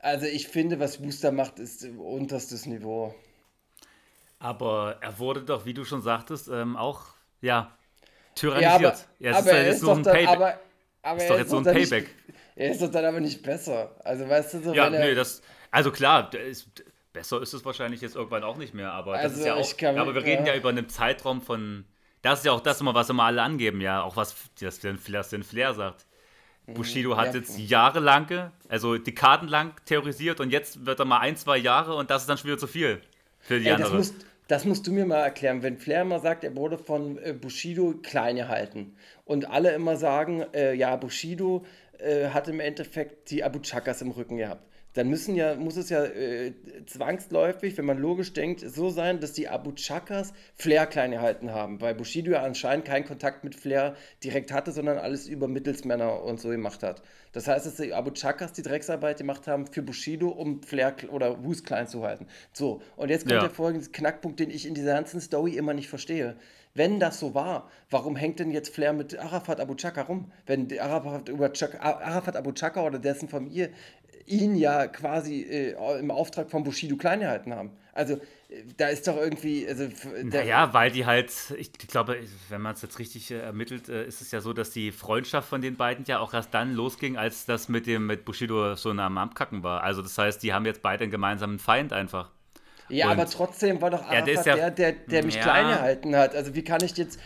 Also 0.01 0.25
ich 0.25 0.47
finde, 0.47 0.79
was 0.79 0.97
Booster 0.99 1.31
macht, 1.31 1.59
ist 1.59 1.85
unterstes 1.85 2.65
Niveau. 2.65 3.13
Aber 4.39 4.97
er 5.01 5.17
wurde 5.19 5.41
doch, 5.41 5.65
wie 5.65 5.73
du 5.73 5.83
schon 5.83 6.01
sagtest, 6.01 6.47
ähm, 6.47 6.75
auch, 6.77 7.01
ja, 7.41 7.71
tyrannisiert. 8.35 9.07
Ja, 9.19 9.31
Ja, 9.31 9.37
aber, 9.37 9.37
es 9.37 9.37
aber 9.37 9.39
ist 9.39 9.45
ja 9.47 9.53
er 9.57 9.65
jetzt 9.65 9.73
ist 9.75 9.79
so 9.81 9.87
doch 9.87 9.97
ein 9.97 10.03
dann, 10.03 10.13
Payback. 10.13 10.35
aber, 10.35 10.59
aber 11.01 11.17
Ist 11.21 11.29
doch 11.29 11.37
jetzt 11.37 11.49
so 11.49 11.57
ein 11.57 11.63
nicht- 11.63 11.73
Payback. 11.89 12.15
Er 12.59 12.71
ist 12.71 12.81
doch 12.81 12.89
dann 12.89 13.05
aber 13.05 13.19
nicht 13.19 13.43
besser. 13.43 13.91
Also 14.03 14.27
weißt 14.27 14.55
du 14.55 14.63
so, 14.63 14.73
Ja, 14.73 14.89
nee, 14.89 15.13
das, 15.13 15.43
also 15.69 15.91
klar, 15.91 16.33
ist, 16.33 16.67
besser 17.13 17.39
ist 17.39 17.53
es 17.53 17.63
wahrscheinlich 17.63 18.01
jetzt 18.01 18.15
irgendwann 18.15 18.43
auch 18.43 18.57
nicht 18.57 18.73
mehr, 18.73 18.91
aber 18.93 19.13
das 19.13 19.25
Also, 19.25 19.39
ist 19.41 19.45
ja 19.45 19.53
auch, 19.53 19.77
kann- 19.77 19.97
aber 19.99 20.15
wir 20.15 20.23
reden 20.23 20.43
ja. 20.47 20.53
ja 20.53 20.57
über 20.59 20.69
einen 20.69 20.89
Zeitraum 20.89 21.41
von, 21.43 21.85
das 22.23 22.39
ist 22.39 22.45
ja 22.45 22.51
auch 22.53 22.59
das 22.61 22.81
immer, 22.81 22.95
was 22.95 23.11
immer 23.11 23.25
alle 23.25 23.43
angeben, 23.43 23.79
ja, 23.79 24.01
auch 24.01 24.15
was 24.15 24.35
das 24.59 24.79
den, 24.79 24.97
das 25.11 25.29
den 25.29 25.43
Flair 25.43 25.75
sagt. 25.75 26.07
Bushido 26.65 27.15
hat 27.15 27.27
ja. 27.33 27.39
jetzt 27.41 27.59
jahrelang, 27.59 28.51
also 28.69 28.97
dekadenlang 28.97 29.73
theorisiert 29.85 30.39
und 30.39 30.49
jetzt 30.49 30.83
wird 30.85 30.99
er 30.99 31.05
mal 31.05 31.19
ein, 31.19 31.37
zwei 31.37 31.57
Jahre 31.57 31.93
und 31.93 32.09
das 32.09 32.23
ist 32.23 32.27
dann 32.27 32.39
schon 32.39 32.47
wieder 32.49 32.57
zu 32.57 32.67
viel 32.67 33.01
für 33.39 33.59
die 33.59 33.67
Ey, 33.67 33.71
das, 33.71 33.81
andere. 33.81 33.97
musst, 33.97 34.15
das 34.47 34.65
musst 34.65 34.87
du 34.87 34.91
mir 34.91 35.05
mal 35.05 35.21
erklären. 35.21 35.63
Wenn 35.63 35.77
Flair 35.77 36.01
immer 36.01 36.19
sagt, 36.19 36.43
er 36.43 36.55
wurde 36.55 36.77
von 36.77 37.17
äh, 37.17 37.33
Bushido 37.33 37.95
klein 38.01 38.37
gehalten 38.37 38.95
und 39.25 39.49
alle 39.49 39.71
immer 39.71 39.97
sagen, 39.97 40.45
äh, 40.53 40.73
ja, 40.73 40.95
Bushido 40.95 41.65
äh, 41.99 42.29
hat 42.29 42.47
im 42.47 42.59
Endeffekt 42.59 43.31
die 43.31 43.43
Abu 43.43 43.59
Chakas 43.59 44.01
im 44.01 44.11
Rücken 44.11 44.37
gehabt. 44.37 44.63
Dann 44.97 45.09
müssen 45.09 45.35
ja, 45.35 45.53
muss 45.55 45.77
es 45.77 45.89
ja 45.89 46.03
äh, 46.03 46.53
zwangsläufig, 46.87 47.77
wenn 47.77 47.85
man 47.85 47.99
logisch 47.99 48.33
denkt, 48.33 48.61
so 48.61 48.89
sein, 48.89 49.19
dass 49.19 49.33
die 49.33 49.47
Abu 49.47 49.71
Chakas 49.73 50.33
Flair 50.55 50.87
klein 50.87 51.11
gehalten 51.11 51.51
haben, 51.51 51.79
weil 51.81 51.93
Bushido 51.93 52.31
ja 52.31 52.41
anscheinend 52.41 52.85
keinen 52.85 53.05
Kontakt 53.05 53.43
mit 53.43 53.53
Flair 53.53 53.95
direkt 54.23 54.51
hatte, 54.51 54.71
sondern 54.71 54.97
alles 54.97 55.27
über 55.27 55.47
Mittelsmänner 55.47 56.23
und 56.23 56.39
so 56.41 56.49
gemacht 56.49 56.81
hat. 56.81 57.03
Das 57.31 57.47
heißt, 57.47 57.67
dass 57.67 57.75
die 57.75 57.93
Abu 57.93 58.09
Chakas 58.09 58.53
die 58.53 58.63
Drecksarbeit 58.63 59.19
gemacht 59.19 59.45
haben 59.45 59.67
für 59.67 59.83
Bushido, 59.83 60.29
um 60.29 60.63
Flair 60.63 60.95
oder 61.11 61.43
Wus 61.43 61.63
klein 61.63 61.87
zu 61.87 62.01
halten. 62.03 62.25
So, 62.51 62.81
und 62.95 63.09
jetzt 63.09 63.23
kommt 63.27 63.33
Ja. 63.33 63.41
der 63.41 63.51
folgende 63.51 63.87
Knackpunkt, 63.91 64.39
den 64.39 64.49
ich 64.49 64.65
in 64.65 64.73
dieser 64.73 64.93
ganzen 64.95 65.21
Story 65.21 65.55
immer 65.57 65.75
nicht 65.75 65.89
verstehe. 65.89 66.37
Wenn 66.73 66.99
das 66.99 67.19
so 67.19 67.33
war, 67.33 67.71
warum 67.89 68.15
hängt 68.15 68.39
denn 68.39 68.51
jetzt 68.51 68.73
Flair 68.73 68.93
mit 68.93 69.17
Arafat 69.17 69.59
Abu 69.59 69.73
Chaka 69.73 70.03
rum? 70.03 70.31
Wenn 70.45 70.67
Arafat, 70.79 71.27
über 71.27 71.51
Chaka, 71.51 71.79
Arafat 71.79 72.35
Abu 72.35 72.51
Chaka 72.51 72.83
oder 72.85 72.99
dessen 72.99 73.27
Familie 73.27 73.71
ihn 74.27 74.55
ja 74.55 74.87
quasi 74.87 75.41
äh, 75.41 75.99
im 75.99 76.11
Auftrag 76.11 76.51
von 76.51 76.63
Bushido 76.63 76.95
klein 76.97 77.21
gehalten 77.21 77.53
haben. 77.53 77.71
Also 77.93 78.13
äh, 78.15 78.63
da 78.77 78.87
ist 78.89 79.07
doch 79.07 79.17
irgendwie, 79.17 79.67
also 79.67 79.87
der, 80.21 80.41
Naja, 80.43 80.73
weil 80.73 80.91
die 80.91 81.05
halt, 81.05 81.31
ich 81.57 81.71
glaube, 81.73 82.17
wenn 82.49 82.61
man 82.61 82.75
es 82.75 82.81
jetzt 82.83 82.99
richtig 82.99 83.31
äh, 83.31 83.39
ermittelt, 83.39 83.89
äh, 83.89 84.05
ist 84.05 84.21
es 84.21 84.31
ja 84.31 84.41
so, 84.41 84.53
dass 84.53 84.69
die 84.71 84.91
Freundschaft 84.91 85.49
von 85.49 85.61
den 85.61 85.75
beiden 85.77 86.05
ja 86.05 86.19
auch 86.19 86.33
erst 86.33 86.53
dann 86.53 86.73
losging, 86.73 87.17
als 87.17 87.45
das 87.45 87.69
mit 87.69 87.87
dem 87.87 88.05
mit 88.05 88.25
Bushido 88.25 88.75
so 88.75 88.91
am 88.91 89.17
Abkacken 89.17 89.63
war. 89.63 89.81
Also 89.83 90.01
das 90.01 90.17
heißt, 90.17 90.43
die 90.43 90.53
haben 90.53 90.65
jetzt 90.65 90.81
beide 90.81 91.03
einen 91.03 91.11
gemeinsamen 91.11 91.57
Feind 91.57 91.93
einfach. 91.93 92.29
ja, 92.89 93.07
und- 93.07 93.13
aber 93.13 93.25
trotzdem 93.29 93.81
war 93.81 93.89
doch 93.89 94.01
Ja, 94.01 94.07
Arafat 94.07 94.27
der 94.27 94.33
ist 94.35 94.45
ja- 94.45 94.55
der, 94.55 94.71
der, 94.71 94.91
der 94.91 95.25
mich 95.25 95.35
Ja. 95.35 95.41
klein 95.41 95.67
gehalten 95.67 96.15
hat. 96.15 96.35
Also 96.35 96.53
wie 96.53 96.63
kann 96.63 96.83
ich 96.83 96.95
jetzt, 96.97 97.19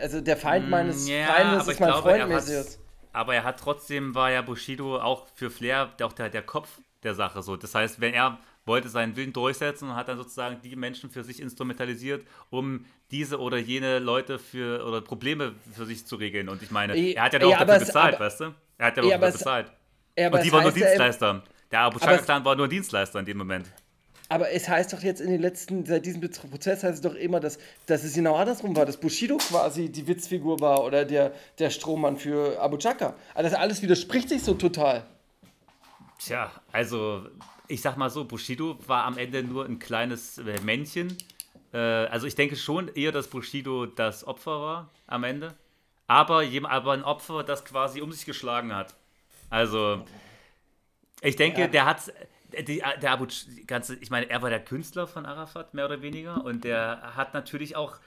also 0.00 0.20
der 0.20 0.36
Feind 0.36 0.70
meines 0.70 1.06
Mm, 1.06 1.10
Ja, 1.10 1.26
Feindes 1.26 1.68
ist 1.68 1.80
mein 1.80 1.90
glaube, 1.90 2.02
Freund 2.02 2.18
er. 2.48 2.83
Aber 3.14 3.34
er 3.34 3.44
hat 3.44 3.58
trotzdem, 3.60 4.14
war 4.14 4.30
ja 4.30 4.42
Bushido 4.42 4.98
auch 5.00 5.26
für 5.34 5.50
Flair 5.50 5.92
auch 6.02 6.12
der, 6.12 6.28
der 6.28 6.42
Kopf 6.42 6.68
der 7.02 7.14
Sache 7.14 7.42
so. 7.42 7.56
Das 7.56 7.74
heißt, 7.74 8.00
wenn 8.00 8.14
er 8.14 8.38
wollte 8.66 8.88
seinen 8.88 9.14
Willen 9.16 9.32
durchsetzen 9.34 9.90
und 9.90 9.96
hat 9.96 10.08
dann 10.08 10.16
sozusagen 10.16 10.60
die 10.62 10.74
Menschen 10.74 11.10
für 11.10 11.22
sich 11.22 11.40
instrumentalisiert, 11.40 12.26
um 12.48 12.86
diese 13.10 13.38
oder 13.38 13.58
jene 13.58 13.98
Leute 13.98 14.38
für 14.38 14.84
oder 14.86 15.02
Probleme 15.02 15.54
für 15.76 15.84
sich 15.84 16.06
zu 16.06 16.16
regeln. 16.16 16.48
Und 16.48 16.62
ich 16.62 16.70
meine, 16.70 16.94
er 16.96 17.22
hat 17.24 17.34
ja 17.34 17.40
aber 17.40 17.64
dafür 17.66 17.86
bezahlt, 17.86 18.14
aber- 18.14 18.24
weißt 18.24 18.40
du? 18.40 18.54
Er 18.78 18.86
hat 18.86 18.96
ja, 18.96 19.02
aber 19.02 19.10
dafür 19.26 19.32
bezahlt. 19.32 19.66
Und 20.32 20.44
die 20.44 20.52
waren 20.52 20.62
nur 20.62 20.72
Dienstleister. 20.72 21.42
Der 21.70 21.80
Abu 21.80 21.96
Aber 21.96 22.06
es- 22.06 22.10
Chaka-Clan 22.12 22.44
war 22.44 22.56
nur 22.56 22.68
Dienstleister 22.68 23.18
in 23.18 23.26
dem 23.26 23.36
Moment. 23.38 23.70
Aber 24.34 24.50
es 24.50 24.68
heißt 24.68 24.92
doch 24.92 25.00
jetzt 25.00 25.20
in 25.20 25.30
den 25.30 25.40
letzten, 25.40 25.86
seit 25.86 26.04
diesem 26.04 26.20
Prozess 26.20 26.82
heißt 26.82 26.96
es 26.96 27.00
doch 27.00 27.14
immer, 27.14 27.38
dass, 27.38 27.56
dass 27.86 28.02
es 28.02 28.14
genau 28.14 28.34
andersrum 28.34 28.74
war, 28.74 28.84
dass 28.84 28.96
Bushido 28.96 29.36
quasi 29.36 29.90
die 29.90 30.08
Witzfigur 30.08 30.58
war 30.58 30.82
oder 30.82 31.04
der, 31.04 31.32
der 31.60 31.70
Strohmann 31.70 32.16
für 32.16 32.60
Abu 32.60 32.76
Chaka. 32.76 33.14
Also 33.32 33.48
das 33.48 33.56
alles 33.56 33.80
widerspricht 33.80 34.28
sich 34.28 34.42
so 34.42 34.54
total. 34.54 35.06
Tja, 36.18 36.50
also 36.72 37.28
ich 37.68 37.80
sag 37.80 37.96
mal 37.96 38.10
so, 38.10 38.24
Bushido 38.24 38.76
war 38.88 39.04
am 39.04 39.18
Ende 39.18 39.44
nur 39.44 39.66
ein 39.66 39.78
kleines 39.78 40.38
äh, 40.38 40.60
Männchen. 40.64 41.16
Äh, 41.72 41.78
also 41.78 42.26
ich 42.26 42.34
denke 42.34 42.56
schon 42.56 42.88
eher, 42.88 43.12
dass 43.12 43.28
Bushido 43.28 43.86
das 43.86 44.26
Opfer 44.26 44.60
war 44.60 44.90
am 45.06 45.22
Ende. 45.22 45.54
Aber, 46.08 46.42
aber 46.70 46.92
ein 46.92 47.04
Opfer, 47.04 47.44
das 47.44 47.64
quasi 47.64 48.00
um 48.00 48.10
sich 48.10 48.26
geschlagen 48.26 48.74
hat. 48.74 48.96
Also 49.48 50.04
ich 51.22 51.36
denke, 51.36 51.60
Ja. 51.60 51.66
der 51.68 51.84
hat 51.86 52.12
die, 52.62 52.82
der 53.02 53.10
Abu 53.12 53.26
die 53.26 53.66
ganze, 53.66 53.96
ich 53.96 54.10
meine, 54.10 54.28
er 54.30 54.42
war 54.42 54.50
der 54.50 54.60
Künstler 54.64 55.06
von 55.06 55.26
Arafat, 55.26 55.74
mehr 55.74 55.86
oder 55.86 56.02
weniger. 56.02 56.44
Und 56.44 56.64
der 56.64 57.14
hat 57.16 57.34
natürlich 57.34 57.76
auch 57.76 57.98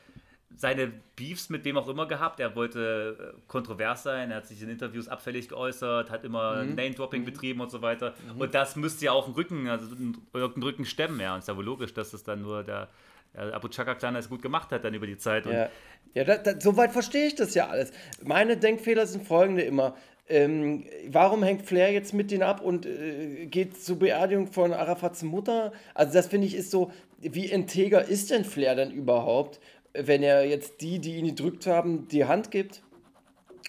seine 0.56 0.92
Beefs 1.16 1.50
mit 1.50 1.66
wem 1.66 1.78
auch 1.78 1.88
immer 1.88 2.08
gehabt. 2.08 2.40
Er 2.40 2.56
wollte 2.56 3.34
äh, 3.36 3.42
kontrovers 3.48 4.04
sein, 4.04 4.32
er 4.32 4.38
hat 4.38 4.48
sich 4.48 4.62
in 4.62 4.70
Interviews 4.70 5.08
abfällig 5.08 5.50
geäußert, 5.50 6.10
hat 6.10 6.24
immer 6.24 6.64
Name-Dropping 6.64 7.26
betrieben 7.26 7.62
und 7.62 7.70
so 7.70 7.82
weiter. 7.82 8.14
Und 8.40 8.54
das 8.56 8.76
müsste 8.76 9.06
ja 9.06 9.12
auch 9.12 9.26
einen 9.26 9.36
Rücken, 9.36 9.68
also 9.68 9.94
einen- 9.96 10.18
irgendeinen 10.34 10.64
Rücken 10.64 10.86
stemmen, 10.86 11.20
ja. 11.20 11.34
Und 11.34 11.40
es 11.40 11.44
ist 11.44 11.50
ja 11.50 11.58
wohl 11.58 11.66
logisch, 11.66 11.94
dass 11.94 12.12
das 12.12 12.24
dann 12.24 12.42
nur 12.42 12.64
der, 12.64 12.88
der 13.36 13.54
Abu 13.54 13.68
Chaka-Clan 13.68 14.14
das 14.16 14.30
gut 14.30 14.42
gemacht 14.42 14.72
hat 14.72 14.84
dann 14.84 14.94
über 14.94 15.06
die 15.06 15.18
Zeit. 15.18 15.46
Ja, 15.46 15.70
ja 16.14 16.24
da, 16.24 16.38
da, 16.38 16.60
soweit 16.60 16.92
verstehe 16.92 17.28
ich 17.28 17.36
das 17.36 17.54
ja 17.54 17.68
alles. 17.68 17.92
Meine 18.24 18.58
Denkfehler 18.58 19.06
sind 19.06 19.28
folgende 19.28 19.62
immer. 19.64 19.96
Ähm, 20.30 20.86
warum 21.10 21.42
hängt 21.44 21.66
Flair 21.66 21.92
jetzt 21.92 22.14
mit 22.14 22.32
denen 22.32 22.44
ab 22.44 22.62
und 22.62 22.86
äh, 22.86 23.46
geht 23.46 23.82
zur 23.82 23.98
Beerdigung 24.00 24.48
von 24.48 24.74
Arafats 24.74 25.24
Mutter? 25.24 25.72
Also 25.94 26.14
das 26.14 26.28
finde 26.28 26.48
ich 26.48 26.56
ist 26.56 26.70
so, 26.72 26.92
wie 27.20 27.46
integer 27.46 28.06
ist 28.06 28.30
denn 28.30 28.44
Flair 28.44 28.76
denn 28.76 28.92
überhaupt, 28.92 29.60
wenn 29.94 30.24
er 30.24 30.46
jetzt 30.46 30.82
die, 30.82 31.00
die 31.00 31.16
ihn 31.16 31.28
gedrückt 31.28 31.66
haben, 31.66 32.08
die 32.10 32.26
Hand 32.26 32.52
gibt? 32.52 32.84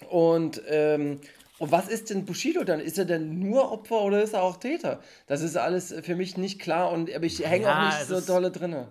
Und, 0.09 0.61
ähm, 0.67 1.19
und 1.59 1.71
was 1.71 1.87
ist 1.89 2.09
denn 2.09 2.25
Bushido 2.25 2.63
dann? 2.63 2.79
Ist 2.79 2.97
er 2.97 3.05
denn 3.05 3.39
nur 3.39 3.71
Opfer 3.71 4.01
oder 4.01 4.21
ist 4.21 4.33
er 4.33 4.43
auch 4.43 4.57
Täter? 4.57 5.01
Das 5.27 5.41
ist 5.41 5.57
alles 5.57 5.93
für 6.03 6.15
mich 6.15 6.37
nicht 6.37 6.59
klar 6.59 6.91
und 6.91 7.13
aber 7.13 7.25
ich 7.25 7.39
hänge 7.45 7.65
Ja, 7.65 7.79
auch 7.81 7.85
nicht 7.97 8.07
so 8.07 8.15
ist- 8.17 8.29
dolle 8.29 8.51
drinne. 8.51 8.87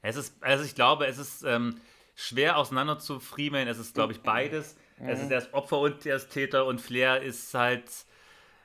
Es 0.00 0.16
ist, 0.16 0.34
also 0.40 0.62
ich 0.64 0.74
glaube, 0.74 1.06
es 1.06 1.18
ist 1.18 1.42
ähm, 1.44 1.76
schwer 2.14 2.56
auseinander 2.56 2.98
zu 2.98 3.18
friemeln. 3.18 3.66
Es 3.66 3.78
ist, 3.78 3.94
glaube 3.94 4.12
ich, 4.12 4.20
beides. 4.20 4.76
Es 5.06 5.20
ist 5.20 5.30
erst 5.30 5.54
Opfer 5.54 5.78
und 5.78 6.04
er 6.06 6.16
ist 6.16 6.30
Täter 6.30 6.66
und 6.66 6.80
Flair 6.80 7.22
ist 7.22 7.54
halt, 7.54 7.84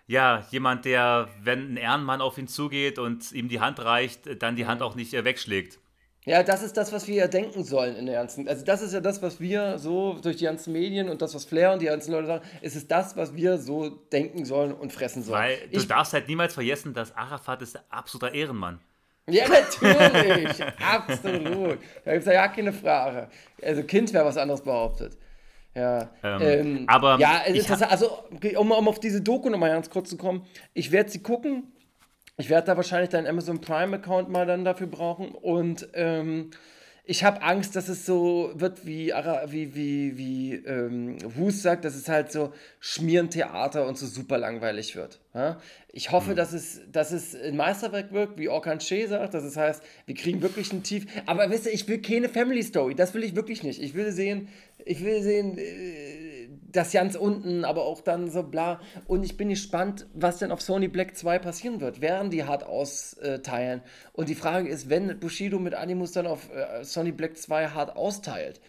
ja, 0.08 0.46
jemand, 0.52 0.86
der, 0.86 1.30
wenn 1.42 1.74
ein 1.74 1.78
Ehrenmann 1.78 2.22
auf 2.22 2.38
ihn 2.38 2.48
zugeht 2.48 3.00
und 3.00 3.32
ihm 3.32 3.50
die 3.50 3.60
Hand 3.60 3.80
reicht, 3.84 4.42
dann 4.42 4.56
die 4.56 4.66
Hand 4.66 4.82
auch 4.82 4.96
nicht 4.96 5.14
äh, 5.14 5.24
wegschlägt. 5.24 5.80
Ja, 6.26 6.42
das 6.42 6.64
ist 6.64 6.78
das, 6.78 6.94
was 6.94 7.08
wir 7.08 7.16
ja 7.16 7.28
denken 7.28 7.66
sollen 7.66 7.98
in 7.98 8.06
der 8.06 8.16
ganzen. 8.16 8.48
Also, 8.48 8.64
das 8.64 8.82
ist 8.82 8.94
ja 8.94 9.02
das, 9.02 9.22
was 9.22 9.42
wir 9.42 9.78
so 9.78 10.20
durch 10.22 10.38
die 10.38 10.46
ganzen 10.46 10.72
Medien 10.72 11.10
und 11.10 11.22
das, 11.22 11.36
was 11.36 11.44
Flair 11.44 11.74
und 11.74 11.82
die 11.82 11.88
ganzen 11.88 12.14
Leute 12.14 12.28
sagen, 12.28 12.46
es 12.62 12.78
ist 12.78 12.90
das, 12.90 13.18
was 13.18 13.36
wir 13.36 13.58
so 13.58 13.90
denken 13.90 14.46
sollen 14.46 14.74
und 14.74 14.94
fressen 14.94 15.22
sollen. 15.22 15.42
Weil 15.42 15.58
du 15.70 15.80
ich, 15.80 15.88
darfst 15.88 16.14
halt 16.14 16.30
niemals 16.30 16.54
vergessen, 16.54 16.94
dass 16.94 17.14
Arafat 17.16 17.62
ist 17.62 17.76
ein 17.76 17.84
absoluter 17.90 18.34
Ehrenmann. 18.34 18.80
ja, 19.28 19.46
natürlich. 19.50 20.64
absolut. 20.80 21.80
Da 22.06 22.14
gibt 22.14 22.22
es 22.22 22.26
ja 22.26 22.34
gar 22.34 22.54
keine 22.54 22.72
Frage. 22.72 23.30
Also, 23.62 23.84
Kind 23.84 24.14
wäre 24.14 24.26
was 24.26 24.38
anderes 24.38 24.62
behauptet. 24.62 25.18
Ja, 25.76 26.12
Ähm, 26.24 26.42
ähm, 26.42 26.84
aber 26.88 27.18
ja, 27.20 27.42
also 27.90 28.20
um, 28.58 28.72
um 28.72 28.88
auf 28.88 29.00
diese 29.00 29.22
Doku 29.22 29.50
nochmal 29.50 29.72
ganz 29.72 29.90
kurz 29.90 30.10
zu 30.10 30.18
kommen, 30.18 30.46
ich 30.74 30.92
werde 30.92 31.10
sie 31.10 31.20
gucken. 31.20 31.72
Ich 32.38 32.50
werde 32.50 32.68
da 32.68 32.78
wahrscheinlich 32.78 33.10
deinen 33.10 33.28
Amazon 33.28 33.62
Prime 33.62 33.96
Account 33.96 34.30
mal 34.30 34.46
dann 34.46 34.66
dafür 34.66 34.88
brauchen 34.88 35.30
und 35.30 35.88
ähm, 35.94 36.50
ich 37.06 37.26
habe 37.26 37.42
Angst, 37.42 37.76
dass 37.76 37.90
es 37.90 38.06
so 38.06 38.54
wird 38.56 38.86
wie 38.86 39.12
wie 39.48 39.76
wie 39.76 40.18
wie 40.18 40.54
ähm, 40.56 41.18
Hus 41.38 41.62
sagt, 41.62 41.84
dass 41.84 41.96
es 41.96 42.08
halt 42.08 42.32
so 42.32 42.54
Schmierentheater 42.80 43.86
und 43.86 43.98
so 43.98 44.06
super 44.08 44.38
langweilig 44.38 44.96
wird. 44.96 45.20
Ja? 45.34 45.60
Ich 45.92 46.12
hoffe, 46.12 46.34
dass 46.34 46.54
es 46.54 46.80
dass 46.90 47.12
es 47.12 47.36
ein 47.36 47.58
Meisterwerk 47.58 48.14
wirkt, 48.14 48.40
wie 48.40 48.48
Orkan 48.48 48.80
Che 48.80 49.06
sagt, 49.08 49.34
dass 49.34 49.44
es 49.44 49.58
heißt, 49.58 49.84
wir 50.06 50.16
kriegen 50.16 50.42
wirklich 50.42 50.72
ein 50.72 50.84
Tief. 50.84 51.06
Aber 51.26 51.50
wisst 51.50 51.66
ihr, 51.66 51.74
ich 51.74 51.90
will 51.90 52.02
keine 52.02 52.30
Family 52.30 52.64
Story, 52.64 52.96
das 52.96 53.14
will 53.14 53.24
ich 53.24 53.36
wirklich 53.36 53.64
nicht. 53.64 53.82
Ich 53.82 53.96
will 53.96 54.10
sehen, 54.14 54.48
ich 54.86 55.04
will 55.04 55.22
sehen. 55.22 55.58
Äh, 55.58 56.14
das 56.74 56.92
ganz 56.92 57.16
unten, 57.16 57.66
aber 57.66 57.86
auch 57.86 58.02
dann 58.02 58.30
so 58.30 58.44
bla. 58.44 58.82
Und 59.08 59.24
ich 59.24 59.38
bin 59.38 59.50
gespannt, 59.50 60.08
was 60.14 60.40
denn 60.40 60.52
auf 60.52 60.62
Sony 60.62 60.88
Black 60.88 61.16
2 61.16 61.40
passieren 61.40 61.82
wird. 61.82 62.02
Werden 62.02 62.32
die 62.32 62.44
hart 62.44 62.64
austeilen? 62.64 63.82
Und 64.12 64.28
die 64.28 64.36
Frage 64.36 64.68
ist, 64.68 64.90
wenn 64.90 65.20
Bushido 65.20 65.60
mit 65.60 65.76
Animus 65.76 66.12
dann 66.12 66.28
auf 66.28 66.50
äh, 66.52 66.84
Sony 66.84 67.12
Black 67.12 67.38
2 67.38 67.70
hart 67.70 67.96
austeilt, 67.96 68.60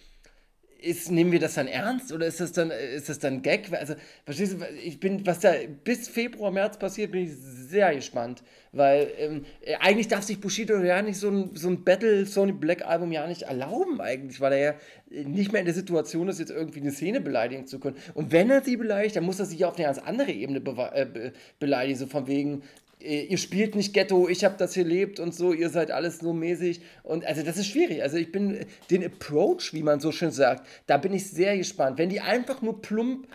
ist, 0.85 1.11
nehmen 1.11 1.32
wir 1.32 1.41
das 1.41 1.55
dann 1.55 1.66
ernst 1.66 2.12
oder 2.12 2.26
ist 2.26 2.41
das 2.41 2.53
dann, 2.53 2.70
ist 2.70 3.09
das 3.09 3.18
dann 3.18 3.43
Gag? 3.43 3.72
Also, 3.72 3.95
verstehst 4.24 4.55
du, 4.55 4.64
ich 4.85 5.01
bin, 5.01 5.26
was 5.26 5.41
da 5.41 5.53
bis 5.85 6.09
Februar, 6.09 6.51
März 6.51 6.78
passiert, 6.78 7.12
bin 7.12 7.24
ich 7.24 7.32
sehr 7.35 7.95
gespannt. 7.95 8.43
Weil 8.72 9.09
ähm, 9.18 9.45
äh, 9.61 9.76
eigentlich 9.76 10.09
darf 10.09 10.24
sich 10.24 10.41
Bushido 10.41 10.76
ja 10.82 11.01
nicht 11.01 11.16
so 11.16 11.30
ein, 11.30 11.51
so 11.55 11.68
ein 11.68 11.85
Battle 11.85 12.26
Sony 12.26 12.53
Black 12.53 12.85
Album 12.85 13.12
ja 13.12 13.24
nicht 13.26 13.43
erlauben, 13.43 14.01
eigentlich, 14.01 14.41
weil 14.41 14.53
er 14.53 14.59
ja 14.59 14.74
äh, 15.12 15.24
nicht 15.24 15.53
mehr 15.53 15.61
in 15.61 15.66
der 15.66 15.74
Situation 15.74 16.28
ist, 16.28 16.41
jetzt 16.41 16.51
irgendwie 16.51 16.80
eine 16.80 16.91
Szene 16.91 17.20
beleidigen 17.20 17.66
zu 17.68 17.78
können. 17.78 17.97
Und 18.14 18.32
wenn 18.32 18.51
er 18.51 18.62
sie 18.62 18.76
beleidigt, 18.76 19.14
dann 19.14 19.24
muss 19.24 19.39
er 19.39 19.47
sich 19.47 19.64
auf 19.64 19.76
eine 19.76 19.87
ganz 19.87 19.99
andere 19.99 20.32
Ebene 20.32 20.59
bewa- 20.59 20.93
äh, 20.93 21.07
be 21.07 21.32
beleidigen, 21.61 21.99
so 21.99 22.07
von 22.09 22.26
wegen, 22.26 22.62
ihr 23.05 23.38
spielt 23.38 23.74
nicht 23.74 23.92
Ghetto, 23.92 24.28
ich 24.28 24.44
habe 24.44 24.57
das 24.59 24.74
hier 24.74 24.84
lebt 24.84 25.20
und 25.20 25.34
so, 25.34 25.52
ihr 25.52 25.70
seid 25.70 25.90
alles 25.90 26.22
nur 26.22 26.34
mäßig. 26.34 26.80
Und 27.02 27.24
also 27.24 27.42
das 27.42 27.57
ist 27.57 27.68
schwierig. 27.68 28.02
Also 28.02 28.16
ich 28.16 28.32
bin 28.32 28.55
äh, 28.55 28.66
den 28.90 29.05
Approach, 29.05 29.72
wie 29.72 29.82
man 29.82 30.00
so 30.00 30.12
schön 30.12 30.30
sagt, 30.30 30.66
da 30.86 30.96
bin 30.96 31.12
ich 31.12 31.30
sehr 31.30 31.57
gespannt. 31.57 31.98
Wenn 31.98 32.09
die 32.09 32.20
einfach 32.20 32.62
nur 32.62 32.80
plump 32.80 33.28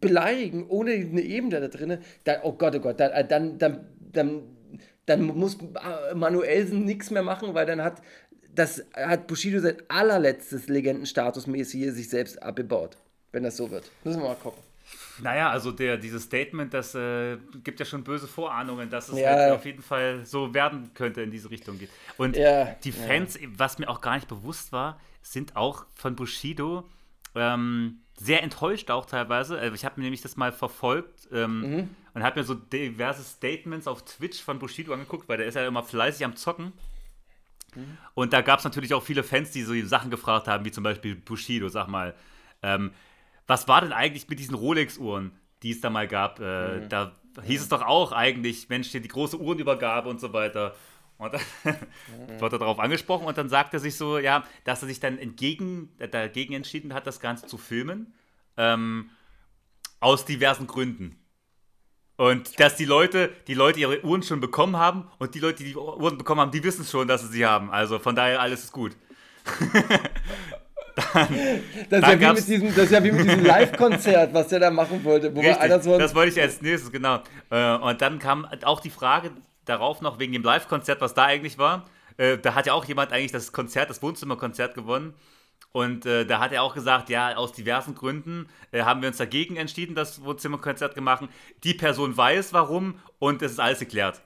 beleidigen, 0.00 0.66
ohne 0.68 0.92
eine 0.92 1.22
Ebene 1.22 1.60
da 1.60 1.68
drin, 1.68 1.98
dann, 2.24 2.40
oh 2.42 2.52
Gott, 2.52 2.74
oh 2.76 2.80
Gott, 2.80 3.00
dann, 3.00 3.28
dann, 3.28 3.58
dann, 3.58 3.86
dann, 4.12 4.42
dann 5.06 5.22
muss 5.22 5.56
äh, 5.56 6.14
Manuelsen 6.14 6.84
nichts 6.84 7.10
mehr 7.10 7.22
machen, 7.22 7.54
weil 7.54 7.66
dann 7.66 7.82
hat 7.82 8.02
das 8.54 8.84
hat 8.92 9.28
Bushido 9.28 9.60
sein 9.60 9.76
allerletztes 9.88 10.68
Legendenstatus 10.68 11.46
mäßig 11.46 11.80
hier 11.80 11.92
sich 11.92 12.08
selbst 12.08 12.42
abgebaut. 12.42 12.96
Wenn 13.30 13.42
das 13.42 13.56
so 13.56 13.70
wird. 13.70 13.90
Müssen 14.04 14.20
wir 14.20 14.28
mal 14.28 14.34
gucken. 14.34 14.67
Naja, 15.20 15.50
also 15.50 15.72
der, 15.72 15.96
dieses 15.96 16.24
Statement, 16.24 16.72
das 16.74 16.94
äh, 16.94 17.38
gibt 17.64 17.80
ja 17.80 17.86
schon 17.86 18.04
böse 18.04 18.26
Vorahnungen, 18.28 18.88
dass 18.90 19.08
es 19.08 19.18
Ja. 19.18 19.28
halt 19.30 19.52
auf 19.52 19.64
jeden 19.64 19.82
Fall 19.82 20.24
so 20.24 20.54
werden 20.54 20.90
könnte, 20.94 21.22
in 21.22 21.30
diese 21.30 21.50
Richtung 21.50 21.78
geht. 21.78 21.90
Und 22.16 22.36
Ja, 22.36 22.66
die 22.84 22.92
Fans, 22.92 23.38
was 23.56 23.78
mir 23.78 23.88
auch 23.88 24.00
gar 24.00 24.14
nicht 24.14 24.28
bewusst 24.28 24.72
war, 24.72 25.00
sind 25.22 25.56
auch 25.56 25.86
von 25.94 26.14
Bushido 26.16 26.88
ähm, 27.34 28.00
sehr 28.16 28.42
enttäuscht 28.42 28.90
auch 28.90 29.06
teilweise. 29.06 29.58
Also 29.58 29.74
ich 29.74 29.84
habe 29.84 30.00
mir 30.00 30.04
nämlich 30.04 30.22
das 30.22 30.36
mal 30.36 30.50
verfolgt 30.52 31.28
ähm, 31.32 31.60
Mhm. 31.60 31.88
und 32.14 32.22
habe 32.22 32.40
mir 32.40 32.44
so 32.44 32.54
diverse 32.54 33.22
Statements 33.22 33.86
auf 33.86 34.04
Twitch 34.04 34.42
von 34.42 34.58
Bushido 34.58 34.92
angeguckt, 34.92 35.28
weil 35.28 35.36
der 35.38 35.46
ist 35.46 35.54
ja 35.54 35.66
immer 35.66 35.82
fleißig 35.84 36.24
am 36.24 36.34
Zocken. 36.36 36.72
Mhm. 37.74 37.98
Und 38.14 38.32
da 38.32 38.40
gab 38.40 38.58
es 38.58 38.64
natürlich 38.64 38.94
auch 38.94 39.02
viele 39.02 39.22
Fans, 39.22 39.50
die 39.50 39.62
so 39.62 39.74
Sachen 39.86 40.10
gefragt 40.10 40.48
haben, 40.48 40.64
wie 40.64 40.72
zum 40.72 40.82
Beispiel 40.84 41.14
Bushido, 41.14 41.68
sag 41.68 41.86
mal, 41.88 42.14
ähm, 42.62 42.90
was 43.48 43.66
war 43.66 43.80
denn 43.80 43.92
eigentlich 43.92 44.28
mit 44.28 44.38
diesen 44.38 44.54
Rolex-Uhren, 44.54 45.32
die 45.62 45.72
es 45.72 45.80
da 45.80 45.90
mal 45.90 46.06
gab? 46.06 46.38
Äh, 46.38 46.80
Mhm. 46.80 46.88
Da 46.88 47.12
hieß 47.42 47.62
es 47.62 47.68
doch 47.68 47.82
auch 47.82 48.12
eigentlich, 48.12 48.68
Mensch, 48.68 48.88
hier 48.88 49.00
die 49.00 49.08
große 49.08 49.40
Uhrenübergabe 49.40 50.08
und 50.08 50.20
so 50.20 50.32
weiter. 50.32 50.74
Und 51.18 51.34
dann 51.34 51.76
wird 52.38 52.52
er 52.52 52.58
darauf 52.58 52.78
angesprochen 52.78 53.26
und 53.26 53.36
dann 53.36 53.48
sagt 53.48 53.74
er 53.74 53.80
sich 53.80 53.96
so, 53.96 54.18
ja, 54.18 54.44
dass 54.62 54.82
er 54.82 54.88
sich 54.88 55.00
dann 55.00 55.18
entgegen, 55.18 55.90
äh, 55.98 56.08
dagegen 56.08 56.54
entschieden 56.54 56.94
hat, 56.94 57.06
das 57.08 57.18
Ganze 57.18 57.46
zu 57.46 57.58
filmen. 57.58 58.14
Ähm, 58.56 59.10
aus 60.00 60.24
diversen 60.24 60.66
Gründen. 60.66 61.18
Und 62.16 62.58
dass 62.58 62.76
die 62.76 62.84
Leute, 62.84 63.32
die 63.46 63.54
Leute 63.54 63.80
ihre 63.80 64.04
Uhren 64.04 64.22
schon 64.22 64.40
bekommen 64.40 64.76
haben 64.76 65.08
und 65.18 65.34
die 65.34 65.40
Leute, 65.40 65.62
die 65.62 65.70
die 65.72 65.76
Uhren 65.76 66.18
bekommen 66.18 66.40
haben, 66.40 66.50
die 66.50 66.64
wissen 66.64 66.84
schon, 66.84 67.06
dass 67.08 67.22
sie 67.22 67.28
sie 67.28 67.46
haben. 67.46 67.70
Also 67.70 67.98
von 67.98 68.16
daher 68.16 68.40
alles 68.40 68.64
ist 68.64 68.72
gut. 68.72 68.96
Das 70.98 71.30
ist, 71.30 71.90
Dann 71.90 72.02
ja 72.02 72.12
wie 72.12 72.18
gab's- 72.18 72.40
mit 72.40 72.48
diesem, 72.48 72.68
das 72.74 72.84
ist 72.86 72.90
ja 72.92 73.04
wie 73.04 73.12
mit 73.12 73.24
diesem 73.26 73.44
Live-Konzert, 73.44 74.34
was 74.34 74.48
der 74.48 74.60
da 74.60 74.70
machen 74.70 75.02
wollte, 75.04 75.34
wo 75.34 75.40
Richtig, 75.40 75.82
so 75.82 75.98
das 75.98 76.14
wollte 76.14 76.32
ich 76.32 76.40
als 76.40 76.60
nächstes, 76.60 76.90
genau. 76.92 77.22
Äh, 77.50 77.74
Und 77.76 78.00
dann 78.02 78.18
kam 78.18 78.46
auch 78.64 78.80
die 78.80 78.90
Frage 78.90 79.30
darauf 79.64 80.00
noch 80.00 80.18
wegen 80.18 80.32
dem 80.32 80.42
Live-Konzert, 80.42 81.00
was 81.00 81.14
da 81.14 81.24
eigentlich 81.24 81.58
war. 81.58 81.86
Äh, 82.16 82.38
Da 82.38 82.54
hat 82.54 82.66
ja 82.66 82.72
auch 82.72 82.84
jemand 82.84 83.12
eigentlich 83.12 83.32
das 83.32 83.52
Konzert, 83.52 83.90
das 83.90 84.02
Wohnzimmerkonzert 84.02 84.74
gewonnen. 84.74 85.14
Und 85.72 86.06
äh, 86.06 86.24
da 86.24 86.40
hat 86.40 86.52
er 86.52 86.62
auch 86.62 86.74
gesagt, 86.74 87.10
ja, 87.10 87.36
aus 87.36 87.52
diversen 87.52 87.94
Gründen 87.94 88.48
äh, 88.72 88.82
haben 88.82 89.02
wir 89.02 89.08
uns 89.08 89.18
dagegen 89.18 89.56
entschieden, 89.56 89.94
das 89.94 90.24
Wohnzimmerkonzert 90.24 90.94
zu 90.94 91.02
machen. 91.02 91.28
Die 91.62 91.74
Person 91.74 92.16
weiß 92.16 92.52
warum 92.54 92.94
und 93.18 93.42
es 93.42 93.52
ist 93.52 93.60
alles 93.60 93.78
geklärt. 93.80 94.22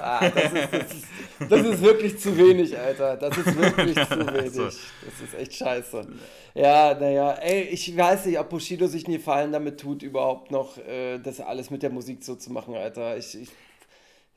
Ah, 0.00 0.30
das, 0.30 0.52
ist, 0.52 0.72
das, 0.72 0.92
ist, 0.92 1.06
das 1.50 1.60
ist 1.66 1.82
wirklich 1.82 2.18
zu 2.18 2.36
wenig, 2.36 2.78
Alter. 2.78 3.16
Das 3.16 3.36
ist 3.36 3.54
wirklich 3.56 3.94
zu 3.94 4.18
wenig. 4.34 4.52
Das 4.54 5.20
ist 5.22 5.34
echt 5.38 5.54
scheiße. 5.54 6.06
Ja, 6.54 6.94
naja, 6.98 7.32
ey, 7.32 7.62
ich 7.64 7.94
weiß 7.96 8.26
nicht, 8.26 8.38
ob 8.38 8.48
Bushido 8.48 8.86
sich 8.86 9.06
nie 9.06 9.16
Gefallen 9.16 9.52
damit 9.52 9.78
tut, 9.80 10.02
überhaupt 10.02 10.50
noch 10.50 10.78
äh, 10.78 11.18
das 11.18 11.40
alles 11.40 11.70
mit 11.70 11.82
der 11.82 11.90
Musik 11.90 12.24
so 12.24 12.34
zu 12.36 12.50
machen, 12.52 12.74
Alter. 12.74 13.16
Ich, 13.16 13.34
ich 13.34 13.50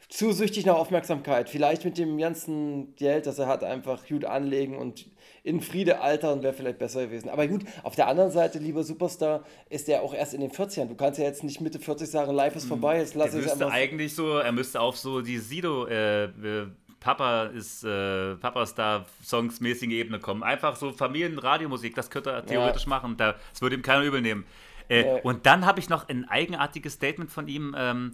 zu 0.09 0.31
süchtig 0.31 0.65
nach 0.65 0.75
Aufmerksamkeit. 0.75 1.49
Vielleicht 1.49 1.85
mit 1.85 1.97
dem 1.97 2.17
ganzen 2.17 2.95
Geld, 2.95 3.27
das 3.27 3.39
er 3.39 3.47
hat, 3.47 3.63
einfach 3.63 4.05
gut 4.07 4.25
anlegen 4.25 4.75
und 4.75 5.05
in 5.43 5.61
Friede 5.61 6.01
altern 6.01 6.43
wäre 6.43 6.53
vielleicht 6.53 6.79
besser 6.79 7.05
gewesen. 7.05 7.29
Aber 7.29 7.47
gut, 7.47 7.63
auf 7.83 7.95
der 7.95 8.07
anderen 8.07 8.31
Seite, 8.31 8.59
lieber 8.59 8.83
Superstar, 8.83 9.43
ist 9.69 9.87
er 9.89 10.01
auch 10.01 10.13
erst 10.13 10.33
in 10.33 10.41
den 10.41 10.51
40ern. 10.51 10.87
Du 10.87 10.95
kannst 10.95 11.19
ja 11.19 11.25
jetzt 11.25 11.43
nicht 11.43 11.61
Mitte 11.61 11.79
40 11.79 12.09
sagen, 12.09 12.33
live 12.33 12.55
ist 12.55 12.65
vorbei, 12.67 12.97
jetzt 12.97 13.15
lass 13.15 13.33
Er 13.33 13.45
es 13.45 13.51
einfach. 13.53 13.71
eigentlich 13.71 14.13
so, 14.15 14.37
er 14.37 14.51
müsste 14.51 14.81
auf 14.81 14.97
so 14.97 15.21
die 15.21 15.37
Sido, 15.37 15.85
äh, 15.87 16.25
äh, 16.25 16.67
Papa 16.99 17.43
ist, 17.45 17.83
äh, 17.85 18.35
Papa-Star-Songs 18.35 19.61
mäßige 19.61 19.89
Ebene 19.91 20.19
kommen. 20.19 20.43
Einfach 20.43 20.75
so 20.75 20.91
Familienradiomusik, 20.91 21.95
das 21.95 22.09
könnte 22.09 22.31
er 22.31 22.45
theoretisch 22.45 22.87
machen. 22.87 23.15
Da, 23.17 23.35
das 23.51 23.61
würde 23.61 23.75
ihm 23.77 23.81
keiner 23.81 24.03
übel 24.03 24.21
nehmen. 24.21 24.45
Äh, 24.89 25.05
Ja. 25.05 25.15
Und 25.23 25.45
dann 25.45 25.65
habe 25.65 25.79
ich 25.79 25.87
noch 25.87 26.09
ein 26.09 26.27
eigenartiges 26.27 26.93
Statement 26.93 27.31
von 27.31 27.47
ihm. 27.47 27.73
Ähm, 27.77 28.11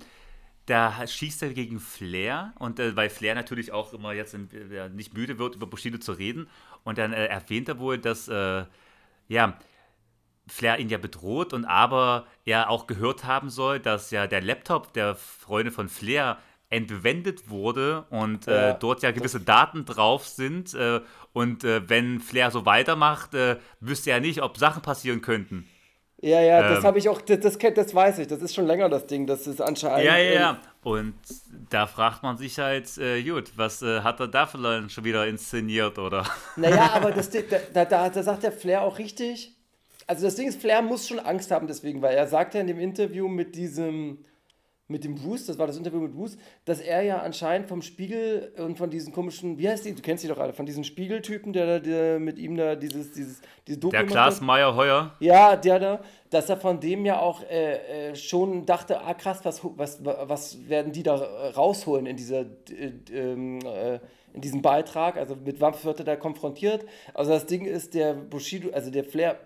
da 0.67 1.05
schießt 1.05 1.43
er 1.43 1.49
gegen 1.53 1.79
Flair 1.79 2.53
und 2.59 2.79
äh, 2.79 2.95
weil 2.95 3.09
Flair 3.09 3.35
natürlich 3.35 3.71
auch 3.71 3.93
immer 3.93 4.13
jetzt 4.13 4.33
in, 4.33 4.49
äh, 4.71 4.89
nicht 4.89 5.13
müde 5.13 5.37
wird, 5.37 5.55
über 5.55 5.67
Bushido 5.67 5.97
zu 5.99 6.11
reden. 6.13 6.47
Und 6.85 6.99
dann 6.99 7.13
äh, 7.13 7.27
erwähnt 7.27 7.69
er 7.69 7.79
wohl, 7.79 7.99
dass 7.99 8.29
äh, 8.29 8.65
ja, 9.29 9.59
Flair 10.47 10.79
ihn 10.79 10.89
ja 10.89 10.97
bedroht 10.99 11.53
und 11.53 11.65
aber 11.65 12.27
er 12.45 12.69
auch 12.69 12.87
gehört 12.87 13.25
haben 13.25 13.49
soll, 13.49 13.79
dass 13.79 14.11
ja 14.11 14.27
der 14.27 14.41
Laptop 14.41 14.93
der 14.93 15.15
Freunde 15.15 15.71
von 15.71 15.89
Flair 15.89 16.37
entwendet 16.69 17.49
wurde 17.49 18.05
und 18.11 18.47
Ja, 18.47 18.71
äh, 18.71 18.75
dort 18.79 19.01
ja 19.03 19.11
gewisse 19.11 19.39
Daten 19.41 19.85
drauf 19.85 20.27
sind. 20.27 20.73
Äh, 20.75 21.01
und 21.33 21.63
äh, 21.63 21.89
wenn 21.89 22.19
Flair 22.19 22.51
so 22.51 22.65
weitermacht, 22.65 23.33
äh, 23.33 23.57
wüsste 23.79 24.11
er 24.11 24.19
nicht, 24.19 24.41
ob 24.43 24.57
Sachen 24.57 24.81
passieren 24.83 25.21
könnten. 25.21 25.67
Ja, 26.21 26.41
ja, 26.41 26.63
das 26.63 26.79
Ähm. 26.79 26.83
habe 26.83 26.97
ich 26.97 27.09
auch, 27.09 27.21
das, 27.21 27.39
das, 27.39 27.57
das 27.57 27.93
weiß 27.93 28.19
ich, 28.19 28.27
das 28.27 28.41
ist 28.41 28.55
schon 28.55 28.65
länger 28.65 28.89
das 28.89 29.05
Ding, 29.07 29.27
das 29.27 29.47
ist 29.47 29.61
anscheinend. 29.61 30.05
Ja, 30.05 30.17
ja, 30.17 30.33
ja. 30.33 30.61
Und 30.85 31.15
da 31.71 31.87
fragt 31.87 32.21
man 32.21 32.37
sich 32.37 32.59
halt, 32.59 32.95
äh, 32.99 33.23
gut, 33.23 33.53
was 33.55 33.81
äh, 33.81 34.01
hat 34.01 34.19
er 34.19 34.27
da 34.27 34.45
vielleicht 34.45 34.91
schon 34.91 35.03
wieder 35.03 35.25
inszeniert 35.25 35.97
oder? 35.97 36.23
Naja, 36.57 36.91
aber 36.93 37.11
das, 37.11 37.31
da, 37.31 37.85
da, 37.85 38.09
da, 38.09 38.21
sagt 38.21 38.43
der 38.43 38.51
Flair 38.51 38.83
auch 38.83 38.99
richtig. 38.99 39.55
Also 40.05 40.27
das 40.27 40.35
Ding 40.35 40.47
ist, 40.47 40.61
Flair 40.61 40.83
muss 40.83 41.07
schon 41.07 41.19
Angst 41.19 41.49
haben 41.49 41.65
deswegen, 41.65 42.03
weil 42.03 42.15
er 42.15 42.27
sagt 42.27 42.53
ja 42.53 42.61
in 42.61 42.67
dem 42.67 42.79
Interview 42.79 43.27
mit 43.27 43.55
diesem, 43.55 44.19
mit 44.87 45.03
dem 45.03 45.23
Wust, 45.23 45.49
das 45.49 45.57
war 45.57 45.65
das 45.65 45.77
Interview 45.77 45.99
mit 45.99 46.15
Wust, 46.15 46.37
dass 46.63 46.79
er 46.79 47.01
ja 47.01 47.17
anscheinend 47.19 47.67
vom 47.67 47.81
Spiegel 47.81 48.51
und 48.57 48.77
von 48.77 48.89
diesen 48.91 49.11
komischen, 49.11 49.57
wie 49.57 49.67
heißt 49.67 49.83
die, 49.85 49.95
du 49.95 50.01
kennst 50.01 50.23
die 50.23 50.27
doch 50.27 50.37
alle, 50.37 50.53
von 50.53 50.65
diesen 50.67 50.83
Spiegeltypen, 50.83 51.53
der, 51.53 51.65
da- 51.65 51.79
der 51.79 52.19
mit 52.19 52.37
ihm 52.37 52.55
da 52.55 52.75
dieses, 52.75 53.11
dieses, 53.11 53.41
diese 53.67 53.79
Doku 53.79 53.91
Der. 53.91 54.05
Klaas 54.05 54.41
Meyer 54.41 54.75
Heuer. 54.75 55.13
Ja, 55.19 55.55
der 55.55 55.79
da, 55.79 55.99
dass 56.29 56.49
er 56.49 56.57
von 56.57 56.79
dem 56.79 57.03
ja 57.05 57.19
auch 57.19 57.41
äh, 57.49 58.09
äh, 58.11 58.15
schon 58.15 58.65
dachte, 58.67 59.01
ah 59.01 59.13
krass, 59.15 59.39
was, 59.43 59.61
was, 59.63 60.03
was 60.05 60.69
werden 60.69 60.91
die 60.91 61.01
da 61.03 61.15
rausholen 61.15 62.05
in 62.05 62.15
dieser 62.15 62.41
äh, 62.41 62.91
ähm, 63.11 63.59
äh, 63.65 63.99
in 64.33 64.41
diesem 64.41 64.61
Beitrag, 64.61 65.15
also 65.15 65.35
mit 65.35 65.61
was 65.61 65.85
wird 65.85 65.99
er 65.99 66.05
da 66.05 66.15
konfrontiert? 66.17 66.85
Also 67.13 67.31
das 67.31 67.45
Ding 67.45 67.63
ist, 67.63 67.93
der 67.93 68.13
Bushido, 68.13 68.69
also 68.71 68.91
der 68.91 69.05
Flair 69.05 69.37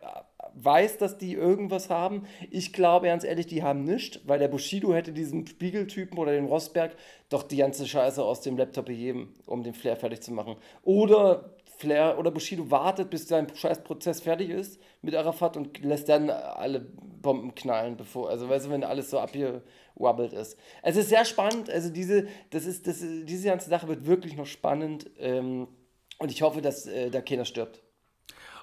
weiß, 0.56 0.98
dass 0.98 1.18
die 1.18 1.34
irgendwas 1.34 1.90
haben. 1.90 2.24
Ich 2.50 2.74
glaube 2.74 3.08
ganz 3.08 3.24
ehrlich, 3.24 3.48
die 3.48 3.64
haben 3.64 3.84
nichts, 3.84 4.20
weil 4.26 4.40
der 4.40 4.48
Bushido 4.48 4.94
hätte 4.94 5.12
diesen 5.12 5.46
Spiegeltypen 5.48 6.18
oder 6.18 6.32
den 6.32 6.46
Rosberg 6.46 6.96
doch 7.30 7.44
die 7.44 7.58
ganze 7.58 7.88
Scheiße 7.88 8.24
aus 8.24 8.42
dem 8.42 8.58
Laptop 8.58 8.86
beheben, 8.86 9.34
um 9.46 9.64
den 9.64 9.74
Flair 9.74 9.96
fertig 9.96 10.22
zu 10.22 10.34
machen. 10.34 10.56
Oder 10.84 11.56
Flair 11.80 12.20
oder 12.20 12.30
Bushido 12.30 12.70
wartet, 12.70 13.10
bis 13.10 13.28
sein 13.28 13.48
scheiß 13.54 13.84
Prozess 13.84 14.20
fertig 14.20 14.50
ist 14.50 14.82
mit 15.02 15.16
Arafat 15.16 15.56
und 15.56 15.80
lässt 15.82 16.10
dann 16.10 16.30
alle 16.30 16.82
Bomben 16.82 17.56
knallen, 17.56 17.96
bevor, 17.96 18.30
also 18.30 18.50
weißt 18.50 18.66
du, 18.66 18.70
wenn 18.72 18.84
alles 18.84 19.10
so 19.10 19.20
abgewabbelt 19.20 20.34
ist. 20.34 20.58
Es 20.82 20.98
ist 20.98 21.08
sehr 21.08 21.24
spannend, 21.24 21.70
also 21.70 21.90
diese, 21.90 22.28
das 22.50 22.66
ist, 22.66 22.86
das, 22.86 23.00
diese 23.00 23.48
ganze 23.48 23.70
Sache 23.70 23.88
wird 23.88 24.06
wirklich 24.06 24.36
noch 24.36 24.46
spannend 24.46 25.10
ähm, 25.20 25.70
und 26.18 26.32
ich 26.32 26.42
hoffe, 26.42 26.62
dass 26.62 26.86
äh, 26.86 27.10
da 27.10 27.22
keiner 27.22 27.46
stirbt. 27.46 27.82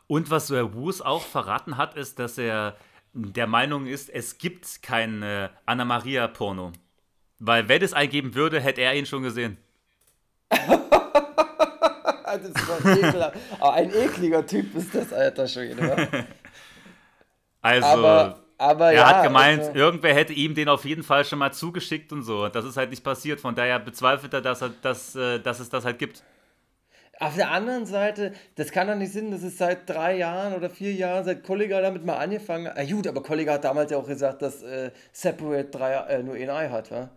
Und 0.07 0.31
was 0.31 0.51
äh, 0.51 0.73
Woos 0.75 1.01
auch 1.01 1.23
verraten 1.23 1.77
hat, 1.77 1.97
ist, 1.97 2.19
dass 2.19 2.39
er 2.39 2.77
der 3.13 3.47
Meinung 3.47 3.87
ist, 3.87 4.11
es 4.11 4.39
gibt 4.39 4.83
kein 4.83 5.23
äh, 5.23 5.49
Anna-Maria-Porno. 5.65 6.73
Weil 7.39 7.69
wenn 7.69 7.83
es 7.83 7.93
eingeben 7.93 8.35
würde, 8.35 8.61
hätte 8.61 8.83
er 8.83 8.95
ihn 8.95 9.07
schon 9.07 9.23
gesehen. 9.23 9.57
Das 12.27 12.43
ist 12.43 12.69
doch 12.69 12.85
ekelhaft. 12.85 13.37
Aber 13.61 13.73
ein 13.75 13.91
ekliger 13.95 14.45
Typ 14.45 14.75
ist 14.75 14.95
das, 14.95 15.13
Alter, 15.13 15.47
schon 15.49 15.71
wieder. 15.71 16.09
Also, 17.63 17.87
Aber, 17.87 18.45
aber 18.59 18.87
er 18.89 18.93
ja. 18.93 19.07
hat 19.09 19.25
gemeint, 19.25 19.61
also- 19.61 19.75
irgendwer 19.75 20.15
hätte 20.15 20.33
ihm 20.33 20.55
den 20.55 20.69
auf 20.69 20.85
jeden 20.85 21.03
Fall 21.03 21.25
schon 21.25 21.39
mal 21.41 21.53
zugeschickt 21.53 22.13
und 22.13 22.23
so. 22.23 22.49
Das 22.49 22.65
ist 22.65 22.77
halt 22.77 22.91
nicht 22.91 23.03
passiert. 23.03 23.41
Von 23.41 23.57
daher 23.57 23.81
bezweifelt 23.81 24.33
er, 24.35 24.41
dass, 24.41 24.63
er, 24.63 24.69
dass, 24.83 25.17
äh, 25.17 25.41
dass 25.41 25.59
es 25.59 25.69
das 25.69 25.85
halt 25.85 25.99
gibt. 25.99 26.23
Auf 27.19 27.35
der 27.35 27.51
anderen 27.51 27.87
Seite, 27.87 28.33
das 28.57 28.71
kann 28.71 28.89
doch 28.89 28.95
nicht 28.95 29.13
Sinn, 29.13 29.31
das 29.31 29.43
ist 29.43 29.57
seit 29.57 29.89
drei 29.89 30.19
Jahren 30.19 30.53
oder 30.53 30.69
vier 30.69 30.93
Jahren, 30.93 31.25
seit 31.25 31.45
Kollega 31.45 31.81
damit 31.81 32.05
mal 32.05 32.17
angefangen 32.17 32.69
hat. 32.69 32.79
Ah, 32.79 32.85
gut, 32.85 33.07
aber 33.07 33.23
Kollega 33.23 33.55
hat 33.55 33.65
damals 33.65 33.91
ja 33.91 33.97
auch 33.97 34.07
gesagt, 34.07 34.43
dass 34.43 34.63
äh, 34.63 34.91
Separate 35.13 35.71
drei, 35.71 35.93
äh, 35.95 36.23
nur 36.23 36.35
ein 36.35 36.51
Ei 36.51 36.69
hat, 36.69 36.91
wa? 36.91 37.09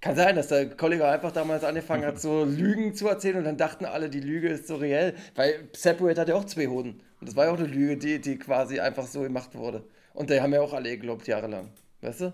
Kann 0.00 0.14
sein, 0.14 0.36
dass 0.36 0.46
der 0.46 0.70
Kollega 0.70 1.10
einfach 1.10 1.32
damals 1.32 1.64
angefangen 1.64 2.06
hat, 2.06 2.20
so 2.20 2.44
Lügen 2.48 2.94
zu 2.94 3.08
erzählen 3.08 3.38
und 3.38 3.44
dann 3.44 3.56
dachten 3.56 3.84
alle, 3.84 4.08
die 4.08 4.20
Lüge 4.20 4.48
ist 4.48 4.68
so 4.68 4.76
reell, 4.76 5.14
weil 5.34 5.68
Separate 5.74 6.20
hat 6.20 6.28
ja 6.28 6.36
auch 6.36 6.44
zwei 6.44 6.68
Hoden. 6.68 7.00
Und 7.20 7.28
das 7.28 7.34
war 7.34 7.46
ja 7.46 7.50
auch 7.50 7.58
eine 7.58 7.66
Lüge, 7.66 7.96
die, 7.96 8.20
die 8.20 8.38
quasi 8.38 8.78
einfach 8.78 9.06
so 9.06 9.22
gemacht 9.22 9.56
wurde. 9.56 9.82
Und 10.14 10.30
die 10.30 10.40
haben 10.40 10.52
ja 10.52 10.60
auch 10.60 10.72
alle 10.72 10.90
geglaubt, 10.90 11.26
jahrelang. 11.26 11.70
Weißt 12.00 12.20
du? 12.20 12.32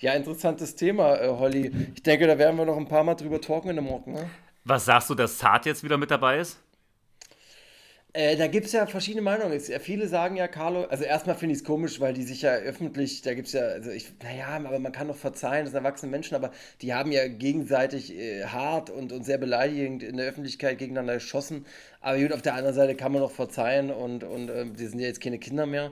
Ja, 0.00 0.14
interessantes 0.14 0.76
Thema, 0.76 1.16
äh, 1.16 1.28
Holly. 1.28 1.70
Ich 1.94 2.02
denke, 2.02 2.26
da 2.26 2.38
werden 2.38 2.56
wir 2.56 2.64
noch 2.64 2.78
ein 2.78 2.88
paar 2.88 3.04
Mal 3.04 3.16
drüber 3.16 3.38
talken 3.38 3.68
in 3.68 3.76
der 3.76 3.84
Morgen, 3.84 4.14
ne? 4.14 4.30
Was 4.64 4.86
sagst 4.86 5.10
du, 5.10 5.14
dass 5.14 5.38
Zart 5.38 5.66
jetzt 5.66 5.84
wieder 5.84 5.98
mit 5.98 6.10
dabei 6.10 6.38
ist? 6.38 6.58
Äh, 8.16 8.36
da 8.36 8.46
gibt 8.46 8.66
es 8.66 8.72
ja 8.72 8.86
verschiedene 8.86 9.22
Meinungen. 9.22 9.52
Es, 9.52 9.68
äh, 9.68 9.80
viele 9.80 10.06
sagen 10.06 10.36
ja, 10.36 10.46
Carlo, 10.46 10.84
also 10.84 11.02
erstmal 11.02 11.34
finde 11.34 11.54
ich 11.54 11.62
es 11.62 11.64
komisch, 11.64 11.98
weil 11.98 12.14
die 12.14 12.22
sich 12.22 12.42
ja 12.42 12.52
öffentlich, 12.54 13.22
da 13.22 13.34
gibt 13.34 13.48
es 13.48 13.54
ja, 13.54 13.62
also 13.62 13.90
ich, 13.90 14.12
naja, 14.22 14.46
aber 14.46 14.78
man 14.78 14.92
kann 14.92 15.08
doch 15.08 15.16
verzeihen, 15.16 15.64
das 15.64 15.72
sind 15.72 15.84
erwachsene 15.84 16.12
Menschen, 16.12 16.36
aber 16.36 16.52
die 16.80 16.94
haben 16.94 17.10
ja 17.10 17.26
gegenseitig 17.26 18.14
äh, 18.16 18.44
hart 18.44 18.88
und, 18.88 19.12
und 19.12 19.24
sehr 19.24 19.38
beleidigend 19.38 20.04
in 20.04 20.16
der 20.16 20.28
Öffentlichkeit 20.28 20.78
gegeneinander 20.78 21.14
geschossen. 21.14 21.66
Aber 22.00 22.16
gut, 22.18 22.32
auf 22.32 22.42
der 22.42 22.54
anderen 22.54 22.74
Seite 22.76 22.94
kann 22.94 23.10
man 23.10 23.20
doch 23.20 23.32
verzeihen 23.32 23.90
und, 23.90 24.22
und 24.22 24.48
äh, 24.48 24.64
die 24.66 24.86
sind 24.86 25.00
ja 25.00 25.08
jetzt 25.08 25.20
keine 25.20 25.40
Kinder 25.40 25.66
mehr. 25.66 25.90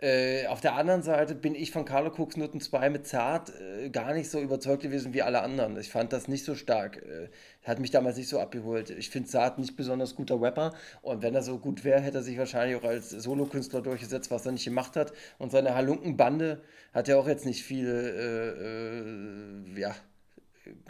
Äh, 0.00 0.48
auf 0.48 0.60
der 0.60 0.74
anderen 0.74 1.02
Seite 1.02 1.36
bin 1.36 1.54
ich 1.54 1.70
von 1.70 1.84
Carlo 1.84 2.10
Cooks 2.10 2.36
Noten 2.36 2.60
2 2.60 2.90
mit 2.90 3.06
Zart 3.06 3.52
äh, 3.60 3.90
gar 3.90 4.12
nicht 4.12 4.28
so 4.28 4.40
überzeugt 4.40 4.82
gewesen 4.82 5.14
wie 5.14 5.22
alle 5.22 5.40
anderen. 5.40 5.78
Ich 5.78 5.88
fand 5.88 6.12
das 6.12 6.26
nicht 6.26 6.44
so 6.44 6.56
stark. 6.56 6.96
Äh, 6.96 7.28
hat 7.62 7.78
mich 7.78 7.92
damals 7.92 8.16
nicht 8.16 8.28
so 8.28 8.40
abgeholt. 8.40 8.90
Ich 8.90 9.08
finde 9.08 9.28
Zart 9.28 9.58
nicht 9.58 9.76
besonders 9.76 10.16
guter 10.16 10.40
Rapper 10.40 10.74
und 11.00 11.22
wenn 11.22 11.34
er 11.34 11.42
so 11.42 11.58
gut 11.58 11.84
wäre, 11.84 12.00
hätte 12.00 12.18
er 12.18 12.22
sich 12.24 12.36
wahrscheinlich 12.36 12.76
auch 12.76 12.84
als 12.84 13.10
Solokünstler 13.10 13.82
durchgesetzt, 13.82 14.32
was 14.32 14.44
er 14.44 14.52
nicht 14.52 14.64
gemacht 14.64 14.96
hat. 14.96 15.12
Und 15.38 15.52
seine 15.52 15.74
Halunkenbande 15.76 16.60
hat 16.92 17.06
ja 17.06 17.16
auch 17.16 17.28
jetzt 17.28 17.46
nicht 17.46 17.62
viele 17.62 18.10
äh, 18.10 19.76
äh, 19.76 19.80
ja, 19.80 19.94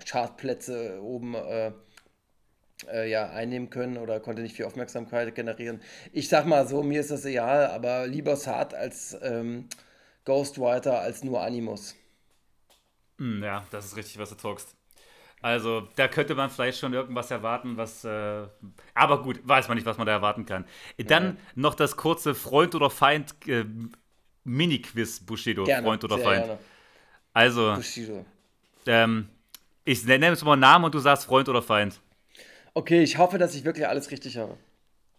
Chartplätze 0.05 1.00
oben 1.02 1.36
äh, 2.93 3.09
ja, 3.09 3.31
einnehmen 3.31 3.70
können 3.70 3.99
oder 3.99 4.20
konnte 4.20 4.43
nicht 4.43 4.57
viel 4.57 4.64
Aufmerksamkeit 4.64 5.35
generieren. 5.35 5.81
Ich 6.12 6.29
sag 6.29 6.47
mal 6.47 6.66
so, 6.66 6.83
mir 6.83 7.01
ist 7.01 7.11
das 7.11 7.25
egal, 7.25 7.66
aber 7.66 8.07
lieber 8.07 8.37
Saat 8.37 8.75
als 8.75 9.16
ähm, 9.22 9.68
Ghostwriter 10.25 11.01
als 11.01 11.22
nur 11.25 11.43
Animus. 11.43 11.97
Hm, 13.18 13.43
ja, 13.43 13.66
das 13.70 13.87
ist 13.87 13.97
richtig, 13.97 14.18
was 14.18 14.31
du 14.31 14.37
talkst. 14.37 14.75
Also, 15.41 15.87
da 15.97 16.09
könnte 16.09 16.35
man 16.35 16.49
vielleicht 16.49 16.79
schon 16.79 16.95
irgendwas 16.95 17.31
erwarten, 17.31 17.77
was. 17.77 18.03
Äh, 18.03 18.47
aber 18.95 19.22
gut, 19.22 19.47
weiß 19.47 19.68
man 19.68 19.77
nicht, 19.77 19.87
was 19.87 19.99
man 19.99 20.07
da 20.07 20.12
erwarten 20.14 20.47
kann. 20.47 20.64
Dann 20.97 21.25
ja. 21.25 21.37
noch 21.55 21.75
das 21.75 21.97
kurze 21.97 22.35
Freund 22.35 22.75
oder 22.75 22.89
Feind 22.89 23.35
äh, 23.47 23.66
Mini-Quiz 24.45 25.20
Bushido. 25.20 25.64
Gerne, 25.64 25.87
Freund 25.87 26.03
oder 26.03 26.18
Feind. 26.18 26.47
Gerne. 26.47 26.61
Also. 27.35 27.75
Bushido. 27.75 28.25
Ähm, 28.87 29.29
ich 29.85 30.03
nenne 30.07 30.29
jetzt 30.29 30.43
mal 30.45 30.53
einen 30.53 30.62
Namen 30.62 30.87
und 30.87 30.95
du 30.95 30.99
sagst 30.99 31.27
Freund 31.27 31.47
oder 31.51 31.61
Feind. 31.61 32.01
Okay, 32.75 33.03
ich 33.03 33.18
hoffe, 33.18 33.39
dass 33.39 33.55
ich 33.55 33.64
wirklich 33.64 33.87
alles 33.87 34.11
richtig 34.11 34.37
habe. 34.37 34.57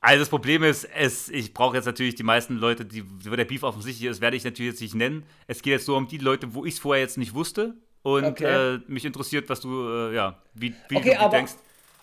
Also 0.02 0.20
das 0.20 0.30
Problem 0.30 0.62
ist, 0.62 0.88
es, 0.96 1.30
ich 1.30 1.54
brauche 1.54 1.76
jetzt 1.78 1.86
natürlich 1.86 2.14
die 2.14 2.24
meisten 2.24 2.58
Leute, 2.58 2.86
die, 2.86 3.04
wo 3.28 3.36
der 3.36 3.46
Beef 3.46 3.64
offensichtlich 3.64 4.08
ist, 4.08 4.22
werde 4.22 4.38
ich 4.38 4.44
natürlich 4.44 4.74
jetzt 4.74 4.82
nicht 4.82 4.94
nennen. 4.94 5.26
Es 5.48 5.64
geht 5.64 5.72
jetzt 5.72 5.88
nur 5.88 5.98
um 5.98 6.08
die 6.08 6.20
Leute, 6.20 6.54
wo 6.54 6.64
ich 6.64 6.76
es 6.76 6.80
vorher 6.80 7.02
jetzt 7.02 7.18
nicht 7.18 7.34
wusste. 7.34 7.74
Und 8.04 8.24
okay. 8.24 8.76
äh, 8.76 8.80
mich 8.86 9.04
interessiert, 9.04 9.50
was 9.50 9.62
du, 9.62 9.90
äh, 9.90 10.14
ja, 10.14 10.38
wie, 10.54 10.76
wie 10.90 10.98
okay, 10.98 11.16
du 11.16 11.20
aber, 11.20 11.38
denkst. 11.38 11.54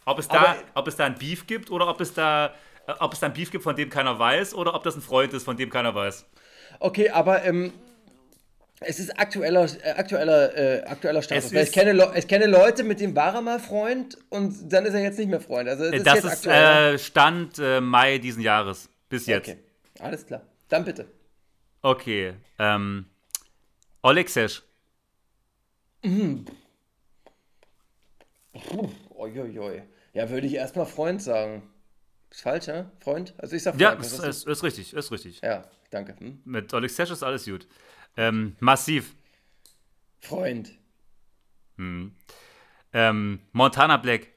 Ob 0.04 0.18
es, 0.18 0.26
da, 0.26 0.56
ob 0.74 0.88
es 0.88 0.96
da 0.96 1.04
ein 1.04 1.14
Beef 1.14 1.46
gibt 1.46 1.70
oder 1.70 1.86
ob 1.86 2.00
es 2.00 2.12
da, 2.12 2.46
äh, 2.88 2.92
ob 2.98 3.12
es 3.12 3.20
da 3.20 3.26
ein 3.26 3.34
Beef 3.34 3.52
gibt, 3.52 3.62
von 3.62 3.76
dem 3.76 3.88
keiner 3.88 4.18
weiß, 4.18 4.54
oder 4.54 4.74
ob 4.74 4.82
das 4.82 4.96
ein 4.96 5.00
Freund 5.00 5.32
ist, 5.32 5.44
von 5.44 5.56
dem 5.56 5.70
keiner 5.70 5.94
weiß. 5.94 6.26
Okay, 6.80 7.10
aber 7.10 7.44
ähm, 7.44 7.72
es 8.84 8.98
ist 9.00 9.18
aktueller, 9.18 9.66
äh, 9.82 9.90
aktueller, 9.90 10.56
äh, 10.56 10.84
aktueller 10.84 11.22
Status. 11.22 11.52
Ich, 11.52 11.72
kenne 11.72 12.12
ich 12.16 12.28
kenne 12.28 12.46
Leute, 12.46 12.84
mit 12.84 13.00
dem 13.00 13.14
war 13.14 13.34
er 13.34 13.40
mal 13.40 13.60
Freund 13.60 14.18
und 14.28 14.72
dann 14.72 14.84
ist 14.86 14.94
er 14.94 15.02
jetzt 15.02 15.18
nicht 15.18 15.28
mehr 15.28 15.40
Freund. 15.40 15.68
Also 15.68 15.90
das, 15.90 16.02
das 16.02 16.24
ist, 16.24 16.32
ist 16.32 16.46
äh, 16.46 16.98
Stand 16.98 17.58
äh, 17.58 17.80
Mai 17.80 18.18
diesen 18.18 18.42
Jahres. 18.42 18.88
Bis 19.08 19.26
jetzt. 19.26 19.48
Okay, 19.48 19.58
alles 20.00 20.26
klar. 20.26 20.42
Dann 20.68 20.84
bitte. 20.84 21.06
Okay. 21.82 22.34
Ähm, 22.58 23.06
Olexesh. 24.02 24.62
Mhm. 26.02 26.46
Uiuiui. 29.14 29.82
Ja, 30.14 30.30
würde 30.30 30.46
ich 30.46 30.54
erstmal 30.54 30.86
Freund 30.86 31.22
sagen. 31.22 31.62
Ist 32.30 32.42
falsch, 32.42 32.66
ja? 32.66 32.90
Freund? 33.00 33.34
Also 33.38 33.56
ich 33.56 33.62
sag 33.62 33.72
Freund. 33.72 33.82
Ja, 33.82 33.92
ist, 33.92 34.18
ist, 34.18 34.46
ist, 34.46 34.62
richtig, 34.62 34.94
ist 34.94 35.12
richtig. 35.12 35.40
Ja, 35.42 35.64
danke. 35.90 36.14
Hm? 36.18 36.40
Mit 36.44 36.72
Olexesh 36.72 37.10
ist 37.10 37.22
alles 37.22 37.44
gut. 37.44 37.66
Ähm, 38.16 38.56
massiv. 38.60 39.14
Freund. 40.20 40.72
Hm. 41.76 42.14
Ähm, 42.92 43.40
Montana 43.52 43.96
Black. 43.96 44.28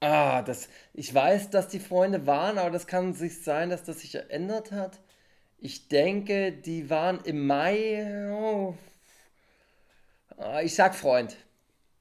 Ah, 0.00 0.42
das, 0.42 0.68
ich 0.92 1.14
weiß, 1.14 1.50
dass 1.50 1.68
die 1.68 1.80
Freunde 1.80 2.26
waren, 2.26 2.58
aber 2.58 2.70
das 2.70 2.86
kann 2.86 3.14
sich 3.14 3.42
sein, 3.42 3.70
dass 3.70 3.84
das 3.84 4.00
sich 4.00 4.12
geändert 4.12 4.70
hat. 4.70 5.00
Ich 5.58 5.88
denke, 5.88 6.52
die 6.52 6.90
waren 6.90 7.20
im 7.24 7.46
Mai. 7.46 8.28
Oh, 8.30 8.76
ah, 10.36 10.60
ich 10.60 10.74
sag 10.74 10.94
Freund. 10.94 11.36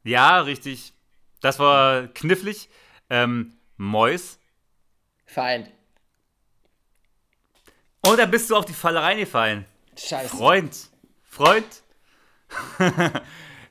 Ja, 0.04 0.41
richtig. 0.41 0.91
Das 1.39 1.60
war 1.60 2.08
knifflig. 2.10 2.70
Ähm, 3.10 3.54
Mois. 3.78 4.38
Feind. 5.26 5.72
Und 8.06 8.20
da 8.20 8.26
bist 8.26 8.49
du 8.49 8.56
auf 8.56 8.66
die 8.66 8.74
Falle 8.74 9.01
reingefallen. 9.01 9.66
Scheiße. 9.97 10.36
Freund. 10.36 10.78
Freund. 11.24 11.66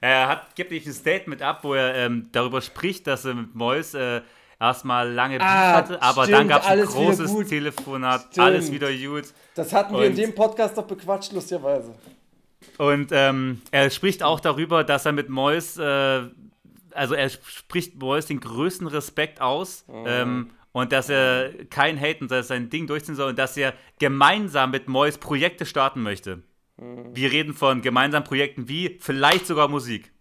er 0.00 0.28
hat, 0.28 0.56
gibt 0.56 0.70
nicht 0.70 0.86
ein 0.86 0.92
Statement 0.92 1.42
ab, 1.42 1.60
wo 1.62 1.74
er 1.74 1.94
ähm, 1.94 2.28
darüber 2.32 2.60
spricht, 2.60 3.06
dass 3.06 3.24
er 3.24 3.34
mit 3.34 3.54
Mois 3.54 3.94
äh, 3.94 4.22
erstmal 4.58 5.12
lange 5.12 5.38
Beef 5.38 5.46
ah, 5.46 5.72
hatte, 5.74 6.02
aber 6.02 6.24
stimmt, 6.24 6.38
dann 6.38 6.48
gab 6.48 6.62
es 6.62 6.68
ein 6.68 6.84
großes 6.84 7.48
Telefonat, 7.48 8.26
stimmt. 8.30 8.38
alles 8.38 8.72
wieder 8.72 8.92
gut. 8.92 9.24
Das 9.54 9.72
hatten 9.72 9.92
wir 9.92 10.00
und, 10.00 10.06
in 10.06 10.16
dem 10.16 10.34
Podcast 10.34 10.78
doch 10.78 10.86
bequatscht, 10.86 11.32
lustigerweise. 11.32 11.94
Und 12.78 13.10
ähm, 13.12 13.60
er 13.70 13.90
spricht 13.90 14.22
auch 14.22 14.40
darüber, 14.40 14.84
dass 14.84 15.04
er 15.04 15.12
mit 15.12 15.28
Mois, 15.28 15.78
äh, 15.78 16.22
also 16.92 17.14
er 17.14 17.28
spricht 17.28 18.00
Mois 18.00 18.26
den 18.26 18.40
größten 18.40 18.86
Respekt 18.86 19.40
aus. 19.40 19.84
Mhm. 19.88 20.04
Ähm, 20.06 20.50
und 20.72 20.92
dass 20.92 21.08
er 21.08 21.50
kein 21.70 22.00
Haten, 22.00 22.28
dass 22.28 22.46
er 22.46 22.56
sein 22.56 22.70
Ding 22.70 22.86
durchziehen 22.86 23.14
soll 23.14 23.30
und 23.30 23.38
dass 23.38 23.56
er 23.56 23.74
gemeinsam 23.98 24.70
mit 24.70 24.88
Mois 24.88 25.18
Projekte 25.18 25.66
starten 25.66 26.02
möchte. 26.02 26.42
Mhm. 26.76 27.14
Wir 27.14 27.30
reden 27.30 27.54
von 27.54 27.82
gemeinsamen 27.82 28.24
Projekten 28.24 28.68
wie 28.68 28.98
vielleicht 29.00 29.46
sogar 29.46 29.68
Musik. 29.68 30.12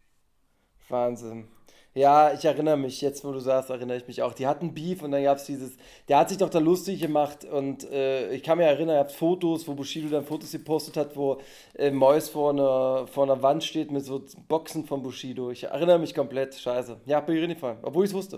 Wahnsinn. 0.90 1.48
Ja, 1.94 2.32
ich 2.32 2.46
erinnere 2.46 2.78
mich, 2.78 3.02
jetzt 3.02 3.26
wo 3.26 3.34
du 3.34 3.40
sagst, 3.40 3.70
erinnere 3.70 3.98
ich 3.98 4.08
mich 4.08 4.22
auch. 4.22 4.34
Die 4.34 4.48
hatten 4.48 4.74
Beef 4.74 5.04
und 5.04 5.12
dann 5.12 5.24
gab 5.26 5.38
es 5.38 5.44
dieses, 5.44 5.76
der 6.08 6.20
hat 6.20 6.30
sich 6.30 6.38
doch 6.38 6.50
da 6.50 6.60
lustig 6.60 7.02
gemacht 7.02 7.44
und 7.44 7.84
äh, 7.92 8.34
ich 8.34 8.44
kann 8.44 8.58
mich 8.58 8.68
erinnern, 8.68 8.96
ihr 8.96 9.00
habt 9.00 9.12
Fotos, 9.12 9.68
wo 9.68 9.74
Bushido 9.74 10.08
dann 10.08 10.24
Fotos 10.24 10.54
gepostet 10.54 10.96
hat, 10.96 11.18
wo 11.18 11.42
äh, 11.76 11.92
Mois 11.92 12.30
vor 12.30 12.52
einer, 12.52 13.08
vor 13.08 13.26
einer 13.26 13.42
Wand 13.44 13.66
steht 13.66 13.92
mit 13.92 14.06
so 14.06 14.24
Boxen 14.48 14.86
von 14.86 15.04
Bushido. 15.04 15.52
Ich 15.52 15.66
erinnere 15.66 16.00
mich 16.00 16.14
komplett, 16.16 16.56
scheiße. 16.56 17.02
Ja, 17.06 17.20
bin 17.20 17.36
ich 17.36 17.42
reingefallen, 17.42 17.80
obwohl 17.82 18.06
ich 18.06 18.12
es 18.12 18.16
wusste. 18.16 18.38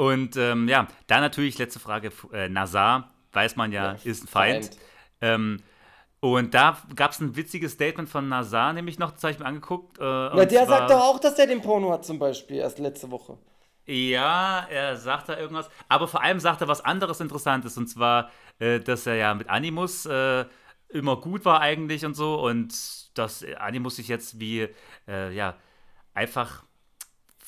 Und 0.00 0.34
ähm, 0.38 0.66
ja, 0.66 0.86
dann 1.08 1.20
natürlich 1.20 1.58
letzte 1.58 1.78
Frage, 1.78 2.10
äh, 2.32 2.48
Nazar, 2.48 3.10
weiß 3.32 3.56
man 3.56 3.70
ja, 3.70 3.92
ja 3.92 3.98
ist 4.02 4.24
ein 4.24 4.28
Feind. 4.28 4.64
Feind. 4.64 4.78
Ähm, 5.20 5.62
und 6.20 6.54
da 6.54 6.78
gab 6.96 7.10
es 7.10 7.20
ein 7.20 7.36
witziges 7.36 7.72
Statement 7.72 8.08
von 8.08 8.26
Nazar, 8.26 8.72
nämlich 8.72 8.98
noch, 8.98 9.10
das 9.10 9.22
habe 9.24 9.34
ich 9.34 9.38
mir 9.38 9.44
angeguckt. 9.44 9.98
Äh, 9.98 10.02
Na, 10.02 10.46
der 10.46 10.48
zwar, 10.48 10.66
sagt 10.66 10.90
doch 10.90 11.00
auch, 11.02 11.20
dass 11.20 11.38
er 11.38 11.46
den 11.46 11.60
Porno 11.60 11.92
hat 11.92 12.06
zum 12.06 12.18
Beispiel, 12.18 12.56
erst 12.56 12.78
letzte 12.78 13.10
Woche. 13.10 13.36
Ja, 13.84 14.66
er 14.70 14.96
sagt 14.96 15.28
da 15.28 15.36
irgendwas. 15.36 15.68
Aber 15.90 16.08
vor 16.08 16.22
allem 16.22 16.40
sagt 16.40 16.62
er 16.62 16.68
was 16.68 16.82
anderes 16.82 17.20
Interessantes. 17.20 17.76
Und 17.76 17.86
zwar, 17.86 18.30
äh, 18.58 18.80
dass 18.80 19.06
er 19.06 19.16
ja 19.16 19.34
mit 19.34 19.50
Animus 19.50 20.06
äh, 20.06 20.46
immer 20.88 21.20
gut 21.20 21.44
war 21.44 21.60
eigentlich 21.60 22.06
und 22.06 22.14
so. 22.14 22.40
Und 22.40 23.18
dass 23.18 23.44
Animus 23.58 23.96
sich 23.96 24.08
jetzt 24.08 24.40
wie, 24.40 24.66
äh, 25.06 25.34
ja, 25.34 25.56
einfach 26.14 26.64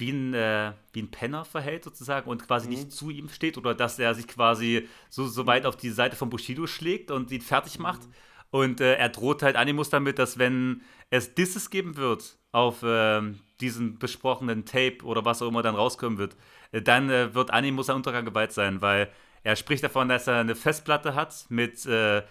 wie 0.02 0.10
ein, 0.10 0.34
äh, 0.34 0.72
wie 0.92 1.02
ein 1.02 1.10
Penner 1.10 1.44
verhält 1.44 1.84
sozusagen 1.84 2.28
und 2.28 2.46
quasi 2.46 2.66
mhm. 2.66 2.74
nicht 2.74 2.92
zu 2.92 3.10
ihm 3.10 3.28
steht 3.28 3.56
oder 3.56 3.74
dass 3.74 3.98
er 3.98 4.14
sich 4.14 4.26
quasi 4.26 4.88
so, 5.08 5.26
so 5.26 5.46
weit 5.46 5.64
auf 5.64 5.76
die 5.76 5.90
Seite 5.90 6.16
von 6.16 6.28
Bushido 6.28 6.66
schlägt 6.66 7.10
und 7.12 7.30
ihn 7.30 7.40
fertig 7.40 7.78
macht. 7.78 8.02
Mhm. 8.02 8.12
Und 8.50 8.80
äh, 8.80 8.94
er 8.96 9.08
droht 9.08 9.42
halt 9.42 9.56
Animus 9.56 9.88
damit, 9.88 10.18
dass 10.18 10.38
wenn 10.38 10.82
es 11.08 11.34
Disses 11.34 11.70
geben 11.70 11.96
wird 11.96 12.36
auf 12.50 12.82
äh, 12.82 13.22
diesen 13.60 13.98
besprochenen 13.98 14.66
Tape 14.66 14.98
oder 15.04 15.24
was 15.24 15.40
auch 15.40 15.48
immer 15.48 15.62
dann 15.62 15.76
rauskommen 15.76 16.18
wird, 16.18 16.36
äh, 16.72 16.82
dann 16.82 17.08
äh, 17.08 17.34
wird 17.34 17.50
Animus 17.50 17.88
ein 17.88 17.96
Untergang 17.96 18.24
geweiht 18.24 18.52
sein, 18.52 18.82
weil 18.82 19.08
er 19.44 19.56
spricht 19.56 19.84
davon, 19.84 20.08
dass 20.08 20.26
er 20.26 20.36
eine 20.36 20.54
Festplatte 20.54 21.14
hat 21.14 21.46
mit, 21.48 21.86
äh, 21.86 22.22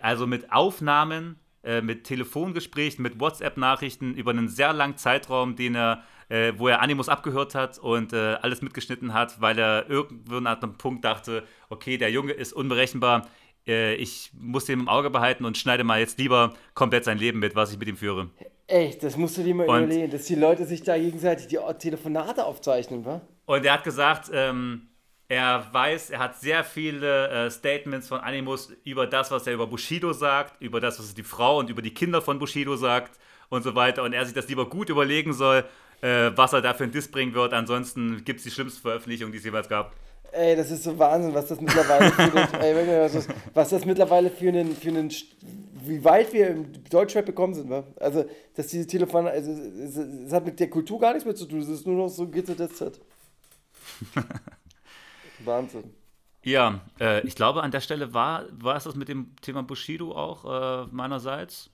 also 0.00 0.26
mit 0.26 0.52
Aufnahmen, 0.52 1.38
mit 1.80 2.02
Telefongesprächen, 2.02 3.04
mit 3.04 3.20
WhatsApp-Nachrichten 3.20 4.14
über 4.14 4.32
einen 4.32 4.48
sehr 4.48 4.72
langen 4.72 4.96
Zeitraum, 4.96 5.54
den 5.54 5.76
er 5.76 6.02
äh, 6.32 6.58
wo 6.58 6.66
er 6.66 6.80
Animus 6.80 7.10
abgehört 7.10 7.54
hat 7.54 7.78
und 7.78 8.14
äh, 8.14 8.36
alles 8.40 8.62
mitgeschnitten 8.62 9.12
hat, 9.12 9.42
weil 9.42 9.58
er 9.58 9.90
irgendwann 9.90 10.46
an 10.46 10.62
einem 10.62 10.78
Punkt 10.78 11.04
dachte, 11.04 11.44
okay, 11.68 11.98
der 11.98 12.10
Junge 12.10 12.32
ist 12.32 12.54
unberechenbar, 12.54 13.28
äh, 13.66 13.94
ich 13.96 14.30
muss 14.32 14.64
den 14.64 14.80
im 14.80 14.88
Auge 14.88 15.10
behalten 15.10 15.44
und 15.44 15.58
schneide 15.58 15.84
mal 15.84 16.00
jetzt 16.00 16.18
lieber 16.18 16.54
komplett 16.72 17.04
sein 17.04 17.18
Leben 17.18 17.38
mit, 17.38 17.54
was 17.54 17.70
ich 17.70 17.78
mit 17.78 17.86
ihm 17.86 17.98
führe. 17.98 18.30
Echt, 18.66 19.02
das 19.02 19.18
musst 19.18 19.36
du 19.36 19.42
dir 19.42 19.54
mal 19.54 19.68
und, 19.68 19.84
überlegen, 19.84 20.10
dass 20.10 20.24
die 20.24 20.34
Leute 20.34 20.64
sich 20.64 20.82
da 20.82 20.96
gegenseitig 20.96 21.48
die 21.48 21.58
Telefonate 21.78 22.46
aufzeichnen, 22.46 23.04
wa? 23.04 23.20
Und 23.44 23.66
er 23.66 23.74
hat 23.74 23.84
gesagt, 23.84 24.30
ähm, 24.32 24.88
er 25.28 25.66
weiß, 25.70 26.10
er 26.10 26.18
hat 26.20 26.40
sehr 26.40 26.64
viele 26.64 27.28
äh, 27.28 27.50
Statements 27.50 28.08
von 28.08 28.20
Animus 28.20 28.72
über 28.84 29.06
das, 29.06 29.30
was 29.30 29.46
er 29.46 29.52
über 29.52 29.66
Bushido 29.66 30.14
sagt, 30.14 30.62
über 30.62 30.80
das, 30.80 30.98
was 30.98 31.12
die 31.12 31.22
Frau 31.22 31.58
und 31.58 31.68
über 31.68 31.82
die 31.82 31.92
Kinder 31.92 32.22
von 32.22 32.38
Bushido 32.38 32.74
sagt 32.76 33.18
und 33.50 33.62
so 33.62 33.74
weiter. 33.74 34.02
Und 34.02 34.14
er 34.14 34.24
sich 34.24 34.34
das 34.34 34.48
lieber 34.48 34.66
gut 34.66 34.88
überlegen 34.88 35.34
soll 35.34 35.64
äh, 36.02 36.30
was 36.36 36.52
er 36.52 36.60
da 36.60 36.74
für 36.74 36.84
ein 36.84 36.90
Diss 36.92 37.10
bringen 37.10 37.32
wird. 37.34 37.54
Ansonsten 37.54 38.22
gibt 38.24 38.38
es 38.40 38.44
die 38.44 38.50
schlimmste 38.50 38.80
Veröffentlichung, 38.82 39.32
die 39.32 39.38
es 39.38 39.44
jeweils 39.44 39.68
gab. 39.68 39.94
Ey, 40.32 40.56
das 40.56 40.70
ist 40.70 40.84
so 40.84 40.98
Wahnsinn, 40.98 41.34
was 41.34 41.46
das 41.48 41.60
mittlerweile 41.60 42.10
für 42.10 42.22
einen, 42.22 42.52
ey, 42.60 42.86
das- 43.12 43.28
was 43.54 43.70
das 43.70 43.84
mittlerweile 43.84 44.30
für 44.30 44.48
einen, 44.48 44.74
für 44.76 44.88
einen, 44.88 45.10
wie 45.84 46.02
weit 46.04 46.32
wir 46.32 46.48
im 46.50 46.84
Deutschrap 46.88 47.26
bekommen 47.26 47.54
sind, 47.54 47.68
wa? 47.70 47.84
Also, 48.00 48.24
dass 48.54 48.68
diese 48.68 48.86
Telefone, 48.86 49.30
also, 49.30 49.50
es, 49.50 49.96
es 49.96 50.32
hat 50.32 50.44
mit 50.46 50.58
der 50.60 50.70
Kultur 50.70 50.98
gar 51.00 51.12
nichts 51.12 51.24
mehr 51.26 51.34
zu 51.34 51.46
tun, 51.46 51.60
es 51.60 51.68
ist 51.68 51.86
nur 51.86 51.96
noch 51.96 52.08
so 52.08 52.26
GZSZ. 52.28 53.00
Wahnsinn. 55.44 55.84
Ja, 56.44 56.80
äh, 57.00 57.24
ich 57.26 57.34
glaube, 57.36 57.62
an 57.62 57.70
der 57.70 57.80
Stelle 57.80 58.14
war, 58.14 58.44
war 58.52 58.76
es 58.76 58.84
das 58.84 58.94
mit 58.96 59.08
dem 59.08 59.34
Thema 59.42 59.62
Bushido 59.62 60.12
auch 60.12 60.44
äh, 60.44 60.88
meinerseits. 60.90 61.70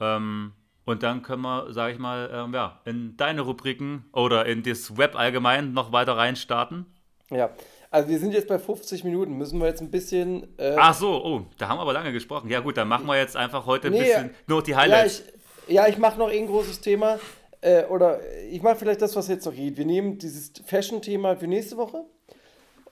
Ähm, 0.00 0.52
und 0.84 1.02
dann 1.02 1.22
können 1.22 1.42
wir, 1.42 1.72
sage 1.72 1.92
ich 1.92 1.98
mal, 1.98 2.30
ähm, 2.32 2.54
ja, 2.54 2.80
in 2.84 3.16
deine 3.16 3.42
Rubriken 3.42 4.04
oder 4.12 4.46
in 4.46 4.62
das 4.62 4.96
Web 4.96 5.16
allgemein 5.16 5.72
noch 5.72 5.92
weiter 5.92 6.16
reinstarten. 6.16 6.86
Ja, 7.30 7.50
also 7.90 8.08
wir 8.08 8.18
sind 8.18 8.32
jetzt 8.32 8.48
bei 8.48 8.58
50 8.58 9.04
Minuten, 9.04 9.36
müssen 9.36 9.60
wir 9.60 9.66
jetzt 9.68 9.80
ein 9.80 9.90
bisschen. 9.90 10.58
Äh, 10.58 10.76
Ach 10.78 10.94
so, 10.94 11.24
oh, 11.24 11.42
da 11.58 11.68
haben 11.68 11.78
wir 11.78 11.82
aber 11.82 11.92
lange 11.92 12.12
gesprochen. 12.12 12.48
Ja 12.50 12.60
gut, 12.60 12.76
dann 12.76 12.88
machen 12.88 13.06
wir 13.06 13.16
jetzt 13.16 13.36
einfach 13.36 13.66
heute 13.66 13.88
ein 13.88 13.92
Nee, 13.92 14.00
bisschen 14.04 14.30
nur 14.46 14.62
die 14.62 14.72
ja, 14.72 14.78
Highlights. 14.78 15.22
ich, 15.66 15.74
ja, 15.74 15.86
ich 15.86 15.98
mache 15.98 16.18
noch 16.18 16.28
ein 16.28 16.46
großes 16.46 16.80
Thema. 16.80 17.18
Äh, 17.60 17.84
oder 17.84 18.18
ich 18.50 18.60
mache 18.62 18.76
vielleicht 18.76 19.02
das, 19.02 19.14
was 19.14 19.28
jetzt 19.28 19.44
noch 19.46 19.54
geht. 19.54 19.76
Wir 19.76 19.84
nehmen 19.84 20.18
dieses 20.18 20.52
Fashion-Thema 20.64 21.36
für 21.36 21.46
nächste 21.46 21.76
Woche. 21.76 22.04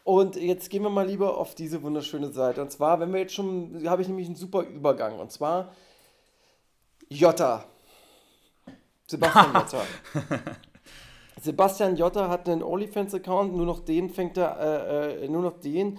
Und 0.04 0.36
jetzt 0.36 0.70
gehen 0.70 0.82
wir 0.82 0.90
mal 0.90 1.06
lieber 1.06 1.36
auf 1.38 1.54
diese 1.54 1.82
wunderschöne 1.82 2.30
Seite. 2.30 2.62
Und 2.62 2.70
zwar, 2.70 3.00
wenn 3.00 3.12
wir 3.12 3.20
jetzt 3.20 3.34
schon, 3.34 3.82
habe 3.88 4.02
ich 4.02 4.08
nämlich 4.08 4.26
einen 4.26 4.36
super 4.36 4.62
Übergang. 4.62 5.18
Und 5.18 5.32
zwar 5.32 5.72
Jota. 7.08 7.64
Sebastian 9.10 9.52
Jota. 9.54 9.82
Sebastian 11.42 11.96
Jotta 11.96 12.28
hat 12.28 12.48
einen 12.48 12.62
OnlyFans-Account, 12.62 13.56
nur 13.56 13.66
noch 13.66 13.80
den 13.80 14.10
fängt 14.10 14.36
er, 14.36 14.58
äh, 14.60 15.24
äh, 15.24 15.28
nur 15.28 15.42
noch 15.42 15.58
den 15.58 15.98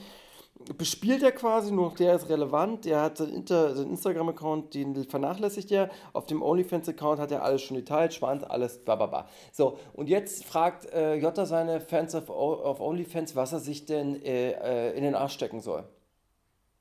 bespielt 0.78 1.24
er 1.24 1.32
quasi, 1.32 1.72
nur 1.72 1.86
noch 1.86 1.95
der 1.95 2.16
ist 2.16 2.30
relevant. 2.30 2.86
Der 2.86 3.01
hat 3.01 3.18
seinen, 3.18 3.47
seinen 3.47 3.89
Instagram-Account, 3.89 4.76
den 4.76 5.03
vernachlässigt 5.05 5.72
er. 5.72 5.89
Auf 6.14 6.28
dem 6.28 6.43
OnlyFans-Account 6.43 7.20
hat 7.20 7.32
er 7.32 7.43
alles 7.43 7.64
schon 7.64 7.78
geteilt, 7.78 8.14
Schwanz, 8.14 8.43
alles, 8.43 8.78
bla 8.78 8.95
bla 8.95 9.07
bla. 9.07 9.28
So, 9.51 9.80
und 9.93 10.07
jetzt 10.07 10.45
fragt 10.45 10.86
äh, 10.93 11.16
Jotta 11.16 11.47
seine 11.47 11.82
Fans 11.82 12.14
auf 12.14 12.80
OnlyFans, 12.80 13.36
was 13.36 13.53
er 13.53 13.59
sich 13.59 13.86
denn 13.86 14.22
äh, 14.24 14.51
äh, 14.51 14.95
in 14.95 15.03
den 15.03 15.16
Arsch 15.16 15.34
stecken 15.34 15.62
soll. 15.62 15.84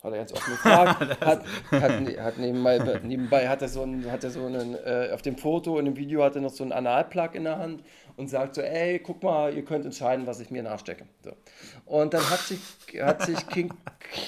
Hat 0.03 0.13
er 0.13 0.19
ganz 0.19 0.33
offen 0.33 0.51
gefragt. 0.53 1.01
hat, 1.21 1.45
hat, 1.71 2.01
ne- 2.01 2.23
hat 2.23 2.39
nebenbei, 2.39 3.01
nebenbei 3.03 3.49
hat 3.49 3.61
er 3.63 3.69
so 3.69 3.83
einen, 3.83 4.11
hat 4.11 4.25
er 4.25 4.31
so 4.31 4.47
einen, 4.47 4.75
äh, 4.75 5.11
auf 5.13 5.21
dem 5.23 5.37
Foto 5.37 5.77
und 5.79 5.87
im 5.87 5.97
Video 5.97 6.23
hat 6.25 6.37
er 6.37 6.41
noch 6.41 6.51
so 6.51 6.63
einen 6.65 6.73
Analplug 6.73 7.35
in 7.35 7.45
der 7.45 7.59
Hand 7.59 7.83
und 8.17 8.29
sagt 8.29 8.55
so, 8.55 8.63
ey, 8.63 8.99
guck 8.99 9.23
mal, 9.23 9.55
ihr 9.55 9.65
könnt 9.65 9.85
entscheiden, 9.85 10.27
was 10.27 10.41
ich 10.41 10.51
mir 10.51 10.63
nachstecke. 10.63 11.05
So. 11.23 11.33
Und 11.85 12.15
dann 12.15 12.29
hat 12.31 12.41
sich, 12.41 12.61
hat 13.01 13.23
sich 13.23 13.47
King, 13.49 13.75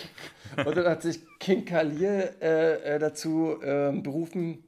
und 0.67 0.77
dann 0.77 0.87
hat 0.87 1.03
sich 1.03 1.21
King 1.39 1.65
Khalil 1.65 2.35
äh, 2.43 2.95
äh, 2.95 2.99
dazu 2.99 3.57
ähm, 3.63 4.03
berufen, 4.03 4.65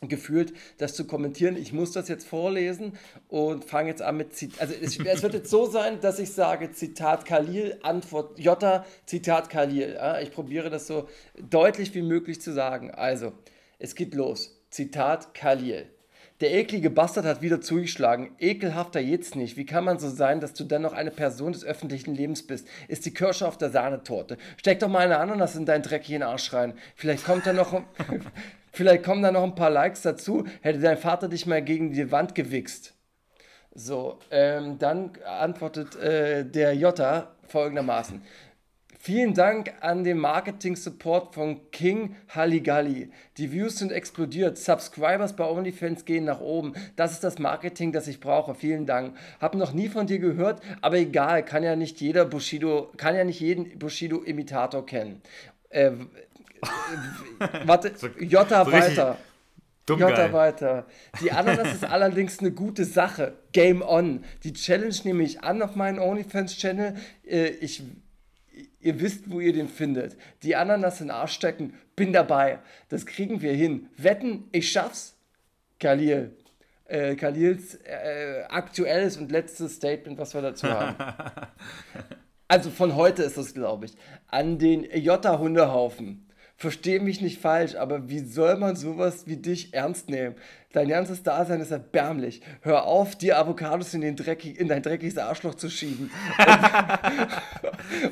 gefühlt, 0.00 0.52
das 0.78 0.94
zu 0.94 1.06
kommentieren. 1.06 1.56
Ich 1.56 1.72
muss 1.72 1.92
das 1.92 2.08
jetzt 2.08 2.26
vorlesen 2.26 2.92
und 3.28 3.64
fange 3.64 3.88
jetzt 3.88 4.02
an 4.02 4.16
mit 4.16 4.34
Zitat. 4.34 4.60
Also 4.60 4.74
es, 4.74 4.98
es 4.98 5.22
wird 5.22 5.34
jetzt 5.34 5.50
so 5.50 5.66
sein, 5.66 6.00
dass 6.00 6.18
ich 6.18 6.32
sage 6.32 6.70
Zitat 6.70 7.24
Khalil, 7.24 7.78
Antwort 7.82 8.38
Jota, 8.38 8.84
Zitat 9.06 9.50
Khalil. 9.50 9.98
Ich 10.22 10.30
probiere 10.30 10.70
das 10.70 10.86
so 10.86 11.08
deutlich 11.38 11.94
wie 11.94 12.02
möglich 12.02 12.40
zu 12.40 12.52
sagen. 12.52 12.90
Also, 12.92 13.32
es 13.78 13.94
geht 13.94 14.14
los. 14.14 14.56
Zitat 14.70 15.34
Khalil. 15.34 15.86
Der 16.40 16.52
eklige 16.52 16.90
Bastard 16.90 17.26
hat 17.26 17.42
wieder 17.42 17.60
zugeschlagen. 17.60 18.30
Ekelhafter 18.38 19.00
jetzt 19.00 19.34
nicht. 19.34 19.56
Wie 19.56 19.66
kann 19.66 19.82
man 19.82 19.98
so 19.98 20.08
sein, 20.08 20.40
dass 20.40 20.54
du 20.54 20.62
dann 20.62 20.82
noch 20.82 20.92
eine 20.92 21.10
Person 21.10 21.52
des 21.52 21.64
öffentlichen 21.64 22.14
Lebens 22.14 22.46
bist? 22.46 22.68
Ist 22.86 23.04
die 23.06 23.12
Kirsche 23.12 23.48
auf 23.48 23.58
der 23.58 23.70
Sahnetorte. 23.70 24.38
Steck 24.56 24.78
doch 24.78 24.88
mal 24.88 25.00
eine 25.00 25.18
Ananas 25.18 25.56
in 25.56 25.66
deinen 25.66 25.82
dreckigen 25.82 26.22
Arsch 26.22 26.52
rein. 26.52 26.74
Vielleicht 26.94 27.24
kommt 27.24 27.44
da 27.44 27.52
noch... 27.52 27.72
Vielleicht 28.78 29.02
kommen 29.02 29.24
da 29.24 29.32
noch 29.32 29.42
ein 29.42 29.56
paar 29.56 29.70
Likes 29.70 30.02
dazu. 30.02 30.44
Hätte 30.60 30.78
dein 30.78 30.98
Vater 30.98 31.26
dich 31.26 31.46
mal 31.46 31.60
gegen 31.60 31.90
die 31.90 32.12
Wand 32.12 32.36
gewichst. 32.36 32.94
So, 33.74 34.20
ähm, 34.30 34.78
dann 34.78 35.10
antwortet 35.26 35.96
äh, 35.96 36.44
der 36.44 36.74
Jota 36.74 37.34
folgendermaßen. 37.48 38.22
Vielen 39.00 39.34
Dank 39.34 39.72
an 39.80 40.04
den 40.04 40.18
Marketing-Support 40.18 41.34
von 41.34 41.72
King 41.72 42.14
Halligalli. 42.28 43.10
Die 43.36 43.50
Views 43.50 43.78
sind 43.78 43.90
explodiert. 43.90 44.56
Subscribers 44.58 45.34
bei 45.34 45.44
OnlyFans 45.44 46.04
gehen 46.04 46.26
nach 46.26 46.40
oben. 46.40 46.74
Das 46.94 47.10
ist 47.10 47.24
das 47.24 47.40
Marketing, 47.40 47.90
das 47.90 48.06
ich 48.06 48.20
brauche. 48.20 48.54
Vielen 48.54 48.86
Dank. 48.86 49.16
Hab 49.40 49.56
noch 49.56 49.72
nie 49.72 49.88
von 49.88 50.06
dir 50.06 50.20
gehört, 50.20 50.62
aber 50.82 50.98
egal, 50.98 51.44
kann 51.44 51.64
ja 51.64 51.74
nicht 51.74 52.00
jeder 52.00 52.24
Bushido, 52.24 52.92
kann 52.96 53.16
ja 53.16 53.24
nicht 53.24 53.40
jeden 53.40 53.76
Bushido-Imitator 53.80 54.86
kennen. 54.86 55.20
Äh, 55.70 55.90
warte, 57.64 57.92
Jota 58.20 58.64
so 58.64 58.72
weiter. 58.72 59.18
Dumm 59.88 60.00
Jota 60.00 60.14
geil. 60.14 60.32
weiter. 60.34 60.86
Die 61.22 61.32
Ananas 61.32 61.72
ist 61.72 61.84
allerdings 61.84 62.40
eine 62.40 62.52
gute 62.52 62.84
Sache. 62.84 63.38
Game 63.52 63.80
on. 63.80 64.22
Die 64.44 64.52
Challenge 64.52 64.94
nehme 65.04 65.22
ich 65.22 65.42
an 65.42 65.62
auf 65.62 65.76
meinen 65.76 65.98
OnlyFans-Channel. 65.98 66.96
Äh, 67.26 67.46
ich, 67.60 67.82
ihr 68.80 69.00
wisst, 69.00 69.30
wo 69.30 69.40
ihr 69.40 69.54
den 69.54 69.68
findet. 69.68 70.18
Die 70.42 70.56
Ananas 70.56 71.00
in 71.00 71.06
den 71.06 71.12
Arsch 71.12 71.32
stecken. 71.32 71.72
Bin 71.96 72.12
dabei. 72.12 72.58
Das 72.90 73.06
kriegen 73.06 73.40
wir 73.40 73.54
hin. 73.54 73.88
Wetten, 73.96 74.48
ich 74.52 74.70
schaff's? 74.70 75.16
Khalil. 75.80 76.36
Äh, 76.84 77.16
Khalils 77.16 77.76
äh, 77.76 78.42
aktuelles 78.48 79.16
und 79.16 79.32
letztes 79.32 79.76
Statement, 79.76 80.18
was 80.18 80.34
wir 80.34 80.42
dazu 80.42 80.68
haben. 80.68 80.96
Also 82.50 82.70
von 82.70 82.96
heute 82.96 83.24
ist 83.24 83.36
das, 83.36 83.52
glaube 83.52 83.84
ich. 83.84 83.92
An 84.26 84.58
den 84.58 84.84
Jota-Hundehaufen. 84.84 86.27
Verstehe 86.60 86.98
mich 86.98 87.20
nicht 87.20 87.40
falsch, 87.40 87.76
aber 87.76 88.08
wie 88.10 88.18
soll 88.18 88.56
man 88.56 88.74
sowas 88.74 89.28
wie 89.28 89.36
dich 89.36 89.74
ernst 89.74 90.10
nehmen? 90.10 90.34
Dein 90.72 90.88
ganzes 90.88 91.22
Dasein 91.22 91.60
ist 91.60 91.70
erbärmlich. 91.70 92.42
Hör 92.62 92.84
auf, 92.84 93.14
die 93.14 93.32
Avocados 93.32 93.94
in, 93.94 94.00
den 94.00 94.16
dreckig, 94.16 94.58
in 94.58 94.66
dein 94.66 94.82
dreckiges 94.82 95.18
Arschloch 95.18 95.54
zu 95.54 95.70
schieben. 95.70 96.10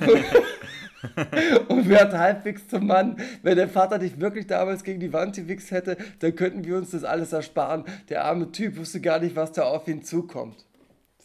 Und, 0.07 0.24
und 1.70 1.88
werd 1.88 2.12
halbwegs 2.14 2.68
zum 2.68 2.86
Mann. 2.86 3.16
Wenn 3.42 3.57
der 3.57 3.68
Vater 3.68 3.99
dich 3.99 4.20
wirklich 4.20 4.47
damals 4.47 4.84
gegen 4.84 5.01
die 5.01 5.12
Wand 5.12 5.34
gewichst 5.34 5.72
hätte, 5.72 5.97
dann 6.20 6.36
könnten 6.36 6.64
wir 6.64 6.76
uns 6.76 6.92
das 6.92 7.03
alles 7.03 7.32
ersparen. 7.32 7.84
Der 8.11 8.26
arme 8.26 8.53
Typ 8.53 8.76
wusste 8.76 9.01
gar 9.01 9.18
nicht, 9.18 9.34
was 9.34 9.51
da 9.51 9.64
auf 9.64 9.88
ihn 9.88 10.05
zukommt. 10.05 10.65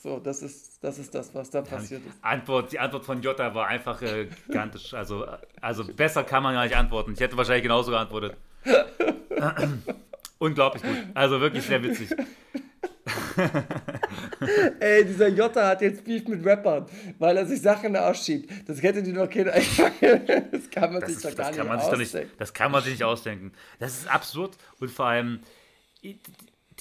So, 0.01 0.19
das 0.19 0.41
ist 0.41 0.83
das, 0.83 0.97
ist 0.97 1.13
das 1.13 1.33
was 1.35 1.51
da 1.51 1.61
passiert 1.61 2.01
ist. 2.07 2.17
Antwort, 2.23 2.71
die 2.71 2.79
Antwort 2.79 3.05
von 3.05 3.21
Jota 3.21 3.53
war 3.53 3.67
einfach 3.67 4.01
äh, 4.01 4.27
gigantisch. 4.47 4.93
Also, 4.95 5.27
also 5.61 5.83
besser 5.85 6.23
kann 6.23 6.41
man 6.41 6.55
gar 6.55 6.63
nicht 6.63 6.75
antworten. 6.75 7.13
Ich 7.13 7.19
hätte 7.19 7.37
wahrscheinlich 7.37 7.63
genauso 7.63 7.91
geantwortet. 7.91 8.35
Unglaublich 10.39 10.81
gut. 10.81 10.97
Also 11.13 11.39
wirklich 11.39 11.63
sehr 11.63 11.83
witzig. 11.83 12.09
Ey, 14.79 15.05
dieser 15.05 15.27
Jota 15.27 15.67
hat 15.69 15.81
jetzt 15.81 16.03
Beef 16.03 16.27
mit 16.27 16.43
Rappern, 16.45 16.87
weil 17.19 17.37
er 17.37 17.45
sich 17.45 17.61
Sachen 17.61 17.85
in 17.87 17.93
den 17.93 18.01
Arsch 18.03 18.23
schiebt. 18.23 18.67
Das 18.67 18.81
hätte 18.81 19.03
dir 19.03 19.13
doch 19.13 19.29
keiner 19.29 19.53
einfangen. 19.53 20.49
Das 20.51 20.69
kann 20.71 20.91
man 20.93 21.01
Das, 21.01 21.11
sich 21.13 21.21
doch 21.21 21.29
ist, 21.29 21.37
gar 21.37 21.51
das, 21.51 21.55
kann 21.57 21.67
nicht 21.67 21.81
sich 21.81 21.89
doch 21.91 21.97
nicht, 21.97 22.07
ausdenken. 22.07 22.31
das 22.39 22.53
kann 22.53 22.71
man 22.71 22.81
sich 22.83 22.91
nicht 22.93 23.03
ausdenken. 23.03 23.51
Das 23.79 23.97
ist 23.99 24.07
absurd. 24.11 24.57
Und 24.79 24.89
vor 24.89 25.05
allem, 25.05 25.41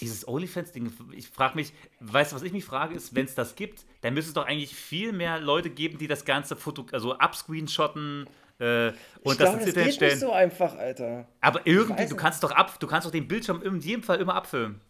dieses 0.00 0.26
OnlyFans-Ding, 0.26 0.92
ich 1.12 1.28
frage 1.28 1.56
mich, 1.56 1.72
weißt 2.00 2.32
du, 2.32 2.36
was 2.36 2.42
ich 2.42 2.52
mich 2.52 2.64
frage, 2.64 2.94
ist, 2.94 3.14
wenn 3.14 3.26
es 3.26 3.34
das 3.34 3.54
gibt, 3.54 3.84
dann 4.00 4.14
müsste 4.14 4.30
es 4.30 4.34
doch 4.34 4.46
eigentlich 4.46 4.74
viel 4.74 5.12
mehr 5.12 5.38
Leute 5.38 5.70
geben, 5.70 5.98
die 5.98 6.06
das 6.06 6.24
ganze 6.24 6.56
Foto, 6.56 6.86
also 6.92 7.16
abscreenshotten 7.18 8.26
äh, 8.58 8.88
und 8.88 8.94
Ich 9.32 9.36
das 9.36 9.36
glaube, 9.36 9.56
ins 9.56 9.60
das 9.60 9.68
Internet 9.68 9.94
stellen. 9.94 10.10
nicht 10.12 10.20
so 10.20 10.32
einfach, 10.32 10.76
Alter. 10.76 11.28
Aber 11.40 11.60
irgendwie, 11.66 12.06
du 12.06 12.16
kannst 12.16 12.42
doch 12.42 12.50
ab, 12.52 12.78
du 12.80 12.86
kannst 12.86 13.06
doch 13.06 13.12
den 13.12 13.28
Bildschirm 13.28 13.62
in 13.62 13.80
jedem 13.80 14.02
Fall 14.02 14.20
immer 14.20 14.34
abfilmen. 14.34 14.80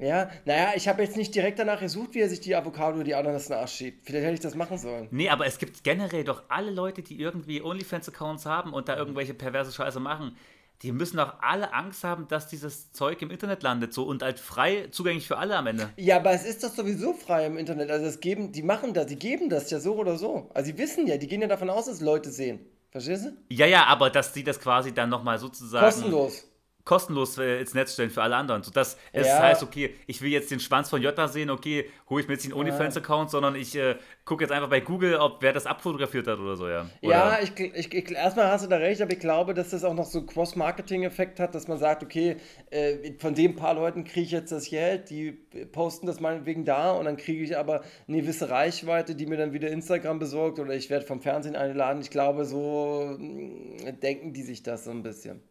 Ja, 0.00 0.30
naja, 0.44 0.74
ich 0.76 0.86
habe 0.86 1.02
jetzt 1.02 1.16
nicht 1.16 1.34
direkt 1.34 1.58
danach 1.58 1.80
gesucht, 1.80 2.14
wie 2.14 2.20
er 2.20 2.28
sich 2.28 2.38
die 2.38 2.54
Avocado 2.54 2.94
oder 2.94 3.04
die 3.04 3.16
Ananas 3.16 3.46
in 3.46 3.54
den 3.54 3.58
Arsch 3.58 3.72
schiebt. 3.72 4.06
Vielleicht 4.06 4.24
hätte 4.24 4.34
ich 4.34 4.40
das 4.40 4.54
machen 4.54 4.78
sollen. 4.78 5.08
Nee, 5.10 5.28
aber 5.28 5.46
es 5.46 5.58
gibt 5.58 5.82
generell 5.82 6.22
doch 6.22 6.44
alle 6.48 6.70
Leute, 6.70 7.02
die 7.02 7.18
irgendwie 7.20 7.62
OnlyFans-Accounts 7.62 8.46
haben 8.46 8.72
und 8.72 8.88
da 8.88 8.96
irgendwelche 8.96 9.34
perverse 9.34 9.72
Scheiße 9.72 9.98
machen, 9.98 10.36
die 10.82 10.92
müssen 10.92 11.16
doch 11.16 11.40
alle 11.40 11.72
Angst 11.72 12.04
haben, 12.04 12.28
dass 12.28 12.46
dieses 12.46 12.92
Zeug 12.92 13.20
im 13.22 13.30
Internet 13.30 13.62
landet 13.62 13.92
so 13.92 14.04
und 14.04 14.22
halt 14.22 14.38
frei 14.38 14.88
zugänglich 14.90 15.26
für 15.26 15.36
alle 15.36 15.56
am 15.56 15.66
Ende. 15.66 15.90
Ja, 15.96 16.16
aber 16.16 16.30
es 16.30 16.44
ist 16.44 16.62
doch 16.62 16.72
sowieso 16.72 17.14
frei 17.14 17.46
im 17.46 17.58
Internet. 17.58 17.90
Also 17.90 18.06
es 18.06 18.20
geben, 18.20 18.52
die 18.52 18.62
machen 18.62 18.94
das, 18.94 19.06
die 19.06 19.18
geben 19.18 19.50
das 19.50 19.70
ja 19.70 19.80
so 19.80 19.96
oder 19.96 20.16
so. 20.16 20.50
Also 20.54 20.70
die 20.70 20.78
wissen 20.78 21.06
ja, 21.06 21.16
die 21.16 21.26
gehen 21.26 21.40
ja 21.40 21.48
davon 21.48 21.68
aus, 21.68 21.86
dass 21.86 22.00
Leute 22.00 22.30
sehen. 22.30 22.60
Verstehst 22.90 23.26
du? 23.26 23.36
Ja, 23.48 23.66
ja, 23.66 23.84
aber 23.86 24.08
dass 24.08 24.32
die 24.32 24.44
das 24.44 24.60
quasi 24.60 24.92
dann 24.92 25.10
nochmal 25.10 25.38
sozusagen 25.38 25.84
Kostenlos. 25.84 26.44
Kostenlos 26.88 27.36
äh, 27.36 27.60
ins 27.60 27.74
Netz 27.74 27.92
stellen 27.92 28.08
für 28.08 28.22
alle 28.22 28.34
anderen. 28.36 28.62
Sodass 28.62 28.96
es 29.12 29.26
Ja. 29.26 29.40
heißt, 29.42 29.62
okay, 29.62 29.94
ich 30.06 30.22
will 30.22 30.30
jetzt 30.30 30.50
den 30.50 30.58
Schwanz 30.58 30.88
von 30.88 31.02
Jota 31.02 31.28
sehen, 31.28 31.50
okay, 31.50 31.84
hole 32.08 32.22
ich 32.22 32.28
mir 32.28 32.34
jetzt 32.34 32.46
den 32.46 32.54
OnlyFans-Account, 32.54 33.28
sondern 33.30 33.56
ich 33.56 33.76
äh, 33.76 33.96
gucke 34.24 34.42
jetzt 34.44 34.52
einfach 34.52 34.70
bei 34.70 34.80
Google, 34.80 35.16
ob 35.16 35.42
wer 35.42 35.52
das 35.52 35.66
abfotografiert 35.66 36.26
hat 36.26 36.38
oder 36.38 36.56
so, 36.56 36.66
ja. 36.66 36.86
Oder, 37.02 37.10
Ja, 37.14 37.38
ich, 37.42 37.52
ich, 37.60 37.92
ich, 37.92 38.10
erstmal 38.10 38.50
hast 38.50 38.64
du 38.64 38.68
da 38.70 38.78
recht, 38.78 39.02
aber 39.02 39.12
ich 39.12 39.18
glaube, 39.20 39.52
dass 39.52 39.68
das 39.68 39.84
auch 39.84 39.92
noch 39.92 40.06
so 40.06 40.22
Cross-Marketing-Effekt 40.24 41.40
hat, 41.40 41.54
dass 41.54 41.68
man 41.68 41.76
sagt, 41.78 42.02
okay, 42.02 42.36
äh, 42.70 43.12
von 43.18 43.34
den 43.34 43.54
paar 43.54 43.74
Leuten 43.74 44.04
kriege 44.04 44.24
ich 44.24 44.32
jetzt 44.32 44.50
das 44.50 44.70
Geld, 44.70 45.10
die 45.10 45.32
posten 45.72 46.06
das 46.06 46.20
meinetwegen 46.20 46.64
da 46.64 46.92
und 46.92 47.04
dann 47.04 47.18
kriege 47.18 47.44
ich 47.44 47.56
aber 47.58 47.82
eine 48.08 48.22
gewisse 48.22 48.48
Reichweite, 48.48 49.14
die 49.14 49.26
mir 49.26 49.36
dann 49.36 49.52
wieder 49.52 49.68
Instagram 49.68 50.18
besorgt 50.18 50.58
oder 50.58 50.74
ich 50.74 50.88
werde 50.88 51.04
vom 51.04 51.20
Fernsehen 51.20 51.54
eingeladen. 51.54 52.00
Ich 52.00 52.10
glaube, 52.10 52.46
so 52.46 53.14
mh, 53.18 53.92
denken 54.02 54.32
die 54.32 54.42
sich 54.42 54.62
das 54.62 54.84
so 54.84 54.90
ein 54.90 55.02
bisschen. 55.02 55.42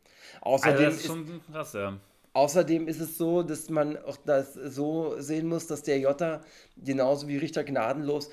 Also 0.62 0.80
Außerdem 0.80 0.86
das 0.86 0.96
ist 0.96 1.02
ist, 1.02 1.06
schon 1.06 1.42
krass, 1.52 1.74
ja. 1.74 2.00
Außerdem 2.34 2.88
ist 2.88 3.00
es 3.02 3.18
so, 3.18 3.42
dass 3.42 3.70
man 3.70 3.98
auch 3.98 4.18
das 4.18 4.54
so 4.54 5.20
sehen 5.20 5.48
muss, 5.48 5.66
dass 5.68 5.82
der 5.82 6.00
Jota, 6.00 6.42
genauso 6.78 7.28
wie 7.28 7.38
Richter 7.38 7.64
Gnadenlos, 7.64 8.30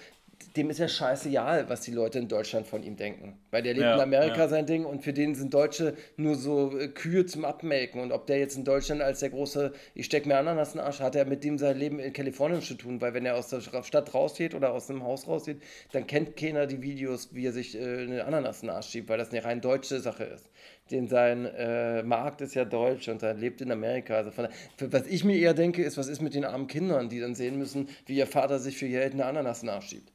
dem 0.56 0.70
ist 0.70 0.78
ja 0.78 0.88
scheißegal, 0.88 1.68
was 1.68 1.80
die 1.82 1.92
Leute 1.92 2.18
in 2.18 2.28
Deutschland 2.28 2.66
von 2.66 2.82
ihm 2.82 2.96
denken. 2.96 3.38
Weil 3.50 3.62
der 3.62 3.74
lebt 3.74 3.84
Ja, 3.84 3.94
in 3.94 4.00
Amerika 4.00 4.40
ja. 4.42 4.48
sein 4.48 4.66
Ding 4.66 4.84
und 4.84 5.02
für 5.02 5.12
den 5.12 5.34
sind 5.34 5.54
Deutsche 5.54 5.96
nur 6.16 6.34
so 6.36 6.76
äh, 6.78 6.88
Kühe 6.88 7.24
zum 7.26 7.44
Abmelken. 7.44 8.00
Und 8.00 8.12
ob 8.12 8.26
der 8.26 8.38
jetzt 8.38 8.56
in 8.56 8.64
Deutschland 8.64 9.00
als 9.00 9.20
der 9.20 9.30
große, 9.30 9.72
ich 9.94 10.06
steck 10.06 10.26
mir 10.26 10.36
Ananas 10.36 10.72
in 10.74 10.78
den 10.78 10.86
Arsch, 10.86 11.00
hat 11.00 11.16
er 11.16 11.24
mit 11.24 11.44
dem 11.44 11.58
sein 11.58 11.78
Leben 11.78 11.98
in 11.98 12.12
Kalifornien 12.12 12.62
zu 12.62 12.74
tun. 12.74 13.00
Weil 13.00 13.14
wenn 13.14 13.26
er 13.26 13.36
aus 13.36 13.48
der 13.48 13.60
Stadt 13.60 14.12
rausgeht 14.14 14.54
oder 14.54 14.72
aus 14.72 14.86
dem 14.88 15.02
Haus 15.02 15.26
rausgeht, 15.26 15.62
dann 15.92 16.06
kennt 16.06 16.36
keiner 16.36 16.66
die 16.66 16.82
Videos, 16.82 17.34
wie 17.34 17.46
er 17.46 17.52
sich 17.52 17.76
äh, 17.76 18.02
eine 18.02 18.24
Ananas 18.24 18.62
in 18.62 18.68
den 18.68 18.76
Arsch 18.76 18.88
schiebt, 18.90 19.08
weil 19.08 19.18
das 19.18 19.30
eine 19.30 19.44
rein 19.44 19.60
deutsche 19.60 20.00
Sache 20.00 20.24
ist. 20.24 20.50
Den 20.90 21.08
sein 21.08 21.46
äh, 21.46 22.02
Markt 22.02 22.40
ist 22.42 22.54
ja 22.54 22.64
deutsch 22.64 23.08
und 23.08 23.22
er 23.22 23.34
lebt 23.34 23.60
in 23.60 23.72
Amerika. 23.72 24.14
Also 24.16 24.30
von, 24.30 24.48
was 24.80 25.06
ich 25.06 25.24
mir 25.24 25.36
eher 25.38 25.54
denke, 25.54 25.82
ist, 25.82 25.96
was 25.96 26.08
ist 26.08 26.20
mit 26.20 26.34
den 26.34 26.44
armen 26.44 26.66
Kindern, 26.66 27.08
die 27.08 27.20
dann 27.20 27.34
sehen 27.34 27.58
müssen, 27.58 27.88
wie 28.06 28.16
ihr 28.16 28.26
Vater 28.26 28.58
sich 28.58 28.76
für 28.76 28.88
Geld 28.88 29.14
eine 29.14 29.24
Ananas 29.24 29.62
nachschiebt. 29.62 30.12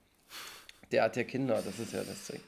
Der 0.92 1.04
hat 1.04 1.16
ja 1.18 1.24
Kinder, 1.24 1.62
das 1.64 1.80
ist 1.80 1.94
ja 1.94 2.04
das 2.04 2.28
Ding. 2.28 2.42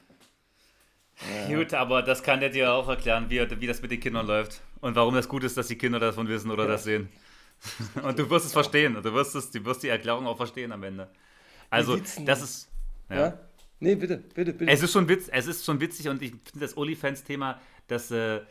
Gut, 1.47 1.74
aber 1.74 2.02
das 2.02 2.24
kann 2.24 2.39
der 2.39 2.49
dir 2.49 2.74
auch 2.74 2.88
erklären, 2.88 3.30
wie, 3.30 3.39
wie 3.60 3.68
das 3.68 3.82
mit 3.82 3.91
den 3.91 3.99
Kindern 3.99 4.26
läuft. 4.26 4.62
Und 4.82 4.95
warum 4.95 5.14
das 5.14 5.28
gut 5.28 5.43
ist, 5.43 5.56
dass 5.58 5.68
die 5.68 5.78
Kinder 5.78 5.99
davon 5.99 6.28
wissen 6.28 6.49
oder 6.49 6.68
das 6.68 6.84
sehen. 6.84 7.10
Und 8.04 8.18
du 8.18 8.28
wirst 8.30 8.47
es 8.47 8.54
verstehen. 8.54 8.95
Du 9.04 9.14
wirst, 9.14 9.36
es, 9.36 9.52
du 9.52 9.64
wirst 9.66 9.84
die 9.84 9.89
Erklärung 9.89 10.26
auch 10.26 10.38
verstehen 10.38 10.72
am 10.72 10.82
Ende. 10.82 11.08
Also, 11.70 11.95
denn- 11.97 12.26
das 12.26 12.41
ist. 12.41 12.70
Ja? 13.10 13.16
Ja. 13.16 13.39
Nee, 13.84 13.95
bitte, 13.95 14.17
bitte, 14.17 14.53
bitte. 14.53 14.71
Es 14.71 14.82
ist 14.84 14.93
schon 14.93 15.09
witz, 15.09 15.27
es 15.27 15.47
ist 15.47 15.65
schon 15.65 15.82
witzig 15.82 16.07
und 16.07 16.21
ich 16.21 16.29
finde 16.32 16.59
das 16.59 16.77
OnlyFans-Thema, 16.77 17.59
das, 17.88 18.11
äh, 18.11 18.41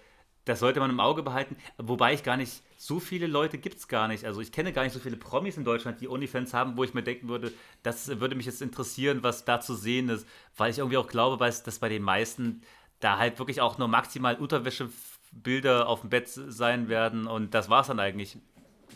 das 0.44 0.58
sollte 0.58 0.80
man 0.80 0.90
im 0.90 0.98
Auge 1.00 1.22
behalten. 1.22 1.56
Wobei 1.78 2.12
ich 2.14 2.22
gar 2.24 2.36
nicht, 2.36 2.62
so 2.76 2.98
viele 2.98 3.26
Leute 3.28 3.56
gibt 3.58 3.78
es 3.78 3.86
gar 3.88 4.08
nicht. 4.08 4.24
Also 4.24 4.40
ich 4.40 4.50
kenne 4.52 4.72
gar 4.72 4.82
nicht 4.82 4.92
so 4.92 4.98
viele 4.98 5.16
Promis 5.16 5.56
in 5.56 5.64
Deutschland, 5.64 6.00
die 6.00 6.08
OnlyFans 6.08 6.52
haben, 6.52 6.76
wo 6.76 6.82
ich 6.82 6.94
mir 6.94 7.02
denken 7.04 7.28
würde, 7.28 7.52
das 7.84 8.20
würde 8.20 8.34
mich 8.34 8.46
jetzt 8.46 8.60
interessieren, 8.60 9.22
was 9.22 9.44
da 9.44 9.60
zu 9.60 9.74
sehen 9.74 10.08
ist. 10.08 10.26
Weil 10.56 10.70
ich 10.72 10.78
irgendwie 10.78 10.96
auch 10.96 11.06
glaube, 11.06 11.36
dass 11.38 11.78
bei 11.78 11.88
den 11.88 12.02
meisten 12.02 12.62
da 12.98 13.16
halt 13.18 13.38
wirklich 13.38 13.60
auch 13.60 13.78
nur 13.78 13.86
maximal 13.88 14.34
Unterwäschebilder 14.36 15.88
auf 15.88 16.00
dem 16.00 16.10
Bett 16.10 16.28
sein 16.28 16.88
werden 16.88 17.26
und 17.26 17.54
das 17.54 17.68
war 17.70 17.82
es 17.82 17.86
dann 17.86 18.00
eigentlich. 18.00 18.36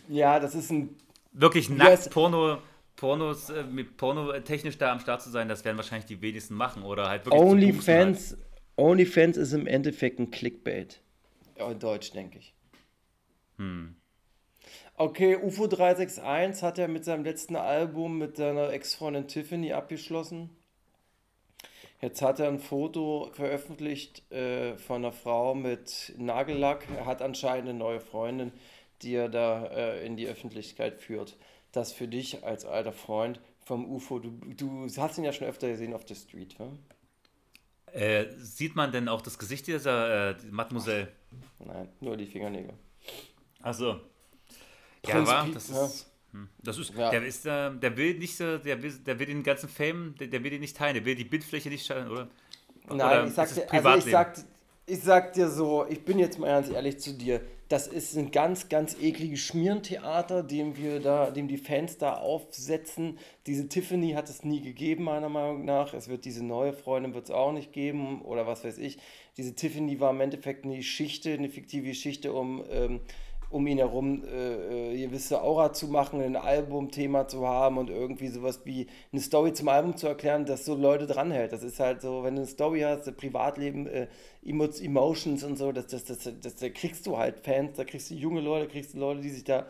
ja, 0.09 0.41
das 0.41 0.55
ist 0.55 0.71
ein. 0.71 0.97
Wirklich 1.33 1.69
nackt 1.71 1.91
es- 2.07 2.11
Porno. 2.11 2.59
Pornos, 2.97 3.51
äh, 3.51 3.65
mit 3.65 3.97
Porno 3.97 4.33
technisch 4.41 4.79
da 4.79 4.93
am 4.93 5.01
Start 5.01 5.23
zu 5.23 5.31
sein, 5.31 5.49
das 5.49 5.65
werden 5.65 5.77
wahrscheinlich 5.77 6.07
die 6.07 6.21
wenigsten 6.21 6.55
machen 6.55 6.83
oder 6.83 7.09
halt 7.09 7.27
wirklich 7.27 7.41
zu 7.41 7.47
bumsen 7.47 7.95
halt. 7.95 8.07
OnlyFans, 8.07 8.37
OnlyFans 8.77 9.37
ist 9.37 9.53
im 9.53 9.67
Endeffekt 9.67 10.19
ein 10.19 10.31
Clickbait. 10.31 11.01
Ja, 11.59 11.71
in 11.71 11.79
Deutsch, 11.79 12.13
denke 12.13 12.39
ich. 12.39 12.55
Hm. 13.59 13.97
Okay, 14.97 15.37
UFO 15.37 15.67
361 15.67 16.63
hat 16.63 16.79
er 16.79 16.87
mit 16.87 17.05
seinem 17.05 17.25
letzten 17.25 17.57
Album 17.57 18.17
mit 18.19 18.37
seiner 18.37 18.71
Ex-Freundin 18.73 19.27
Tiffany 19.27 19.73
abgeschlossen. 19.73 20.51
Jetzt 22.01 22.23
hat 22.23 22.39
er 22.39 22.49
ein 22.49 22.61
Foto 22.61 23.31
veröffentlicht 23.33 24.31
äh, 24.31 24.77
von 24.77 25.05
einer 25.05 25.13
Frau 25.13 25.55
mit 25.55 26.13
Nagellack. 26.17 26.87
Er 26.97 27.07
hat 27.07 27.23
anscheinend 27.23 27.71
eine 27.71 27.79
neue 27.79 28.01
Freundin, 28.01 28.53
die 29.03 29.15
er 29.15 29.29
da 29.29 29.67
äh, 29.67 30.07
in 30.07 30.17
die 30.17 30.29
Öffentlichkeit 30.29 31.01
führt. 31.01 31.37
Das 31.75 31.93
für 31.93 32.09
dich 32.09 32.43
als 32.45 32.65
alter 32.65 32.93
Freund 32.93 33.41
vom 33.67 33.85
UFO. 33.91 34.19
Du, 34.19 34.31
du 34.57 34.89
hast 34.97 35.19
ihn 35.19 35.25
ja 35.25 35.33
schon 35.33 35.47
öfter 35.49 35.69
gesehen 35.69 35.93
auf 35.93 36.05
der 36.07 36.15
Street, 36.15 36.59
wa? 36.59 36.69
Äh, 37.93 38.27
sieht 38.39 38.75
man 38.75 38.91
denn 38.93 39.09
auch 39.09 39.23
das 39.23 39.39
Gesicht 39.39 39.67
dieser 39.67 40.31
äh, 40.31 40.37
Mademoiselle? 40.51 41.09
Nein, 41.59 41.89
nur 42.01 42.17
die 42.17 42.27
Fingernägel. 42.27 42.75
Achso. 43.63 44.01
Ja, 45.07 45.27
war, 45.27 45.49
das 45.53 45.69
ja. 45.69 45.85
ist. 45.87 46.11
hm, 46.33 46.49
Das 46.63 46.79
ist, 46.79 46.95
Ja. 46.95 47.11
der 47.11 47.25
ist, 47.25 47.47
äh, 47.47 47.71
der 47.77 47.97
will 47.97 48.19
nicht, 48.19 48.37
so- 48.37 48.59
der 48.59 48.83
will, 48.83 48.93
der 48.93 49.19
will 49.19 49.27
den 49.27 49.43
ganzen 49.43 49.69
Fame, 49.69 50.15
der, 50.19 50.29
der 50.29 50.43
will 50.43 50.51
den 50.51 50.61
nicht 50.61 50.77
teilen, 50.77 50.95
der 50.95 51.05
will 51.05 51.15
die 51.15 51.25
Bildfläche 51.25 51.69
nicht 51.69 51.87
teilen, 51.87 52.11
oder? 52.11 52.29
Nein, 52.89 52.97
Oder 52.97 53.27
ich 53.27 53.35
sag, 53.35 53.55
dir, 53.55 53.73
also 53.73 53.89
ich, 53.97 54.05
sag, 54.05 54.45
ich 54.87 55.03
sag 55.03 55.33
dir 55.35 55.49
so, 55.49 55.87
ich 55.89 56.05
bin 56.05 56.19
jetzt 56.19 56.39
mal 56.39 56.49
ganz 56.49 56.71
ehrlich 56.71 56.99
zu 57.01 57.13
dir, 57.15 57.41
das 57.69 57.87
ist 57.87 58.17
ein 58.17 58.31
ganz, 58.31 58.69
ganz 58.69 58.97
ekliges 59.01 59.41
Schmierentheater, 59.41 60.43
dem 60.43 60.77
wir 60.77 61.01
da, 61.01 61.31
dem 61.31 61.49
die 61.49 61.57
Fans 61.57 61.97
da 61.97 62.19
aufsetzen. 62.19 63.19
Diese 63.47 63.69
Tiffany 63.69 64.13
hat 64.13 64.29
es 64.29 64.45
nie 64.45 64.61
gegeben, 64.61 65.05
meiner 65.05 65.31
Meinung 65.31 65.65
nach. 65.65 65.95
Es 65.95 66.09
wird 66.09 66.27
diese 66.27 66.45
neue 66.45 66.75
Freundin 66.75 67.15
wird 67.15 67.25
es 67.25 67.31
auch 67.31 67.53
nicht 67.53 67.73
geben 67.73 68.21
oder 68.23 68.47
was 68.47 68.65
weiß 68.65 68.79
ich. 68.79 68.99
Diese 69.39 69.55
Tiffany 69.55 69.99
war 69.99 70.11
im 70.11 70.21
Endeffekt 70.21 70.65
eine 70.65 70.77
Geschichte, 70.77 71.33
eine 71.33 71.49
fiktive 71.49 71.89
Geschichte, 71.89 72.33
um, 72.35 72.63
ähm, 72.71 73.01
um 73.51 73.67
ihn 73.67 73.79
herum 73.79 74.25
äh, 74.25 74.93
äh, 74.93 75.07
gewisse 75.07 75.43
Aura 75.43 75.73
zu 75.73 75.89
machen, 75.89 76.21
ein 76.21 76.37
Albumthema 76.37 77.29
zu 77.29 77.47
haben 77.47 77.79
und 77.79 77.89
irgendwie 77.89 78.29
sowas 78.29 78.61
wie 78.65 78.89
eine 79.13 79.23
Story 79.23 79.53
zum 79.53 79.69
Album 79.69 79.97
zu 79.97 80.07
erklären, 80.07 80.45
das 80.45 80.65
so 80.65 80.75
Leute 80.75 81.07
dranhält. 81.07 81.53
Das 81.53 81.63
ist 81.63 81.81
halt 81.81 82.03
so, 82.03 82.25
wenn 82.25 82.35
du 82.35 82.43
eine 82.43 82.51
Story 82.51 82.81
hast, 82.81 83.09
ein 83.09 83.17
Privatleben, 83.17 83.87
äh, 83.87 84.09
Emotions 84.45 85.43
und 85.45 85.57
so, 85.57 85.73
das, 85.73 85.87
das, 85.89 86.05
das, 86.05 86.29
das, 86.41 86.57
da 86.57 86.69
kriegst 86.69 87.07
du 87.07 87.17
halt 87.17 87.41
Fans, 87.41 87.77
da 87.77 87.85
kriegst 87.85 88.11
du 88.11 88.15
junge 88.15 88.41
Leute, 88.41 88.69
kriegst 88.69 88.95
du 88.95 88.99
Leute, 88.99 89.21
die 89.21 89.31
sich 89.31 89.45
da, 89.45 89.67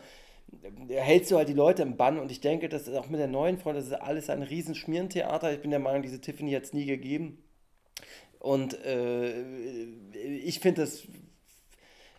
da 0.47 0.95
hältst 0.95 1.31
du 1.31 1.37
halt 1.37 1.49
die 1.49 1.53
Leute 1.53 1.81
im 1.81 1.97
Bann 1.97 2.19
und 2.19 2.31
ich 2.31 2.41
denke, 2.41 2.69
das 2.69 2.87
ist 2.87 2.95
auch 2.95 3.09
mit 3.09 3.19
der 3.19 3.27
neuen 3.27 3.57
Freundin, 3.57 3.83
das 3.83 3.91
ist 3.91 4.01
alles 4.01 4.29
ein 4.29 4.43
riesen 4.43 4.75
Schmierentheater. 4.75 5.53
Ich 5.53 5.61
bin 5.61 5.71
der 5.71 5.79
Meinung, 5.79 6.01
diese 6.01 6.21
Tiffany 6.21 6.51
hat 6.51 6.63
es 6.63 6.73
nie 6.73 6.85
gegeben. 6.85 7.41
Und 8.39 8.73
äh, 8.85 9.41
ich 10.13 10.59
finde 10.59 10.81
das 10.81 11.03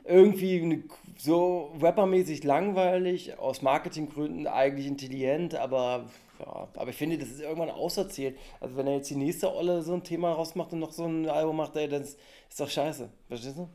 irgendwie 0.04 0.84
so 1.18 1.72
rappermäßig 1.80 2.44
langweilig, 2.44 3.38
aus 3.38 3.62
Marketinggründen 3.62 4.46
eigentlich 4.46 4.86
intelligent, 4.86 5.54
aber 5.54 6.10
ja, 6.38 6.68
aber 6.74 6.90
ich 6.90 6.96
finde, 6.96 7.18
das 7.18 7.28
ist 7.28 7.40
irgendwann 7.40 7.70
auserzählt. 7.70 8.38
Also 8.60 8.76
wenn 8.76 8.86
er 8.86 8.96
jetzt 8.96 9.10
die 9.10 9.16
nächste 9.16 9.54
Olle 9.54 9.82
so 9.82 9.94
ein 9.94 10.04
Thema 10.04 10.32
rausmacht 10.32 10.72
und 10.72 10.78
noch 10.80 10.92
so 10.92 11.04
ein 11.06 11.28
Album 11.28 11.56
macht, 11.56 11.76
ey, 11.76 11.88
das 11.88 12.16
ist 12.48 12.60
doch 12.60 12.68
scheiße. 12.68 13.08
Verstehst 13.28 13.56
du? 13.58 13.68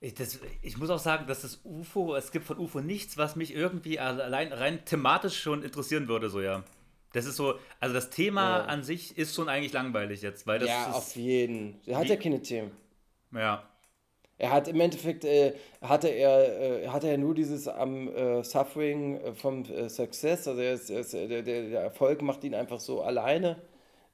Ich, 0.00 0.14
das, 0.14 0.38
ich 0.60 0.76
muss 0.76 0.90
auch 0.90 0.98
sagen, 0.98 1.26
dass 1.26 1.42
das 1.42 1.60
UFO, 1.64 2.14
es 2.14 2.30
gibt 2.30 2.44
von 2.44 2.58
UFO 2.58 2.80
nichts, 2.80 3.16
was 3.16 3.36
mich 3.36 3.54
irgendwie 3.54 3.98
allein 3.98 4.52
rein 4.52 4.84
thematisch 4.84 5.40
schon 5.40 5.62
interessieren 5.62 6.08
würde, 6.08 6.28
so 6.28 6.40
ja. 6.42 6.62
Das 7.14 7.26
ist 7.26 7.36
so, 7.36 7.54
also 7.80 7.94
das 7.94 8.10
Thema 8.10 8.58
Ja. 8.58 8.64
an 8.64 8.82
sich 8.82 9.16
ist 9.16 9.34
schon 9.34 9.48
eigentlich 9.48 9.72
langweilig 9.72 10.20
jetzt, 10.20 10.46
weil 10.46 10.58
das 10.58 10.68
ja, 10.68 10.90
ist, 10.90 10.94
auf 10.96 11.16
jeden. 11.16 11.80
Er 11.86 11.98
hat 11.98 12.08
ja 12.08 12.16
keine 12.16 12.42
Themen. 12.42 12.72
ja. 13.32 13.68
Er 14.38 14.50
hat 14.50 14.66
im 14.66 14.80
Endeffekt, 14.80 15.24
äh, 15.24 15.54
hatte 15.80 16.08
er, 16.08 16.82
äh, 16.82 16.88
hatte 16.88 17.08
er 17.08 17.18
nur 17.18 17.34
dieses 17.34 17.68
am 17.68 18.08
äh, 18.08 18.42
Suffering 18.42 19.20
äh, 19.20 19.32
vom 19.34 19.64
äh, 19.64 19.88
Success, 19.88 20.48
also 20.48 20.60
er 20.60 20.74
ist, 20.74 20.90
er 20.90 21.00
ist, 21.00 21.12
der, 21.12 21.42
der, 21.42 21.42
der 21.42 21.80
Erfolg 21.80 22.20
macht 22.20 22.42
ihn 22.42 22.54
einfach 22.54 22.80
so 22.80 23.02
alleine, 23.02 23.62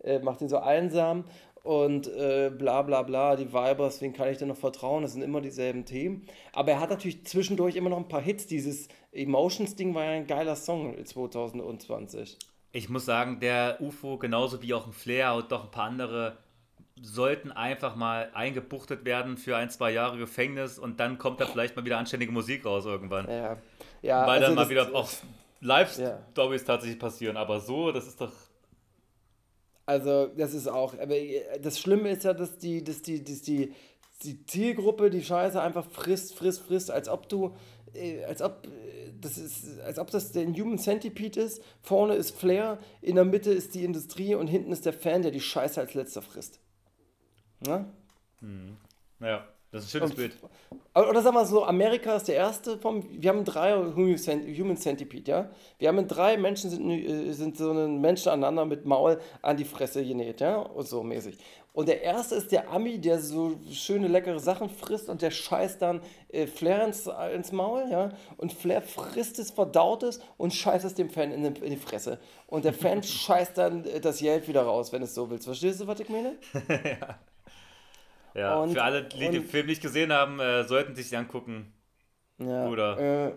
äh, 0.04 0.18
macht 0.18 0.42
ihn 0.42 0.48
so 0.50 0.58
einsam 0.58 1.24
und 1.62 2.06
äh, 2.08 2.50
bla 2.50 2.82
bla 2.82 3.02
bla, 3.02 3.36
die 3.36 3.52
Vibers, 3.52 4.02
wen 4.02 4.12
kann 4.12 4.28
ich 4.28 4.36
denn 4.36 4.48
noch 4.48 4.56
vertrauen, 4.56 5.02
das 5.02 5.12
sind 5.12 5.22
immer 5.22 5.40
dieselben 5.40 5.86
Themen. 5.86 6.26
Aber 6.52 6.72
er 6.72 6.80
hat 6.80 6.90
natürlich 6.90 7.24
zwischendurch 7.26 7.76
immer 7.76 7.90
noch 7.90 7.98
ein 7.98 8.08
paar 8.08 8.22
Hits, 8.22 8.46
dieses 8.46 8.88
Emotions-Ding 9.12 9.94
war 9.94 10.04
ja 10.04 10.10
ein 10.12 10.26
geiler 10.26 10.56
Song 10.56 11.02
2020. 11.02 12.38
Ich 12.72 12.88
muss 12.88 13.04
sagen, 13.04 13.40
der 13.40 13.78
UFO, 13.80 14.16
genauso 14.18 14.62
wie 14.62 14.74
auch 14.74 14.86
ein 14.86 14.92
Flair 14.92 15.34
und 15.34 15.50
doch 15.50 15.64
ein 15.64 15.70
paar 15.70 15.86
andere, 15.86 16.38
sollten 17.02 17.52
einfach 17.52 17.96
mal 17.96 18.30
eingebuchtet 18.34 19.04
werden 19.04 19.36
für 19.36 19.56
ein, 19.56 19.70
zwei 19.70 19.90
Jahre 19.90 20.18
Gefängnis 20.18 20.78
und 20.78 21.00
dann 21.00 21.18
kommt 21.18 21.40
da 21.40 21.46
vielleicht 21.46 21.76
mal 21.76 21.84
wieder 21.84 21.98
anständige 21.98 22.32
Musik 22.32 22.64
raus 22.64 22.84
irgendwann. 22.84 23.28
Ja, 23.28 23.56
ja 24.02 24.26
Weil 24.26 24.42
also 24.42 24.46
dann 24.46 24.54
mal 24.54 24.68
wieder 24.68 24.94
auch 24.94 25.10
Live-Stories 25.60 26.64
tatsächlich 26.64 26.98
passieren. 26.98 27.36
Aber 27.36 27.60
so, 27.60 27.92
das 27.92 28.06
ist 28.06 28.20
doch. 28.20 28.32
Also, 29.86 30.26
das 30.36 30.54
ist 30.54 30.68
auch, 30.68 30.94
aber 30.94 31.16
äh, 31.16 31.58
das 31.60 31.80
Schlimme 31.80 32.10
ist 32.10 32.24
ja, 32.24 32.32
dass 32.32 32.58
die, 32.58 32.84
dass 32.84 33.02
die, 33.02 33.24
dass 33.24 33.42
die, 33.42 33.72
die 34.22 34.46
Zielgruppe 34.46 35.10
die 35.10 35.22
Scheiße 35.22 35.60
einfach 35.60 35.86
frisst, 35.90 36.34
frisst, 36.34 36.62
frisst, 36.62 36.90
als 36.90 37.08
ob 37.08 37.28
du, 37.28 37.56
äh, 37.94 38.22
als 38.24 38.40
ob 38.40 38.66
äh, 38.66 39.12
das 39.20 39.36
ist, 39.36 39.80
als 39.80 39.98
ob 39.98 40.10
das 40.10 40.32
der 40.32 40.46
Human 40.46 40.78
Centipede 40.78 41.40
ist. 41.40 41.62
Vorne 41.82 42.14
ist 42.14 42.36
Flair, 42.36 42.78
in 43.02 43.16
der 43.16 43.24
Mitte 43.24 43.50
ist 43.50 43.74
die 43.74 43.84
Industrie 43.84 44.34
und 44.34 44.46
hinten 44.46 44.70
ist 44.70 44.86
der 44.86 44.92
Fan, 44.92 45.22
der 45.22 45.32
die 45.32 45.40
Scheiße 45.40 45.80
als 45.80 45.94
letzter 45.94 46.22
frisst. 46.22 46.60
Ne? 47.60 47.86
Ja. 49.20 49.44
Das 49.72 49.84
ist 49.84 49.88
ein 49.88 49.90
schönes 50.00 50.10
Und- 50.10 50.16
Bild. 50.16 50.36
Oder 50.94 51.22
sagen 51.22 51.36
wir 51.36 51.44
so, 51.46 51.64
Amerika 51.64 52.16
ist 52.16 52.26
der 52.26 52.34
erste 52.34 52.76
vom. 52.78 53.04
Wir 53.08 53.30
haben 53.30 53.44
drei 53.44 53.72
Human 53.76 54.76
Centipede, 54.76 55.30
ja? 55.30 55.50
Wir 55.78 55.88
haben 55.88 56.08
drei 56.08 56.36
Menschen 56.36 56.70
sind, 56.70 56.90
äh, 56.90 57.30
sind 57.32 57.56
so 57.56 57.70
einen 57.70 58.00
Menschen 58.00 58.30
aneinander 58.30 58.64
mit 58.64 58.84
Maul 58.84 59.20
an 59.42 59.56
die 59.56 59.64
Fresse 59.64 60.04
genäht, 60.04 60.40
ja? 60.40 60.56
Und 60.56 60.88
so 60.88 61.04
mäßig. 61.04 61.38
Und 61.72 61.86
der 61.88 62.02
erste 62.02 62.34
ist 62.34 62.50
der 62.50 62.68
Ami, 62.68 62.98
der 62.98 63.20
so 63.20 63.52
schöne, 63.70 64.08
leckere 64.08 64.40
Sachen 64.40 64.68
frisst 64.68 65.08
und 65.08 65.22
der 65.22 65.30
scheißt 65.30 65.80
dann 65.80 66.00
äh, 66.30 66.48
Flair 66.48 66.84
ins, 66.84 67.08
ins 67.32 67.52
Maul, 67.52 67.84
ja? 67.88 68.08
Und 68.38 68.52
Flair 68.52 68.82
frisst 68.82 69.38
es, 69.38 69.52
verdaut 69.52 70.02
es 70.02 70.20
und 70.36 70.52
scheißt 70.52 70.84
es 70.84 70.94
dem 70.94 71.10
Fan 71.10 71.30
in, 71.30 71.44
den, 71.44 71.54
in 71.54 71.70
die 71.70 71.76
Fresse. 71.76 72.18
Und 72.48 72.64
der 72.64 72.72
Fan 72.74 73.00
scheißt 73.04 73.56
dann 73.56 73.84
äh, 73.84 74.00
das 74.00 74.18
Geld 74.18 74.48
wieder 74.48 74.62
raus, 74.62 74.92
wenn 74.92 75.02
es 75.02 75.14
so 75.14 75.30
willst. 75.30 75.44
Verstehst 75.44 75.80
du, 75.80 75.86
was 75.86 76.00
ich 76.00 76.08
meine? 76.08 76.34
Ja, 76.68 77.16
Und- 78.34 78.72
für 78.72 78.82
alle, 78.82 79.04
die 79.04 79.18
den 79.18 79.42
und- 79.42 79.48
Film 79.48 79.66
nicht 79.66 79.82
gesehen 79.82 80.12
haben, 80.12 80.38
äh, 80.40 80.64
sollten 80.64 80.94
sich 80.94 81.10
den 81.10 81.20
angucken. 81.20 81.72
Ja. 82.38 82.68
Oder- 82.68 83.28
Äh, 83.28 83.32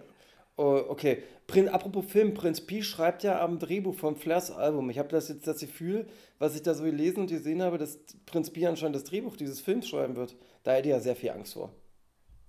oh, 0.58 0.84
okay. 0.88 1.24
Prin, 1.48 1.68
apropos 1.68 2.06
Film, 2.06 2.34
Prinz 2.34 2.62
Pi 2.62 2.82
schreibt 2.84 3.24
ja 3.24 3.42
am 3.44 3.60
Drehbuch 3.60 3.96
von 3.96 4.16
Flairs 4.16 4.50
Album. 4.50 4.90
Ich 4.90 4.98
habe 4.98 5.10
das 5.10 5.28
jetzt 5.28 5.46
das 5.46 5.60
Gefühl, 5.60 6.08
was 6.40 6.56
ich 6.56 6.62
da 6.62 6.74
so 6.74 6.84
gelesen 6.84 7.22
und 7.22 7.28
gesehen 7.30 7.62
habe, 7.62 7.78
dass 7.78 8.00
Prinz 8.26 8.50
Pi 8.50 8.66
anscheinend 8.66 8.96
das 8.96 9.04
Drehbuch 9.04 9.36
dieses 9.36 9.60
Films 9.60 9.90
schreiben 9.90 10.16
wird. 10.16 10.36
Da 10.64 10.72
hätte 10.72 10.88
ich 10.88 10.94
ja 10.94 11.00
sehr 11.02 11.18
viel 11.18 11.32
Angst 11.32 11.54
vor. 11.54 11.74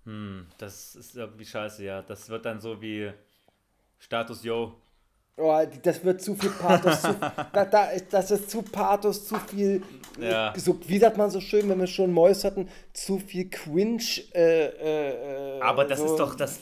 Hm, 0.05 0.47
das 0.59 0.95
ist 0.95 1.17
irgendwie 1.17 1.45
scheiße, 1.45 1.83
ja. 1.85 2.03
Das 2.03 2.29
wird 2.29 2.45
dann 2.45 2.61
so 2.61 2.81
wie 2.81 3.11
Status 3.99 4.45
Yo. 4.45 4.75
Oh, 5.37 5.61
das 5.83 6.05
wird 6.05 6.23
zu 6.23 6.37
viel 6.37 6.51
Pathos. 6.51 7.03
zu, 7.03 7.15
da, 7.53 7.65
da, 7.65 7.89
das 8.11 8.31
ist 8.31 8.51
zu 8.51 8.63
Pathos, 8.63 9.27
zu 9.27 9.35
viel. 9.37 9.83
Ja. 10.21 10.53
So, 10.57 10.79
wie 10.87 10.99
sagt 10.99 11.17
man 11.17 11.31
so 11.31 11.41
schön, 11.41 11.69
wenn 11.69 11.81
wir 11.81 11.89
schon 11.89 12.13
Mäus 12.13 12.45
hatten? 12.45 12.69
Zu 12.93 13.19
viel 13.19 13.51
Quinch. 13.51 14.31
Äh, 14.33 14.67
äh, 15.57 15.61
Aber 15.61 15.85
das 15.85 15.99
so. 15.99 16.07
ist 16.07 16.17
doch 16.17 16.37
das. 16.37 16.61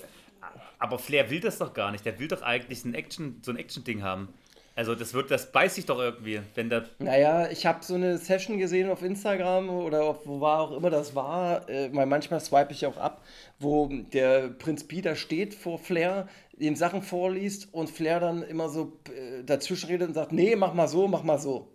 Aber 0.78 0.98
Flair 0.98 1.30
will 1.30 1.40
das 1.40 1.58
doch 1.58 1.74
gar 1.74 1.90
nicht. 1.92 2.04
Der 2.06 2.18
will 2.18 2.28
doch 2.28 2.42
eigentlich 2.42 2.84
ein 2.84 2.94
Action, 2.94 3.40
so 3.42 3.52
ein 3.52 3.58
Action-Ding 3.58 4.02
haben. 4.02 4.28
Also 4.74 4.94
das 4.94 5.12
wird, 5.12 5.30
das 5.30 5.52
beißt 5.52 5.74
sich 5.74 5.84
doch 5.84 5.98
irgendwie, 5.98 6.40
wenn 6.54 6.70
der. 6.70 6.84
Naja, 6.98 7.50
ich 7.50 7.66
habe 7.66 7.84
so 7.84 7.94
eine 7.94 8.16
Session 8.16 8.56
gesehen 8.56 8.90
auf 8.90 9.02
Instagram 9.02 9.68
oder 9.68 10.02
auf, 10.04 10.26
wo 10.26 10.40
war 10.40 10.60
auch 10.60 10.72
immer 10.72 10.88
das 10.88 11.14
war. 11.14 11.68
Äh, 11.68 11.90
weil 11.92 12.06
manchmal 12.06 12.40
swipe 12.40 12.72
ich 12.72 12.86
auch 12.86 12.96
ab, 12.96 13.22
wo 13.58 13.88
der 13.88 14.48
Prinz 14.48 14.84
Pi 14.84 15.02
da 15.02 15.14
steht 15.14 15.54
vor 15.54 15.78
Flair, 15.78 16.26
ihm 16.58 16.76
Sachen 16.76 17.02
vorliest 17.02 17.72
und 17.72 17.90
Flair 17.90 18.20
dann 18.20 18.42
immer 18.42 18.68
so 18.68 19.00
äh, 19.08 19.42
dazwischen 19.44 19.86
redet 19.86 20.08
und 20.08 20.14
sagt, 20.14 20.32
nee, 20.32 20.54
mach 20.56 20.74
mal 20.74 20.88
so, 20.88 21.08
mach 21.08 21.22
mal 21.22 21.38
so. 21.38 21.68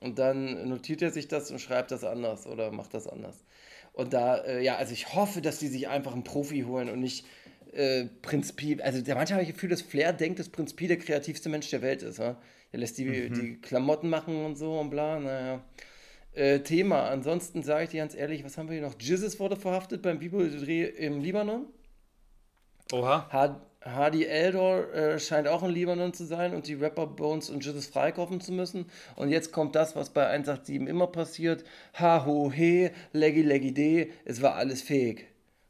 Und 0.00 0.18
dann 0.18 0.68
notiert 0.68 1.02
er 1.02 1.10
sich 1.10 1.28
das 1.28 1.50
und 1.50 1.60
schreibt 1.60 1.90
das 1.90 2.04
anders 2.04 2.46
oder 2.46 2.70
macht 2.70 2.94
das 2.94 3.08
anders. 3.08 3.44
Und 3.92 4.12
da, 4.12 4.36
äh, 4.36 4.62
ja, 4.62 4.76
also 4.76 4.92
ich 4.92 5.14
hoffe, 5.14 5.42
dass 5.42 5.58
die 5.58 5.66
sich 5.66 5.88
einfach 5.88 6.12
einen 6.12 6.22
Profi 6.22 6.60
holen 6.60 6.88
und 6.88 7.00
nicht 7.00 7.26
äh, 7.72 8.04
Prinz 8.22 8.52
Pi. 8.52 8.80
Also 8.80 9.00
der, 9.00 9.16
manchmal 9.16 9.38
habe 9.38 9.42
ich 9.42 9.48
das 9.48 9.56
Gefühl, 9.56 9.70
dass 9.70 9.82
Flair 9.82 10.12
denkt, 10.12 10.38
dass 10.38 10.50
Prinz 10.50 10.74
Pi 10.74 10.86
der 10.86 10.98
kreativste 10.98 11.48
Mensch 11.48 11.68
der 11.70 11.82
Welt 11.82 12.02
ist. 12.02 12.18
Ja? 12.18 12.40
Er 12.70 12.78
lässt 12.78 12.98
die, 12.98 13.30
die 13.30 13.60
Klamotten 13.60 14.08
machen 14.08 14.44
und 14.44 14.56
so 14.56 14.78
und 14.78 14.90
bla, 14.90 15.18
naja. 15.18 15.64
Äh, 16.32 16.60
Thema. 16.60 17.08
Ansonsten 17.08 17.62
sage 17.64 17.84
ich 17.84 17.90
dir 17.90 18.00
ganz 18.02 18.14
ehrlich, 18.14 18.44
was 18.44 18.56
haben 18.56 18.68
wir 18.68 18.74
hier 18.74 18.86
noch? 18.86 18.94
Jizzes 19.00 19.40
wurde 19.40 19.56
verhaftet 19.56 20.02
beim 20.02 20.20
Bibel-Dreh 20.20 20.84
im 20.84 21.20
Libanon. 21.20 21.66
Oha. 22.92 23.28
Ha- 23.32 23.60
Hardy 23.94 24.24
Eldor 24.24 24.92
äh, 24.92 25.18
scheint 25.18 25.48
auch 25.48 25.62
in 25.62 25.70
Libanon 25.70 26.12
zu 26.12 26.24
sein 26.24 26.54
und 26.54 26.66
die 26.66 26.74
Rapper 26.74 27.06
Bones 27.06 27.50
und 27.50 27.64
Jizzes 27.64 27.86
freikaufen 27.86 28.40
zu 28.40 28.52
müssen. 28.52 28.86
Und 29.16 29.30
jetzt 29.30 29.52
kommt 29.52 29.74
das, 29.74 29.96
was 29.96 30.10
bei 30.10 30.26
187 30.26 30.88
immer 30.88 31.06
passiert. 31.06 31.64
Ha, 31.98 32.24
ho, 32.24 32.50
he, 32.52 32.90
leggy, 33.12 33.42
leggy, 33.42 33.72
de. 33.72 34.10
Es 34.24 34.42
war 34.42 34.54
alles 34.54 34.82
fake. 34.82 35.26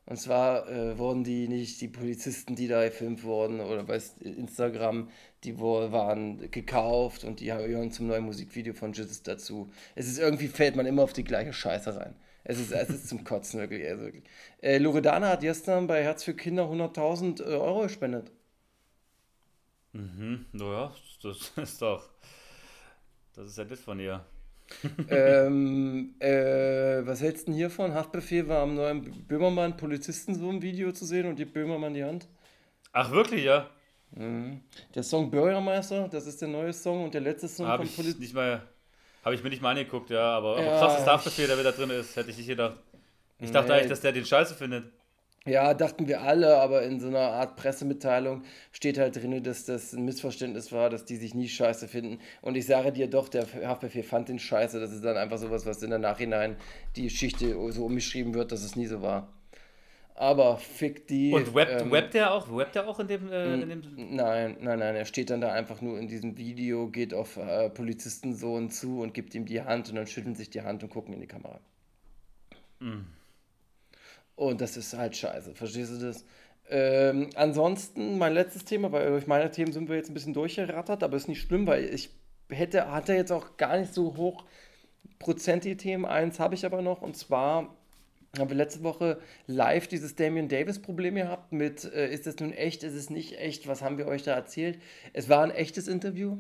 Und 0.07 0.19
zwar 0.19 0.67
äh, 0.71 0.99
wurden 0.99 1.23
die 1.23 1.49
nicht, 1.49 1.83
die 1.83 1.89
Polizisten, 1.89 2.57
die 2.57 2.67
da 2.67 2.83
gefilmt 2.83 3.25
wurden 3.25 3.61
oder 3.61 3.85
bei 3.85 4.01
Instagram, 4.21 5.11
die 5.45 5.61
waren 5.61 6.51
gekauft 6.51 7.25
und 7.25 7.41
die 7.41 7.53
hören 7.53 7.93
zum 7.93 8.07
neuen 8.07 8.25
Musikvideo 8.25 8.73
von 8.73 8.95
Jizzes 8.95 9.23
dazu. 9.23 9.69
Es 9.95 10.09
ist 10.09 10.19
irgendwie, 10.19 10.49
fällt 10.49 10.77
man 10.77 10.87
immer 10.87 11.03
auf 11.03 11.13
die 11.13 11.25
gleiche 11.25 11.53
Scheiße 11.53 11.95
rein. 11.95 12.15
Es 12.49 12.59
ist, 12.59 12.73
es 12.73 12.89
ist 12.89 13.09
zum 13.09 13.25
Kotzen 13.25 13.61
wirklich. 13.61 13.87
Also 13.87 14.05
wirklich. 14.05 14.25
Äh, 14.63 14.79
Loredana 14.79 15.29
hat 15.29 15.43
gestern 15.43 15.87
bei 15.87 16.03
Herz 16.03 16.25
für 16.25 16.35
Kinder 16.35 16.65
100.000 16.65 17.45
Euro 17.47 17.83
gespendet. 17.83 18.33
Mhm, 19.93 20.47
naja, 20.53 20.95
das 21.23 21.53
ist 21.57 21.83
doch. 21.83 22.09
Das 23.35 23.49
ist 23.49 23.59
ja 23.59 23.65
das 23.65 23.81
von 23.81 24.01
ihr. 24.01 24.25
ähm, 25.11 26.15
äh, 26.21 27.07
was 27.07 27.21
hältst 27.21 27.49
du 27.49 27.53
denn 27.53 27.55
hiervon? 27.57 27.93
Haftbefehl 27.95 28.49
war 28.49 28.63
am 28.63 28.75
neuen 28.75 29.27
Böhmermann 29.27 29.77
Polizisten 29.77 30.35
so 30.35 30.49
ein 30.51 30.63
Video 30.63 30.93
zu 30.93 31.05
sehen 31.05 31.27
und 31.27 31.37
gibt 31.37 31.53
Böhmermann 31.53 31.95
die 31.95 32.05
Hand. 32.05 32.29
Ach, 32.93 33.11
wirklich, 33.11 33.45
ja? 33.45 33.71
Der 34.95 35.03
Song 35.03 35.31
Bürgermeister, 35.31 36.09
das 36.09 36.27
ist 36.27 36.41
der 36.41 36.49
neue 36.49 36.73
Song 36.73 37.05
und 37.05 37.15
der 37.15 37.21
letzte 37.21 37.47
Song 37.49 37.67
Habe 37.67 37.85
von 37.85 37.95
Polizisten. 37.95 38.23
nicht 38.23 38.35
mal. 38.35 38.67
Habe 39.29 39.35
ich 39.35 39.43
mir 39.45 39.51
nicht 39.51 39.61
mal 39.61 39.73
angeguckt, 39.77 40.09
ja, 40.09 40.23
aber, 40.39 40.57
Ja, 40.59 40.79
krass, 40.79 40.81
dass 40.81 40.95
ich- 40.97 41.03
Strafbefehl, 41.03 41.47
der 41.49 41.59
wieder 41.59 41.73
drin 41.73 41.91
ist, 41.91 42.17
hätte 42.17 42.31
ich 42.31 42.39
nicht 42.39 42.47
gedacht. 42.47 42.79
Ich 43.39 43.51
dachte 43.51 43.69
Nee. 43.69 43.75
eigentlich, 43.75 43.91
dass 43.91 44.01
der 44.01 44.13
den 44.13 44.25
Scheiße 44.25 44.55
findet. 44.55 44.85
Ja, 45.45 45.75
dachten 45.75 46.09
wir 46.09 46.23
alle, 46.23 46.57
aber 46.57 46.83
in 46.83 46.99
so 46.99 47.09
einer 47.09 47.19
Art 47.33 47.57
Pressemitteilung 47.57 48.43
steht 48.73 48.97
halt 48.99 49.17
drin, 49.17 49.43
dass 49.43 49.67
das 49.67 49.93
ein 49.93 50.07
Missverständnis 50.07 50.73
war, 50.73 50.89
dass 50.89 51.05
die 51.05 51.17
sich 51.17 51.35
nie 51.35 51.47
scheiße 51.49 51.89
finden. 51.89 52.21
Und 52.41 52.57
ich 52.57 52.65
sage 52.67 52.91
dir 52.91 53.07
doch, 53.09 53.29
der 53.29 53.47
Haftbefehl 53.67 54.03
fand 54.03 54.31
den 54.31 54.39
scheiße. 54.39 54.81
Das 54.81 54.93
ist 54.93 55.05
dann 55.05 55.19
einfach 55.19 55.37
sowas, 55.39 55.67
was 55.67 55.83
in 55.83 55.91
der 55.91 55.99
Nachhinein 55.99 56.57
die 56.97 57.03
Geschichte 57.03 57.55
so 57.73 57.85
umgeschrieben 57.85 58.33
wird, 58.33 58.51
dass 58.51 58.63
es 58.63 58.77
nie 58.77 58.87
so 58.87 59.03
war. 59.03 59.29
Aber 60.19 60.57
fick 60.57 61.07
die. 61.07 61.33
Und 61.33 61.55
webt, 61.55 61.81
ähm, 61.81 61.93
webt 61.93 62.13
der 62.13 62.35
auch? 62.35 62.49
Webt 62.51 62.75
der 62.75 62.89
auch 62.89 62.99
in 62.99 63.07
dem, 63.07 63.31
äh, 63.31 63.55
in 63.55 63.69
dem 63.69 63.83
Nein, 64.17 64.57
nein, 64.61 64.81
nein, 64.81 64.97
er 64.97 65.05
steht 65.05 65.31
dann 65.31 65.41
da 65.41 65.53
einfach 65.53 65.81
nur 65.81 65.97
in 65.97 66.09
diesem 66.09 66.37
Video, 66.37 66.89
geht 66.89 67.15
auf 67.15 67.37
äh, 67.37 67.71
Polizistensohn 67.71 68.69
zu 68.69 69.01
und 69.01 69.15
gibt 69.15 69.37
ihm 69.37 69.47
die 69.47 69.63
Hand 69.63 69.89
und 69.91 69.95
dann 69.95 70.09
schütteln 70.09 70.35
sich 70.35 70.51
die 70.51 70.63
Hand 70.63 70.83
und 70.83 70.91
gucken 70.91 71.15
in 71.15 71.21
die 71.21 71.29
Kamera. 71.29 71.61
Und 74.35 74.61
das 74.61 74.77
ist 74.77 74.93
halt 74.97 75.17
scheiße, 75.17 75.55
verstehst 75.55 75.93
du 75.93 76.05
das? 76.05 76.25
Ähm, 76.69 77.31
ansonsten, 77.37 78.19
mein 78.19 78.35
letztes 78.35 78.65
Thema, 78.65 78.91
weil 78.91 79.09
durch 79.11 79.29
meine 79.29 79.53
Themen 79.53 79.73
sind 79.73 79.89
wir 79.89 79.95
jetzt 79.95 80.11
ein 80.11 80.15
bisschen 80.15 80.35
durchgerattert, 80.35 81.05
aber 81.05 81.17
ist 81.17 81.29
nicht 81.29 81.43
schlimm, 81.43 81.69
weil 81.69 81.85
ich 81.85 82.11
hätte, 82.51 82.91
hatte 82.91 83.15
jetzt 83.15 83.31
auch 83.31 83.57
gar 83.57 83.79
nicht 83.79 83.95
so 83.95 84.17
hoch 84.17 84.47
prozentige 85.21 85.77
Themen. 85.77 86.05
Eins 86.05 86.41
habe 86.41 86.57
ich 86.57 86.67
aber 86.67 86.83
noch 86.83 87.03
und 87.03 87.17
zwar 87.17 87.78
haben 88.37 88.51
wir 88.51 88.57
letzte 88.57 88.83
Woche 88.83 89.19
live 89.47 89.89
dieses 89.89 90.15
Damian 90.15 90.49
Davis 90.49 90.81
Problem 90.83 91.15
gehabt 91.15 91.53
mit, 91.53 91.85
äh, 91.85 92.13
ist 92.13 92.27
das 92.27 92.37
nun 92.37 92.53
echt, 92.53 92.83
ist 92.83 92.95
es 92.95 93.09
nicht 93.11 93.39
echt, 93.39 93.67
was 93.69 93.81
haben 93.83 93.97
wir 93.99 94.07
euch 94.07 94.23
da 94.23 94.35
erzählt? 94.35 94.79
Es 95.13 95.29
war 95.29 95.43
ein 95.45 95.51
echtes 95.51 95.89
Interview. 95.89 96.39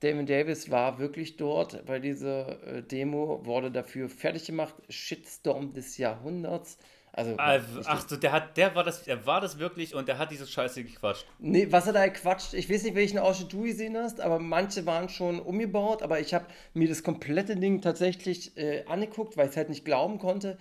Damon 0.00 0.24
Davis 0.24 0.70
war 0.70 0.98
wirklich 0.98 1.36
dort 1.36 1.84
bei 1.84 1.98
dieser 1.98 2.62
äh, 2.66 2.82
Demo, 2.82 3.44
wurde 3.44 3.70
dafür 3.70 4.08
fertig 4.08 4.46
gemacht, 4.46 4.74
Shitstorm 4.88 5.74
des 5.74 5.98
Jahrhunderts. 5.98 6.78
Also, 7.12 7.32
ich- 7.32 7.86
Ach 7.86 8.08
so, 8.08 8.16
der 8.16 8.32
hat, 8.32 8.56
der 8.56 8.74
war 8.74 8.82
das, 8.84 9.02
der 9.02 9.26
war 9.26 9.42
das 9.42 9.58
wirklich 9.58 9.94
und 9.94 10.08
der 10.08 10.16
hat 10.16 10.30
diese 10.30 10.46
Scheiße 10.46 10.84
gequatscht. 10.84 11.26
Nee, 11.38 11.66
was 11.70 11.86
er 11.86 11.92
da 11.92 12.08
quatscht, 12.08 12.54
ich 12.54 12.70
weiß 12.70 12.84
nicht, 12.84 12.94
welchen 12.94 13.18
Ausschnitt 13.18 13.52
du 13.52 13.64
gesehen 13.64 13.96
hast, 13.96 14.20
aber 14.22 14.38
manche 14.38 14.86
waren 14.86 15.08
schon 15.10 15.38
umgebaut, 15.38 16.02
aber 16.02 16.18
ich 16.20 16.32
habe 16.32 16.46
mir 16.72 16.88
das 16.88 17.02
komplette 17.02 17.56
Ding 17.56 17.82
tatsächlich 17.82 18.56
äh, 18.56 18.84
angeguckt, 18.86 19.36
weil 19.36 19.46
ich 19.46 19.50
es 19.50 19.56
halt 19.58 19.68
nicht 19.68 19.84
glauben 19.84 20.18
konnte. 20.18 20.56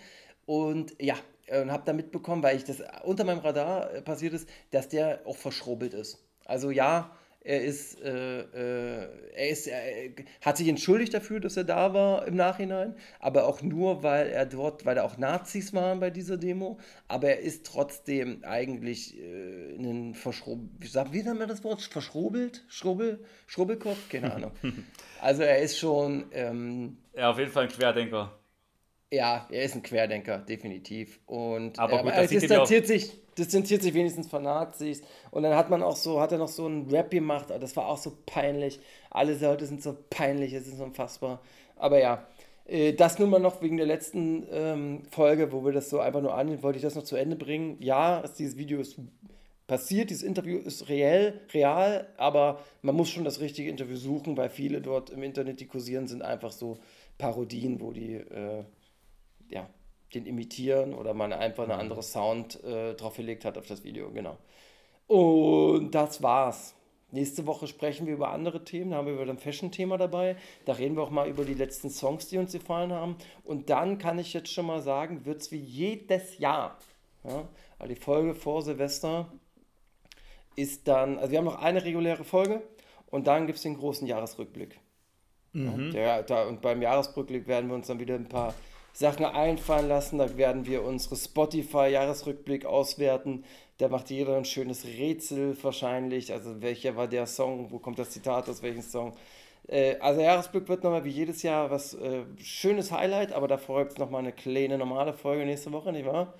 Und 0.49 0.95
ja, 0.99 1.13
äh, 1.45 1.61
und 1.61 1.71
habe 1.71 1.83
da 1.85 1.93
mitbekommen, 1.93 2.41
weil 2.41 2.57
ich 2.57 2.63
das 2.63 2.81
unter 3.03 3.23
meinem 3.23 3.37
Radar 3.37 3.93
äh, 3.93 4.01
passiert 4.01 4.33
ist, 4.33 4.49
dass 4.71 4.89
der 4.89 5.19
auch 5.25 5.37
verschrobelt 5.37 5.93
ist. 5.93 6.25
Also 6.45 6.71
ja, 6.71 7.11
er 7.41 7.61
ist, 7.61 8.01
äh, 8.01 8.39
äh, 8.41 9.07
er 9.35 9.49
ist, 9.49 9.67
er 9.67 10.09
hat 10.43 10.57
sich 10.57 10.67
entschuldigt 10.67 11.13
dafür, 11.13 11.39
dass 11.39 11.55
er 11.55 11.65
da 11.65 11.93
war 11.93 12.25
im 12.25 12.35
Nachhinein, 12.35 12.95
aber 13.19 13.45
auch 13.47 13.61
nur, 13.61 14.01
weil 14.01 14.27
er 14.29 14.47
dort, 14.47 14.87
weil 14.87 14.95
da 14.95 15.03
auch 15.03 15.19
Nazis 15.19 15.71
waren 15.75 15.99
bei 15.99 16.09
dieser 16.09 16.37
Demo, 16.37 16.79
aber 17.07 17.29
er 17.29 17.39
ist 17.41 17.67
trotzdem 17.67 18.43
eigentlich 18.43 19.19
äh, 19.19 19.75
ein 19.75 20.15
verschrob, 20.15 20.61
wie 20.79 20.87
sagt- 20.87 21.13
wie 21.13 21.21
nennt 21.21 21.37
man 21.37 21.47
das 21.47 21.63
Wort? 21.63 21.83
Verschrobelt? 21.83 22.65
Schrubbel? 22.69 23.23
Schrubbelkopf? 23.45 24.09
Keine 24.09 24.33
Ahnung. 24.33 24.51
Also 25.21 25.43
er 25.43 25.59
ist 25.59 25.77
schon, 25.77 26.25
ähm, 26.31 26.97
Ja, 27.13 27.29
auf 27.29 27.37
jeden 27.37 27.51
Fall 27.51 27.63
ein 27.65 27.69
Querdenker. 27.69 28.38
Ja, 29.11 29.47
er 29.51 29.63
ist 29.63 29.75
ein 29.75 29.81
Querdenker, 29.83 30.37
definitiv. 30.39 31.19
Und 31.25 31.79
Aber 31.79 32.03
gut, 32.03 32.11
er 32.11 32.23
ja 32.23 32.27
distanziert 32.27 32.87
sich, 32.87 33.11
distanziert 33.37 33.81
sich 33.81 33.93
wenigstens 33.93 34.27
von 34.27 34.43
Nazis. 34.43 35.01
Und 35.31 35.43
dann 35.43 35.55
hat 35.55 35.69
man 35.69 35.81
auch 35.83 35.95
so, 35.95 36.19
hat 36.21 36.31
er 36.31 36.37
noch 36.37 36.47
so 36.47 36.65
einen 36.65 36.89
Rap 36.91 37.09
gemacht, 37.11 37.47
das 37.49 37.75
war 37.75 37.87
auch 37.87 37.97
so 37.97 38.17
peinlich. 38.25 38.79
Alle 39.09 39.33
Leute 39.37 39.65
sind 39.65 39.81
so 39.81 39.97
peinlich, 40.09 40.53
es 40.53 40.67
ist 40.67 40.79
unfassbar. 40.79 41.41
Aber 41.75 41.99
ja, 41.99 42.27
äh, 42.65 42.93
das 42.93 43.17
nun 43.19 43.29
mal 43.31 43.39
noch 43.39 43.61
wegen 43.61 43.77
der 43.77 43.87
letzten 43.87 44.45
ähm, 44.51 45.03
Folge, 45.09 45.51
wo 45.51 45.65
wir 45.65 45.71
das 45.71 45.89
so 45.89 45.99
einfach 45.99 46.21
nur 46.21 46.35
an, 46.35 46.61
wollte 46.61 46.77
ich 46.77 46.83
das 46.83 46.95
noch 46.95 47.03
zu 47.03 47.15
Ende 47.15 47.35
bringen. 47.35 47.77
Ja, 47.81 48.21
es- 48.23 48.33
dieses 48.33 48.57
Video 48.57 48.79
ist 48.79 48.97
passiert, 49.67 50.09
dieses 50.09 50.23
Interview 50.23 50.57
ist 50.57 50.89
reell, 50.89 51.41
real, 51.53 52.07
aber 52.17 52.59
man 52.81 52.95
muss 52.95 53.09
schon 53.09 53.23
das 53.23 53.39
richtige 53.39 53.69
Interview 53.69 53.97
suchen, 53.97 54.35
weil 54.35 54.49
viele 54.49 54.81
dort 54.81 55.11
im 55.11 55.21
Internet, 55.23 55.59
die 55.59 55.67
kursieren, 55.67 56.07
sind 56.07 56.23
einfach 56.23 56.51
so 56.51 56.79
Parodien, 57.19 57.79
wo 57.79 57.91
die, 57.91 58.15
äh, 58.15 58.63
ja, 59.49 59.69
den 60.13 60.25
imitieren 60.25 60.93
oder 60.93 61.13
man 61.13 61.33
einfach 61.33 61.63
eine 61.63 61.75
andere 61.75 62.03
Sound 62.03 62.63
äh, 62.63 62.93
draufgelegt 62.95 63.45
hat 63.45 63.57
auf 63.57 63.67
das 63.67 63.83
Video, 63.83 64.11
genau. 64.11 64.37
Und 65.07 65.91
das 65.91 66.21
war's. 66.21 66.75
Nächste 67.11 67.47
Woche 67.47 67.65
sprechen 67.65 68.05
wir 68.05 68.13
über 68.13 68.29
andere 68.29 68.63
Themen, 68.63 68.91
da 68.91 68.97
haben 68.97 69.07
wir 69.07 69.19
wieder 69.19 69.31
ein 69.31 69.39
Fashion-Thema 69.39 69.97
dabei. 69.97 70.35
Da 70.65 70.73
reden 70.73 70.95
wir 70.95 71.01
auch 71.01 71.09
mal 71.09 71.27
über 71.27 71.43
die 71.43 71.55
letzten 71.55 71.89
Songs, 71.89 72.27
die 72.27 72.37
uns 72.37 72.51
gefallen 72.51 72.93
haben. 72.93 73.17
Und 73.43 73.71
dann 73.71 73.97
kann 73.97 74.19
ich 74.19 74.33
jetzt 74.33 74.53
schon 74.53 74.67
mal 74.67 74.81
sagen, 74.81 75.25
wird 75.25 75.41
es 75.41 75.51
wie 75.51 75.57
jedes 75.57 76.37
Jahr. 76.37 76.77
Ja? 77.23 77.47
Also 77.79 77.93
die 77.95 77.99
Folge 77.99 78.35
vor 78.35 78.61
Silvester 78.61 79.31
ist 80.55 80.87
dann, 80.87 81.17
also 81.17 81.31
wir 81.31 81.39
haben 81.39 81.45
noch 81.45 81.61
eine 81.61 81.83
reguläre 81.83 82.23
Folge 82.23 82.61
und 83.07 83.25
dann 83.25 83.47
gibt 83.47 83.57
es 83.57 83.63
den 83.63 83.77
großen 83.77 84.05
Jahresrückblick. 84.05 84.79
Ja, 85.53 85.91
der, 85.91 86.23
da, 86.23 86.47
und 86.47 86.61
beim 86.61 86.81
Jahresrückblick 86.81 87.47
werden 87.47 87.69
wir 87.69 87.75
uns 87.75 87.87
dann 87.87 87.99
wieder 87.99 88.13
ein 88.13 88.29
paar 88.29 88.53
Sachen 88.93 89.25
einfallen 89.25 89.87
lassen. 89.87 90.17
Da 90.17 90.37
werden 90.37 90.65
wir 90.65 90.83
unsere 90.83 91.15
Spotify-Jahresrückblick 91.15 92.65
auswerten. 92.65 93.43
Da 93.77 93.87
macht 93.87 94.09
jeder 94.09 94.35
ein 94.35 94.45
schönes 94.45 94.85
Rätsel 94.85 95.55
wahrscheinlich. 95.63 96.33
Also 96.33 96.61
welcher 96.61 96.95
war 96.95 97.07
der 97.07 97.25
Song? 97.25 97.71
Wo 97.71 97.79
kommt 97.79 97.97
das 97.99 98.09
Zitat 98.11 98.49
aus 98.49 98.61
welchem 98.61 98.81
Song? 98.81 99.13
Äh, 99.67 99.95
also 99.99 100.19
Jahresblick 100.21 100.67
wird 100.67 100.83
nochmal 100.83 101.05
wie 101.05 101.09
jedes 101.09 101.43
Jahr 101.43 101.71
was 101.71 101.93
äh, 101.93 102.23
schönes 102.41 102.91
Highlight, 102.91 103.31
aber 103.31 103.47
da 103.47 103.57
folgt 103.57 103.99
nochmal 103.99 104.19
eine 104.21 104.31
kleine 104.33 104.77
normale 104.77 105.13
Folge 105.13 105.45
nächste 105.45 105.71
Woche, 105.71 105.91
nicht 105.93 106.05
wahr? 106.05 106.33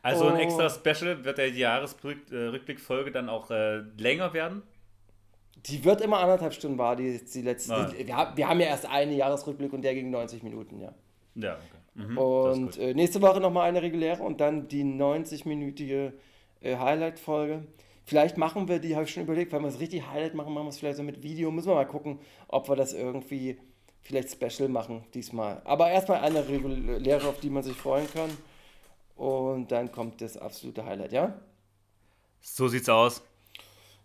Also 0.00 0.26
ein 0.28 0.34
Oh. 0.36 0.38
extra 0.38 0.70
Special 0.70 1.24
wird 1.24 1.38
der 1.38 1.50
Jahresrückblickfolge 1.50 3.10
dann 3.10 3.28
auch 3.28 3.50
äh, 3.50 3.78
länger 3.98 4.32
werden. 4.32 4.62
Die 5.66 5.84
wird 5.84 6.00
immer 6.00 6.20
anderthalb 6.20 6.54
Stunden 6.54 6.78
war, 6.78 6.94
die, 6.94 7.20
die 7.22 7.42
letzte. 7.42 7.74
Ah. 7.74 7.84
Die, 7.90 8.06
wir, 8.06 8.16
haben- 8.16 8.36
wir 8.36 8.48
haben 8.48 8.60
ja 8.60 8.66
erst 8.68 8.86
einen 8.86 9.12
Jahresrückblick 9.16 9.72
und 9.72 9.82
der 9.82 9.94
ging 9.94 10.10
90 10.10 10.42
Minuten, 10.44 10.80
ja. 10.80 10.94
Ja, 11.34 11.54
okay. 11.54 11.77
Mhm, 11.98 12.16
Und 12.18 12.78
äh, 12.78 12.94
nächste 12.94 13.20
Woche 13.20 13.40
nochmal 13.40 13.68
eine 13.68 13.82
reguläre 13.82 14.22
und 14.22 14.40
dann 14.40 14.68
die 14.68 14.84
90-minütige 14.84 16.12
äh, 16.60 16.76
Highlight-Folge. 16.76 17.66
Vielleicht 18.04 18.38
machen 18.38 18.68
wir 18.68 18.78
die, 18.78 18.94
habe 18.94 19.04
ich 19.04 19.10
schon 19.12 19.24
überlegt, 19.24 19.52
wenn 19.52 19.62
wir 19.62 19.68
es 19.68 19.80
richtig 19.80 20.06
Highlight 20.06 20.34
machen, 20.34 20.54
machen 20.54 20.66
wir 20.66 20.70
es 20.70 20.78
vielleicht 20.78 20.96
so 20.96 21.02
mit 21.02 21.22
Video. 21.22 21.50
Müssen 21.50 21.68
wir 21.68 21.74
mal 21.74 21.84
gucken, 21.86 22.20
ob 22.46 22.68
wir 22.68 22.76
das 22.76 22.94
irgendwie 22.94 23.58
vielleicht 24.00 24.30
special 24.30 24.68
machen 24.68 25.04
diesmal. 25.12 25.60
Aber 25.64 25.90
erstmal 25.90 26.20
eine 26.20 26.48
reguläre, 26.48 27.28
auf 27.28 27.40
die 27.40 27.50
man 27.50 27.62
sich 27.64 27.76
freuen 27.76 28.06
kann. 28.12 28.30
Und 29.16 29.72
dann 29.72 29.90
kommt 29.90 30.20
das 30.20 30.36
absolute 30.36 30.84
Highlight, 30.86 31.12
ja? 31.12 31.34
So 32.40 32.68
sieht's 32.68 32.88
aus. 32.88 33.20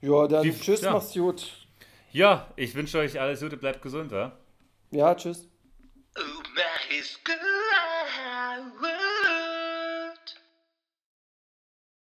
Ja, 0.01 0.27
dann 0.27 0.43
Wie- 0.43 0.51
tschüss, 0.51 0.81
ja. 0.81 0.91
mach's 0.91 1.13
gut. 1.13 1.67
Ja, 2.11 2.47
ich 2.55 2.73
wünsche 2.75 2.97
euch 2.97 3.19
alles 3.21 3.39
Gute, 3.39 3.55
bleibt 3.57 3.81
gesund, 3.81 4.11
wa? 4.11 4.33
Ja, 4.91 5.13
tschüss. 5.15 5.47
That 6.55 6.93
is 6.95 7.17
good. 7.23 7.37